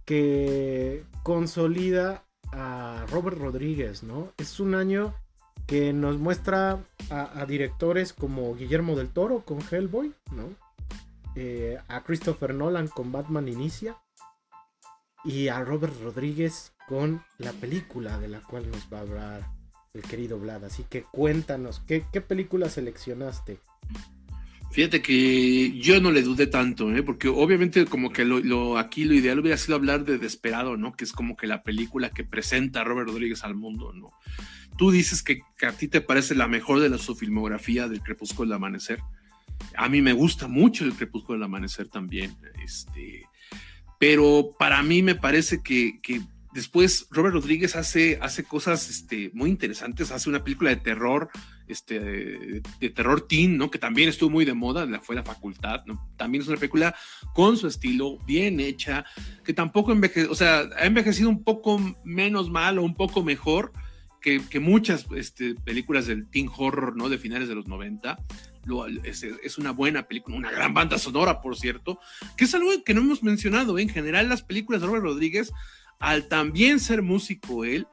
que 0.05 1.03
consolida 1.23 2.23
a 2.53 3.05
Robert 3.11 3.39
Rodríguez, 3.39 4.03
¿no? 4.03 4.33
Es 4.39 4.61
un 4.61 4.75
año 4.75 5.15
que 5.67 5.93
nos 5.93 6.19
muestra 6.19 6.79
a, 7.11 7.45
directores 7.47 8.13
como 8.13 8.55
Guillermo 8.55 8.97
del 8.97 9.11
Toro 9.11 9.45
con 9.45 9.59
Hellboy, 9.61 10.15
¿no? 10.33 10.49
Eh, 11.35 11.79
a 11.89 12.03
Christopher 12.03 12.55
Nolan 12.55 12.89
con 12.89 13.13
Batman 13.13 13.49
Inicia 13.49 13.97
y 15.25 15.49
a 15.49 15.63
Robert 15.63 15.95
Rodríguez 16.03 16.73
con 16.89 17.23
la 17.37 17.53
película 17.53 18.19
de 18.19 18.29
la 18.29 18.41
cual 18.41 18.71
nos 18.71 18.89
va 18.93 18.99
a 18.99 19.03
hablar 19.03 19.51
el 19.93 20.03
querido 20.03 20.39
Vlad. 20.39 20.65
Así 20.65 20.85
que 20.85 21.03
cuéntanos, 21.03 21.81
¿qué, 21.81 22.01
película 22.21 22.69
seleccionaste? 22.71 23.61
Fíjate 24.71 25.01
que 25.01 25.79
yo 25.79 26.01
no 26.01 26.11
le 26.11 26.23
dudé 26.23 26.47
tanto, 26.47 26.95
¿eh? 26.95 27.03
porque 27.03 27.29
obviamente 27.29 27.87
como 27.87 28.13
que 28.13 28.25
lo, 28.25 28.77
aquí 28.79 29.05
lo 29.05 29.15
ideal 29.15 29.39
hubiera 29.39 29.57
sido 29.57 29.77
hablar 29.77 30.05
de 30.05 30.19
Desperado, 30.19 30.77
¿no? 30.77 30.93
Que 30.93 31.05
es 31.05 31.13
como 31.13 31.37
que 31.37 31.47
la 31.47 31.63
película 31.63 32.11
que 32.11 32.23
presenta 32.23 32.83
a 32.83 32.85
Robert 32.85 33.09
Rodríguez 33.09 33.45
al 33.45 33.55
mundo, 33.55 33.93
¿no? 33.95 34.13
Tú 34.77 34.91
dices 34.91 35.23
que, 35.23 35.41
a 35.67 35.73
ti 35.73 35.89
te 35.89 36.01
parece 36.01 36.35
la 36.35 36.49
mejor 36.49 36.81
de 36.81 36.91
la 36.91 36.99
su 36.99 37.17
filmografía 37.17 37.89
del 37.89 38.03
Crepúsculo 38.03 38.49
del 38.49 38.57
Amanecer. 38.57 39.01
A 39.75 39.89
mí 39.89 40.03
me 40.03 40.13
gusta 40.13 40.47
mucho 40.49 40.85
el 40.85 40.93
Crepúsculo 40.93 41.39
del 41.39 41.45
Amanecer 41.45 41.89
también, 41.89 42.37
este, 42.63 43.27
pero 43.99 44.51
para 44.59 44.83
mí 44.83 45.03
me 45.03 45.15
parece 45.15 45.63
que, 45.63 45.99
que 46.03 46.21
Después, 46.53 47.07
Robert 47.11 47.35
Rodríguez 47.35 47.77
hace, 47.77 48.19
hace 48.23 48.43
cosas 48.43 48.89
este, 48.89 49.31
muy 49.35 49.51
interesantes, 49.51 50.11
hace 50.11 50.29
una 50.29 50.43
película 50.43 50.71
de 50.71 50.77
terror, 50.77 51.31
este, 51.69 52.01
de, 52.01 52.91
terror 52.91 53.27
teen, 53.27 53.57
¿no? 53.57 53.71
Que 53.71 53.79
también 53.79 54.09
estuvo 54.09 54.31
muy 54.31 54.45
de 54.45 54.55
moda, 54.55 54.87
fue 55.01 55.15
la 55.17 55.23
facultad. 55.23 55.85
También 56.17 56.43
es 56.43 56.49
una 56.49 56.57
película 56.57 56.95
con 57.35 57.57
su 57.57 57.67
estilo, 57.67 58.19
bien 58.27 58.61
hecha, 58.61 59.05
que 59.45 59.53
tampoco 59.53 59.93
envejeció, 59.93 60.31
o 60.31 60.35
sea, 60.35 60.69
ha 60.77 60.87
envejecido 60.87 61.29
un 61.29 61.45
poco 61.45 61.81
menos 62.05 62.51
mal 62.51 62.79
o 62.79 62.83
un 62.83 62.95
poco 62.95 63.23
mejor 63.23 63.73
que, 64.21 64.61
muchas 64.61 65.07
este, 65.15 65.55
películas 65.55 66.07
del 66.07 66.29
teen 66.29 66.51
horror, 66.57 66.97
¿no? 66.97 67.09
De 67.09 67.19
finales 67.19 67.49
de 67.49 67.55
los 67.55 67.67
90. 67.67 68.19
es, 69.05 69.23
es, 69.23 69.59
una 69.59 69.71
buena 69.71 70.07
película, 70.07 70.37
una 70.37 70.51
gran 70.51 70.75
banda 70.75 70.99
sonora, 70.99 71.41
por 71.41 71.57
cierto, 71.57 71.99
que 72.37 72.45
es 72.45 72.55
algo 72.55 72.71
que 72.85 72.95
no 72.95 73.01
hemos 73.01 73.23
mencionado. 73.23 73.79
¿eh? 73.79 73.83
En 73.83 73.89
general, 73.89 74.29
las 74.29 74.43
películas 74.43 74.81
de 74.81 74.87
Robert 74.87 75.05
Rodríguez 75.05 75.53
al 75.99 76.29
también 76.29 76.79
ser 76.79 77.03
músico 77.03 77.65
él, 77.65 77.87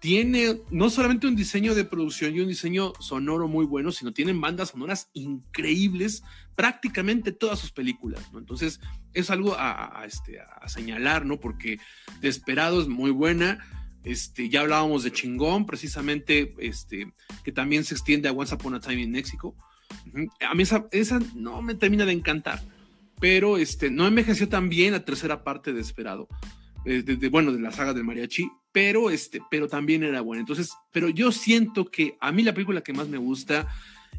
tiene 0.00 0.60
no 0.70 0.90
solamente 0.90 1.26
un 1.26 1.36
diseño 1.36 1.74
de 1.74 1.84
producción 1.84 2.34
y 2.34 2.40
un 2.40 2.48
diseño 2.48 2.92
sonoro 3.00 3.48
muy 3.48 3.64
bueno, 3.64 3.90
sino 3.90 4.12
tienen 4.12 4.40
bandas 4.40 4.70
sonoras 4.70 5.10
increíbles 5.12 6.22
prácticamente 6.54 7.32
todas 7.32 7.58
sus 7.58 7.72
películas, 7.72 8.32
¿no? 8.32 8.38
Entonces 8.38 8.80
es 9.12 9.30
algo 9.30 9.54
a, 9.58 10.02
este, 10.06 10.40
a 10.40 10.68
señalar, 10.68 11.24
¿no? 11.24 11.38
Porque 11.40 11.78
Desperado 12.20 12.80
es 12.80 12.88
muy 12.88 13.10
buena, 13.10 13.64
este, 14.04 14.48
ya 14.48 14.60
hablábamos 14.60 15.02
de 15.02 15.12
Chingón, 15.12 15.66
precisamente, 15.66 16.54
este, 16.58 17.12
que 17.44 17.52
también 17.52 17.84
se 17.84 17.94
extiende 17.94 18.28
a 18.28 18.32
Once 18.32 18.54
Upon 18.54 18.74
a 18.74 18.80
Time 18.80 19.02
in 19.02 19.10
Mexico. 19.10 19.54
A 20.48 20.54
mí 20.54 20.62
esa, 20.62 20.86
esa 20.92 21.20
no 21.34 21.60
me 21.62 21.74
termina 21.74 22.04
de 22.06 22.12
encantar, 22.12 22.62
pero 23.20 23.58
este, 23.58 23.90
no 23.90 24.06
envejeció 24.06 24.48
tan 24.48 24.68
bien 24.68 24.92
la 24.92 25.04
tercera 25.04 25.44
parte 25.44 25.72
de 25.72 25.78
Desperado. 25.78 26.28
Eh, 26.84 27.02
de, 27.02 27.28
bueno, 27.28 27.52
de 27.52 27.60
la 27.60 27.72
saga 27.72 27.92
del 27.92 28.04
mariachi, 28.04 28.50
pero, 28.72 29.10
este, 29.10 29.40
pero 29.50 29.68
también 29.68 30.04
era 30.04 30.20
buena. 30.20 30.40
Entonces, 30.40 30.72
pero 30.92 31.08
yo 31.08 31.32
siento 31.32 31.86
que 31.86 32.16
a 32.20 32.32
mí 32.32 32.42
la 32.42 32.54
película 32.54 32.82
que 32.82 32.92
más 32.92 33.08
me 33.08 33.18
gusta 33.18 33.68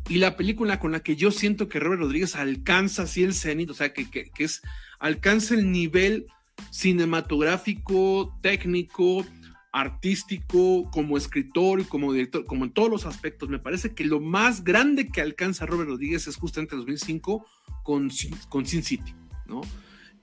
y 0.07 0.17
la 0.17 0.35
película 0.35 0.79
con 0.79 0.91
la 0.91 1.01
que 1.01 1.15
yo 1.15 1.31
siento 1.31 1.67
que 1.67 1.79
Robert 1.79 2.01
Rodríguez 2.01 2.35
alcanza 2.35 3.03
así 3.03 3.23
el 3.23 3.33
cenit, 3.33 3.69
o 3.69 3.73
sea, 3.73 3.93
que, 3.93 4.09
que, 4.09 4.31
es, 4.37 4.61
alcanza 4.99 5.55
el 5.55 5.71
nivel 5.71 6.27
cinematográfico, 6.71 8.37
técnico, 8.41 9.25
artístico, 9.71 10.89
como 10.91 11.17
escritor 11.17 11.79
y 11.79 11.83
como 11.83 12.11
director, 12.11 12.45
como 12.45 12.65
en 12.65 12.71
todos 12.71 12.89
los 12.89 13.05
aspectos. 13.05 13.49
Me 13.49 13.59
parece 13.59 13.93
que 13.93 14.03
lo 14.03 14.19
más 14.19 14.63
grande 14.63 15.07
que 15.07 15.21
alcanza 15.21 15.65
Robert 15.65 15.89
Rodríguez 15.89 16.27
es 16.27 16.35
justamente 16.35 16.75
2005 16.75 17.45
con, 17.83 18.11
con 18.49 18.65
Sin 18.65 18.83
City, 18.83 19.13
¿no? 19.47 19.61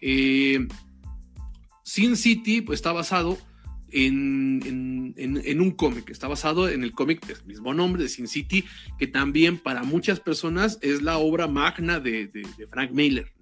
Eh, 0.01 0.67
Sin 1.87 2.17
City 2.17 2.63
pues, 2.63 2.79
está 2.79 2.91
basado 2.91 3.39
en, 3.93 5.15
un 5.61 5.71
cómic, 5.71 6.11
está 6.11 6.27
basado 6.27 6.69
en 6.69 6.83
el 6.83 6.91
cómic 6.91 7.25
del 7.25 7.45
mismo 7.47 7.73
nombre 7.73 8.03
de 8.03 8.09
Sin 8.09 8.27
City, 8.27 8.65
que 8.99 9.07
también 9.07 9.57
para 9.57 9.85
muchas 9.85 10.19
personas 10.19 10.81
es 10.83 11.01
la 11.01 11.19
obra 11.19 11.47
magna 11.47 12.01
de, 12.01 12.29
Frank 12.71 12.91
Miller. 12.91 13.33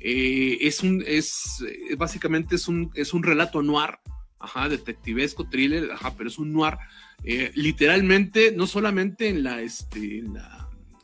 Eh, 0.00 0.56
es 0.62 0.82
un, 0.82 1.04
es, 1.06 1.62
básicamente 1.98 2.54
es 2.54 2.66
un, 2.66 2.90
es 2.94 3.12
un 3.12 3.22
relato 3.22 3.60
noir, 3.62 3.98
ajá, 4.38 4.70
detectivesco, 4.70 5.46
thriller, 5.50 5.92
ajá, 5.92 6.16
pero 6.16 6.30
es 6.30 6.38
un 6.38 6.54
noir, 6.54 6.78
eh, 7.24 7.52
literalmente, 7.54 8.52
no 8.56 8.66
solamente 8.66 9.28
en 9.28 9.42
la, 9.42 9.60
este, 9.60 10.20
en, 10.20 10.38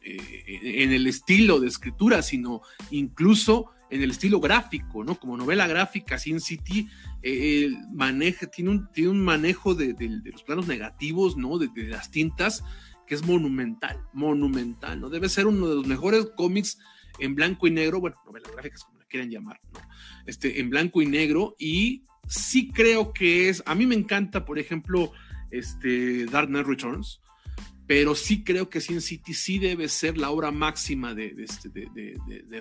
eh, 0.03 0.63
en 0.63 0.93
el 0.93 1.07
estilo 1.07 1.61
de 1.61 1.69
escritura, 1.69 2.23
sino 2.23 2.63
incluso 2.91 3.76
en 3.91 4.03
el 4.03 4.11
estilo 4.11 4.41
gráfico, 4.41 5.05
¿no? 5.05 5.19
Como 5.19 5.37
novela 5.37 5.67
gráfica, 5.67 6.19
Sin 6.19 6.41
City 6.41 6.89
eh, 7.23 7.71
maneja, 7.93 8.47
tiene, 8.47 8.71
un, 8.71 8.91
tiene 8.93 9.11
un 9.11 9.21
manejo 9.21 9.75
de, 9.75 9.95
los 10.25 10.43
planos 10.43 10.67
negativos, 10.67 11.37
¿no? 11.37 11.59
De, 11.59 11.71
las 11.89 12.11
tintas, 12.11 12.65
que 13.07 13.15
es 13.15 13.25
monumental, 13.25 14.01
monumental, 14.13 15.01
¿no? 15.01 15.09
Debe 15.09 15.29
ser 15.29 15.47
uno 15.47 15.69
de 15.69 15.77
los 15.77 15.87
mejores 15.87 16.27
cómics 16.37 16.79
en 17.19 17.35
blanco 17.35 17.67
y 17.67 17.71
negro, 17.71 18.01
bueno, 18.01 18.17
novelas 18.27 18.53
gráficas 18.53 18.85
como 18.85 18.99
la 18.99 19.05
quieran 19.07 19.31
llamar, 19.31 19.61
¿no? 19.73 19.81
Este, 20.27 20.61
en 20.61 20.71
blanco 20.71 21.01
y 21.01 21.07
negro, 21.07 21.55
y 21.59 22.03
sí 22.29 22.71
creo 22.73 23.13
que 23.13 23.49
es, 23.49 23.63
a 23.67 23.75
mí 23.75 23.87
me 23.87 23.95
encanta, 23.95 24.45
por 24.45 24.59
ejemplo, 24.59 25.13
este, 25.51 26.27
Dark 26.27 26.49
Knight 26.49 26.67
Returns, 26.67 27.21
pero 27.87 28.15
sí 28.15 28.43
creo 28.43 28.69
que 28.69 28.81
Sin 28.81 29.01
City 29.01 29.35
sí 29.35 29.59
debe 29.59 29.89
ser 29.89 30.19
la 30.19 30.31
obra 30.31 30.51
máxima 30.51 31.15
de, 31.15 31.35
este, 31.39 31.71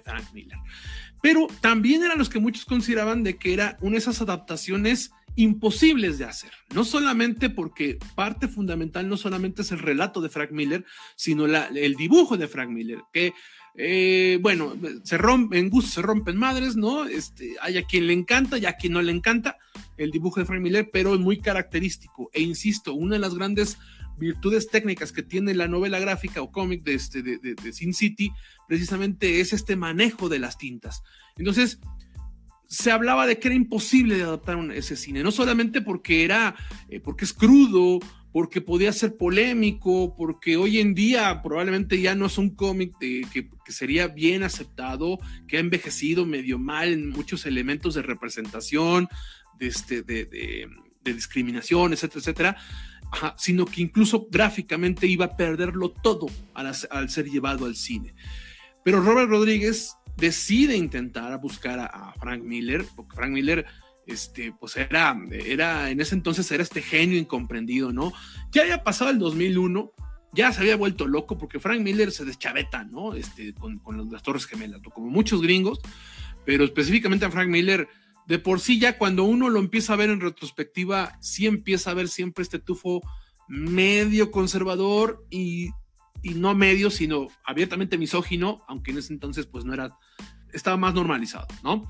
Frank 0.03 0.33
Miller. 0.33 0.57
Pero 1.21 1.47
también 1.61 2.03
eran 2.03 2.17
los 2.17 2.29
que 2.29 2.39
muchos 2.39 2.65
consideraban 2.65 3.23
de 3.23 3.37
que 3.37 3.53
era 3.53 3.77
una 3.81 3.93
de 3.93 3.99
esas 3.99 4.21
adaptaciones 4.21 5.11
imposibles 5.35 6.17
de 6.17 6.25
hacer. 6.25 6.51
No 6.73 6.83
solamente 6.83 7.49
porque 7.49 7.97
parte 8.15 8.47
fundamental 8.47 9.09
no 9.09 9.17
solamente 9.17 9.63
es 9.63 9.71
el 9.71 9.79
relato 9.79 10.21
de 10.21 10.29
Frank 10.29 10.51
Miller, 10.51 10.85
sino 11.15 11.45
el 11.45 11.95
dibujo 11.95 12.37
de 12.37 12.47
Frank 12.47 12.69
Miller, 12.69 12.99
que 13.11 13.33
eh, 13.77 14.39
bueno, 14.41 14.73
se 15.03 15.17
rompen, 15.17 15.69
en 15.73 15.81
se 15.81 16.01
rompen 16.01 16.37
madres, 16.37 16.77
¿no? 16.77 17.05
Este, 17.05 17.55
hay 17.61 17.77
a 17.77 17.83
quien 17.83 18.07
le 18.07 18.13
encanta 18.13 18.57
y 18.57 18.65
a 18.65 18.77
quien 18.77 18.93
no 18.93 19.01
le 19.01 19.11
encanta 19.11 19.57
el 19.97 20.11
dibujo 20.11 20.39
de 20.39 20.45
Frank 20.45 20.61
Miller, 20.61 20.89
pero 20.91 21.13
es 21.13 21.19
muy 21.19 21.39
característico. 21.39 22.29
E 22.33 22.41
insisto, 22.41 22.93
una 22.93 23.15
de 23.15 23.19
las 23.19 23.35
grandes 23.35 23.77
virtudes 24.17 24.69
técnicas 24.69 25.11
que 25.11 25.23
tiene 25.23 25.53
la 25.53 25.67
novela 25.67 25.99
gráfica 25.99 26.41
o 26.41 26.51
cómic 26.51 26.83
de, 26.83 26.93
este, 26.93 27.21
de, 27.21 27.73
Sin 27.73 27.93
City, 27.93 28.31
precisamente 28.67 29.41
es 29.41 29.53
este 29.53 29.75
manejo 29.75 30.29
de 30.29 30.39
las 30.39 30.57
tintas. 30.57 31.03
Entonces, 31.37 31.79
se 32.67 32.91
hablaba 32.91 33.27
de 33.27 33.39
que 33.39 33.49
era 33.49 33.55
imposible 33.55 34.15
de 34.15 34.23
adaptar 34.23 34.57
ese 34.71 34.95
cine, 34.95 35.23
no 35.23 35.31
solamente 35.31 35.81
porque 35.81 36.23
era, 36.23 36.55
eh, 36.89 36.99
porque 36.99 37.25
es 37.25 37.33
crudo, 37.33 37.99
porque 38.31 38.59
podía 38.59 38.91
ser 38.91 39.15
polémico, 39.15 40.13
porque 40.15 40.57
hoy 40.57 40.79
en 40.79 40.93
día 40.93 41.41
probablemente 41.41 42.01
ya 42.01 42.15
no 42.15 42.25
es 42.25 42.37
un 42.37 42.49
cómic 42.49 42.93
que, 42.99 43.21
que, 43.31 43.71
sería 43.71 44.07
bien 44.07 44.43
aceptado, 44.43 45.19
que 45.47 45.57
ha 45.57 45.61
envejecido 45.61 46.25
medio 46.25 46.59
mal 46.59 46.91
en 46.91 47.09
muchos 47.09 47.45
elementos 47.45 47.95
de 47.95 48.01
representación, 48.01 49.07
de, 49.57 49.67
este, 49.67 50.01
de, 50.01 50.25
de 51.05 51.13
discriminación, 51.13 51.93
etcétera, 51.93 52.19
etcétera 52.19 52.57
sino 53.37 53.65
que 53.65 53.81
incluso 53.81 54.27
gráficamente 54.29 55.07
iba 55.07 55.25
a 55.25 55.37
perderlo 55.37 55.89
todo 55.89 56.27
al, 56.53 57.09
ser 57.09 57.29
llevado 57.29 57.65
al 57.65 57.75
cine. 57.75 58.13
Pero 58.83 59.01
Robert 59.01 59.29
Rodríguez 59.29 59.95
decide 60.17 60.75
intentar 60.75 61.39
buscar 61.39 61.79
a, 61.79 62.13
Frank 62.19 62.43
Miller, 62.43 62.85
porque 62.95 63.15
Frank 63.15 63.31
Miller, 63.31 63.65
este, 64.05 64.53
pues 64.59 64.77
era, 64.77 65.17
era, 65.31 65.89
en 65.89 65.99
ese 65.99 66.15
entonces 66.15 66.49
era 66.51 66.63
este 66.63 66.81
genio 66.81 67.17
incomprendido, 67.17 67.91
¿no? 67.91 68.13
Ya 68.51 68.61
había 68.61 68.83
pasado 68.83 69.09
el 69.11 69.19
2001, 69.19 69.91
ya 70.33 70.51
se 70.51 70.61
había 70.61 70.75
vuelto 70.75 71.07
loco 71.07 71.37
porque 71.37 71.59
Frank 71.59 71.81
Miller 71.81 72.11
se 72.11 72.25
deschaveta, 72.25 72.83
¿no? 72.83 73.13
Este, 73.15 73.53
con, 73.53 73.79
con 73.79 74.11
las 74.11 74.21
Torres 74.23 74.45
Gemelas, 74.45 74.81
como 74.93 75.09
muchos 75.09 75.41
gringos, 75.41 75.79
pero 76.45 76.63
específicamente 76.63 77.25
a 77.25 77.31
Frank 77.31 77.49
Miller 77.49 77.87
de 78.27 78.39
por 78.39 78.59
sí 78.59 78.79
ya 78.79 78.97
cuando 78.97 79.23
uno 79.23 79.49
lo 79.49 79.59
empieza 79.59 79.93
a 79.93 79.97
ver 79.97 80.09
en 80.09 80.21
retrospectiva, 80.21 81.17
sí 81.21 81.45
empieza 81.45 81.91
a 81.91 81.95
ver 81.95 82.07
siempre 82.07 82.43
este 82.43 82.59
tufo 82.59 83.01
medio 83.47 84.31
conservador 84.31 85.25
y, 85.29 85.69
no 86.23 86.55
medio, 86.55 86.89
sino 86.89 87.27
abiertamente 87.45 87.99
misógino, 87.99 88.63
aunque 88.67 88.91
en 88.91 88.97
ese 88.97 89.13
entonces 89.13 89.45
pues 89.45 89.63
no 89.63 89.73
era, 89.73 89.95
estaba 90.53 90.75
más 90.75 90.95
normalizado, 90.95 91.47
¿no? 91.63 91.87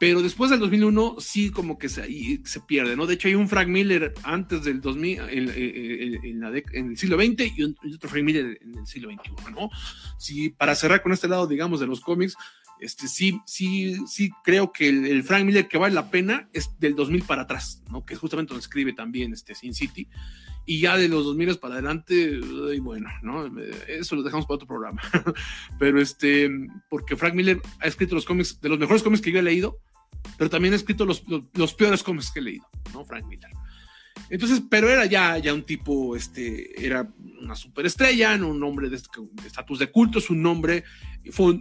Pero 0.00 0.22
después 0.22 0.50
del 0.50 0.60
2001 0.60 1.16
sí 1.20 1.50
como 1.50 1.78
que 1.78 1.90
se, 1.90 2.40
se 2.44 2.60
pierde, 2.60 2.96
¿no? 2.96 3.06
De 3.06 3.14
hecho 3.14 3.28
hay 3.28 3.34
un 3.34 3.48
Frank 3.48 3.68
Miller 3.68 4.14
antes 4.24 4.64
del 4.64 4.80
2000, 4.80 5.20
en, 5.20 5.48
el 6.72 6.96
siglo 6.96 7.16
XX 7.18 7.58
y, 7.58 7.94
otro 7.94 8.08
Frank 8.08 8.24
Miller 8.24 8.58
en 8.62 8.78
el 8.78 8.86
siglo 8.86 9.10
XXI, 9.10 9.52
¿no? 9.52 9.68
Sí, 10.18 10.48
para 10.48 10.74
cerrar 10.74 11.02
con 11.02 11.12
este 11.12 11.28
lado, 11.28 11.46
digamos, 11.46 11.80
de 11.80 11.86
los 11.86 12.00
cómics, 12.00 12.34
este, 12.80 13.08
sí, 13.08 13.40
sí, 13.46 13.96
sí 14.06 14.30
creo 14.42 14.72
que 14.72 14.88
el, 14.88 15.22
Frank 15.22 15.44
Miller 15.44 15.68
que 15.68 15.78
vale 15.78 15.94
la 15.94 16.10
pena 16.10 16.48
es 16.52 16.78
del 16.78 16.94
2000 16.96 17.24
para 17.24 17.42
atrás, 17.42 17.82
¿no? 17.90 18.04
Que 18.04 18.16
justamente 18.16 18.50
donde 18.50 18.62
escribe 18.62 18.92
también 18.92 19.32
este 19.32 19.54
Sin 19.54 19.74
City. 19.74 20.08
Y 20.66 20.80
ya 20.80 20.96
de 20.96 21.08
los 21.08 21.24
2000 21.24 21.58
para 21.58 21.74
adelante, 21.74 22.38
bueno, 22.80 23.08
¿no? 23.22 23.50
Eso 23.86 24.16
lo 24.16 24.22
dejamos 24.22 24.46
para 24.46 24.56
otro 24.56 24.68
programa. 24.68 25.00
pero 25.78 26.00
este, 26.00 26.50
porque 26.88 27.16
Frank 27.16 27.34
Miller 27.34 27.60
ha 27.80 27.86
escrito 27.86 28.14
los 28.14 28.24
cómics, 28.24 28.60
de 28.60 28.68
los 28.68 28.78
mejores 28.78 29.02
cómics 29.02 29.22
que 29.22 29.32
yo 29.32 29.40
he 29.40 29.42
leído, 29.42 29.78
pero 30.38 30.48
también 30.48 30.72
ha 30.72 30.76
escrito 30.76 31.04
los, 31.04 31.24
los, 31.54 31.74
peores 31.74 32.02
cómics 32.02 32.30
que 32.30 32.40
he 32.40 32.42
leído, 32.42 32.66
¿no? 32.92 33.04
Frank 33.04 33.26
Miller. 33.26 33.50
Entonces, 34.28 34.62
pero 34.70 34.88
era 34.88 35.06
ya, 35.06 35.38
ya 35.38 35.52
un 35.52 35.64
tipo, 35.64 36.14
este, 36.14 36.84
era 36.86 37.08
una 37.40 37.56
superestrella, 37.56 38.34
un 38.36 38.62
hombre 38.62 38.88
de 38.88 38.96
estatus 38.96 39.78
de 39.78 39.90
culto, 39.90 40.18
es 40.18 40.30
un 40.30 40.42
nombre 40.42 40.84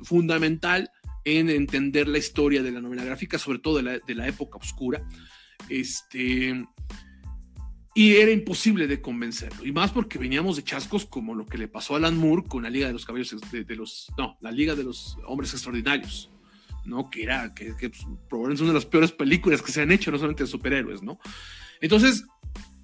fundamental 0.04 0.92
en 1.26 1.50
entender 1.50 2.08
la 2.08 2.18
historia 2.18 2.64
de 2.64 2.72
la 2.72 2.82
novela 2.82 3.04
gráfica, 3.04 3.38
sobre 3.38 3.60
todo 3.60 3.78
de 3.78 3.84
la, 3.84 4.00
de 4.00 4.16
la 4.16 4.28
época 4.28 4.58
oscura. 4.58 5.06
Este, 5.68 6.66
y 7.96 8.16
era 8.16 8.32
imposible 8.32 8.88
de 8.88 9.02
convencerlo. 9.02 9.66
Y 9.66 9.72
más 9.72 9.92
porque 9.92 10.18
veníamos 10.18 10.56
de 10.56 10.64
chascos 10.64 11.06
como 11.06 11.36
lo 11.36 11.46
que 11.46 11.58
le 11.58 11.68
pasó 11.68 11.96
a 11.96 11.98
Alan 11.98 12.18
Moore 12.18 12.44
con 12.48 12.64
la 12.64 12.70
Liga 12.70 12.88
de 12.88 12.94
los 12.94 13.06
Caballos 13.06 13.36
de, 13.52 13.76
los. 13.76 14.12
No, 14.18 14.38
la 14.42 14.52
Liga 14.52 14.76
de 14.76 14.84
los 14.84 15.18
Hombres 15.26 15.54
Extraordinarios. 15.54 16.32
¿no? 16.86 17.10
Que 17.10 17.24
era, 17.24 17.54
que, 17.54 17.76
que 17.76 17.90
pues, 17.90 18.06
probablemente 18.30 18.56
es 18.56 18.62
una 18.62 18.70
de 18.70 18.80
las 18.80 18.86
peores 18.86 19.12
películas 19.12 19.62
que 19.62 19.72
se 19.72 19.82
han 19.82 19.92
hecho, 19.92 20.12
no 20.12 20.18
solamente 20.18 20.44
de 20.44 20.50
superhéroes, 20.50 21.04
¿no? 21.04 21.20
Entonces, 21.82 22.26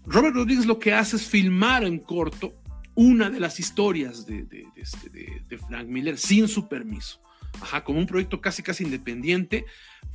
Robert 0.06 0.36
Rodríguez 0.36 0.66
lo 0.66 0.78
que 0.78 0.94
hace 0.94 1.16
es 1.16 1.26
filmar 1.26 1.84
en 1.84 2.00
corto 2.00 2.54
una 2.94 3.30
de 3.30 3.40
las 3.40 3.60
historias 3.60 4.26
de, 4.26 4.44
de, 4.44 4.68
este, 4.76 5.10
de 5.10 5.58
Frank 5.58 5.88
Miller 5.88 6.18
sin 6.18 6.48
su 6.48 6.68
permiso. 6.68 7.25
Ajá, 7.62 7.84
como 7.84 8.00
un 8.00 8.08
proyecto 8.08 8.42
casi 8.42 8.64
casi 8.64 8.84
independiente, 8.84 9.66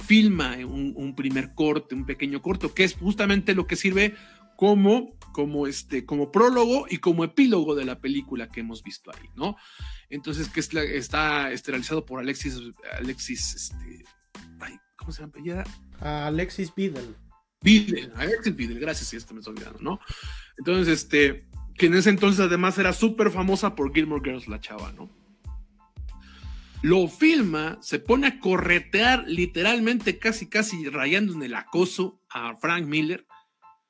filma 0.04 0.56
un, 0.58 0.92
un, 0.96 1.14
primer 1.14 1.54
corte, 1.54 1.94
un 1.94 2.06
pequeño 2.06 2.42
corto, 2.42 2.74
que 2.74 2.84
es 2.84 2.94
justamente 2.94 3.54
lo 3.54 3.66
que 3.66 3.76
sirve 3.76 4.14
como, 4.60 5.18
como, 5.32 5.66
este, 5.66 6.04
como 6.04 6.30
prólogo 6.30 6.84
y 6.86 6.98
como 6.98 7.24
epílogo 7.24 7.74
de 7.74 7.86
la 7.86 7.98
película 7.98 8.50
que 8.50 8.60
hemos 8.60 8.82
visto 8.82 9.10
ahí, 9.10 9.26
¿no? 9.34 9.56
Entonces, 10.10 10.50
que 10.50 10.60
está 10.60 11.50
este, 11.50 11.70
realizado 11.70 12.04
por 12.04 12.20
Alexis, 12.20 12.60
Alexis, 12.98 13.54
este, 13.54 14.04
¿cómo 14.96 15.12
se 15.12 15.22
llama? 15.22 15.64
Alexis 16.00 16.74
Biddle. 16.74 17.14
Biddle, 17.62 18.12
Alexis 18.16 18.54
Biddle, 18.54 18.78
gracias, 18.78 19.08
sí, 19.08 19.16
esto 19.16 19.32
me 19.32 19.40
estoy 19.40 19.54
olvidando, 19.54 19.78
¿no? 19.80 20.00
Entonces, 20.58 20.88
este, 20.88 21.48
que 21.78 21.86
en 21.86 21.94
ese 21.94 22.10
entonces 22.10 22.40
además 22.40 22.76
era 22.76 22.92
súper 22.92 23.30
famosa 23.30 23.74
por 23.74 23.94
Gilmore 23.94 24.22
Girls, 24.22 24.46
la 24.46 24.60
chava, 24.60 24.92
¿no? 24.92 25.08
Lo 26.82 27.09
filma, 27.09 27.78
se 27.82 27.98
pone 27.98 28.27
a 28.27 28.40
corretear 28.40 29.24
literalmente 29.27 30.19
casi 30.19 30.48
casi 30.48 30.89
rayando 30.89 31.35
en 31.35 31.43
el 31.43 31.55
acoso 31.55 32.20
a 32.31 32.57
Frank 32.57 32.86
Miller 32.86 33.27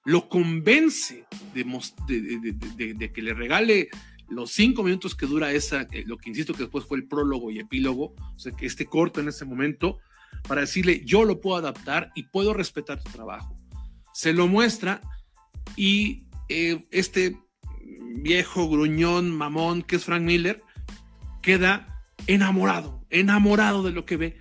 lo 0.05 0.29
convence 0.29 1.27
de, 1.55 3.12
que 3.12 3.23
le 3.23 3.35
regale 3.35 3.89
los 4.29 4.51
cinco 4.53 4.83
minutos 4.83 5.15
que 5.15 5.27
dura 5.27 5.53
esa, 5.53 5.83
eh, 5.93 6.05
lo 6.07 6.17
que 6.17 6.31
insisto 6.31 6.55
que 6.55 6.62
después 6.62 6.85
fue 6.85 6.99
el 6.99 7.07
prólogo 7.07 7.51
y 7.51 7.59
epílogo, 7.59 8.15
o 8.35 8.39
sea, 8.39 8.53
que 8.53 8.67
este 8.67 8.87
corto 8.87 9.21
en 9.21 9.29
ese 9.29 9.45
momento, 9.45 9.99
para 10.47 10.62
decirle, 10.62 11.03
yo 11.05 11.25
lo 11.25 11.41
puedo 11.41 11.57
adaptar 11.57 12.12
y 12.15 12.25
puedo 12.25 12.55
respetar 12.55 13.03
tu 13.03 13.11
trabajo. 13.11 13.57
Se 14.12 14.33
lo 14.33 14.47
muestra 14.47 15.01
y 15.77 16.25
eh, 16.49 16.87
este 16.91 17.37
viejo 18.15 18.69
gruñón, 18.69 19.31
mamón, 19.31 19.83
que 19.83 19.97
es 19.97 20.05
Frank 20.05 20.23
Miller, 20.23 20.62
queda 21.43 21.99
enamorado, 22.26 23.05
enamorado 23.10 23.82
de 23.82 23.92
lo 23.92 24.05
que 24.05 24.16
ve, 24.16 24.36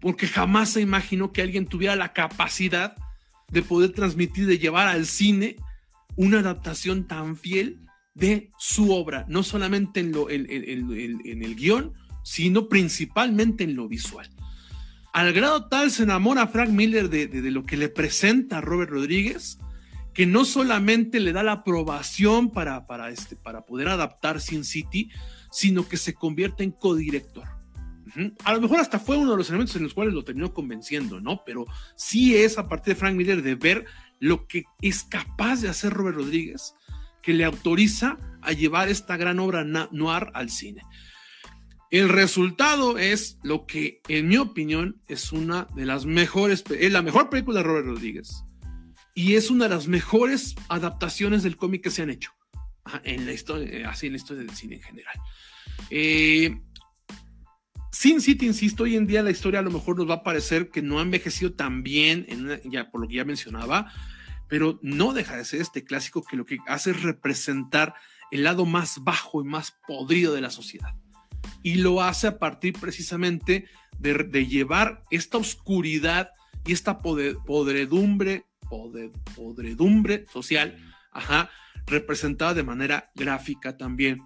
porque 0.00 0.26
jamás 0.26 0.70
se 0.70 0.80
imaginó 0.80 1.32
que 1.32 1.42
alguien 1.42 1.66
tuviera 1.66 1.96
la 1.96 2.12
capacidad 2.12 2.96
de 3.50 3.62
poder 3.62 3.92
transmitir, 3.92 4.46
de 4.46 4.58
llevar 4.58 4.88
al 4.88 5.06
cine 5.06 5.56
una 6.16 6.40
adaptación 6.40 7.06
tan 7.06 7.36
fiel 7.36 7.80
de 8.14 8.50
su 8.58 8.92
obra, 8.92 9.24
no 9.28 9.42
solamente 9.42 10.00
en, 10.00 10.14
el 10.14 11.54
guion, 11.56 11.92
sino 12.22 12.68
principalmente 12.68 13.64
en 13.64 13.76
lo 13.76 13.88
visual. 13.88 14.28
Al 15.12 15.32
grado 15.32 15.66
tal 15.66 15.90
se 15.90 16.04
enamora 16.04 16.46
Frank 16.46 16.70
Miller 16.70 17.08
de, 17.08 17.28
lo 17.50 17.64
que 17.64 17.76
le 17.76 17.88
presenta 17.88 18.60
Robert 18.60 18.90
Rodríguez, 18.90 19.58
que 20.14 20.26
no 20.26 20.44
solamente 20.44 21.20
le 21.20 21.32
da 21.32 21.42
la 21.42 21.52
aprobación 21.52 22.50
para, 22.50 22.86
para, 22.86 23.10
este, 23.10 23.36
para 23.36 23.62
poder 23.62 23.88
adaptar 23.88 24.40
Sin 24.40 24.64
City, 24.64 25.10
sino 25.50 25.88
que 25.88 25.96
se 25.96 26.14
convierte 26.14 26.64
en 26.64 26.72
codirector. 26.72 27.48
A 28.44 28.54
lo 28.54 28.60
mejor 28.60 28.80
hasta 28.80 28.98
fue 28.98 29.16
uno 29.16 29.32
de 29.32 29.36
los 29.36 29.48
elementos 29.50 29.76
en 29.76 29.84
los 29.84 29.94
cuales 29.94 30.14
lo 30.14 30.24
terminó 30.24 30.52
convenciendo, 30.52 31.20
¿no? 31.20 31.42
Pero 31.44 31.64
sí 31.96 32.36
es 32.36 32.58
a 32.58 32.68
partir 32.68 32.94
de 32.94 33.00
Frank 33.00 33.14
Miller 33.14 33.42
de 33.42 33.54
ver 33.54 33.84
lo 34.18 34.46
que 34.46 34.64
es 34.80 35.04
capaz 35.04 35.60
de 35.60 35.68
hacer 35.68 35.92
Robert 35.92 36.16
Rodríguez, 36.16 36.74
que 37.22 37.34
le 37.34 37.44
autoriza 37.44 38.18
a 38.42 38.52
llevar 38.52 38.88
esta 38.88 39.16
gran 39.16 39.38
obra 39.38 39.64
noir 39.64 40.30
al 40.34 40.50
cine. 40.50 40.82
El 41.90 42.08
resultado 42.08 42.98
es 42.98 43.38
lo 43.42 43.66
que, 43.66 44.00
en 44.08 44.28
mi 44.28 44.36
opinión, 44.36 45.00
es 45.08 45.32
una 45.32 45.66
de 45.74 45.86
las 45.86 46.06
mejores, 46.06 46.64
es 46.78 46.92
la 46.92 47.02
mejor 47.02 47.30
película 47.30 47.60
de 47.60 47.64
Robert 47.64 47.86
Rodríguez. 47.86 48.44
Y 49.14 49.34
es 49.34 49.50
una 49.50 49.64
de 49.64 49.74
las 49.74 49.88
mejores 49.88 50.54
adaptaciones 50.68 51.42
del 51.42 51.56
cómic 51.56 51.82
que 51.82 51.90
se 51.90 52.02
han 52.02 52.10
hecho. 52.10 52.30
En 53.04 53.26
la 53.26 53.32
historia, 53.32 53.90
así 53.90 54.06
en 54.06 54.12
la 54.12 54.18
historia 54.18 54.44
del 54.44 54.54
cine 54.54 54.76
en 54.76 54.82
general. 54.82 55.16
Eh, 55.90 56.60
sin 57.92 58.20
City, 58.20 58.46
insisto, 58.46 58.84
hoy 58.84 58.96
en 58.96 59.06
día 59.06 59.22
la 59.22 59.30
historia 59.30 59.60
a 59.60 59.62
lo 59.62 59.70
mejor 59.70 59.98
nos 59.98 60.08
va 60.08 60.14
a 60.14 60.22
parecer 60.22 60.70
que 60.70 60.80
no 60.80 60.98
ha 60.98 61.02
envejecido 61.02 61.52
tan 61.52 61.82
bien, 61.82 62.26
ya 62.64 62.90
por 62.90 63.00
lo 63.00 63.08
que 63.08 63.16
ya 63.16 63.24
mencionaba, 63.24 63.92
pero 64.48 64.78
no 64.82 65.12
deja 65.12 65.36
de 65.36 65.44
ser 65.44 65.60
este 65.60 65.84
clásico 65.84 66.22
que 66.22 66.36
lo 66.36 66.46
que 66.46 66.58
hace 66.66 66.92
es 66.92 67.02
representar 67.02 67.94
el 68.30 68.44
lado 68.44 68.64
más 68.64 69.02
bajo 69.02 69.42
y 69.42 69.44
más 69.44 69.74
podrido 69.86 70.34
de 70.34 70.40
la 70.40 70.50
sociedad. 70.50 70.94
Y 71.62 71.74
lo 71.74 72.00
hace 72.00 72.28
a 72.28 72.38
partir 72.38 72.74
precisamente 72.80 73.66
de, 73.98 74.46
llevar 74.46 75.04
esta 75.10 75.38
oscuridad 75.38 76.30
y 76.64 76.72
esta 76.72 76.98
podredumbre, 76.98 78.46
podredumbre 79.36 80.26
social, 80.32 80.76
ajá, 81.12 81.50
representada 81.86 82.54
de 82.54 82.62
manera 82.62 83.10
gráfica 83.14 83.76
también 83.76 84.22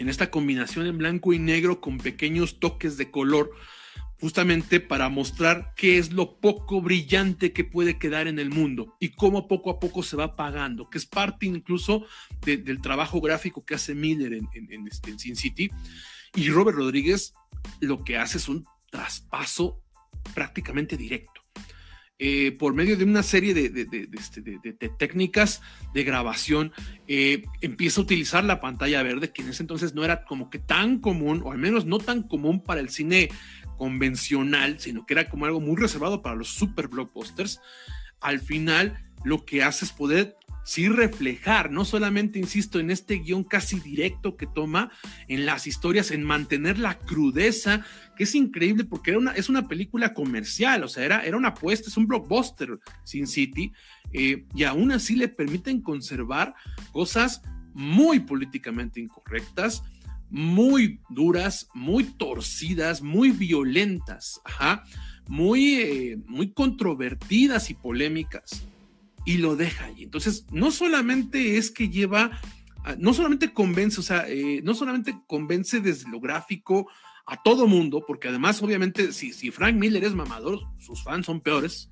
en 0.00 0.08
esta 0.08 0.30
combinación 0.30 0.86
en 0.86 0.96
blanco 0.96 1.34
y 1.34 1.38
negro 1.38 1.80
con 1.80 1.98
pequeños 1.98 2.58
toques 2.58 2.96
de 2.96 3.10
color, 3.10 3.52
justamente 4.18 4.80
para 4.80 5.10
mostrar 5.10 5.74
qué 5.76 5.98
es 5.98 6.12
lo 6.12 6.40
poco 6.40 6.80
brillante 6.80 7.52
que 7.52 7.64
puede 7.64 7.98
quedar 7.98 8.26
en 8.26 8.38
el 8.38 8.48
mundo 8.48 8.96
y 8.98 9.10
cómo 9.10 9.46
poco 9.46 9.70
a 9.70 9.78
poco 9.78 10.02
se 10.02 10.16
va 10.16 10.24
apagando, 10.24 10.88
que 10.88 10.96
es 10.96 11.06
parte 11.06 11.46
incluso 11.46 12.06
del 12.42 12.80
trabajo 12.80 13.20
gráfico 13.20 13.64
que 13.64 13.74
hace 13.74 13.94
Miller 13.94 14.32
en, 14.32 14.48
este, 14.86 15.10
en 15.10 15.18
Sin 15.18 15.36
City. 15.36 15.70
Y 16.34 16.48
Robert 16.48 16.78
Rodríguez 16.78 17.34
lo 17.80 18.02
que 18.02 18.16
hace 18.16 18.38
es 18.38 18.48
un 18.48 18.64
traspaso 18.90 19.82
prácticamente 20.34 20.96
directo. 20.96 21.39
Eh, 22.22 22.52
por 22.52 22.74
medio 22.74 22.98
de 22.98 23.04
una 23.04 23.22
serie 23.22 23.54
de, 23.54 23.88
este, 24.12 24.42
técnicas 24.90 25.62
de 25.94 26.04
grabación, 26.04 26.70
eh, 27.08 27.44
empieza 27.62 27.98
a 27.98 28.04
utilizar 28.04 28.44
la 28.44 28.60
pantalla 28.60 29.02
verde, 29.02 29.32
que 29.32 29.40
en 29.40 29.48
ese 29.48 29.62
entonces 29.62 29.94
no 29.94 30.04
era 30.04 30.26
como 30.26 30.50
que 30.50 30.58
tan 30.58 30.98
común, 30.98 31.40
o 31.42 31.50
al 31.50 31.56
menos 31.56 31.86
no 31.86 31.98
tan 31.98 32.22
común 32.22 32.62
para 32.62 32.82
el 32.82 32.90
cine 32.90 33.30
convencional, 33.78 34.78
sino 34.80 35.06
que 35.06 35.14
era 35.14 35.30
como 35.30 35.46
algo 35.46 35.60
muy 35.60 35.76
reservado 35.76 36.20
para 36.20 36.36
los 36.36 36.48
super 36.48 36.88
blockbusters. 36.88 37.58
Al 38.20 38.38
final, 38.38 38.98
lo 39.24 39.46
que 39.46 39.62
hace 39.62 39.86
es 39.86 39.92
poder 39.92 40.36
sí 40.62 40.88
reflejar, 40.88 41.70
no 41.70 41.86
solamente, 41.86 42.38
insisto, 42.38 42.78
en 42.78 42.90
este 42.90 43.20
guion 43.20 43.44
casi 43.44 43.80
directo 43.80 44.36
que 44.36 44.46
toma 44.46 44.90
en 45.26 45.46
las 45.46 45.66
historias, 45.66 46.10
en 46.10 46.22
mantener 46.22 46.78
la 46.78 46.98
crudeza, 46.98 47.84
que 48.20 48.24
es 48.24 48.34
increíble 48.34 48.84
porque 48.84 49.12
era 49.12 49.18
una, 49.18 49.32
es 49.32 49.48
una 49.48 49.66
película 49.66 50.12
comercial, 50.12 50.84
o 50.84 50.88
sea, 50.88 51.06
era, 51.06 51.24
era 51.24 51.38
una 51.38 51.48
apuesta, 51.48 51.88
es 51.88 51.96
un 51.96 52.06
blockbuster, 52.06 52.78
Sin 53.02 53.26
City, 53.26 53.72
eh, 54.12 54.44
y 54.54 54.64
aún 54.64 54.92
así 54.92 55.16
le 55.16 55.28
permiten 55.28 55.80
conservar 55.80 56.54
cosas 56.92 57.40
muy 57.72 58.20
políticamente 58.20 59.00
incorrectas, 59.00 59.82
muy 60.28 61.00
duras, 61.08 61.68
muy 61.72 62.04
torcidas, 62.04 63.00
muy 63.00 63.30
violentas, 63.30 64.42
muy, 65.26 65.76
eh, 65.76 66.18
muy 66.26 66.52
controvertidas 66.52 67.70
y 67.70 67.74
polémicas 67.74 68.66
y 69.24 69.38
lo 69.38 69.56
deja 69.56 69.86
ahí. 69.86 70.02
Entonces, 70.02 70.44
no 70.52 70.70
solamente 70.70 71.56
es 71.56 71.70
que 71.70 71.88
lleva, 71.88 72.38
ah, 72.84 72.96
no 72.98 73.14
solamente 73.14 73.54
convence, 73.54 73.98
o 73.98 74.02
sea, 74.02 74.28
eh, 74.28 74.60
no 74.62 74.74
solamente 74.74 75.18
convence 75.26 75.80
desde 75.80 76.10
lo 76.10 76.20
gráfico 76.20 76.86
a 77.30 77.40
todo 77.44 77.68
mundo, 77.68 78.02
porque 78.04 78.26
además, 78.26 78.60
obviamente, 78.60 79.12
si, 79.12 79.32
si 79.32 79.52
Frank 79.52 79.76
Miller 79.76 80.02
es 80.02 80.14
mamador, 80.14 80.58
sus 80.80 81.04
fans 81.04 81.26
son 81.26 81.40
peores. 81.40 81.88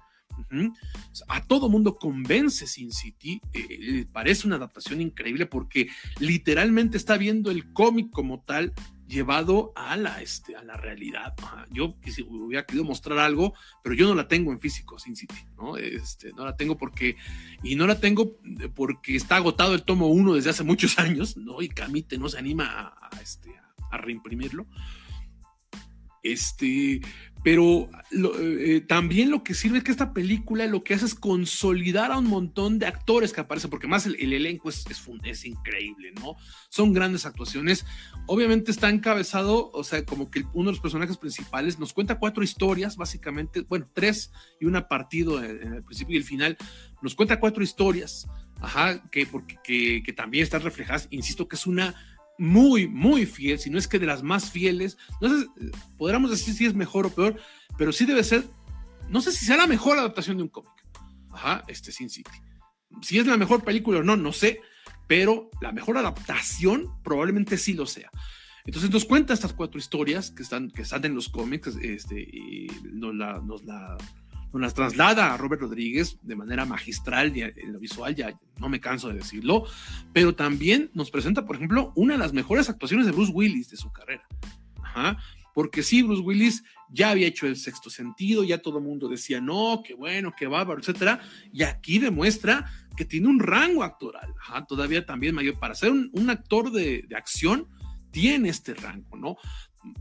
A 1.29 1.43
todo 1.45 1.69
mundo 1.69 1.97
convence 1.97 2.67
Sin 2.67 2.93
City, 2.93 3.41
eh, 3.53 4.05
parece 4.13 4.49
una 4.49 4.57
adaptación 4.57 5.01
increíble 5.01 5.47
porque 5.47 5.89
literalmente 6.19 6.97
está 6.97 7.17
viendo 7.17 7.53
el 7.53 7.73
cómic 7.73 8.11
como 8.11 8.41
tal 8.41 8.73
llevado 9.07 9.73
a 9.77 9.97
la, 9.97 10.21
este, 10.21 10.57
a 10.57 10.63
la 10.65 10.77
realidad. 10.77 11.35
Yo 11.71 11.95
hubiera 12.27 12.67
querido 12.67 12.85
mostrar 12.85 13.19
algo, 13.19 13.55
pero 13.85 13.95
yo 13.95 14.09
no 14.09 14.17
la 14.17 14.27
tengo 14.27 14.51
en 14.51 14.59
físico, 14.59 14.99
Sin 14.99 15.15
City, 15.15 15.47
¿no? 15.57 15.77
Este, 15.77 16.33
no 16.33 16.45
la 16.45 16.57
tengo 16.57 16.77
porque, 16.77 17.17
y 17.63 17.77
no 17.77 17.87
la 17.87 18.01
tengo 18.01 18.37
porque 18.75 19.15
está 19.15 19.37
agotado 19.37 19.75
el 19.75 19.85
tomo 19.85 20.09
1 20.09 20.35
desde 20.35 20.51
hace 20.51 20.65
muchos 20.65 20.99
años, 20.99 21.37
¿no? 21.37 21.63
Y 21.63 21.69
Camite 21.69 22.19
no 22.19 22.29
se 22.29 22.39
anima 22.39 22.93
a, 23.01 23.21
este, 23.23 23.55
a 23.91 23.99
reimprimirlo. 23.99 24.67
Este, 26.23 27.01
pero 27.45 27.89
eh, 28.41 28.83
también 28.87 29.31
lo 29.31 29.45
que 29.45 29.55
sirve 29.55 29.79
es 29.79 29.85
que 29.85 29.93
esta 29.93 30.13
película 30.13 30.67
lo 30.67 30.83
que 30.83 30.95
hace 30.95 31.07
es 31.07 31.15
consolidar 31.15 32.11
a 32.11 32.19
un 32.19 32.27
montón 32.27 32.79
de 32.79 32.87
actores 32.87 33.33
que 33.33 33.41
aparecen, 33.41 33.71
porque 33.71 33.87
más 33.87 34.07
el, 34.07 34.33
elenco 34.33 34.69
es, 34.69 34.85
es, 35.25 35.45
increíble, 35.45 36.13
¿no? 36.21 36.37
Son 36.69 36.93
grandes 36.93 37.27
actuaciones. 37.27 37.87
Obviamente 38.27 38.71
está 38.71 38.91
encabezado, 38.91 39.71
o 39.73 39.85
sea, 39.85 40.05
como 40.05 40.31
que 40.31 40.45
uno 40.53 40.67
de 40.67 40.73
los 40.73 40.81
personajes 40.81 41.17
principales 41.17 41.79
nos 41.79 41.93
cuenta 41.93 42.19
cuatro 42.19 42.43
historias, 42.43 42.97
básicamente, 42.97 43.61
bueno, 43.63 43.87
tres 43.95 44.33
y 44.61 44.67
una 44.67 44.89
partido 44.89 45.43
en, 45.43 45.75
el 45.75 45.85
principio 45.85 46.15
y 46.15 46.19
el 46.19 46.25
final. 46.25 46.57
Nos 47.03 47.15
cuenta 47.15 47.39
cuatro 47.39 47.63
historias, 47.63 48.27
ajá, 48.61 49.01
que, 49.11 49.27
porque, 49.27 49.57
que, 49.63 50.03
que 50.03 50.13
también 50.13 50.43
están 50.43 50.63
reflejadas, 50.63 51.07
insisto, 51.11 51.47
que 51.47 51.55
es 51.55 51.67
una 51.67 51.95
muy, 52.39 52.89
muy 52.89 53.27
fiel, 53.27 53.59
si 53.59 53.71
no 53.71 53.79
es 53.79 53.89
que 53.89 53.99
de 53.99 54.07
las 54.07 54.23
más 54.23 54.51
fieles. 54.51 54.97
No 55.21 55.29
sé, 55.29 55.47
podríamos 55.97 56.31
decir 56.31 56.55
si 56.55 56.67
es 56.67 56.75
mejor 56.75 57.07
o 57.07 57.11
peor, 57.11 57.37
pero 57.77 57.93
sí 57.93 58.07
debe 58.07 58.25
ser, 58.25 58.45
no 59.09 59.21
sé 59.21 59.33
si 59.33 59.45
sea 59.45 59.57
la 59.57 59.67
mejor 59.67 59.99
adaptación 59.99 60.37
de 60.37 60.45
un 60.45 60.49
cómic. 60.49 60.73
Ajá, 61.31 61.65
este 61.69 61.93
Sin 61.93 62.09
City. 62.09 62.31
Si 63.03 63.19
es 63.19 63.27
la 63.27 63.37
mejor 63.37 63.65
película 63.65 63.99
o 63.99 64.03
no, 64.03 64.17
no 64.17 64.33
sé, 64.33 64.61
pero 65.07 65.51
la 65.61 65.73
mejor 65.73 65.99
adaptación 65.99 67.03
probablemente 67.03 67.57
sí 67.57 67.75
lo 67.75 67.87
sea. 67.87 68.11
Entonces 68.65 68.91
nos 68.91 69.05
cuenta 69.05 69.33
estas 69.33 69.55
cuatro 69.55 69.79
historias 69.79 70.31
que 70.31 70.43
están, 70.43 70.71
que 70.71 70.83
están 70.83 71.05
en 71.05 71.15
los 71.15 71.29
cómics 71.29 71.77
este, 71.81 72.21
y 72.21 72.67
nos 72.85 73.15
la, 73.15 73.41
nos 73.41 73.65
la 73.65 73.97
nos 74.53 74.63
las 74.63 74.75
traslada 74.75 75.33
a 75.33 75.37
Robert 75.37 75.63
Rodríguez 75.63 76.19
de 76.23 76.37
manera 76.37 76.65
magistral 76.65 77.33
en 77.37 77.73
lo 77.73 77.79
visual, 77.79 78.15
ya 78.15 78.39
no 78.59 78.69
me 78.69 78.81
canso 78.81 79.09
de 79.09 79.15
decirlo, 79.15 79.65
pero 80.13 80.35
también 80.35 80.91
nos 80.95 81.11
presenta, 81.11 81.45
por 81.45 81.57
ejemplo, 81.57 81.93
una 81.97 82.15
de 82.15 82.19
las 82.19 82.33
mejores 82.33 82.69
actuaciones 82.69 83.07
de 83.07 83.13
Bruce 83.13 83.33
Willis 83.33 83.71
de 83.71 83.77
su 83.77 83.93
carrera. 83.93 84.27
Porque 85.55 85.83
sí, 85.83 86.03
Bruce 86.03 86.23
Willis 86.23 86.63
ya 86.91 87.11
había 87.11 87.27
hecho 87.27 87.47
el 87.47 87.57
sexto 87.57 87.91
sentido, 87.91 88.45
ya 88.45 88.59
todo 88.59 88.79
el 88.79 88.85
mundo 88.85 89.09
decía, 89.09 89.41
no, 89.41 89.83
qué 89.85 89.95
bueno, 89.95 90.33
qué 90.37 90.47
bárbaro, 90.47 90.81
etcétera, 90.81 91.21
y 91.53 91.63
aquí 91.63 91.99
demuestra 91.99 92.71
que 92.97 93.05
tiene 93.05 93.29
un 93.29 93.41
rango 93.41 93.83
actoral, 93.83 94.35
todavía 94.67 95.05
también 95.05 95.35
mayor. 95.35 95.59
Para 95.59 95.75
ser 95.75 95.93
un, 95.93 96.31
actor 96.31 96.73
de, 96.73 97.05
de 97.07 97.17
acción, 97.17 97.69
tiene 98.11 98.49
este 98.49 98.75
rango, 98.75 99.17
¿no? 99.17 99.37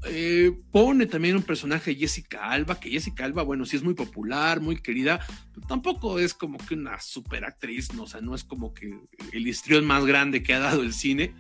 Eh, 0.06 0.52
pone 0.72 1.06
también 1.06 1.36
un 1.36 1.44
personaje 1.44 1.96
Jessica 1.96 2.50
Alba, 2.50 2.80
que 2.80 2.90
Jessica 2.90 3.26
Alba, 3.26 3.44
bueno, 3.44 3.66
sí 3.66 3.76
es 3.76 3.84
muy 3.84 3.94
popular, 3.94 4.60
muy 4.60 4.78
querida, 4.78 5.20
pero 5.54 5.68
tampoco 5.68 6.20
es 6.20 6.34
como 6.34 6.58
que 6.58 6.74
una 6.74 7.00
super 7.00 7.46
actriz, 7.46 7.94
no, 7.94 8.04
o 8.04 8.08
sea, 8.08 8.22
no 8.22 8.36
es 8.36 8.44
como 8.44 8.74
que 8.74 9.00
el 9.34 9.48
histrión 9.48 9.86
más 9.86 10.06
grande 10.06 10.44
que 10.44 10.54
ha 10.54 10.60
dado 10.60 10.82
el 10.82 10.94
cine. 10.94 11.34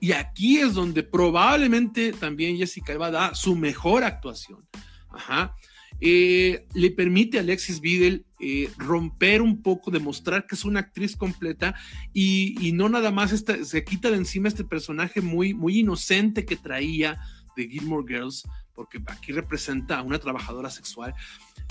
Y 0.00 0.12
aquí 0.12 0.58
es 0.58 0.74
donde 0.74 1.02
probablemente 1.02 2.12
también 2.12 2.56
Jessica 2.56 2.92
Alba 2.92 3.10
da 3.10 3.34
su 3.34 3.56
mejor 3.56 4.04
actuación. 4.04 4.60
Eh, 6.00 6.66
le 6.74 6.90
permite 6.92 7.38
a 7.38 7.40
Alexis 7.40 7.80
Vidal 7.80 8.24
eh, 8.38 8.70
romper 8.76 9.42
un 9.42 9.62
poco, 9.62 9.90
demostrar 9.90 10.46
que 10.46 10.54
es 10.54 10.64
una 10.64 10.78
actriz 10.80 11.16
completa 11.16 11.74
y, 12.12 12.70
no 12.72 12.88
nada 12.88 13.10
más 13.10 13.44
se 13.64 13.84
quita 13.84 14.10
de 14.10 14.16
encima 14.16 14.46
este 14.46 14.62
personaje 14.62 15.20
muy, 15.20 15.54
muy 15.54 15.80
inocente 15.80 16.44
que 16.44 16.54
traía, 16.54 17.18
de 17.58 17.68
Gilmore 17.68 18.06
Girls, 18.06 18.48
porque 18.72 19.02
aquí 19.08 19.32
representa 19.32 19.98
a 19.98 20.02
una 20.02 20.20
trabajadora 20.20 20.70
sexual, 20.70 21.12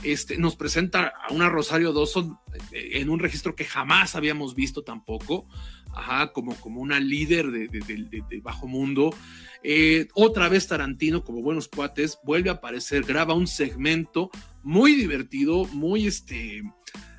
este, 0.04 0.38
nos 0.38 0.58
presenta 0.58 1.08
a 1.08 1.34
una 1.34 1.50
Rosario 1.50 1.94
Dawson 1.94 2.38
eh, 2.72 2.90
en 3.00 3.10
un 3.10 3.20
registro 3.20 3.56
que 3.56 3.64
jamás 3.64 4.16
habíamos 4.16 4.54
visto 4.54 4.84
tampoco, 4.84 5.48
ajá, 5.96 6.34
como, 6.34 6.56
como 6.56 6.82
una 6.82 7.00
líder 7.00 7.50
de, 7.52 7.68
de, 7.70 8.40
bajo 8.42 8.68
mundo. 8.68 9.16
Eh, 9.64 10.10
otra 10.14 10.50
vez 10.50 10.68
Tarantino, 10.68 11.24
como 11.24 11.42
buenos 11.42 11.70
cuates, 11.70 12.20
vuelve 12.24 12.50
a 12.50 12.54
aparecer, 12.54 13.04
graba 13.04 13.34
un 13.34 13.48
segmento 13.48 14.30
muy 14.62 14.94
divertido, 14.94 15.66
muy 15.68 16.08
este 16.08 16.62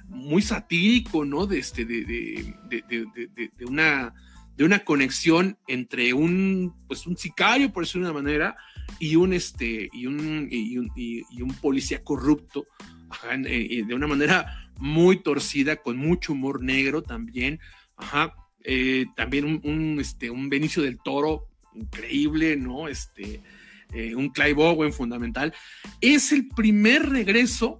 muy 0.06 0.40
satírico, 0.40 1.24
¿no? 1.24 1.46
De, 1.46 1.58
este, 1.58 1.84
de, 1.84 2.04
de, 2.04 3.64
una 3.66 4.14
de 4.58 4.64
una 4.64 4.80
conexión 4.80 5.56
entre 5.68 6.12
un, 6.12 6.74
pues 6.88 7.06
un 7.06 7.16
sicario, 7.16 7.72
por 7.72 7.84
decirlo 7.84 8.08
de 8.08 8.10
una 8.10 8.20
manera, 8.20 8.56
y 8.98 9.14
un, 9.14 9.32
este, 9.32 9.88
y 9.92 10.06
un, 10.06 10.48
y 10.50 10.76
un, 11.42 11.54
policía 11.62 12.02
corrupto, 12.02 12.66
eh, 13.46 13.84
de 13.86 13.94
una 13.94 14.08
manera 14.08 14.68
muy 14.78 15.22
torcida, 15.22 15.76
con 15.76 15.96
mucho 15.96 16.32
humor 16.32 16.60
negro 16.60 17.02
también, 17.02 17.60
ajá, 17.96 18.34
eh, 18.64 19.06
también 19.14 19.60
un, 19.62 19.98
este, 20.00 20.28
un 20.28 20.48
Benicio 20.48 20.82
del 20.82 20.98
Toro 20.98 21.46
increíble, 21.74 22.56
¿no? 22.56 22.88
Este, 22.88 23.40
eh, 23.92 24.16
un 24.16 24.30
Clive 24.30 24.60
Owen 24.60 24.92
fundamental. 24.92 25.54
Es 26.00 26.32
el 26.32 26.48
primer 26.48 27.08
regreso, 27.08 27.78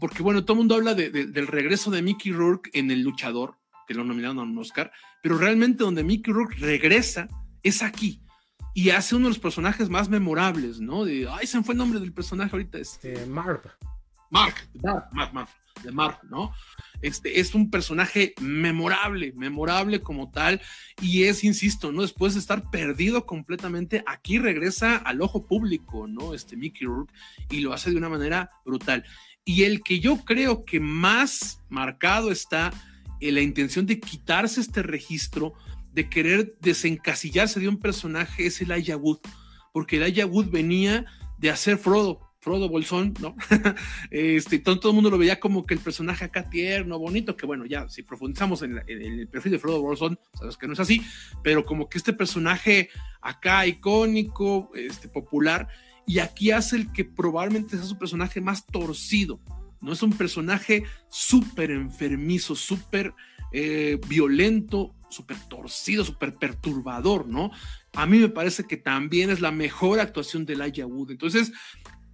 porque 0.00 0.22
bueno, 0.22 0.42
todo 0.42 0.54
el 0.54 0.58
mundo 0.60 0.76
habla 0.76 0.94
del 0.94 1.46
regreso 1.48 1.90
de 1.90 2.00
Mickey 2.00 2.32
Rourke 2.32 2.70
en 2.72 2.90
El 2.90 3.02
Luchador, 3.02 3.58
que 3.86 3.94
lo 3.94 4.04
nominaron 4.04 4.38
a 4.38 4.42
un 4.42 4.58
Oscar, 4.58 4.92
pero 5.22 5.38
realmente 5.38 5.84
donde 5.84 6.04
Mickey 6.04 6.32
Rourke 6.32 6.56
regresa 6.58 7.28
es 7.62 7.82
aquí 7.82 8.20
y 8.74 8.90
hace 8.90 9.14
uno 9.14 9.26
de 9.26 9.30
los 9.30 9.38
personajes 9.38 9.88
más 9.88 10.08
memorables, 10.08 10.80
¿no? 10.80 11.04
De, 11.04 11.28
ay, 11.30 11.46
se 11.46 11.56
me 11.56 11.64
fue 11.64 11.74
el 11.74 11.78
nombre 11.78 12.00
del 12.00 12.12
personaje 12.12 12.50
ahorita. 12.52 12.78
Este, 12.78 13.22
eh, 13.22 13.26
Marv. 13.26 13.62
Mark, 14.30 14.54
Mark, 14.82 15.32
Mark, 15.32 15.48
de 15.84 15.92
Mark, 15.92 16.18
¿no? 16.28 16.52
Este 17.00 17.38
es 17.38 17.54
un 17.54 17.70
personaje 17.70 18.34
memorable, 18.40 19.32
memorable 19.36 20.00
como 20.00 20.30
tal, 20.32 20.60
y 21.00 21.24
es, 21.24 21.44
insisto, 21.44 21.92
¿no? 21.92 22.02
Después 22.02 22.34
de 22.34 22.40
estar 22.40 22.68
perdido 22.70 23.26
completamente, 23.26 24.02
aquí 24.06 24.38
regresa 24.38 24.96
al 24.96 25.22
ojo 25.22 25.46
público, 25.46 26.08
¿no? 26.08 26.34
Este 26.34 26.56
Mickey 26.56 26.84
Rourke, 26.84 27.14
y 27.48 27.60
lo 27.60 27.72
hace 27.72 27.90
de 27.90 27.96
una 27.96 28.08
manera 28.08 28.50
brutal. 28.64 29.04
Y 29.44 29.64
el 29.64 29.82
que 29.84 30.00
yo 30.00 30.24
creo 30.24 30.64
que 30.64 30.80
más 30.80 31.60
marcado 31.68 32.32
está 32.32 32.72
eh, 33.20 33.32
la 33.32 33.40
intención 33.40 33.86
de 33.86 34.00
quitarse 34.00 34.60
este 34.60 34.82
registro, 34.82 35.54
de 35.92 36.08
querer 36.08 36.56
desencasillarse 36.60 37.60
de 37.60 37.68
un 37.68 37.78
personaje, 37.78 38.46
es 38.46 38.60
el 38.60 38.72
Wood, 38.96 39.18
porque 39.72 39.96
el 40.04 40.24
Wood 40.24 40.50
venía 40.50 41.06
de 41.38 41.50
hacer 41.50 41.78
Frodo, 41.78 42.20
Frodo 42.40 42.68
Bolsón, 42.68 43.14
¿no? 43.20 43.34
este, 44.10 44.58
todo, 44.58 44.90
el 44.90 44.94
mundo 44.94 45.08
lo 45.08 45.16
veía 45.16 45.40
como 45.40 45.64
que 45.64 45.72
el 45.72 45.80
personaje 45.80 46.26
acá 46.26 46.50
tierno, 46.50 46.98
bonito, 46.98 47.36
que 47.36 47.46
bueno, 47.46 47.64
ya 47.64 47.88
si 47.88 48.02
profundizamos 48.02 48.62
en, 48.62 48.82
el 48.86 49.28
perfil 49.28 49.52
de 49.52 49.58
Frodo 49.58 49.80
Bolsón, 49.80 50.18
sabes 50.38 50.58
que 50.58 50.66
no 50.66 50.74
es 50.74 50.80
así, 50.80 51.02
pero 51.42 51.64
como 51.64 51.88
que 51.88 51.96
este 51.96 52.12
personaje 52.12 52.90
acá 53.22 53.66
icónico, 53.66 54.70
este, 54.74 55.08
popular, 55.08 55.68
y 56.06 56.18
aquí 56.18 56.50
hace 56.50 56.76
el 56.76 56.92
que 56.92 57.06
probablemente 57.06 57.76
sea 57.76 57.86
su 57.86 57.96
personaje 57.96 58.42
más 58.42 58.66
torcido, 58.66 59.40
¿no? 59.84 59.92
Es 59.92 60.02
un 60.02 60.12
personaje 60.12 60.84
súper 61.08 61.70
enfermizo, 61.70 62.56
súper 62.56 63.14
eh, 63.52 64.00
violento, 64.08 64.94
súper 65.10 65.36
torcido, 65.48 66.04
súper 66.04 66.34
perturbador, 66.34 67.28
¿no? 67.28 67.50
A 67.92 68.06
mí 68.06 68.18
me 68.18 68.28
parece 68.28 68.64
que 68.64 68.76
también 68.76 69.30
es 69.30 69.40
la 69.40 69.52
mejor 69.52 70.00
actuación 70.00 70.44
de 70.44 70.54
Elijah 70.54 70.86
Wood. 70.86 71.12
Entonces, 71.12 71.52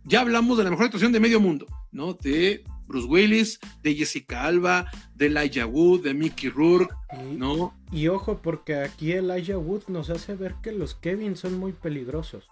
ya 0.05 0.21
hablamos 0.21 0.59
de 0.59 0.65
la 0.65 0.71
mejor 0.71 0.87
actuación 0.87 1.13
de 1.13 1.21
medio 1.21 1.41
mundo, 1.41 1.67
¿no? 1.93 2.15
De 2.15 2.65
Bruce 2.87 3.07
Willis, 3.07 3.59
de 3.83 3.95
Jessica 3.95 4.45
Alba, 4.45 4.91
de 5.15 5.27
Elijah 5.27 5.67
Wood, 5.67 6.03
de 6.03 6.13
Mickey 6.13 6.51
Rourke, 6.51 6.95
¿no? 7.37 7.75
Y 7.93 8.09
ojo, 8.09 8.41
porque 8.43 8.77
aquí 8.77 9.13
Elijah 9.13 9.59
Wood 9.59 9.85
nos 9.89 10.11
hace 10.11 10.35
ver 10.35 10.57
que 10.63 10.73
los 10.73 10.95
Kevin 10.95 11.37
son 11.37 11.59
muy 11.59 11.73
peligrosos. 11.73 12.49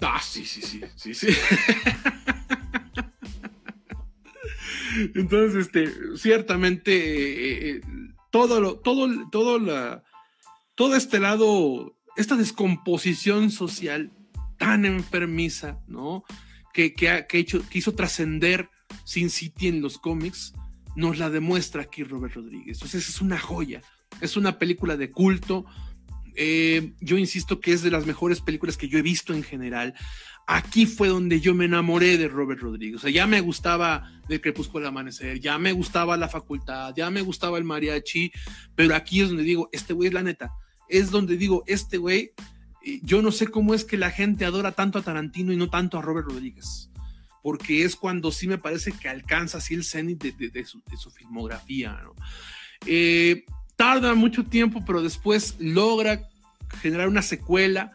Ah, 0.00 0.20
sí, 0.22 0.44
sí, 0.44 0.62
sí, 0.62 0.82
sí, 0.94 1.14
sí. 1.14 1.28
Entonces, 5.14 5.66
este, 5.66 6.16
ciertamente, 6.16 6.92
eh, 6.92 7.76
eh, 7.76 7.80
todo 8.30 8.60
lo, 8.60 8.78
todo, 8.78 9.08
todo 9.30 9.58
la, 9.58 10.02
todo 10.74 10.96
este 10.96 11.18
lado, 11.20 11.96
esta 12.16 12.36
descomposición 12.36 13.50
social 13.50 14.12
tan 14.58 14.84
enfermiza, 14.84 15.78
¿no? 15.86 16.24
Que, 16.72 16.94
que, 16.94 17.10
ha, 17.10 17.26
que, 17.26 17.38
hecho, 17.38 17.66
que 17.68 17.78
hizo 17.78 17.94
trascender 17.94 18.68
Sin 19.04 19.30
City 19.30 19.68
en 19.68 19.80
los 19.80 19.98
cómics, 19.98 20.52
nos 20.96 21.18
la 21.18 21.30
demuestra 21.30 21.82
aquí 21.82 22.02
Robert 22.02 22.34
Rodríguez. 22.34 22.78
Entonces 22.78 23.08
es 23.08 23.20
una 23.20 23.38
joya, 23.38 23.82
es 24.20 24.36
una 24.36 24.58
película 24.58 24.96
de 24.96 25.10
culto. 25.10 25.64
Eh, 26.34 26.92
yo 27.00 27.18
insisto 27.18 27.60
que 27.60 27.72
es 27.72 27.82
de 27.82 27.90
las 27.90 28.06
mejores 28.06 28.40
películas 28.40 28.76
que 28.76 28.88
yo 28.88 28.98
he 28.98 29.02
visto 29.02 29.32
en 29.32 29.42
general 29.42 29.94
aquí 30.48 30.86
fue 30.86 31.08
donde 31.08 31.40
yo 31.40 31.54
me 31.54 31.66
enamoré 31.66 32.16
de 32.16 32.26
Robert 32.26 32.60
Rodríguez. 32.60 32.96
O 32.96 33.00
sea, 33.00 33.10
ya 33.10 33.26
me 33.26 33.42
gustaba 33.42 34.10
del 34.28 34.40
Crepúsculo 34.40 34.86
al 34.86 34.88
Amanecer, 34.88 35.38
ya 35.40 35.58
me 35.58 35.72
gustaba 35.72 36.16
la 36.16 36.28
facultad, 36.28 36.94
ya 36.96 37.10
me 37.10 37.20
gustaba 37.20 37.58
el 37.58 37.64
mariachi, 37.64 38.32
pero 38.74 38.96
aquí 38.96 39.20
es 39.20 39.28
donde 39.28 39.44
digo, 39.44 39.68
este 39.72 39.92
güey 39.92 40.08
es 40.08 40.14
la 40.14 40.22
neta. 40.22 40.50
Es 40.88 41.10
donde 41.10 41.36
digo, 41.36 41.64
este 41.66 41.98
güey, 41.98 42.32
eh, 42.82 42.98
yo 43.02 43.20
no 43.20 43.30
sé 43.30 43.48
cómo 43.48 43.74
es 43.74 43.84
que 43.84 43.98
la 43.98 44.10
gente 44.10 44.46
adora 44.46 44.72
tanto 44.72 44.98
a 44.98 45.02
Tarantino 45.02 45.52
y 45.52 45.56
no 45.56 45.68
tanto 45.68 45.98
a 45.98 46.02
Robert 46.02 46.28
Rodríguez. 46.28 46.90
Porque 47.42 47.84
es 47.84 47.94
cuando 47.94 48.32
sí 48.32 48.48
me 48.48 48.56
parece 48.56 48.92
que 48.92 49.08
alcanza 49.08 49.58
así 49.58 49.74
el 49.74 49.84
cenit 49.84 50.22
de, 50.22 50.64
su, 50.64 51.10
filmografía. 51.10 52.00
Eh, 52.86 53.44
tarda 53.76 54.14
mucho 54.14 54.44
tiempo, 54.44 54.82
pero 54.86 55.02
después 55.02 55.56
logra 55.58 56.26
generar 56.80 57.08
una 57.08 57.22
secuela 57.22 57.92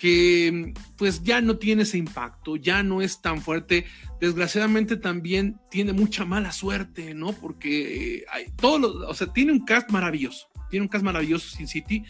que 0.00 0.72
pues 0.96 1.22
ya 1.22 1.42
no 1.42 1.58
tiene 1.58 1.82
ese 1.82 1.98
impacto, 1.98 2.56
ya 2.56 2.82
no 2.82 3.02
es 3.02 3.20
tan 3.20 3.42
fuerte. 3.42 3.84
Desgraciadamente 4.18 4.96
también 4.96 5.60
tiene 5.70 5.92
mucha 5.92 6.24
mala 6.24 6.52
suerte, 6.52 7.12
¿no? 7.12 7.32
Porque 7.34 8.14
eh, 8.14 8.24
hay, 8.32 8.46
todo 8.56 9.06
o 9.06 9.12
sea, 9.12 9.30
tiene 9.30 9.52
un 9.52 9.66
cast 9.66 9.90
maravilloso, 9.90 10.48
tiene 10.70 10.84
un 10.84 10.88
cast 10.88 11.04
maravilloso 11.04 11.54
Sin 11.54 11.68
City 11.68 12.02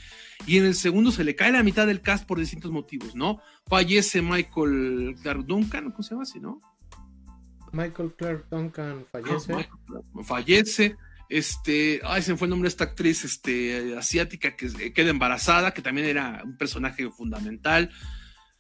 y 0.46 0.58
en 0.58 0.66
el 0.66 0.76
segundo 0.76 1.10
se 1.10 1.24
le 1.24 1.34
cae 1.34 1.50
la 1.50 1.64
mitad 1.64 1.84
del 1.84 2.00
cast 2.00 2.28
por 2.28 2.38
distintos 2.38 2.70
motivos, 2.70 3.16
¿no? 3.16 3.40
Fallece 3.66 4.22
Michael 4.22 5.16
Clark 5.20 5.44
Duncan, 5.46 5.90
¿cómo 5.90 6.04
se 6.04 6.10
llama 6.10 6.22
así, 6.22 6.38
no? 6.38 6.60
Michael 7.72 8.14
Clark 8.14 8.46
Duncan 8.50 9.04
fallece. 9.10 9.68
fallece. 10.24 10.96
Este, 11.30 12.00
ay, 12.04 12.22
se 12.22 12.32
me 12.32 12.38
fue 12.38 12.46
el 12.46 12.50
nombre 12.50 12.66
de 12.66 12.72
esta 12.72 12.84
actriz 12.84 13.24
este, 13.24 13.96
asiática 13.96 14.56
que 14.56 14.92
queda 14.92 15.10
embarazada, 15.10 15.72
que 15.72 15.80
también 15.80 16.08
era 16.08 16.42
un 16.44 16.56
personaje 16.56 17.08
fundamental. 17.08 17.90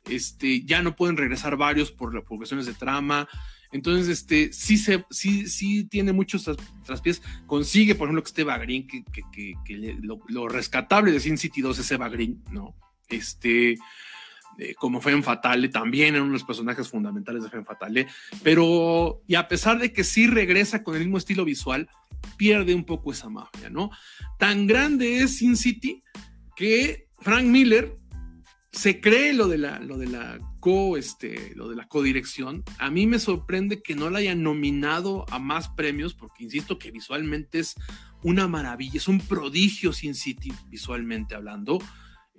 Este, 0.08 0.62
ya 0.62 0.80
no 0.80 0.94
pueden 0.94 1.16
regresar 1.16 1.56
varios 1.56 1.90
por, 1.90 2.24
por 2.24 2.38
cuestiones 2.38 2.66
de 2.66 2.74
trama. 2.74 3.28
Entonces, 3.72 4.08
este, 4.08 4.52
sí, 4.52 4.78
se, 4.78 5.04
sí, 5.10 5.48
sí 5.48 5.84
tiene 5.84 6.12
muchos 6.12 6.48
traspiés. 6.84 7.22
Consigue, 7.46 7.96
por 7.96 8.06
ejemplo, 8.06 8.22
que 8.22 8.28
esté 8.28 8.42
Eva 8.42 8.58
Green, 8.58 8.86
que, 8.86 9.04
que, 9.04 9.98
lo, 10.28 10.48
rescatable 10.48 11.10
de 11.10 11.20
Sin 11.20 11.38
City 11.38 11.60
2 11.62 11.76
es 11.76 11.90
Eva 11.90 12.08
Green, 12.08 12.42
¿no? 12.52 12.76
Este, 13.08 13.76
eh, 14.60 14.74
como 14.74 15.00
Femme 15.00 15.22
Fatale, 15.22 15.68
también 15.68 16.14
en 16.14 16.22
uno 16.22 16.32
de 16.32 16.38
los 16.38 16.44
personajes 16.44 16.88
fundamentales 16.88 17.42
de 17.42 17.50
Femme 17.50 17.64
Fatale. 17.64 18.06
Pero, 18.42 19.22
y 19.26 19.34
a 19.34 19.48
pesar 19.48 19.78
de 19.78 19.92
que 19.92 20.04
sí 20.04 20.26
regresa 20.26 20.82
con 20.82 20.94
el 20.94 21.02
mismo 21.02 21.18
estilo 21.18 21.44
visual, 21.44 21.88
pierde 22.36 22.74
un 22.74 22.84
poco 22.84 23.12
esa 23.12 23.28
magia, 23.28 23.70
¿no? 23.70 23.90
Tan 24.38 24.66
grande 24.66 25.18
es 25.18 25.38
Sin 25.38 25.56
City 25.56 26.02
que 26.56 27.08
Frank 27.20 27.44
Miller 27.44 27.96
se 28.72 29.00
cree 29.00 29.32
lo 29.32 29.48
de 29.48 29.58
la, 29.58 29.78
lo 29.80 29.98
de 29.98 30.06
la 30.06 30.38
co, 30.60 30.96
este, 30.96 31.52
lo 31.56 31.68
de 31.68 31.76
la 31.76 31.88
codirección. 31.88 32.62
A 32.78 32.90
mí 32.90 33.06
me 33.06 33.18
sorprende 33.18 33.82
que 33.82 33.96
no 33.96 34.10
la 34.10 34.18
hayan 34.18 34.42
nominado 34.42 35.26
a 35.30 35.38
más 35.38 35.68
premios, 35.70 36.14
porque 36.14 36.44
insisto 36.44 36.78
que 36.78 36.90
visualmente 36.90 37.58
es 37.58 37.74
una 38.22 38.46
maravilla, 38.46 38.98
es 38.98 39.08
un 39.08 39.20
prodigio 39.20 39.92
Sin 39.92 40.14
City, 40.14 40.52
visualmente 40.68 41.34
hablando. 41.34 41.78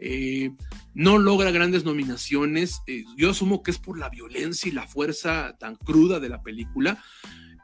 Eh, 0.02 0.52
no 0.94 1.20
logra 1.20 1.52
grandes 1.52 1.86
nominaciones. 1.86 2.82
Eh, 2.88 3.06
yo 3.16 3.30
asumo 3.30 3.64
que 3.64 3.72
es 3.72 3.78
por 3.78 3.98
la 3.98 4.10
violencia 4.10 4.68
y 4.68 4.74
la 4.74 4.88
fuerza 4.88 5.56
tan 5.60 5.76
cruda 5.76 6.20
de 6.20 6.30
la 6.30 6.42
película, 6.42 7.02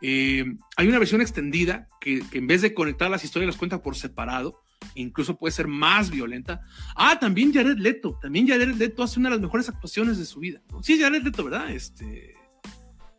eh, 0.01 0.45
hay 0.75 0.87
una 0.87 0.99
versión 0.99 1.21
extendida 1.21 1.87
que, 1.99 2.23
en 2.31 2.47
vez 2.47 2.61
de 2.61 2.73
conectar 2.73 3.09
las 3.09 3.23
historias 3.23 3.47
las 3.47 3.57
cuenta 3.57 3.81
por 3.81 3.95
separado, 3.95 4.61
incluso 4.95 5.37
puede 5.37 5.51
ser 5.51 5.67
más 5.67 6.11
violenta. 6.11 6.61
Ah, 6.95 7.17
también 7.19 7.51
Jared 7.51 7.77
Leto, 7.77 8.19
también 8.21 8.47
Jared 8.47 8.75
Leto 8.75 9.03
hace 9.03 9.19
una 9.19 9.29
de 9.29 9.35
las 9.35 9.41
mejores 9.41 9.69
actuaciones 9.69 10.17
de 10.17 10.25
su 10.25 10.39
vida. 10.39 10.61
Sí, 10.81 10.99
Jared 11.01 11.23
Leto, 11.23 11.43
¿verdad? 11.43 11.71
Este, 11.71 12.35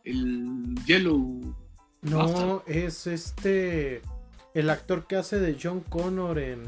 el 0.05 0.75
Yellow. 0.85 1.55
No, 2.01 2.63
es 2.65 3.07
este, 3.07 4.01
el 4.53 4.69
actor 4.69 5.05
que 5.05 5.17
hace 5.17 5.39
de 5.39 5.57
John 5.61 5.81
Connor 5.81 6.39
en, 6.39 6.63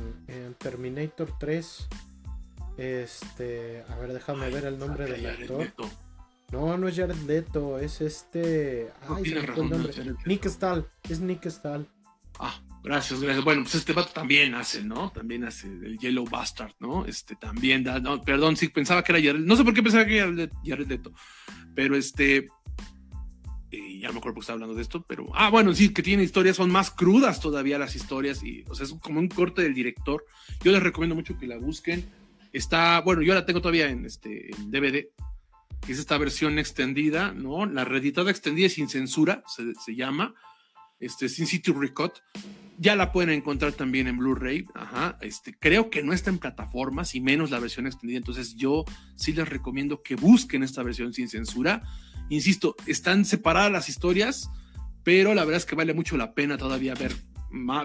Terminator 0.58 1.34
3. 1.40 1.88
Este, 2.78 3.84
a 3.90 3.96
ver, 3.98 4.14
déjame 4.14 4.50
ver 4.50 4.66
el 4.66 4.80
nombre 4.80 5.06
del 5.06 5.26
actor. 5.26 5.68
No, 6.52 6.78
no 6.78 6.88
es 6.88 6.96
Jared 6.98 7.16
Leto, 7.28 7.80
es 7.80 8.02
este. 8.02 8.92
Ay, 9.08 9.26
se 9.26 9.40
el 9.40 9.70
nombre. 9.70 9.94
Nick 10.26 10.46
Stahl, 10.48 10.86
es 11.10 11.22
Nick 11.22 11.46
Stahl. 11.46 11.88
Ah, 12.40 12.62
gracias, 12.84 13.22
gracias. 13.22 13.44
Bueno, 13.46 13.64
pues 13.64 13.76
este 13.76 13.94
vato 13.94 14.12
también 14.14 14.54
hace, 14.56 14.84
¿no? 14.84 15.12
También 15.12 15.46
hace 15.46 15.68
el 15.68 15.98
Yellow 15.98 16.26
Bastard, 16.30 16.74
¿no? 16.80 17.06
Este 17.06 17.36
también 17.36 17.84
da. 17.84 18.00
No, 18.00 18.22
perdón, 18.22 18.58
sí, 18.58 18.68
pensaba 18.68 19.04
que 19.04 19.14
era 19.14 19.22
Jared. 19.22 19.46
No 19.46 19.56
sé 19.56 19.64
por 19.64 19.74
qué 19.74 19.82
pensaba 19.82 20.06
que 20.06 20.18
era 20.18 20.50
Jared 20.66 20.88
Leto, 20.88 21.14
pero 21.74 21.96
este. 21.96 22.48
ya 23.72 24.08
no 24.08 24.14
me 24.14 24.20
acuerdo 24.20 24.22
por 24.22 24.34
qué 24.34 24.40
estaba 24.42 24.56
hablando 24.56 24.76
de 24.76 24.82
esto, 24.82 25.06
pero. 25.08 25.28
Ah, 25.34 25.50
bueno, 25.50 25.74
sí, 25.74 25.94
que 25.94 26.04
tiene 26.04 26.24
historias, 26.24 26.58
son 26.58 26.70
más 26.70 26.92
crudas 26.92 27.40
todavía 27.40 27.80
las 27.80 27.96
historias, 27.96 28.44
y, 28.44 28.66
o 28.68 28.76
sea, 28.76 28.86
es 28.86 28.94
como 28.96 29.22
un 29.22 29.30
corte 29.30 29.62
del 29.62 29.74
director. 29.74 30.26
Yo 30.64 30.74
les 30.74 30.84
recomiendo 30.84 31.16
mucho 31.16 31.38
que 31.38 31.48
la 31.48 31.58
busquen. 31.58 32.21
Está, 32.54 33.02
bueno, 33.02 33.22
yo 33.22 33.34
la 33.34 33.46
tengo 33.46 33.62
todavía 33.62 33.90
en, 33.90 34.06
este, 34.06 34.52
DVD 34.68 35.06
que 35.86 35.94
es 35.94 36.00
esta 36.00 36.18
versión 36.18 36.60
extendida, 36.60 37.34
¿no? 37.34 37.66
La 37.66 37.86
reeditada 37.86 38.30
extendida 38.30 38.70
sin 38.70 38.88
censura, 38.88 39.44
se, 39.48 39.96
llama, 39.96 40.36
este, 41.00 41.28
Sin 41.28 41.48
City 41.48 41.72
Recut. 41.72 42.20
Ya 42.78 42.96
la 42.96 43.12
pueden 43.12 43.32
encontrar 43.32 43.74
también 43.74 44.08
en 44.08 44.18
Blu-ray, 44.18 44.66
ajá, 44.74 45.18
este, 45.22 45.54
creo 45.58 45.90
que 45.90 46.04
no 46.04 46.14
está 46.14 46.30
en 46.30 46.40
plataformas 46.40 47.14
y 47.16 47.22
menos 47.22 47.52
la 47.52 47.60
versión 47.60 47.86
extendida, 47.86 48.18
entonces 48.18 48.56
yo 48.56 48.86
sí 49.16 49.34
les 49.34 49.48
recomiendo 49.48 50.02
que 50.02 50.16
busquen 50.16 50.64
esta 50.64 50.82
versión 50.82 51.14
sin 51.14 51.30
censura. 51.30 51.84
Insisto, 52.30 52.76
están 52.88 53.26
separadas 53.26 53.72
las 53.72 53.90
historias, 53.90 54.50
pero 55.04 55.34
la 55.34 55.44
verdad 55.44 55.58
es 55.58 55.66
que 55.66 55.76
vale 55.76 55.94
mucho 55.94 56.18
la 56.18 56.34
pena 56.34 56.58
todavía 56.58 56.96
ver 56.96 57.14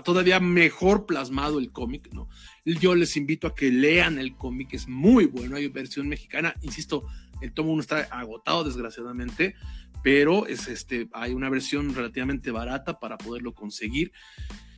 todavía 0.05 0.41
mejor 0.41 1.07
plasmado 1.07 1.59
el 1.59 1.73
cómic, 1.73 2.13
¿no? 2.13 2.29
Yo 2.65 2.95
les 2.95 3.17
invito 3.17 3.47
a 3.47 3.55
que 3.55 3.71
lean 3.71 4.19
el 4.19 4.37
cómic, 4.37 4.75
es 4.75 4.89
muy 4.89 5.27
bueno, 5.27 5.57
hay 5.57 5.69
versión 5.69 6.09
mexicana, 6.09 6.55
insisto, 6.63 7.07
el 7.41 7.53
tomo 7.53 7.73
1 7.73 7.81
está 7.81 8.01
agotado 8.11 8.65
desgraciadamente, 8.65 9.55
pero 10.03 10.47
es 10.47 10.69
este, 10.69 11.09
hay 11.13 11.33
una 11.33 11.51
versión 11.51 11.95
relativamente 11.95 12.51
barata 12.51 12.99
para 13.01 13.19
poderlo 13.19 13.55
conseguir. 13.55 14.13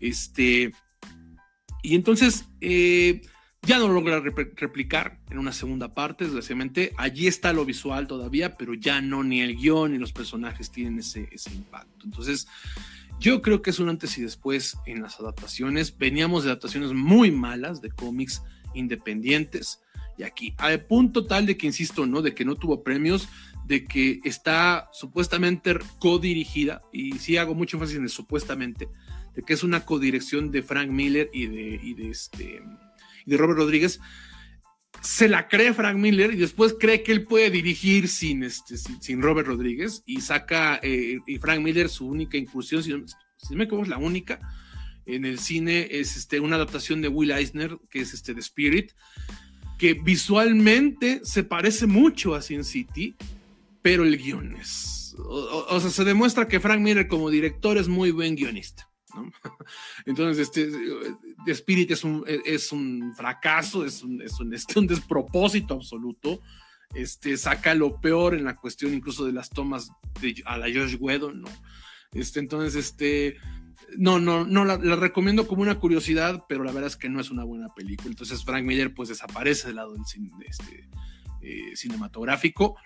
Este, 0.01 0.73
y 1.82 1.94
entonces 1.94 2.47
eh, 2.60 3.20
ya 3.62 3.78
no 3.78 3.89
lo 3.89 3.94
logra 3.94 4.20
replicar 4.20 5.20
en 5.31 5.39
una 5.39 5.52
segunda 5.52 5.93
parte, 5.94 6.24
desgraciadamente. 6.24 6.93
Allí 6.97 7.27
está 7.27 7.52
lo 7.52 7.65
visual 7.65 8.06
todavía, 8.06 8.56
pero 8.56 8.74
ya 8.74 9.01
no, 9.01 9.23
ni 9.23 9.40
el 9.40 9.56
guion 9.56 9.93
ni 9.93 9.98
los 9.98 10.12
personajes 10.12 10.70
tienen 10.70 10.98
ese, 11.01 11.28
ese 11.32 11.52
impacto. 11.55 12.06
Entonces, 12.06 12.47
yo 13.20 13.42
creo 13.42 13.62
que 13.62 13.70
es 13.70 13.78
un 13.78 13.88
antes 13.88 14.16
y 14.18 14.22
después 14.22 14.76
en 14.86 15.02
las 15.02 15.18
adaptaciones. 15.20 15.96
Veníamos 15.96 16.44
de 16.44 16.50
adaptaciones 16.50 16.92
muy 16.92 17.30
malas 17.30 17.80
de 17.80 17.90
cómics 17.90 18.42
independientes 18.74 19.80
y 20.18 20.24
aquí, 20.24 20.54
al 20.58 20.84
punto 20.84 21.26
tal 21.26 21.46
de 21.46 21.56
que, 21.56 21.68
insisto, 21.68 22.04
¿no? 22.04 22.22
De 22.22 22.34
que 22.34 22.44
no 22.44 22.56
tuvo 22.56 22.82
premios, 22.82 23.28
de 23.66 23.84
que 23.84 24.20
está 24.24 24.88
supuestamente 24.92 25.78
codirigida, 26.00 26.82
y 26.92 27.12
sí 27.18 27.36
hago 27.36 27.54
mucho 27.54 27.76
énfasis 27.76 27.96
en 27.96 28.02
el 28.02 28.08
supuestamente, 28.08 28.88
de 29.36 29.42
que 29.42 29.54
es 29.54 29.62
una 29.62 29.86
codirección 29.86 30.50
de 30.50 30.64
Frank 30.64 30.90
Miller 30.90 31.30
y 31.32 31.46
de, 31.46 31.80
y 31.80 31.94
de, 31.94 32.10
este, 32.10 32.62
y 33.24 33.30
de 33.30 33.36
Robert 33.36 33.60
Rodríguez, 33.60 34.00
se 35.00 35.28
la 35.28 35.48
cree 35.48 35.72
Frank 35.74 35.96
Miller 35.96 36.32
y 36.32 36.36
después 36.36 36.74
cree 36.78 37.02
que 37.02 37.12
él 37.12 37.24
puede 37.24 37.50
dirigir 37.50 38.08
sin, 38.08 38.42
este, 38.42 38.76
sin, 38.76 39.22
Robert 39.22 39.48
Rodríguez 39.48 40.02
y 40.06 40.20
saca 40.20 40.80
eh, 40.82 41.18
y 41.26 41.38
Frank 41.38 41.60
Miller 41.60 41.88
su 41.88 42.06
única 42.06 42.36
incursión, 42.36 42.82
si, 42.82 42.92
me 43.54 43.64
equivoco 43.64 43.84
es 43.84 43.88
la 43.88 43.98
única 43.98 44.40
en 45.06 45.24
el 45.24 45.38
cine, 45.38 45.88
es 45.90 46.16
este, 46.16 46.40
una 46.40 46.56
adaptación 46.56 47.00
de 47.00 47.08
Will 47.08 47.30
Eisner, 47.30 47.78
que 47.90 48.00
es 48.00 48.12
este, 48.12 48.34
The 48.34 48.40
Spirit, 48.40 48.92
que 49.78 49.94
visualmente 49.94 51.20
se 51.24 51.44
parece 51.44 51.86
mucho 51.86 52.34
a 52.34 52.42
Sin 52.42 52.64
City, 52.64 53.16
pero 53.80 54.04
el 54.04 54.18
guion 54.18 54.56
es. 54.56 55.14
O, 55.18 55.80
sea, 55.80 55.90
se 55.90 56.04
demuestra 56.04 56.46
que 56.46 56.60
Frank 56.60 56.80
Miller 56.80 57.08
como 57.08 57.30
director 57.30 57.78
es 57.78 57.88
muy 57.88 58.10
buen 58.10 58.36
guionista. 58.36 58.90
Entonces, 60.06 60.48
este, 60.48 60.70
Spirit 61.47 61.90
es 61.90 62.05
un, 62.05 62.24
es 62.27 62.73
un 62.73 63.15
fracaso, 63.15 63.85
es 63.85 64.02
un, 64.02 64.20
es 64.23 64.39
un, 64.40 64.55
un 64.77 64.86
despropósito 64.86 65.74
absoluto. 65.74 66.40
Este, 66.94 67.36
saca 67.36 67.74
lo 67.74 68.01
peor 68.01 68.35
en 68.35 68.44
la 68.44 68.56
cuestión 68.56 68.94
incluso 68.94 69.27
de 69.27 69.32
las 69.32 69.51
tomas 69.51 69.90
de, 70.20 70.43
a 70.47 70.56
la 70.56 70.66
Josh 70.66 70.97
Whedon, 70.98 71.43
¿no? 71.43 71.48
Este, 72.12 72.40
entonces, 72.40 72.74
este, 72.74 73.36
no, 73.97 74.19
no, 74.19 74.44
no, 74.44 74.65
la, 74.65 74.77
recomiendo 74.77 75.47
como 75.47 75.62
una 75.62 75.78
curiosidad, 75.78 76.44
pero 76.48 76.65
la 76.65 76.73
verdad 76.73 76.89
es 76.89 76.97
que 76.97 77.09
no 77.09 77.20
es 77.20 77.31
una 77.31 77.44
buena 77.44 77.69
película. 77.74 78.10
Entonces 78.10 78.44
Frank 78.44 78.65
Miller 78.65 78.94
pues 78.94 79.09
desaparece 79.09 79.69
del 79.69 79.77
lado 79.77 79.94
del 79.94 80.02
este, 80.47 80.89
eh, 81.43 81.77
cinematográfico 81.77 82.77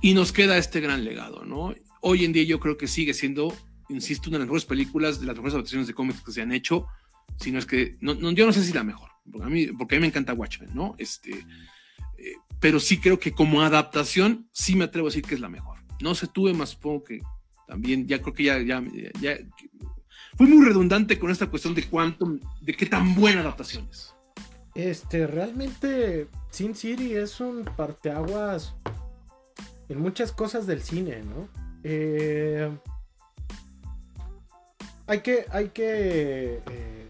y 0.00 0.14
nos 0.14 0.32
queda 0.32 0.58
este 0.58 0.80
gran 0.80 1.04
legado, 1.04 1.44
¿no? 1.44 1.74
Hoy 2.00 2.24
en 2.24 2.32
día 2.32 2.44
yo 2.44 2.60
creo 2.60 2.76
que 2.76 2.86
sigue 2.86 3.14
siendo, 3.14 3.54
insisto, 3.88 4.28
una 4.28 4.38
de 4.38 4.40
las 4.40 4.46
mejores 4.46 4.64
películas, 4.64 5.20
de 5.20 5.26
las 5.26 5.36
mejores 5.36 5.54
adaptaciones 5.54 5.86
de 5.86 5.94
cómics 5.94 6.22
que 6.22 6.32
se 6.32 6.42
han 6.42 6.52
hecho, 6.52 6.86
sino 7.36 7.58
es 7.58 7.66
que, 7.66 7.96
no, 8.00 8.14
yo 8.32 8.46
no 8.46 8.52
sé 8.52 8.62
si 8.62 8.72
la 8.72 8.84
mejor, 8.84 9.10
porque 9.30 9.46
a 9.46 9.50
mí, 9.50 9.66
porque 9.66 9.96
a 9.96 9.98
mí 9.98 10.02
me 10.02 10.08
encanta 10.08 10.34
Watchmen, 10.34 10.70
¿no? 10.74 10.94
Este, 10.98 11.32
eh, 12.18 12.32
pero 12.60 12.80
sí 12.80 12.98
creo 12.98 13.18
que 13.18 13.32
como 13.32 13.62
adaptación, 13.62 14.48
sí 14.52 14.76
me 14.76 14.84
atrevo 14.84 15.08
a 15.08 15.10
decir 15.10 15.24
que 15.24 15.34
es 15.34 15.40
la 15.40 15.48
mejor. 15.48 15.78
No 16.00 16.14
sé, 16.14 16.26
tuve 16.26 16.52
más, 16.52 16.70
supongo 16.70 17.04
que 17.04 17.20
también, 17.66 18.06
ya 18.06 18.20
creo 18.20 18.34
que 18.34 18.44
ya, 18.44 18.60
ya, 18.60 18.82
ya 19.20 19.38
muy 20.38 20.64
redundante 20.64 21.18
con 21.18 21.30
esta 21.30 21.46
cuestión 21.46 21.74
de 21.74 21.84
cuánto, 21.88 22.38
de 22.60 22.74
qué 22.74 22.86
tan 22.86 23.14
buena 23.14 23.40
adaptación 23.40 23.88
es. 23.90 24.14
Este, 24.74 25.26
realmente 25.26 26.28
Sin 26.50 26.74
City 26.74 27.14
es 27.14 27.40
un 27.40 27.64
parteaguas 27.64 28.74
en 29.88 30.00
muchas 30.00 30.32
cosas 30.32 30.66
del 30.66 30.82
cine, 30.82 31.22
¿no? 31.22 31.48
Eh, 31.82 32.70
hay 35.06 35.20
que, 35.20 35.46
hay 35.50 35.68
que 35.68 36.60
eh, 36.70 37.05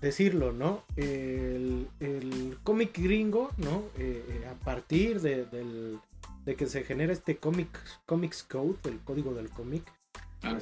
decirlo, 0.00 0.52
¿no? 0.52 0.82
El, 0.96 1.88
cómic 2.62 2.98
gringo, 2.98 3.50
¿no? 3.56 3.84
Eh, 3.98 4.24
eh, 4.28 4.48
a 4.50 4.54
partir 4.64 5.20
de, 5.20 5.46
que 6.56 6.66
se 6.66 6.84
genera 6.84 7.12
este 7.12 7.36
Comics 7.38 8.42
Code, 8.44 8.76
el 8.84 8.98
código 9.00 9.34
del 9.34 9.50
cómic, 9.50 9.82
ah, 10.42 10.58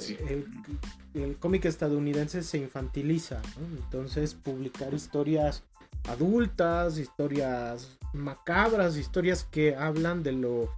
el, 1.15 1.37
cómic 1.39 1.65
estadounidense 1.65 2.43
se 2.43 2.59
infantiliza, 2.59 3.41
¿no? 3.59 3.77
Entonces 3.77 4.35
publicar 4.35 4.95
historias 4.95 5.63
adultas, 6.09 6.99
historias 6.99 7.99
macabras, 8.13 8.97
historias 8.97 9.45
que 9.45 9.75
hablan 9.75 10.23
de 10.23 10.33
lo 10.33 10.71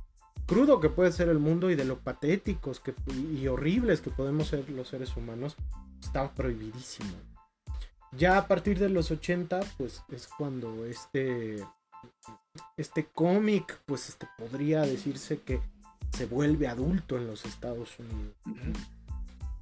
crudo 0.47 0.81
que 0.81 0.89
puede 0.89 1.13
ser 1.13 1.29
el 1.29 1.41
mundo 1.41 1.71
y 1.71 1.75
de 1.75 1.85
lo 1.85 1.99
patéticos 1.99 2.81
que, 2.81 2.95
y 3.13 3.49
horribles 3.49 4.01
que 4.01 4.11
podemos 4.11 4.49
ser 4.49 4.71
los 4.71 4.89
seres 4.89 5.17
humanos, 5.17 5.57
estaba 6.01 6.33
prohibidísimo. 6.33 7.11
Ya 8.13 8.39
a 8.39 8.47
partir 8.47 8.79
de 8.79 8.89
los 8.89 9.11
80, 9.11 9.61
pues 9.77 10.03
es 10.11 10.27
cuando 10.27 10.85
este, 10.87 11.65
este 12.77 13.07
cómic, 13.07 13.81
pues 13.87 14.09
este, 14.09 14.27
podría 14.39 14.83
decirse 14.83 15.41
que 15.41 15.61
se 16.17 16.27
vuelve 16.27 16.69
adulto 16.69 17.17
en 17.17 17.27
los 17.27 17.45
Estados 17.45 17.99
Unidos. 17.99 18.35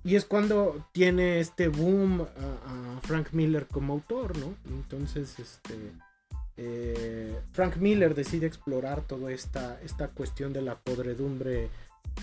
Y 0.04 0.16
es 0.16 0.26
cuando 0.26 0.86
tiene 0.92 1.40
este 1.40 1.68
boom 1.68 2.22
a, 2.22 3.00
Frank 3.02 3.28
Miller 3.32 3.66
como 3.66 3.94
autor, 3.94 4.36
¿no? 4.36 4.54
Entonces, 4.66 5.38
este, 5.38 5.74
eh, 6.56 7.38
Frank 7.52 7.76
Miller 7.76 8.14
decide 8.14 8.46
explorar 8.46 9.02
toda 9.02 9.32
esta, 9.32 9.80
esta 9.82 10.08
cuestión 10.08 10.52
de 10.52 10.62
la 10.62 10.76
podredumbre 10.76 11.68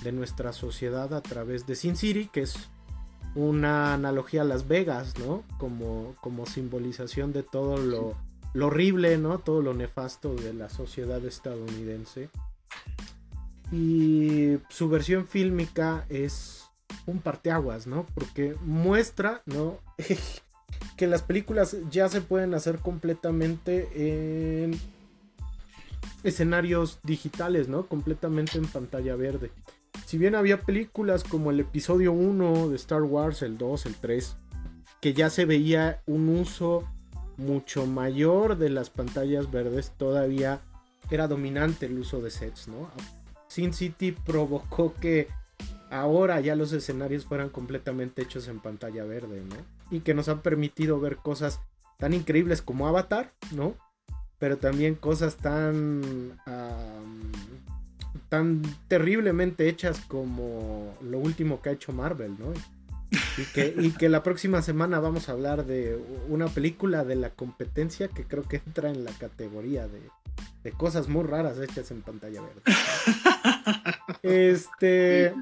de 0.04 0.12
nuestra 0.12 0.54
sociedad 0.54 1.14
a 1.14 1.22
través 1.22 1.68
de 1.68 1.76
Sin 1.76 1.96
City, 1.96 2.30
que 2.32 2.42
es 2.42 2.70
una 3.36 3.94
analogía 3.94 4.42
a 4.42 4.46
Las 4.46 4.68
Vegas, 4.68 5.18
¿no? 5.20 5.44
Como, 5.58 6.16
como 6.22 6.46
simbolización 6.46 7.34
de 7.34 7.44
todo 7.44 7.78
lo, 7.78 8.16
lo 8.54 8.68
horrible, 8.68 9.18
¿no? 9.18 9.40
Todo 9.40 9.62
lo 9.62 9.74
nefasto 9.74 10.36
de 10.36 10.54
la 10.54 10.70
sociedad 10.70 11.24
estadounidense. 11.26 12.30
Y 13.72 14.58
su 14.70 14.90
versión 14.90 15.28
fílmica 15.28 16.06
es 16.10 16.66
un 17.06 17.20
parteaguas, 17.20 17.88
¿no? 17.88 18.06
Porque 18.14 18.56
muestra, 18.62 19.42
¿no? 19.46 19.78
que 20.98 21.08
las 21.08 21.22
películas 21.22 21.78
ya 21.90 22.10
se 22.10 22.22
pueden 22.22 22.54
hacer 22.54 22.80
completamente 22.80 24.64
en 24.64 24.80
escenarios 26.24 27.00
digitales, 27.04 27.68
¿no? 27.68 27.88
Completamente 27.88 28.58
en 28.58 28.66
pantalla 28.66 29.16
verde. 29.16 29.52
Si 30.06 30.18
bien 30.18 30.36
había 30.36 30.60
películas 30.60 31.24
como 31.24 31.52
el 31.52 31.60
episodio 31.60 32.12
1 32.12 32.70
de 32.70 32.76
Star 32.76 33.04
Wars, 33.04 33.42
el 33.42 33.58
2, 33.58 33.86
el 33.86 33.96
3, 33.96 34.36
que 35.00 35.14
ya 35.14 35.30
se 35.30 35.46
veía 35.46 36.02
un 36.06 36.30
uso 36.30 36.88
mucho 37.38 37.86
mayor 37.88 38.58
de 38.58 38.70
las 38.70 38.90
pantallas 38.90 39.50
verdes, 39.52 39.92
todavía 39.98 40.62
era 41.10 41.28
dominante 41.28 41.88
el 41.88 41.98
uso 41.98 42.22
de 42.22 42.30
sets, 42.30 42.68
¿no? 42.68 42.90
Sin 43.48 43.74
City 43.74 44.12
provocó 44.12 44.94
que 44.94 45.28
ahora 45.90 46.40
ya 46.40 46.56
los 46.56 46.72
escenarios 46.72 47.26
fueran 47.26 47.50
completamente 47.50 48.22
hechos 48.22 48.48
en 48.48 48.60
pantalla 48.60 49.04
verde, 49.04 49.42
¿no? 49.42 49.56
Y 49.96 50.02
que 50.02 50.14
nos 50.14 50.30
han 50.30 50.42
permitido 50.42 51.00
ver 51.00 51.18
cosas 51.18 51.60
tan 51.98 52.14
increíbles 52.14 52.62
como 52.62 52.88
Avatar, 52.88 53.32
¿no? 53.52 53.76
Pero 54.40 54.58
también 54.58 54.96
cosas 54.96 55.38
tan... 55.38 56.40
tan 58.32 58.62
terriblemente 58.88 59.68
hechas 59.68 60.00
como 60.08 60.98
lo 61.02 61.20
último 61.20 61.62
que 61.62 61.68
ha 61.68 61.74
hecho 61.74 61.92
Marvel, 61.92 62.34
¿no? 62.40 62.54
Y 63.38 63.92
que, 63.92 64.08
la 64.08 64.24
próxima 64.24 64.62
semana 64.62 65.02
vamos 65.02 65.28
a 65.28 65.34
hablar 65.34 65.66
de 65.66 66.02
una 66.30 66.48
película 66.48 67.04
de 67.04 67.18
la 67.18 67.32
competencia 67.32 68.08
que 68.08 68.24
creo 68.24 68.44
que 68.44 68.62
entra 68.66 68.90
en 68.90 69.04
la 69.04 69.12
categoría 69.12 69.86
de, 69.90 70.00
de 70.64 70.72
cosas 70.72 71.10
muy 71.10 71.26
raras 71.26 71.58
hechas 71.60 71.92
en 71.92 72.04
pantalla 72.04 72.42
verde. 72.42 72.62
Este 74.24 75.34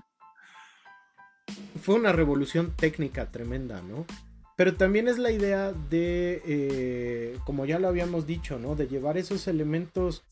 fue 1.84 1.94
una 1.94 2.11
revolución 2.11 2.74
técnica 2.76 3.28
tremenda, 3.28 3.84
¿no? 3.84 4.07
Pero 4.56 4.74
también 4.74 5.07
es 5.07 5.20
la 5.20 5.30
idea 5.30 5.74
de, 5.91 6.41
eh, 6.44 7.38
como 7.45 7.68
ya 7.68 7.78
lo 7.78 7.88
habíamos 7.88 8.26
dicho, 8.26 8.57
¿no? 8.57 8.74
De 8.74 8.88
llevar 8.88 9.20
esos 9.20 9.48
elementos 9.48 10.24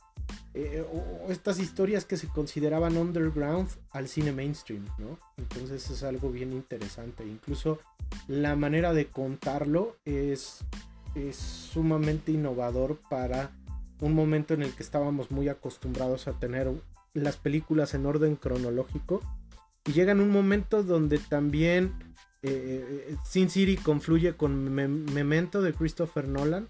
eh, 0.54 0.84
o 0.92 1.32
estas 1.32 1.60
historias 1.60 2.06
que 2.06 2.18
se 2.18 2.28
consideraban 2.28 2.98
underground 2.98 3.70
al 3.92 4.08
cine 4.08 4.32
mainstream, 4.32 4.86
¿no? 4.98 5.20
Entonces 5.38 5.90
es 5.90 6.04
algo 6.04 6.32
bien 6.32 6.52
interesante. 6.54 7.26
Incluso 7.26 7.80
la 8.28 8.56
manera 8.56 8.94
de 8.94 9.08
contarlo 9.08 9.96
es, 10.06 10.60
es 11.16 11.36
sumamente 11.36 12.32
innovador 12.32 13.00
para 13.10 13.52
un 14.00 14.14
momento 14.14 14.54
en 14.54 14.64
el 14.64 14.74
que 14.74 14.84
estábamos 14.84 15.32
muy 15.32 15.50
acostumbrados 15.50 16.28
a 16.28 16.34
tener 16.34 16.72
las 17.14 17.38
películas 17.38 17.94
en 17.94 18.06
orden 18.06 18.36
cronológico 18.36 19.22
y 19.86 19.94
llega 19.94 20.12
en 20.12 20.22
un 20.22 20.30
momento 20.30 20.84
donde 20.84 21.18
también 21.18 21.94
eh, 22.44 23.08
eh, 23.10 23.16
Sin 23.24 23.50
City 23.50 23.78
confluye 23.78 24.36
con 24.36 24.74
Memento 24.74 25.62
de 25.62 25.74
Christopher 25.74 26.28
Nolan, 26.28 26.68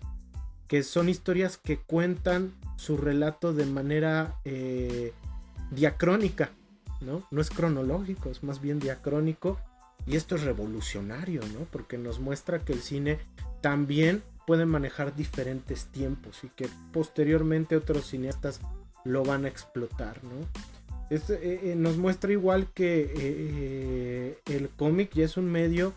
que 0.67 0.83
son 0.83 1.09
historias 1.09 1.57
que 1.57 1.77
cuentan 1.77 2.53
su 2.75 2.97
relato 2.97 3.53
de 3.53 3.65
manera 3.65 4.35
eh, 4.45 5.13
diacrónica, 5.71 6.51
¿no? 7.01 7.23
No 7.31 7.41
es 7.41 7.49
cronológico, 7.49 8.29
es 8.29 8.43
más 8.43 8.61
bien 8.61 8.79
diacrónico. 8.79 9.57
Y 10.05 10.15
esto 10.15 10.35
es 10.35 10.43
revolucionario, 10.43 11.41
¿no? 11.53 11.65
Porque 11.71 11.97
nos 11.97 12.19
muestra 12.19 12.59
que 12.59 12.73
el 12.73 12.81
cine 12.81 13.17
también 13.61 14.23
puede 14.45 14.65
manejar 14.65 15.15
diferentes 15.15 15.85
tiempos 15.85 16.43
y 16.43 16.49
que 16.49 16.69
posteriormente 16.93 17.75
otros 17.75 18.07
cineastas 18.07 18.61
lo 19.03 19.23
van 19.23 19.45
a 19.45 19.49
explotar, 19.49 20.23
¿no? 20.23 20.45
Eh, 21.09 21.19
eh, 21.39 21.73
nos 21.77 21.97
muestra 21.97 22.31
igual 22.31 22.67
que 22.73 24.37
el 24.45 24.69
cómic 24.69 25.13
ya 25.13 25.25
es 25.25 25.37
un 25.37 25.49
medio 25.51 25.93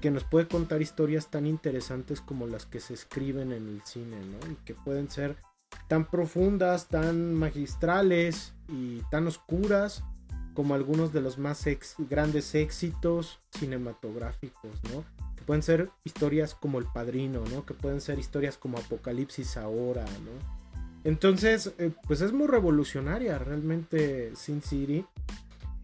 que 0.00 0.10
nos 0.10 0.24
puede 0.24 0.48
contar 0.48 0.82
historias 0.82 1.30
tan 1.30 1.46
interesantes 1.46 2.20
como 2.20 2.46
las 2.46 2.66
que 2.66 2.80
se 2.80 2.94
escriben 2.94 3.52
en 3.52 3.68
el 3.68 3.82
cine, 3.84 4.16
¿no? 4.16 4.50
Y 4.50 4.56
que 4.64 4.74
pueden 4.74 5.10
ser 5.10 5.36
tan 5.88 6.06
profundas, 6.06 6.88
tan 6.88 7.34
magistrales 7.34 8.52
y 8.68 9.02
tan 9.10 9.26
oscuras 9.26 10.02
como 10.54 10.74
algunos 10.74 11.12
de 11.12 11.20
los 11.20 11.38
más 11.38 11.64
grandes 11.98 12.54
éxitos 12.54 13.38
cinematográficos, 13.58 14.72
¿no? 14.92 15.04
Que 15.36 15.44
pueden 15.44 15.62
ser 15.62 15.90
historias 16.04 16.54
como 16.54 16.78
El 16.78 16.86
Padrino, 16.86 17.44
¿no? 17.52 17.64
Que 17.64 17.74
pueden 17.74 18.00
ser 18.00 18.18
historias 18.18 18.58
como 18.58 18.78
Apocalipsis 18.78 19.56
ahora, 19.56 20.04
¿no? 20.04 20.60
Entonces, 21.04 21.72
eh, 21.78 21.92
pues 22.06 22.20
es 22.20 22.32
muy 22.32 22.46
revolucionaria 22.46 23.38
realmente 23.38 24.32
Sin 24.36 24.60
City. 24.60 25.04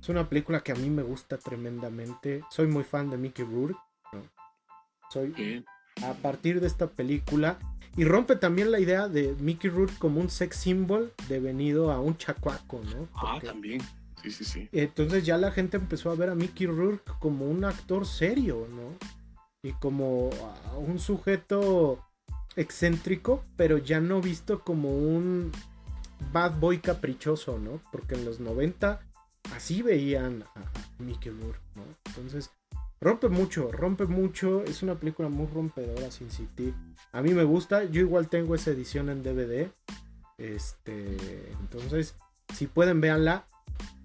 Es 0.00 0.08
una 0.08 0.28
película 0.28 0.60
que 0.60 0.72
a 0.72 0.76
mí 0.76 0.90
me 0.90 1.02
gusta 1.02 1.38
tremendamente. 1.38 2.42
Soy 2.50 2.66
muy 2.66 2.84
fan 2.84 3.08
de 3.08 3.16
Mickey 3.16 3.44
Rourke. 3.44 3.78
Soy 5.10 5.64
a 6.02 6.12
partir 6.14 6.60
de 6.60 6.66
esta 6.66 6.88
película 6.88 7.58
y 7.96 8.04
rompe 8.04 8.36
también 8.36 8.70
la 8.70 8.78
idea 8.78 9.08
de 9.08 9.34
Mickey 9.40 9.70
Rourke 9.70 9.96
como 9.98 10.20
un 10.20 10.28
sex 10.28 10.56
symbol 10.56 11.12
devenido 11.28 11.90
a 11.90 12.00
un 12.00 12.16
chacuaco, 12.16 12.82
¿no? 12.94 13.08
ah, 13.14 13.38
también. 13.42 13.80
Sí, 14.22 14.30
sí, 14.30 14.44
sí. 14.44 14.68
Entonces 14.72 15.24
ya 15.24 15.38
la 15.38 15.50
gente 15.50 15.76
empezó 15.76 16.10
a 16.10 16.14
ver 16.14 16.30
a 16.30 16.34
Mickey 16.34 16.66
Rourke 16.66 17.12
como 17.20 17.46
un 17.46 17.64
actor 17.64 18.06
serio, 18.06 18.66
¿no? 18.70 18.94
Y 19.62 19.72
como 19.74 20.30
un 20.76 20.98
sujeto 20.98 22.04
excéntrico, 22.56 23.42
pero 23.56 23.78
ya 23.78 24.00
no 24.00 24.20
visto 24.20 24.60
como 24.60 24.90
un 24.90 25.52
bad 26.32 26.58
boy 26.58 26.78
caprichoso, 26.78 27.58
¿no? 27.58 27.80
Porque 27.92 28.14
en 28.14 28.24
los 28.24 28.40
90 28.40 29.00
así 29.54 29.82
veían 29.82 30.42
a 30.54 31.02
Mickey 31.02 31.30
Rourke, 31.30 31.60
¿no? 31.74 31.82
Entonces, 32.06 32.50
rompe 33.00 33.28
mucho, 33.28 33.70
rompe 33.72 34.06
mucho. 34.06 34.62
Es 34.64 34.82
una 34.82 34.94
película 34.94 35.28
muy 35.28 35.46
rompedora, 35.46 36.10
Sin 36.10 36.30
City. 36.30 36.74
A 37.12 37.22
mí 37.22 37.34
me 37.34 37.44
gusta, 37.44 37.84
yo 37.84 38.00
igual 38.00 38.28
tengo 38.28 38.54
esa 38.54 38.70
edición 38.70 39.08
en 39.08 39.22
DVD. 39.22 39.68
Este, 40.38 41.16
entonces, 41.60 42.14
si 42.54 42.66
pueden, 42.66 43.00
véanla. 43.00 43.44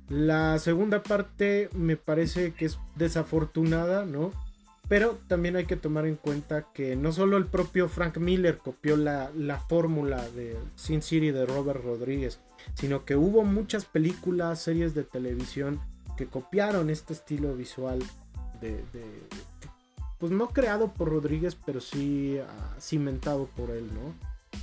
La 0.10 0.60
segunda 0.60 1.04
parte 1.04 1.70
me 1.74 1.96
parece 1.96 2.54
que 2.54 2.66
es 2.66 2.78
desafortunada, 2.96 4.06
¿no? 4.06 4.32
Pero 4.92 5.18
también 5.30 5.56
hay 5.56 5.66
que 5.66 5.78
tomar 5.78 6.06
en 6.06 6.18
cuenta 6.18 6.68
que 6.74 6.98
no 6.98 7.14
solo 7.14 7.38
el 7.38 7.46
propio 7.46 7.88
Frank 7.88 8.18
Miller 8.18 8.58
copió 8.58 8.98
la, 8.98 9.32
fórmula 9.70 10.28
de 10.32 10.58
Sin 10.76 11.02
City 11.02 11.32
de 11.32 11.46
Robert 11.46 11.82
Rodríguez, 11.82 12.40
sino 12.74 13.06
que 13.06 13.16
hubo 13.16 13.46
muchas 13.46 13.86
películas, 13.86 14.62
series 14.62 14.94
de 14.94 15.06
televisión 15.06 15.80
que 16.18 16.26
copiaron 16.26 16.90
este 16.90 17.14
estilo 17.14 17.56
visual 17.56 18.04
de, 18.62 18.84
pues 20.20 20.32
no 20.32 20.50
creado 20.50 20.94
por 20.94 21.10
Rodríguez, 21.10 21.56
pero 21.56 21.82
sí 21.82 22.38
ah, 22.40 22.76
cimentado 22.80 23.48
por 23.48 23.72
él, 23.72 23.88
¿no? 23.94 24.14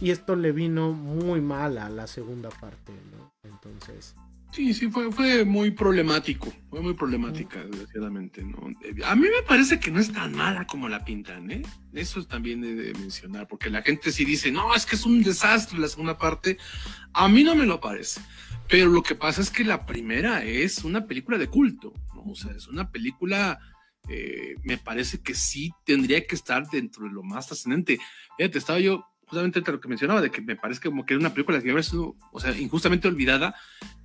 Y 0.00 0.10
esto 0.10 0.36
le 0.36 0.52
vino 0.52 0.92
muy 0.92 1.40
mal 1.40 1.78
a 1.78 1.88
la 1.88 2.06
segunda 2.06 2.50
parte, 2.50 2.92
¿no? 3.12 3.32
Entonces, 3.42 4.14
Sí, 4.50 4.72
sí, 4.72 4.88
fue, 4.88 5.12
fue 5.12 5.44
muy 5.44 5.70
problemático, 5.70 6.50
fue 6.70 6.80
muy 6.80 6.94
problemática, 6.94 7.62
desgraciadamente, 7.64 8.42
¿no? 8.42 8.58
A 9.04 9.14
mí 9.14 9.22
me 9.28 9.42
parece 9.46 9.78
que 9.78 9.90
no 9.90 10.00
es 10.00 10.10
tan 10.10 10.34
mala 10.34 10.66
como 10.66 10.88
la 10.88 11.04
pintan, 11.04 11.50
¿eh? 11.50 11.62
Eso 11.92 12.24
también 12.24 12.64
he 12.64 12.74
de 12.74 12.94
mencionar, 12.94 13.46
porque 13.46 13.68
la 13.68 13.82
gente 13.82 14.10
sí 14.10 14.24
dice, 14.24 14.50
no, 14.50 14.74
es 14.74 14.86
que 14.86 14.96
es 14.96 15.04
un 15.04 15.22
desastre 15.22 15.78
la 15.78 15.88
segunda 15.88 16.16
parte, 16.16 16.56
a 17.12 17.28
mí 17.28 17.44
no 17.44 17.54
me 17.54 17.66
lo 17.66 17.78
parece, 17.78 18.22
pero 18.68 18.86
lo 18.86 19.02
que 19.02 19.14
pasa 19.14 19.42
es 19.42 19.50
que 19.50 19.64
la 19.64 19.84
primera 19.84 20.42
es 20.42 20.82
una 20.82 21.06
película 21.06 21.36
de 21.36 21.48
culto, 21.48 21.92
¿no? 22.14 22.22
O 22.22 22.34
sea, 22.34 22.52
es 22.52 22.68
una 22.68 22.90
película, 22.90 23.60
eh, 24.08 24.54
me 24.64 24.78
parece 24.78 25.20
que 25.20 25.34
sí 25.34 25.72
tendría 25.84 26.26
que 26.26 26.34
estar 26.34 26.68
dentro 26.68 27.04
de 27.04 27.10
lo 27.10 27.22
más 27.22 27.46
trascendente. 27.46 27.98
Fíjate, 28.36 28.58
estaba 28.58 28.80
yo 28.80 29.04
justamente 29.28 29.58
entre 29.58 29.74
lo 29.74 29.80
que 29.80 29.88
mencionaba, 29.88 30.22
de 30.22 30.30
que 30.30 30.40
me 30.40 30.56
parece 30.56 30.80
como 30.80 31.04
que 31.04 31.14
era 31.14 31.20
una 31.20 31.34
película 31.34 31.60
que 31.60 31.70
había 31.70 31.82
sido, 31.82 32.16
o 32.32 32.40
sea, 32.40 32.56
injustamente 32.56 33.08
olvidada, 33.08 33.54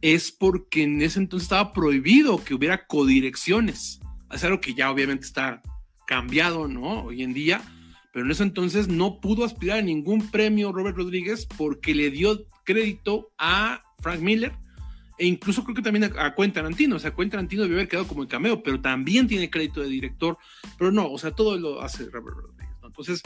es 0.02 0.32
porque 0.32 0.84
en 0.84 1.02
ese 1.02 1.20
entonces 1.20 1.46
estaba 1.46 1.72
prohibido 1.72 2.44
que 2.44 2.54
hubiera 2.54 2.86
codirecciones. 2.86 4.02
Es 4.32 4.44
algo 4.44 4.60
que 4.60 4.74
ya 4.74 4.92
obviamente 4.92 5.26
está 5.26 5.62
cambiado, 6.06 6.68
¿no? 6.68 7.04
Hoy 7.04 7.24
en 7.24 7.34
día, 7.34 7.62
pero 8.12 8.26
en 8.26 8.32
ese 8.32 8.44
entonces 8.44 8.90
no 8.90 9.22
pudo 9.22 9.46
aspirar 9.46 9.80
a 9.80 9.82
ningún 9.82 10.30
premio 10.30 10.74
Robert 10.74 10.98
Rodríguez 10.98 11.48
porque 11.58 11.96
le 11.96 12.12
dio 12.12 12.46
crédito 12.66 13.32
a 13.38 13.82
Frank 14.00 14.20
Miller 14.20 14.52
e 15.18 15.26
incluso 15.26 15.64
creo 15.64 15.76
que 15.76 15.82
también 15.82 16.06
a, 16.06 16.26
a 16.26 16.36
Quentin 16.36 16.54
Tarantino, 16.54 16.96
o 16.96 17.00
sea, 17.00 17.12
Quentin 17.12 17.32
Tarantino 17.32 17.64
debe 17.64 17.76
haber 17.76 17.88
quedado 17.88 18.08
como 18.08 18.24
el 18.24 18.28
cameo, 18.28 18.64
pero 18.64 18.82
también 18.82 19.28
tiene 19.28 19.50
crédito 19.50 19.82
de 19.82 19.90
director, 19.90 20.38
pero 20.78 20.92
no, 20.92 21.12
o 21.12 21.18
sea, 21.18 21.32
todo 21.32 21.58
lo 21.58 21.82
hace 21.82 22.06
Robert 22.10 22.38
Rodríguez, 22.38 22.76
¿no? 22.82 22.88
Entonces, 22.88 23.22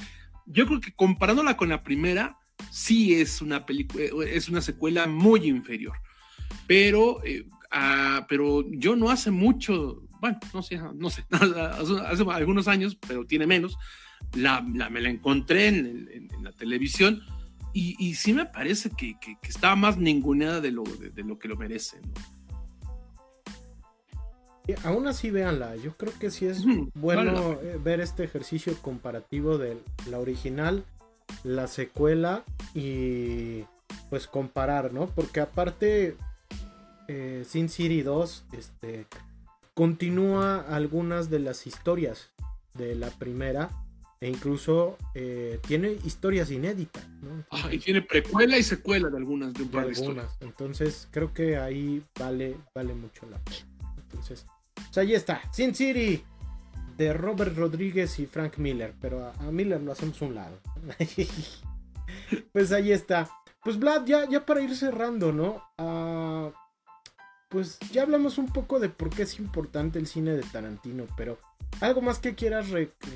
yo 0.46 0.66
creo 0.66 0.80
que 0.80 0.94
comparándola 0.94 1.58
con 1.58 1.70
la 1.70 1.84
primera, 1.84 2.38
sí 2.72 3.14
es 3.14 3.42
una 3.42 3.66
película, 3.66 4.06
es 4.26 4.50
una 4.50 4.62
secuela 4.62 5.08
muy 5.08 5.48
inferior. 5.48 5.98
Pero, 6.66 7.24
eh, 7.24 7.46
pero 8.28 8.66
yo 8.72 8.96
no 8.96 9.10
hace 9.10 9.32
mucho, 9.32 10.04
bueno, 10.20 10.40
no 10.54 10.62
sé, 10.62 10.80
no 10.96 11.10
sé, 11.10 11.26
hace, 11.32 12.24
algunos 12.32 12.68
años, 12.68 12.98
pero 13.08 13.26
tiene 13.26 13.48
menos, 13.48 13.78
la, 14.34 14.62
me 14.62 15.02
la 15.02 15.10
encontré 15.10 15.68
en, 15.68 16.30
la 16.42 16.52
televisión 16.52 17.22
y, 17.78 17.96
y, 18.00 18.16
sí 18.16 18.34
me 18.34 18.48
parece 18.48 18.90
que, 18.90 19.20
que, 19.20 19.38
estaba 19.48 19.76
más 19.76 19.98
ninguneada 19.98 20.62
de 20.62 20.72
lo, 20.72 20.82
de, 20.84 21.24
lo 21.24 21.38
que 21.38 21.48
lo 21.48 21.56
merece. 21.58 22.00
Aún 24.84 25.06
así, 25.06 25.30
véanla. 25.30 25.76
Yo 25.76 25.96
creo 25.96 26.12
que 26.20 26.32
sí 26.32 26.48
es 26.48 26.66
bueno 26.96 27.54
eh, 27.62 27.80
ver 27.80 28.00
este 28.00 28.24
ejercicio 28.24 28.76
comparativo 28.82 29.60
de 29.60 29.78
la 30.10 30.18
original, 30.18 30.86
la 31.44 31.68
secuela 31.68 32.44
y 32.74 33.64
pues 34.10 34.26
comparar, 34.26 34.92
¿no? 34.92 35.06
Porque 35.06 35.40
aparte, 35.40 36.18
eh, 37.08 37.46
Sin 37.48 37.70
City 37.70 38.02
2 38.02 38.46
este, 38.54 39.06
continúa 39.76 40.62
algunas 40.62 41.30
de 41.30 41.38
las 41.38 41.68
historias 41.68 42.32
de 42.74 42.96
la 42.96 43.12
primera 43.12 43.70
e 44.20 44.28
incluso 44.28 44.98
eh, 45.14 45.60
tiene 45.68 45.92
historias 46.06 46.52
inéditas. 46.52 47.08
¿no? 47.22 47.46
y 47.72 47.80
tiene 47.80 48.02
precuela 48.02 48.58
y 48.58 48.64
secuela 48.64 49.10
de 49.10 49.18
algunas 49.18 49.54
de 49.54 49.64
un 49.64 49.70
par 49.70 49.88
de, 49.88 49.96
algunas. 49.96 50.38
Entonces 50.40 51.08
creo 51.12 51.34
que 51.34 51.58
ahí 51.58 52.02
vale, 52.20 52.56
vale 52.74 52.94
mucho 52.94 53.28
la 53.30 53.38
pena. 53.40 53.58
Entonces, 53.98 54.46
pues 54.74 54.98
ahí 54.98 55.14
está, 55.14 55.42
Sin 55.52 55.76
City 55.76 56.24
de 56.98 57.14
Robert 57.14 57.56
Rodríguez 57.56 58.18
y 58.20 58.26
Frank 58.26 58.58
Miller, 58.58 58.94
pero 59.00 59.32
a, 59.40 59.52
Miller 59.52 59.82
lo 59.82 59.92
hacemos 59.92 60.20
un 60.22 60.36
lado. 60.36 60.60
pues 62.52 62.72
ahí 62.72 62.92
está. 62.92 63.30
Pues 63.64 63.78
Vlad, 63.78 64.06
ya, 64.06 64.28
ya 64.28 64.46
para 64.46 64.62
ir 64.62 64.76
cerrando, 64.76 65.32
¿no? 65.32 65.62
Uh, 65.78 66.52
pues 67.50 67.80
ya 67.92 68.02
hablamos 68.04 68.38
un 68.38 68.48
poco 68.48 68.80
de 68.80 68.90
por 68.90 69.10
qué 69.10 69.24
es 69.24 69.40
importante 69.40 70.00
el 70.00 70.08
cine 70.08 70.32
de 70.32 70.44
Tarantino, 70.44 71.06
pero 71.16 71.40
algo 71.82 72.02
más 72.02 72.20
que 72.20 72.36
quieras 72.36 72.70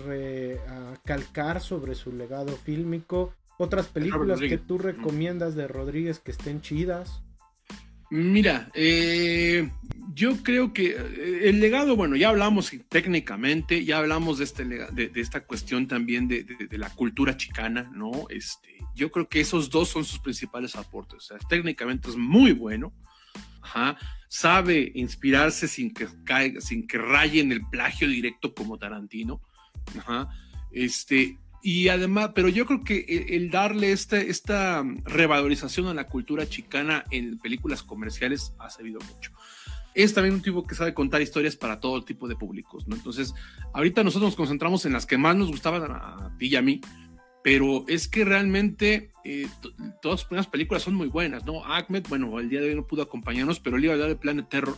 recalcar 0.05 1.57
ah, 1.57 1.61
sobre 1.61 1.95
su 1.95 2.11
legado 2.11 2.55
fílmico, 2.57 3.33
otras 3.57 3.87
películas 3.87 4.39
que 4.39 4.57
tú 4.57 4.77
recomiendas 4.77 5.55
de 5.55 5.67
Rodríguez 5.67 6.19
que 6.19 6.31
estén 6.31 6.61
chidas. 6.61 7.21
Mira, 8.09 8.69
eh, 8.73 9.69
yo 10.13 10.43
creo 10.43 10.73
que 10.73 10.97
eh, 10.97 11.49
el 11.49 11.61
legado, 11.61 11.95
bueno, 11.95 12.17
ya 12.17 12.27
hablamos 12.29 12.71
técnicamente, 12.89 13.85
ya 13.85 13.99
hablamos 13.99 14.39
de, 14.39 14.43
este, 14.43 14.65
de, 14.65 15.11
esta 15.15 15.45
cuestión 15.45 15.87
también 15.87 16.27
de, 16.27 16.45
la 16.71 16.89
cultura 16.89 17.37
chicana, 17.37 17.89
¿no? 17.93 18.11
Este, 18.29 18.75
yo 18.95 19.11
creo 19.11 19.29
que 19.29 19.39
esos 19.39 19.69
dos 19.69 19.87
son 19.89 20.03
sus 20.03 20.19
principales 20.19 20.75
aportes. 20.75 21.19
O 21.19 21.21
sea, 21.21 21.37
técnicamente 21.47 22.09
es 22.09 22.17
muy 22.17 22.51
bueno, 22.51 22.91
sabe 24.27 24.91
inspirarse 24.95 25.67
sin 25.67 25.93
que 25.93 26.07
caiga, 26.23 26.61
sin 26.61 26.87
que 26.87 26.97
raye 26.97 27.41
en 27.41 27.51
el 27.51 27.67
plagio 27.67 28.07
directo 28.07 28.53
como 28.53 28.77
Tarantino, 28.77 29.41
este, 30.71 31.37
y 31.63 31.89
además, 31.89 32.31
pero 32.33 32.49
yo 32.49 32.65
creo 32.65 32.83
que 32.83 33.27
el, 33.29 33.51
darle 33.51 33.91
este, 33.91 34.29
esta 34.29 34.83
revalorización 35.03 35.87
a 35.87 35.93
la 35.93 36.07
cultura 36.07 36.47
chicana 36.47 37.03
en 37.11 37.37
películas 37.37 37.83
comerciales 37.83 38.53
ha 38.57 38.69
servido 38.69 38.99
mucho. 39.01 39.31
Es 39.93 40.13
también 40.13 40.35
un 40.35 40.41
tipo 40.41 40.65
que 40.65 40.73
sabe 40.73 40.93
contar 40.93 41.21
historias 41.21 41.55
para 41.55 41.79
todo 41.79 42.03
tipo 42.03 42.27
de 42.27 42.35
públicos, 42.35 42.87
¿no? 42.87 42.95
Entonces, 42.95 43.33
ahorita 43.73 44.03
nosotros 44.03 44.29
nos 44.29 44.35
concentramos 44.35 44.85
en 44.85 44.93
las 44.93 45.05
que 45.05 45.17
más 45.17 45.35
nos 45.35 45.49
gustaban 45.49 45.83
a, 45.91 46.35
ti 46.39 46.47
y 46.47 46.55
a 46.55 46.61
mí, 46.61 46.81
pero 47.43 47.85
es 47.87 48.07
que 48.07 48.25
realmente 48.25 49.11
eh, 49.23 49.47
todas 50.01 50.27
las 50.31 50.47
películas 50.47 50.83
son 50.83 50.95
muy 50.95 51.07
buenas, 51.07 51.45
¿no? 51.45 51.63
Ahmed, 51.65 52.05
bueno, 52.07 52.39
el 52.39 52.49
día 52.49 52.61
de 52.61 52.69
hoy 52.69 52.75
no 52.75 52.87
pudo 52.87 53.01
acompañarnos, 53.01 53.59
pero 53.59 53.77
él 53.77 53.85
iba 53.85 53.93
a 53.93 53.95
hablar 53.95 54.09
de 54.09 54.15
Planet 54.15 54.49
Terror 54.49 54.77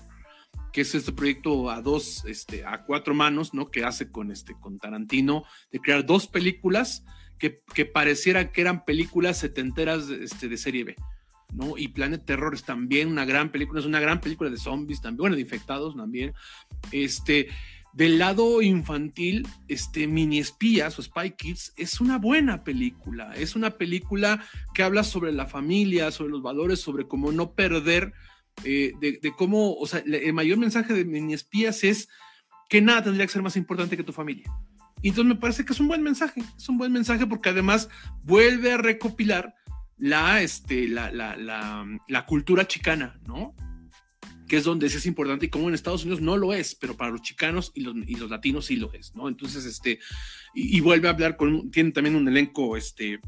que 0.74 0.82
es 0.82 0.96
este 0.96 1.12
proyecto 1.14 1.70
a 1.70 1.82
dos, 1.82 2.26
este, 2.26 2.66
a 2.66 2.84
cuatro 2.84 3.14
manos, 3.14 3.54
¿no? 3.54 3.70
Que 3.70 3.86
hace 3.86 4.12
con, 4.12 4.32
este, 4.32 4.56
con 4.60 4.80
Tarantino, 4.80 5.46
de 5.72 5.80
crear 5.80 6.04
dos 6.04 6.28
películas 6.28 7.06
que, 7.38 7.62
que 7.76 7.86
parecieran 7.86 8.52
que 8.52 8.62
eran 8.62 8.84
películas 8.84 9.38
setenteras 9.38 10.10
este, 10.10 10.50
de 10.50 10.58
serie 10.58 10.84
B, 10.84 10.96
¿no? 11.54 11.78
Y 11.78 11.90
Planet 11.90 12.26
Terror 12.26 12.56
es 12.56 12.64
también 12.64 13.10
una 13.10 13.24
gran 13.24 13.52
película, 13.52 13.80
es 13.80 13.86
una 13.86 14.00
gran 14.00 14.20
película 14.20 14.50
de 14.50 14.58
zombies 14.58 15.00
también, 15.00 15.20
bueno, 15.20 15.36
de 15.36 15.44
infectados 15.44 15.96
también. 15.96 16.34
Este, 16.92 17.50
del 17.94 18.18
lado 18.20 18.62
infantil, 18.62 19.48
este 19.68 20.08
Mini 20.08 20.40
Espías 20.40 20.98
o 20.98 21.04
Spy 21.04 21.32
Kids 21.32 21.74
es 21.78 22.02
una 22.02 22.18
buena 22.18 22.64
película. 22.64 23.34
Es 23.36 23.56
una 23.56 23.72
película 23.72 24.44
que 24.74 24.84
habla 24.84 25.04
sobre 25.04 25.32
la 25.32 25.46
familia, 25.46 26.12
sobre 26.12 26.32
los 26.32 26.42
valores, 26.42 26.80
sobre 26.80 27.08
cómo 27.08 27.32
no 27.32 27.54
perder 27.54 28.14
eh, 28.64 28.94
de, 29.00 29.34
cómo, 29.36 29.74
o 29.76 29.86
sea, 29.86 30.04
el 30.06 30.34
mayor 30.34 30.58
mensaje 30.58 30.94
de 30.94 31.06
mini 31.06 31.34
espías 31.34 31.84
es 31.84 32.10
que 32.70 32.82
nada 32.82 33.04
tendría 33.04 33.26
que 33.26 33.34
ser 33.34 33.42
más 33.42 33.58
importante 33.58 33.98
que 33.98 34.04
tu 34.04 34.14
familia. 34.14 34.52
Y 35.02 35.10
entonces 35.10 35.36
me 35.36 35.40
parece 35.40 35.66
que 35.66 35.74
es 35.74 35.80
un 35.80 35.90
buen 35.90 36.02
mensaje, 36.02 36.42
es 36.58 36.70
un 36.70 36.78
buen 36.78 36.92
mensaje 36.92 37.28
porque 37.28 37.50
además 37.50 37.90
vuelve 38.24 38.72
a 38.72 38.78
recopilar 38.78 39.54
la, 39.98 40.42
este, 40.42 40.88
la, 40.88 41.12
la, 41.12 41.36
la, 42.08 42.26
cultura 42.26 42.68
chicana, 42.68 43.20
¿no? 43.28 43.54
Que 44.54 44.58
es 44.58 44.66
donde 44.66 44.86
es 44.86 45.06
importante 45.08 45.48
y 45.48 45.50
como 45.50 45.68
en 45.68 45.74
Estados 45.74 46.04
Unidos 46.04 46.22
no 46.22 46.38
lo 46.38 46.54
es, 46.54 46.76
pero 46.76 46.96
para 46.96 47.10
los 47.10 47.24
chicanos 47.24 47.72
y 47.74 47.82
los, 47.82 47.96
y 48.06 48.18
los 48.18 48.30
latinos 48.30 48.66
sí 48.66 48.76
lo 48.76 48.94
es, 48.94 49.16
¿no? 49.16 49.28
Entonces, 49.28 49.66
este, 49.66 49.98
y, 50.54 50.78
y, 50.78 50.80
vuelve 50.80 51.08
a 51.08 51.12
hablar 51.12 51.38
con, 51.38 51.72
tiene 51.72 51.92
también 51.92 52.16
un 52.16 52.28
elenco, 52.28 52.78
este, 52.78 53.20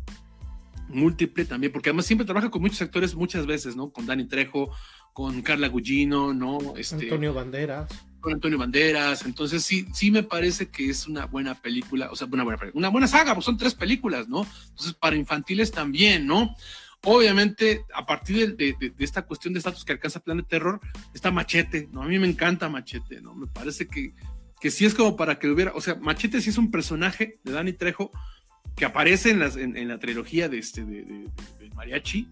múltiple 0.88 1.46
también, 1.46 1.72
porque 1.72 1.90
además 1.90 2.06
siempre 2.06 2.26
trabaja 2.26 2.52
con 2.52 2.62
muchos 2.62 2.80
actores 2.80 3.16
muchas 3.16 3.48
veces, 3.48 3.76
¿no? 3.76 3.90
Con 3.90 4.06
Dani 4.06 4.26
Trejo, 4.26 4.70
con 5.14 5.42
Carla 5.42 5.68
Gugino, 5.68 6.32
¿no? 6.32 6.76
Este, 6.78 7.06
Antonio 7.06 7.34
Banderas. 7.34 7.90
Con 8.20 8.34
Antonio 8.34 8.60
Banderas. 8.60 9.26
Entonces 9.26 9.64
sí, 9.64 9.88
sí 9.96 10.12
me 10.12 10.22
parece 10.22 10.70
que 10.70 10.90
es 10.92 11.08
una 11.08 11.26
buena 11.26 11.56
película, 11.56 12.12
o 12.12 12.16
sea, 12.16 12.28
una 12.28 12.44
buena 12.44 12.60
una 12.74 12.90
buena 12.90 13.08
saga, 13.08 13.34
pues 13.34 13.46
son 13.46 13.58
tres 13.58 13.74
películas, 13.74 14.28
¿no? 14.28 14.46
Entonces 14.70 14.94
para 14.94 15.16
infantiles 15.16 15.72
también, 15.72 16.28
¿no? 16.28 16.56
Obviamente, 17.06 17.86
a 17.94 18.06
partir 18.06 18.56
de, 18.56 18.76
de, 18.80 18.94
esta 19.00 19.22
cuestión 19.22 19.54
de 19.54 19.60
estatus 19.60 19.86
que 19.86 19.94
alcanza 19.94 20.20
Planet 20.20 20.48
Terror, 20.48 20.80
está 21.14 21.32
Machete, 21.32 21.88
¿no? 21.92 22.02
A 22.02 22.08
mí 22.08 22.20
me 22.20 22.28
encanta 22.28 22.68
Machete, 22.68 23.22
¿no? 23.22 23.36
Me 23.36 23.48
parece 23.48 23.88
que, 23.88 24.14
que 24.60 24.72
sí 24.72 24.86
es 24.86 24.96
como 24.96 25.16
para 25.16 25.38
que 25.38 25.48
hubiera, 25.48 25.72
o 25.74 25.82
sea, 25.82 25.96
Machete 25.96 26.42
sí 26.42 26.50
es 26.50 26.58
un 26.58 26.72
personaje 26.72 27.40
de 27.44 27.52
Dani 27.52 27.74
Trejo 27.74 28.12
que 28.76 28.86
aparece 28.86 29.30
en, 29.30 29.40
las, 29.40 29.56
en, 29.56 29.88
la 29.88 30.00
trilogía 30.00 30.50
de, 30.50 30.58
este, 30.58 30.84
de, 30.84 31.30
Mariachi, 31.76 32.28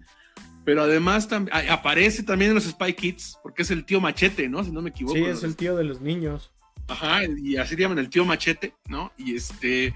pero 0.65 0.83
además 0.83 1.27
aparece 1.69 2.23
también 2.23 2.51
en 2.51 2.55
los 2.55 2.65
Spy 2.65 2.93
Kids, 2.93 3.37
porque 3.43 3.61
es 3.61 3.71
el 3.71 3.85
tío 3.85 4.01
Machete, 4.01 4.49
¿no? 4.49 4.63
Si 4.63 4.71
no 4.71 4.81
me 4.81 4.89
equivoco. 4.89 5.15
Sí, 5.15 5.23
es 5.23 5.43
el 5.43 5.55
tío 5.55 5.75
de 5.75 5.83
los 5.83 6.01
niños. 6.01 6.51
Ajá, 6.87 7.21
y 7.25 7.57
así 7.57 7.75
llaman 7.75 7.99
el 7.99 8.09
tío 8.09 8.25
Machete, 8.25 8.73
¿no? 8.87 9.11
Y 9.17 9.35
este 9.35 9.93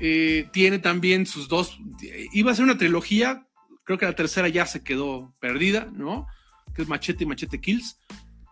eh, 0.00 0.48
tiene 0.52 0.78
también 0.78 1.26
sus 1.26 1.48
dos. 1.48 1.78
Iba 2.32 2.52
a 2.52 2.54
ser 2.54 2.64
una 2.64 2.78
trilogía, 2.78 3.46
creo 3.90 3.98
que 3.98 4.06
la 4.06 4.14
tercera 4.14 4.46
ya 4.46 4.66
se 4.66 4.84
quedó 4.84 5.34
perdida, 5.40 5.90
¿no? 5.92 6.28
Que 6.76 6.82
es 6.82 6.88
Machete 6.88 7.24
y 7.24 7.26
Machete 7.26 7.60
Kills. 7.60 7.98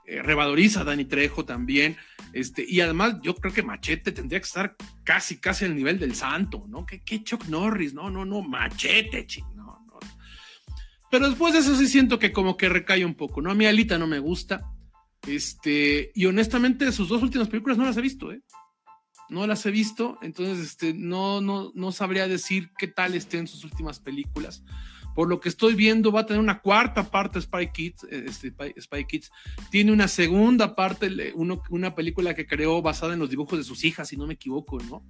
Eh, 0.05 0.21
revaloriza 0.21 0.81
a 0.81 0.85
Dani 0.85 1.05
Trejo 1.05 1.45
también. 1.45 1.97
Este, 2.33 2.65
y 2.67 2.81
además, 2.81 3.19
yo 3.23 3.37
creo 3.37 3.55
que 3.55 3.63
Machete 3.63 4.11
tendría 4.11 4.41
que 4.41 4.47
estar 4.47 4.75
casi, 5.05 5.39
casi 5.39 5.65
al 5.65 5.77
nivel 5.77 6.01
del 6.01 6.17
santo, 6.17 6.65
¿no? 6.69 6.85
¿Qué, 6.85 7.05
qué 7.05 7.23
Chuck 7.23 7.45
Norris? 7.45 7.95
No, 7.95 8.11
no, 8.11 8.25
no, 8.25 8.43
Machete, 8.43 9.29
ching 9.29 9.45
Pero 11.09 11.29
después 11.29 11.53
de 11.53 11.61
eso 11.61 11.77
sí 11.77 11.87
siento 11.87 12.19
que 12.19 12.33
como 12.33 12.57
que 12.57 12.69
recae 12.69 13.05
un 13.05 13.15
poco, 13.15 13.41
¿no? 13.41 13.53
A 13.53 13.55
mí 13.55 13.65
Alita 13.65 13.97
no 13.97 14.09
me 14.09 14.19
gusta. 14.19 14.73
Este, 15.25 16.11
y 16.17 16.27
honestamente 16.27 16.91
sus 16.91 17.09
dos 17.09 17.23
últimas 17.23 17.47
películas 17.47 17.79
no 17.79 17.85
las 17.85 17.97
he 17.97 18.03
visto, 18.03 18.33
¿eh? 18.33 18.43
No 19.29 19.47
las 19.47 19.65
he 19.67 19.71
visto, 19.71 20.19
entonces 20.21 20.59
este, 20.59 20.95
no, 20.95 21.41
no, 21.41 21.71
no 21.77 21.93
sabría 21.93 22.27
decir 22.27 22.73
qué 22.77 22.89
tal 22.89 23.15
estén 23.15 23.47
sus 23.47 23.63
últimas 23.63 24.01
películas. 24.01 24.65
Por 25.19 25.29
lo 25.29 25.41
que 25.41 25.49
estoy 25.49 25.75
viendo, 25.75 26.13
va 26.13 26.21
a 26.21 26.27
tener 26.27 26.39
una 26.39 26.61
cuarta 26.61 27.11
parte 27.11 27.41
Spy 27.41 27.73
Kids. 27.73 28.05
Eh, 28.05 28.27
este, 28.29 28.53
Spy 28.81 29.05
Kids. 29.05 29.33
Tiene 29.69 29.91
una 29.91 30.07
segunda 30.07 30.77
parte, 30.77 31.33
una 31.35 31.97
película 31.97 32.37
que 32.37 32.47
creó 32.47 32.81
basada 32.83 33.15
en 33.15 33.19
los 33.19 33.29
dibujos 33.29 33.59
de 33.59 33.65
sus 33.65 33.83
hijas, 33.83 34.07
si 34.07 34.17
no 34.17 34.29
me 34.29 34.35
equivoco, 34.35 34.79
¿no? 34.79 35.03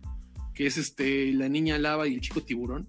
Que 0.55 0.65
es 0.65 0.79
este, 0.79 1.31
la 1.35 1.51
niña 1.51 1.77
lava 1.77 2.09
y 2.09 2.15
el 2.15 2.23
chico 2.23 2.43
tiburón. 2.43 2.89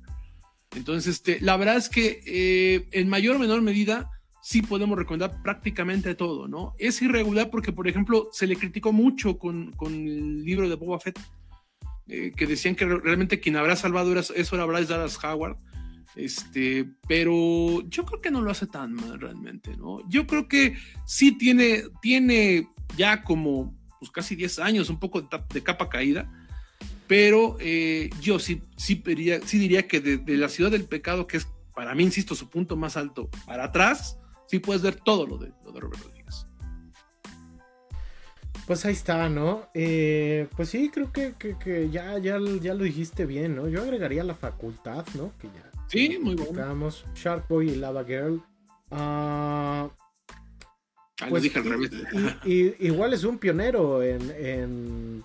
Entonces, 0.77 1.15
este, 1.15 1.41
la 1.41 1.57
verdad 1.57 1.75
es 1.75 1.89
que 1.89 2.21
eh, 2.25 2.87
en 2.93 3.09
mayor 3.09 3.35
o 3.35 3.39
menor 3.39 3.61
medida 3.63 4.09
sí 4.41 4.61
podemos 4.61 4.97
recomendar 4.97 5.41
prácticamente 5.43 6.15
todo, 6.15 6.47
¿no? 6.47 6.73
Es 6.79 7.01
irregular 7.01 7.49
porque, 7.49 7.73
por 7.73 7.89
ejemplo, 7.89 8.29
se 8.31 8.47
le 8.47 8.55
criticó 8.55 8.93
mucho 8.93 9.37
con, 9.37 9.73
el 9.87 10.45
libro 10.45 10.69
de 10.69 10.75
Boba 10.75 11.01
Fett, 11.01 11.19
eh, 12.07 12.31
que 12.33 12.47
decían 12.47 12.75
que 12.75 12.85
realmente 12.85 13.41
quien 13.41 13.57
habrá 13.57 13.75
salvado 13.75 14.17
eso 14.17 14.55
era 14.55 14.63
Bryce 14.63 14.93
Dallas 14.93 15.21
Howard, 15.21 15.57
este, 16.15 16.89
pero 17.07 17.81
yo 17.87 18.05
creo 18.05 18.21
que 18.21 18.31
no 18.31 18.41
lo 18.41 18.51
hace 18.51 18.67
tan 18.67 18.93
mal 18.93 19.19
realmente, 19.19 19.75
¿no? 19.77 20.07
Yo 20.09 20.27
creo 20.27 20.47
que 20.47 20.75
sí 21.05 21.37
tiene, 21.37 21.83
tiene 22.01 22.67
ya 22.97 23.23
como 23.23 23.75
pues, 23.99 24.11
casi 24.11 24.35
10 24.35 24.59
años, 24.59 24.89
un 24.89 24.99
poco 24.99 25.21
de 25.21 25.63
capa 25.63 25.89
caída, 25.89 26.29
pero 27.07 27.57
eh, 27.59 28.09
yo 28.21 28.39
sí, 28.39 28.61
sí, 28.77 29.01
diría, 29.05 29.39
sí 29.45 29.57
diría 29.57 29.87
que 29.87 29.99
de, 29.99 30.37
la 30.37 30.49
ciudad 30.49 30.71
del 30.71 30.85
pecado, 30.85 31.27
que 31.27 31.37
es 31.37 31.47
para 31.73 31.95
mí, 31.95 32.03
insisto, 32.03 32.35
su 32.35 32.49
punto 32.49 32.75
más 32.75 32.97
alto, 32.97 33.29
para 33.45 33.65
atrás, 33.65 34.19
sí 34.47 34.59
puedes 34.59 34.81
ver 34.81 34.95
todo 34.95 35.25
lo 35.25 35.37
de, 35.37 35.51
lo 35.63 35.71
de 35.71 35.79
Robert 35.79 36.03
Rodríguez. 36.03 36.45
Pues 38.67 38.85
ahí 38.85 38.93
está, 38.93 39.29
¿no? 39.29 39.67
Eh, 39.73 40.47
pues 40.55 40.69
sí, 40.69 40.91
creo 40.93 41.11
que, 41.11 41.33
ya, 41.89 42.19
ya, 42.19 42.37
ya, 42.61 42.73
lo 42.75 42.83
dijiste 42.83 43.25
bien, 43.25 43.55
¿no? 43.55 43.67
Yo 43.67 43.81
agregaría 43.81 44.23
la 44.23 44.35
facultad, 44.35 45.03
¿no? 45.15 45.31
Que 45.39 45.47
ya. 45.47 45.68
Sí, 45.89 46.17
muy 46.21 46.35
bueno. 46.35 46.89
Shark 47.15 47.47
Boy 47.47 47.71
y 47.71 47.75
Lava 47.75 48.03
Girl. 48.03 48.41
Ah, 48.91 49.89
ah 51.21 51.27
pues, 51.29 51.43
dije 51.43 51.59
al 51.59 51.65
revés. 51.65 51.91
igual 52.45 53.13
es 53.13 53.23
un 53.23 53.37
pionero 53.37 54.01
en 54.03 55.23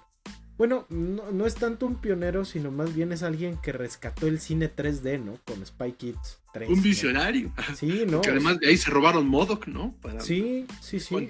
bueno, 0.57 0.87
no, 0.89 1.47
es 1.47 1.57
tanto 1.57 1.85
un 1.85 1.97
pionero, 1.97 2.45
sino 2.45 2.71
más 2.71 2.95
bien 2.95 3.11
es 3.11 3.25
alguien 3.25 3.57
que 3.61 3.73
rescató 3.73 4.29
el 4.29 4.39
cine 4.39 4.71
3D, 4.73 5.21
¿no? 5.21 5.37
Con 5.45 5.67
Spy 5.67 5.93
Kids 5.93 6.39
3. 6.53 6.71
Un 6.71 6.81
visionario. 6.81 7.53
Sí, 7.75 8.05
¿no? 8.09 8.21
Que 8.21 8.31
además 8.31 8.61
de 8.61 8.69
ahí 8.69 8.77
se 8.77 8.91
robaron 8.91 9.27
Modoc, 9.27 9.67
¿no? 9.67 9.95
sí, 10.21 10.67
sí, 10.81 11.01
sí. 11.01 11.29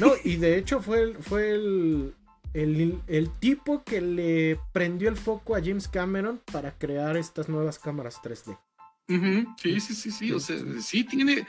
No, 0.00 0.12
y 0.24 0.36
de 0.36 0.58
hecho 0.58 0.80
fue, 0.80 1.02
el, 1.02 1.14
fue 1.18 1.52
el, 1.52 2.14
el, 2.54 3.30
tipo 3.40 3.82
que 3.84 4.00
le 4.00 4.58
prendió 4.72 5.08
el 5.08 5.16
foco 5.16 5.56
a 5.56 5.60
James 5.60 5.88
Cameron 5.88 6.40
para 6.52 6.72
crear 6.76 7.16
estas 7.16 7.48
nuevas 7.48 7.78
cámaras 7.78 8.20
3D. 8.22 8.58
Sí, 9.60 9.80
sí, 9.80 9.94
sí, 9.94 10.10
sí. 10.10 10.32
O 10.32 10.38
sea, 10.38 10.56
sí 10.80 11.02
tiene 11.02 11.44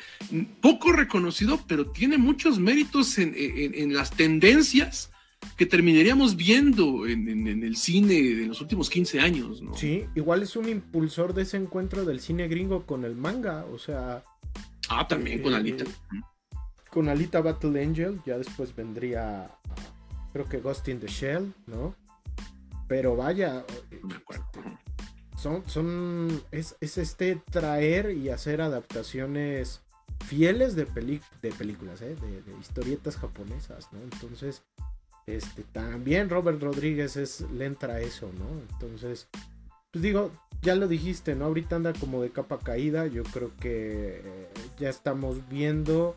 poco 0.62 0.92
reconocido, 0.92 1.60
pero 1.68 1.92
tiene 1.92 2.18
muchos 2.18 2.60
méritos 2.60 3.20
en, 3.20 3.34
en 3.36 3.94
las 3.94 4.12
tendencias 4.12 5.12
que 5.58 5.66
terminaríamos 5.66 6.36
viendo 6.36 7.08
en, 7.08 7.64
el 7.64 7.76
cine 7.76 8.14
de 8.14 8.46
los 8.46 8.62
últimos 8.62 8.90
15 8.90 9.20
años, 9.20 9.62
¿no? 9.62 9.76
Sí, 9.76 10.06
igual 10.16 10.44
es 10.44 10.56
un 10.56 10.70
impulsor 10.70 11.34
de 11.34 11.44
ese 11.44 11.58
encuentro 11.58 12.06
del 12.06 12.20
cine 12.20 12.48
gringo 12.48 12.86
con 12.86 13.06
el 13.06 13.16
manga, 13.16 13.66
o 13.66 13.78
sea... 13.78 14.24
Ah, 14.90 15.08
también 15.08 15.42
con 15.42 15.54
eh, 15.54 15.58
Alita. 15.58 15.86
con 16.90 17.10
Alita 17.10 17.42
Battle 17.42 17.84
Angel, 17.84 18.20
ya 18.26 18.38
después 18.38 18.76
vendría, 18.76 19.52
creo 20.34 20.48
que 20.48 20.60
Ghost 20.60 20.88
in 20.88 21.00
the 21.00 21.08
Shell, 21.08 21.54
¿no? 21.68 21.96
Pero 22.88 23.16
vaya, 23.16 23.66
son, 25.38 25.64
son, 25.68 26.44
es, 26.52 26.76
este 26.82 27.42
traer 27.50 28.12
y 28.12 28.30
hacer 28.30 28.62
adaptaciones 28.62 29.82
fieles 30.26 30.76
de, 30.76 30.86
de 31.42 31.52
películas, 31.52 32.02
¿eh? 32.02 32.16
de, 32.16 32.42
de, 32.42 32.60
historietas 32.60 33.18
japonesas, 33.18 33.88
¿no? 33.92 34.00
Entonces, 34.02 34.64
este, 35.26 35.64
también 35.64 36.30
Robert 36.30 36.62
Rodríguez 36.62 37.16
es, 37.16 37.42
le 37.52 37.66
entra 37.66 38.02
eso, 38.02 38.30
¿no? 38.38 38.62
Entonces, 38.74 39.28
pues 39.92 40.02
digo, 40.02 40.32
ya 40.62 40.76
lo 40.76 40.88
dijiste, 40.88 41.36
¿no? 41.36 41.46
Ahorita 41.46 41.76
anda 41.76 41.94
como 41.94 42.22
de 42.22 42.32
capa 42.32 42.60
caída. 42.60 43.08
Yo 43.08 43.24
creo 43.24 43.52
que 43.60 44.22
eh, 44.24 44.50
ya 44.80 44.90
estamos 44.90 45.48
viendo 45.50 46.16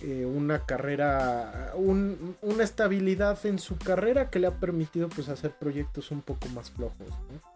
eh, 0.00 0.24
una 0.24 0.66
carrera, 0.66 1.72
una 1.76 2.64
estabilidad 2.64 3.44
en 3.46 3.58
su 3.58 3.76
carrera 3.76 4.30
que 4.30 4.38
le 4.38 4.46
ha 4.46 4.58
permitido 4.58 5.08
pues 5.08 5.28
hacer 5.28 5.52
proyectos 5.52 6.10
un 6.10 6.22
poco 6.22 6.48
más 6.48 6.70
flojos, 6.70 7.08
¿no? 7.08 7.54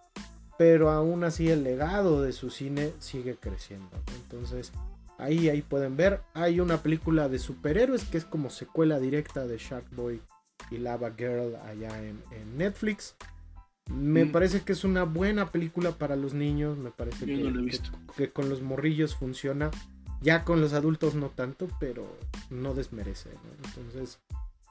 Pero 0.58 0.90
aún 0.90 1.22
así 1.22 1.48
el 1.48 1.62
legado 1.62 2.22
de 2.22 2.32
su 2.32 2.50
cine 2.50 2.92
sigue 2.98 3.36
creciendo. 3.36 3.90
Entonces, 4.16 4.72
ahí, 5.16 5.48
ahí 5.48 5.62
pueden 5.62 5.96
ver. 5.96 6.20
Hay 6.34 6.58
una 6.58 6.82
película 6.82 7.28
de 7.28 7.38
superhéroes 7.38 8.04
que 8.04 8.18
es 8.18 8.24
como 8.24 8.50
secuela 8.50 8.98
directa 8.98 9.46
de 9.46 9.56
Shark 9.56 9.86
Boy 9.94 10.20
y 10.70 10.78
Lava 10.78 11.12
Girl 11.16 11.54
allá 11.64 11.90
en, 12.02 12.20
Netflix. 12.56 13.14
Me 13.88 14.24
mm. 14.24 14.32
parece 14.32 14.62
que 14.62 14.72
es 14.72 14.82
una 14.82 15.04
buena 15.04 15.50
película 15.52 15.92
para 15.92 16.16
los 16.16 16.34
niños. 16.34 16.76
Me 16.76 16.90
parece 16.90 17.24
que, 18.16 18.30
con 18.30 18.48
los 18.48 18.60
morrillos 18.60 19.14
funciona. 19.14 19.70
Ya 20.20 20.44
con 20.44 20.60
los 20.60 20.72
adultos 20.72 21.14
no 21.14 21.28
tanto, 21.28 21.68
pero 21.78 22.18
no 22.50 22.74
desmerece. 22.74 23.30
Entonces, 23.64 24.18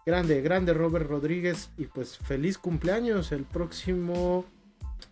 grande, 0.05 0.41
grande 0.41 0.73
Robert 0.73 1.07
Rodríguez. 1.09 1.69
Y 1.77 1.85
pues 1.85 2.17
feliz 2.17 2.57
cumpleaños 2.57 3.31
el 3.31 3.43
próximo 3.43 4.45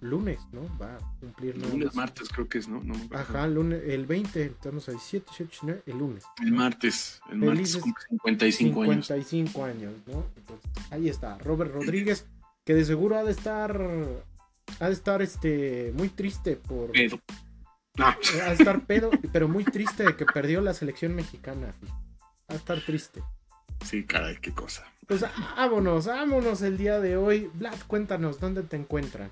lunes, 0.01 0.39
¿no? 0.51 0.61
Va 0.79 0.95
a 0.95 0.99
cumplir. 1.19 1.57
Lunes, 1.57 1.95
martes 1.95 2.29
creo 2.29 2.47
que 2.47 2.59
es, 2.59 2.67
¿no? 2.67 2.81
Ajá, 3.11 3.47
lunes, 3.47 3.81
el 3.85 4.05
20, 4.05 4.45
estamos 4.45 4.87
ahí, 4.89 4.97
7, 4.99 5.25
8, 5.31 5.59
9, 5.63 5.81
el 5.85 5.97
lunes. 5.97 6.23
El 6.43 6.51
martes, 6.51 7.19
el 7.31 7.37
martes 7.39 7.81
55 8.09 8.83
años. 8.83 9.07
55 9.07 9.63
años, 9.63 9.93
¿no? 10.07 10.25
Entonces, 10.35 10.71
ahí 10.91 11.09
está, 11.09 11.37
Robert 11.39 11.73
Rodríguez, 11.73 12.25
que 12.63 12.73
de 12.73 12.85
seguro 12.85 13.17
ha 13.17 13.23
de 13.23 13.31
estar, 13.31 13.81
ha 14.79 14.87
de 14.87 14.93
estar, 14.93 15.21
este, 15.21 15.93
muy 15.95 16.09
triste 16.09 16.55
por... 16.55 16.91
Pedo. 16.91 17.19
Ah. 17.99 18.17
Ha 18.43 18.47
de 18.47 18.53
estar 18.53 18.85
pedo, 18.85 19.09
pero 19.31 19.47
muy 19.47 19.63
triste 19.63 20.03
de 20.03 20.15
que 20.15 20.25
perdió 20.25 20.61
la 20.61 20.73
selección 20.73 21.15
mexicana. 21.15 21.73
Va 22.49 22.55
a 22.55 22.55
estar 22.55 22.79
triste. 22.81 23.23
Sí, 23.85 24.03
caray, 24.03 24.37
qué 24.41 24.51
cosa. 24.51 24.85
Pues 25.07 25.23
vámonos, 25.55 26.07
vámonos 26.07 26.61
el 26.61 26.77
día 26.77 26.99
de 26.99 27.17
hoy. 27.17 27.49
Vlad, 27.53 27.77
cuéntanos, 27.87 28.39
¿dónde 28.39 28.63
te 28.63 28.75
encuentran? 28.75 29.29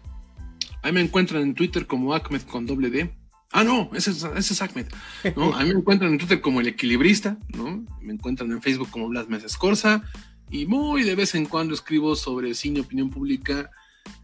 Ahí 0.81 0.91
me 0.91 1.01
encuentran 1.01 1.41
en 1.41 1.55
Twitter 1.55 1.87
como 1.87 2.13
Ahmed 2.13 2.41
con 2.43 2.65
doble 2.65 2.89
D. 2.89 3.13
Ah, 3.51 3.63
no, 3.63 3.89
ese 3.93 4.11
es, 4.11 4.23
ese 4.23 4.53
es 4.53 4.61
Ahmed. 4.61 4.87
¿no? 5.35 5.55
Ahí 5.57 5.67
me 5.67 5.79
encuentran 5.79 6.11
en 6.11 6.17
Twitter 6.17 6.41
como 6.41 6.59
el 6.59 6.67
equilibrista, 6.67 7.37
¿no? 7.55 7.85
Me 8.01 8.13
encuentran 8.13 8.51
en 8.51 8.61
Facebook 8.61 8.89
como 8.89 9.07
Blas 9.07 9.29
Mesa 9.29 9.45
Escorza. 9.45 10.03
Y 10.49 10.65
muy 10.65 11.03
de 11.03 11.15
vez 11.15 11.35
en 11.35 11.45
cuando 11.45 11.73
escribo 11.73 12.15
sobre 12.15 12.53
cine, 12.53 12.81
opinión 12.81 13.09
pública 13.09 13.71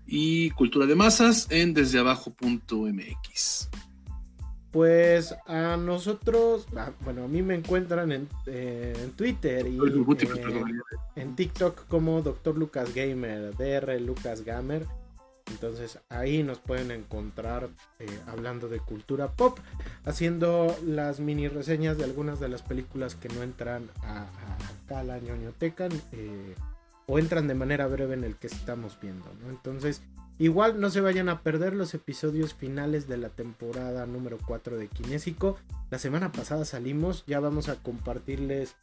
y 0.06 0.49
cultura 0.52 0.86
de 0.86 0.95
masas 0.95 1.48
en 1.49 1.74
desdeabajo.mx. 1.74 3.70
Pues 4.71 5.35
a 5.47 5.77
nosotros, 5.77 6.67
ah, 6.75 6.91
bueno, 7.01 7.23
a 7.23 7.27
mí 7.27 7.41
me 7.41 7.55
encuentran 7.55 8.11
en, 8.11 8.27
Twitter 9.15 9.65
y 9.67 9.79
en 11.15 11.35
TikTok 11.35 11.87
como 11.87 12.21
Dr. 12.21 12.55
Lucas 12.55 12.93
Gamer, 12.93 13.55
DR 13.55 13.99
Lucas 13.99 14.43
Gamer. 14.43 14.85
Entonces 15.49 15.97
ahí 16.09 16.43
nos 16.43 16.59
pueden 16.59 16.91
encontrar 16.91 17.69
eh, 17.97 18.05
hablando 18.27 18.69
de 18.69 18.79
cultura 18.79 19.31
pop, 19.31 19.57
haciendo 20.05 20.77
las 20.85 21.19
mini 21.19 21.47
reseñas 21.47 21.97
de 21.97 22.03
algunas 22.03 22.39
de 22.39 22.49
las 22.49 22.61
películas 22.61 23.15
que 23.15 23.29
no 23.29 23.41
entran 23.41 23.89
a, 24.03 24.27
acá 24.85 24.99
a 24.99 25.03
la 25.03 25.17
ñoñoteca 25.17 25.89
eh, 26.11 26.53
o 27.07 27.17
entran 27.17 27.47
de 27.47 27.55
manera 27.55 27.87
breve 27.87 28.13
en 28.13 28.23
el 28.23 28.35
que 28.35 28.45
estamos 28.45 28.99
viendo. 29.01 29.25
Entonces 29.49 30.03
igual 30.40 30.80
no 30.80 30.90
se 30.90 31.02
vayan 31.02 31.30
a 31.30 31.41
perder 31.41 31.76
los 31.76 31.94
episodios 31.94 32.53
finales 32.56 33.07
de 33.07 33.18
la 33.18 33.30
temporada 33.30 34.06
número 34.06 34.38
4 34.45 34.78
de 34.78 34.88
Kinésico. 34.88 35.57
La 35.91 35.99
semana 35.99 36.32
pasada 36.32 36.66
salimos, 36.66 37.24
ya 37.28 37.40
vamos 37.40 37.70
a 37.70 37.76
compartirles 37.76 38.76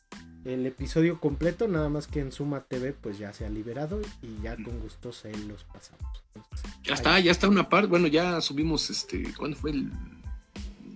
el 0.45 0.65
episodio 0.67 1.19
completo, 1.19 1.67
nada 1.67 1.89
más 1.89 2.07
que 2.07 2.21
en 2.21 2.31
Suma 2.31 2.61
TV 2.61 2.93
pues 2.93 3.19
ya 3.19 3.33
se 3.33 3.45
ha 3.45 3.51
liberado 3.51 4.01
y 4.23 4.43
ya 4.43 4.55
con 4.55 4.79
gusto 4.81 5.13
se 5.13 5.37
los 5.39 5.65
pasamos. 5.65 6.23
ya 6.85 6.95
está, 6.95 7.19
ya 7.19 7.33
está 7.33 7.49
una 7.49 7.69
parte, 7.69 7.89
bueno, 7.89 8.07
ya 8.07 8.41
subimos 8.41 8.89
este, 8.91 9.35
¿cuándo 9.35 9.57
fue 9.57 9.73
el 9.73 9.91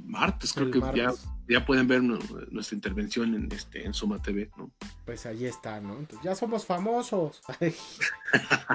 martes? 0.06 0.52
Creo 0.52 0.70
que 0.70 0.80
Ya, 0.96 1.12
ya 1.50 1.66
pueden 1.66 1.88
ver 1.88 2.00
nuestra 2.02 2.76
intervención 2.76 3.34
en 3.34 3.50
este 3.50 3.84
en 3.84 3.92
Suma 3.92 4.22
TV, 4.22 4.48
¿no? 4.56 4.70
Pues 5.04 5.26
ahí 5.26 5.46
está, 5.46 5.80
¿no? 5.80 6.06
ya 6.22 6.36
somos 6.36 6.64
famosos. 6.64 7.42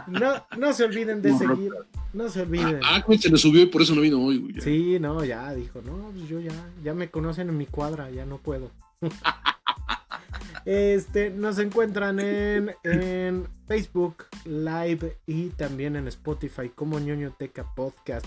no, 0.07 0.45
no 0.57 0.73
se 0.73 0.83
olviden 0.83 1.21
de 1.21 1.37
seguir. 1.37 1.71
No 2.13 2.27
se 2.29 2.41
olviden. 2.41 2.81
Ah, 2.83 3.03
ah 3.07 3.17
se 3.17 3.29
le 3.29 3.37
subió 3.37 3.61
y 3.61 3.67
por 3.67 3.81
eso 3.81 3.95
no 3.95 4.01
vino 4.01 4.21
hoy. 4.21 4.53
Sí, 4.59 4.97
no, 4.99 5.23
ya 5.23 5.53
dijo, 5.53 5.81
no, 5.81 6.11
pues 6.13 6.27
yo 6.27 6.41
ya, 6.41 6.53
ya 6.83 6.93
me 6.93 7.09
conocen 7.09 7.47
en 7.47 7.57
mi 7.57 7.65
cuadra, 7.65 8.09
ya 8.11 8.25
no 8.25 8.37
puedo. 8.37 8.69
Este, 10.65 11.29
nos 11.29 11.59
encuentran 11.59 12.19
en, 12.19 12.71
en 12.83 13.47
Facebook 13.67 14.25
Live 14.45 15.15
y 15.27 15.49
también 15.49 15.95
en 15.95 16.07
Spotify 16.07 16.69
como 16.73 16.97
ñoñoteca 16.97 17.75
Podcast. 17.75 18.25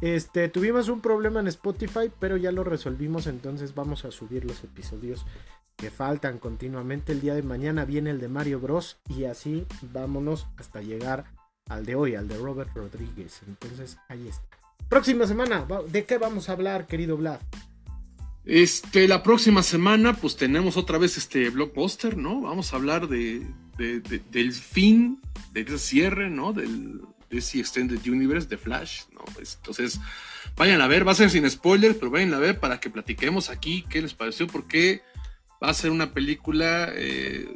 Este, 0.00 0.48
tuvimos 0.48 0.88
un 0.88 1.00
problema 1.00 1.40
en 1.40 1.48
Spotify, 1.48 2.10
pero 2.18 2.36
ya 2.36 2.52
lo 2.52 2.64
resolvimos, 2.64 3.26
entonces 3.26 3.74
vamos 3.74 4.04
a 4.04 4.10
subir 4.10 4.44
los 4.44 4.62
episodios 4.62 5.24
que 5.78 5.90
faltan 5.90 6.38
continuamente. 6.38 7.12
El 7.12 7.20
día 7.20 7.34
de 7.34 7.42
mañana 7.42 7.84
viene 7.84 8.10
el 8.10 8.20
de 8.20 8.28
Mario 8.28 8.60
Bros. 8.60 8.98
Y 9.16 9.24
así 9.24 9.64
vámonos 9.92 10.46
hasta 10.56 10.82
llegar 10.82 11.24
al 11.68 11.86
de 11.86 11.94
hoy, 11.94 12.16
al 12.16 12.28
de 12.28 12.36
Robert 12.36 12.70
Rodríguez. 12.74 13.40
Entonces, 13.46 13.96
ahí 14.08 14.26
está. 14.28 14.58
Próxima 14.88 15.26
semana, 15.26 15.66
¿de 15.88 16.04
qué 16.04 16.18
vamos 16.18 16.48
a 16.48 16.52
hablar, 16.52 16.86
querido 16.86 17.16
Vlad? 17.16 17.40
Este, 18.44 19.06
la 19.06 19.22
próxima 19.22 19.62
semana, 19.62 20.14
pues 20.14 20.36
tenemos 20.36 20.76
otra 20.76 20.98
vez 20.98 21.16
este 21.16 21.50
blockbuster, 21.50 22.16
¿no? 22.16 22.40
Vamos 22.40 22.72
a 22.72 22.76
hablar 22.76 23.06
de, 23.06 23.46
del 23.76 24.52
fin, 24.52 25.20
del 25.52 25.78
cierre, 25.78 26.30
¿no? 26.30 26.54
Del 26.54 27.02
DC 27.30 27.60
Extended 27.60 28.00
Universe 28.06 28.48
de 28.48 28.56
Flash, 28.56 29.02
¿no? 29.12 29.24
Entonces, 29.38 30.00
vayan 30.56 30.80
a 30.80 30.86
ver, 30.86 31.06
va 31.06 31.12
a 31.12 31.14
ser 31.14 31.30
sin 31.30 31.48
spoiler, 31.50 31.96
pero 31.98 32.10
vayan 32.10 32.34
a 32.34 32.38
ver 32.38 32.58
para 32.58 32.80
que 32.80 32.90
platiquemos 32.90 33.50
aquí 33.50 33.84
qué 33.88 34.02
les 34.02 34.14
pareció, 34.14 34.46
porque 34.46 35.02
va 35.62 35.70
a 35.70 35.74
ser 35.74 35.90
una 35.90 36.12
película 36.12 36.90
eh, 36.94 37.48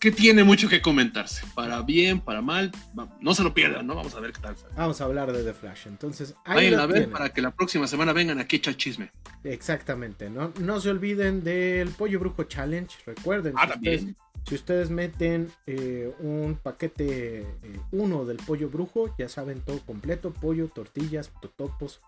que 0.00 0.10
tiene 0.10 0.44
mucho 0.44 0.68
que 0.68 0.80
comentarse, 0.80 1.44
para 1.54 1.82
bien, 1.82 2.20
para 2.20 2.40
mal, 2.40 2.72
no 3.20 3.34
se 3.34 3.42
lo 3.42 3.52
pierdan, 3.52 3.86
¿no? 3.86 3.94
Vamos 3.94 4.14
a 4.14 4.20
ver 4.20 4.32
qué 4.32 4.40
tal. 4.40 4.56
Vamos 4.74 4.98
a 5.00 5.04
hablar 5.04 5.30
de 5.30 5.44
The 5.44 5.52
Flash, 5.52 5.86
entonces... 5.86 6.34
Vayan 6.46 6.80
a 6.80 6.86
ver 6.86 7.10
para 7.10 7.28
que 7.28 7.42
la 7.42 7.50
próxima 7.50 7.86
semana 7.86 8.14
vengan 8.14 8.38
aquí 8.40 8.56
a 8.56 8.58
echar 8.58 8.76
chisme. 8.76 9.10
Exactamente, 9.44 10.30
¿no? 10.30 10.54
No 10.58 10.80
se 10.80 10.88
olviden 10.88 11.44
del 11.44 11.90
Pollo 11.90 12.18
Brujo 12.18 12.44
Challenge, 12.44 12.90
recuerden. 13.04 13.52
Ah, 13.56 13.68
también. 13.68 14.16
Si 14.46 14.54
ustedes 14.54 14.90
meten 14.90 15.50
eh, 15.66 16.12
un 16.18 16.58
paquete 16.60 17.46
1 17.92 18.22
eh, 18.22 18.26
del 18.26 18.36
pollo 18.38 18.68
brujo, 18.68 19.14
ya 19.16 19.28
saben 19.28 19.60
todo 19.60 19.78
completo, 19.80 20.32
pollo, 20.32 20.68
tortillas, 20.68 21.30
totopos, 21.40 22.00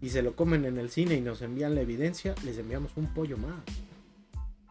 y 0.00 0.10
se 0.10 0.22
lo 0.22 0.36
comen 0.36 0.64
en 0.64 0.78
el 0.78 0.90
cine 0.90 1.14
y 1.14 1.20
nos 1.20 1.42
envían 1.42 1.74
la 1.74 1.80
evidencia, 1.80 2.34
les 2.44 2.58
enviamos 2.58 2.92
un 2.96 3.06
pollo 3.14 3.38
más. 3.38 3.62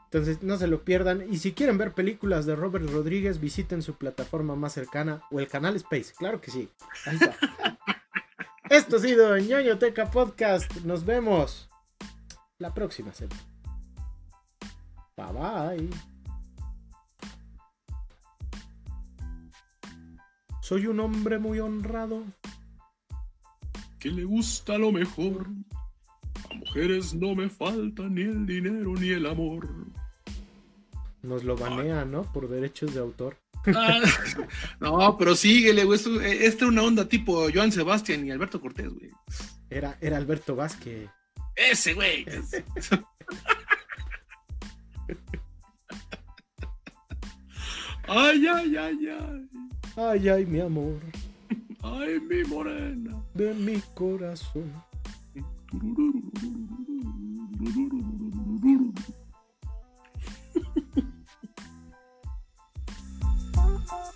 Entonces 0.05 0.43
no 0.43 0.57
se 0.57 0.67
lo 0.67 0.83
pierdan. 0.85 1.25
Y 1.29 1.39
si 1.39 1.51
quieren 1.51 1.77
ver 1.77 1.93
películas 1.93 2.45
de 2.45 2.55
Robert 2.55 2.89
Rodríguez, 2.89 3.39
visiten 3.39 3.81
su 3.81 3.95
plataforma 3.95 4.55
más 4.55 4.73
cercana 4.73 5.21
o 5.29 5.39
el 5.39 5.47
canal 5.47 5.75
Space. 5.75 6.13
Claro 6.17 6.39
que 6.39 6.51
sí. 6.51 6.69
Ahí 7.05 7.15
está. 7.15 7.35
Esto 8.69 8.95
ha 8.95 8.99
sido 8.99 9.37
ñoñoteca 9.37 10.09
Podcast. 10.09 10.71
Nos 10.85 11.05
vemos 11.05 11.69
la 12.59 12.73
próxima 12.73 13.13
semana. 13.13 13.41
Bye 15.17 15.33
bye. 15.33 16.14
Soy 20.65 20.87
un 20.87 20.99
hombre 20.99 21.37
muy 21.37 21.59
honrado. 21.59 22.23
Que 23.99 24.09
le 24.09 24.23
gusta 24.23 24.79
lo 24.79 24.91
mejor. 24.91 25.45
A 26.49 26.55
mujeres 26.55 27.13
no 27.13 27.35
me 27.35 27.49
falta 27.49 28.01
ni 28.09 28.21
el 28.23 28.47
dinero 28.47 28.95
ni 28.95 29.09
el 29.09 29.27
amor. 29.27 29.69
Nos 31.21 31.43
lo 31.43 31.55
banean, 31.55 32.09
¿no? 32.09 32.23
Por 32.23 32.49
derechos 32.49 32.95
de 32.95 32.99
autor. 32.99 33.37
Ah, 33.75 34.01
no, 34.79 35.15
pero 35.19 35.35
síguele, 35.35 35.83
güey. 35.83 35.99
Esto, 35.99 36.19
eh, 36.19 36.47
esta 36.47 36.65
es 36.65 36.71
una 36.71 36.81
onda 36.81 37.07
tipo 37.07 37.47
Joan 37.53 37.71
Sebastián 37.71 38.25
y 38.25 38.31
Alberto 38.31 38.59
Cortés, 38.59 38.91
güey. 38.91 39.11
Era, 39.69 39.99
era 40.01 40.17
Alberto 40.17 40.55
Vázquez. 40.55 41.11
Ese, 41.55 41.93
güey. 41.93 42.25
ay, 48.07 48.47
ay, 48.47 48.77
ay, 48.77 49.09
ay. 49.09 49.54
Ay, 49.97 50.27
ay, 50.27 50.45
mi 50.45 50.59
amor. 50.59 50.99
Ay, 51.81 52.19
mi 52.19 52.43
morena. 52.43 53.15
De 53.33 53.53
mi 53.53 53.81
corazón. 53.93 54.69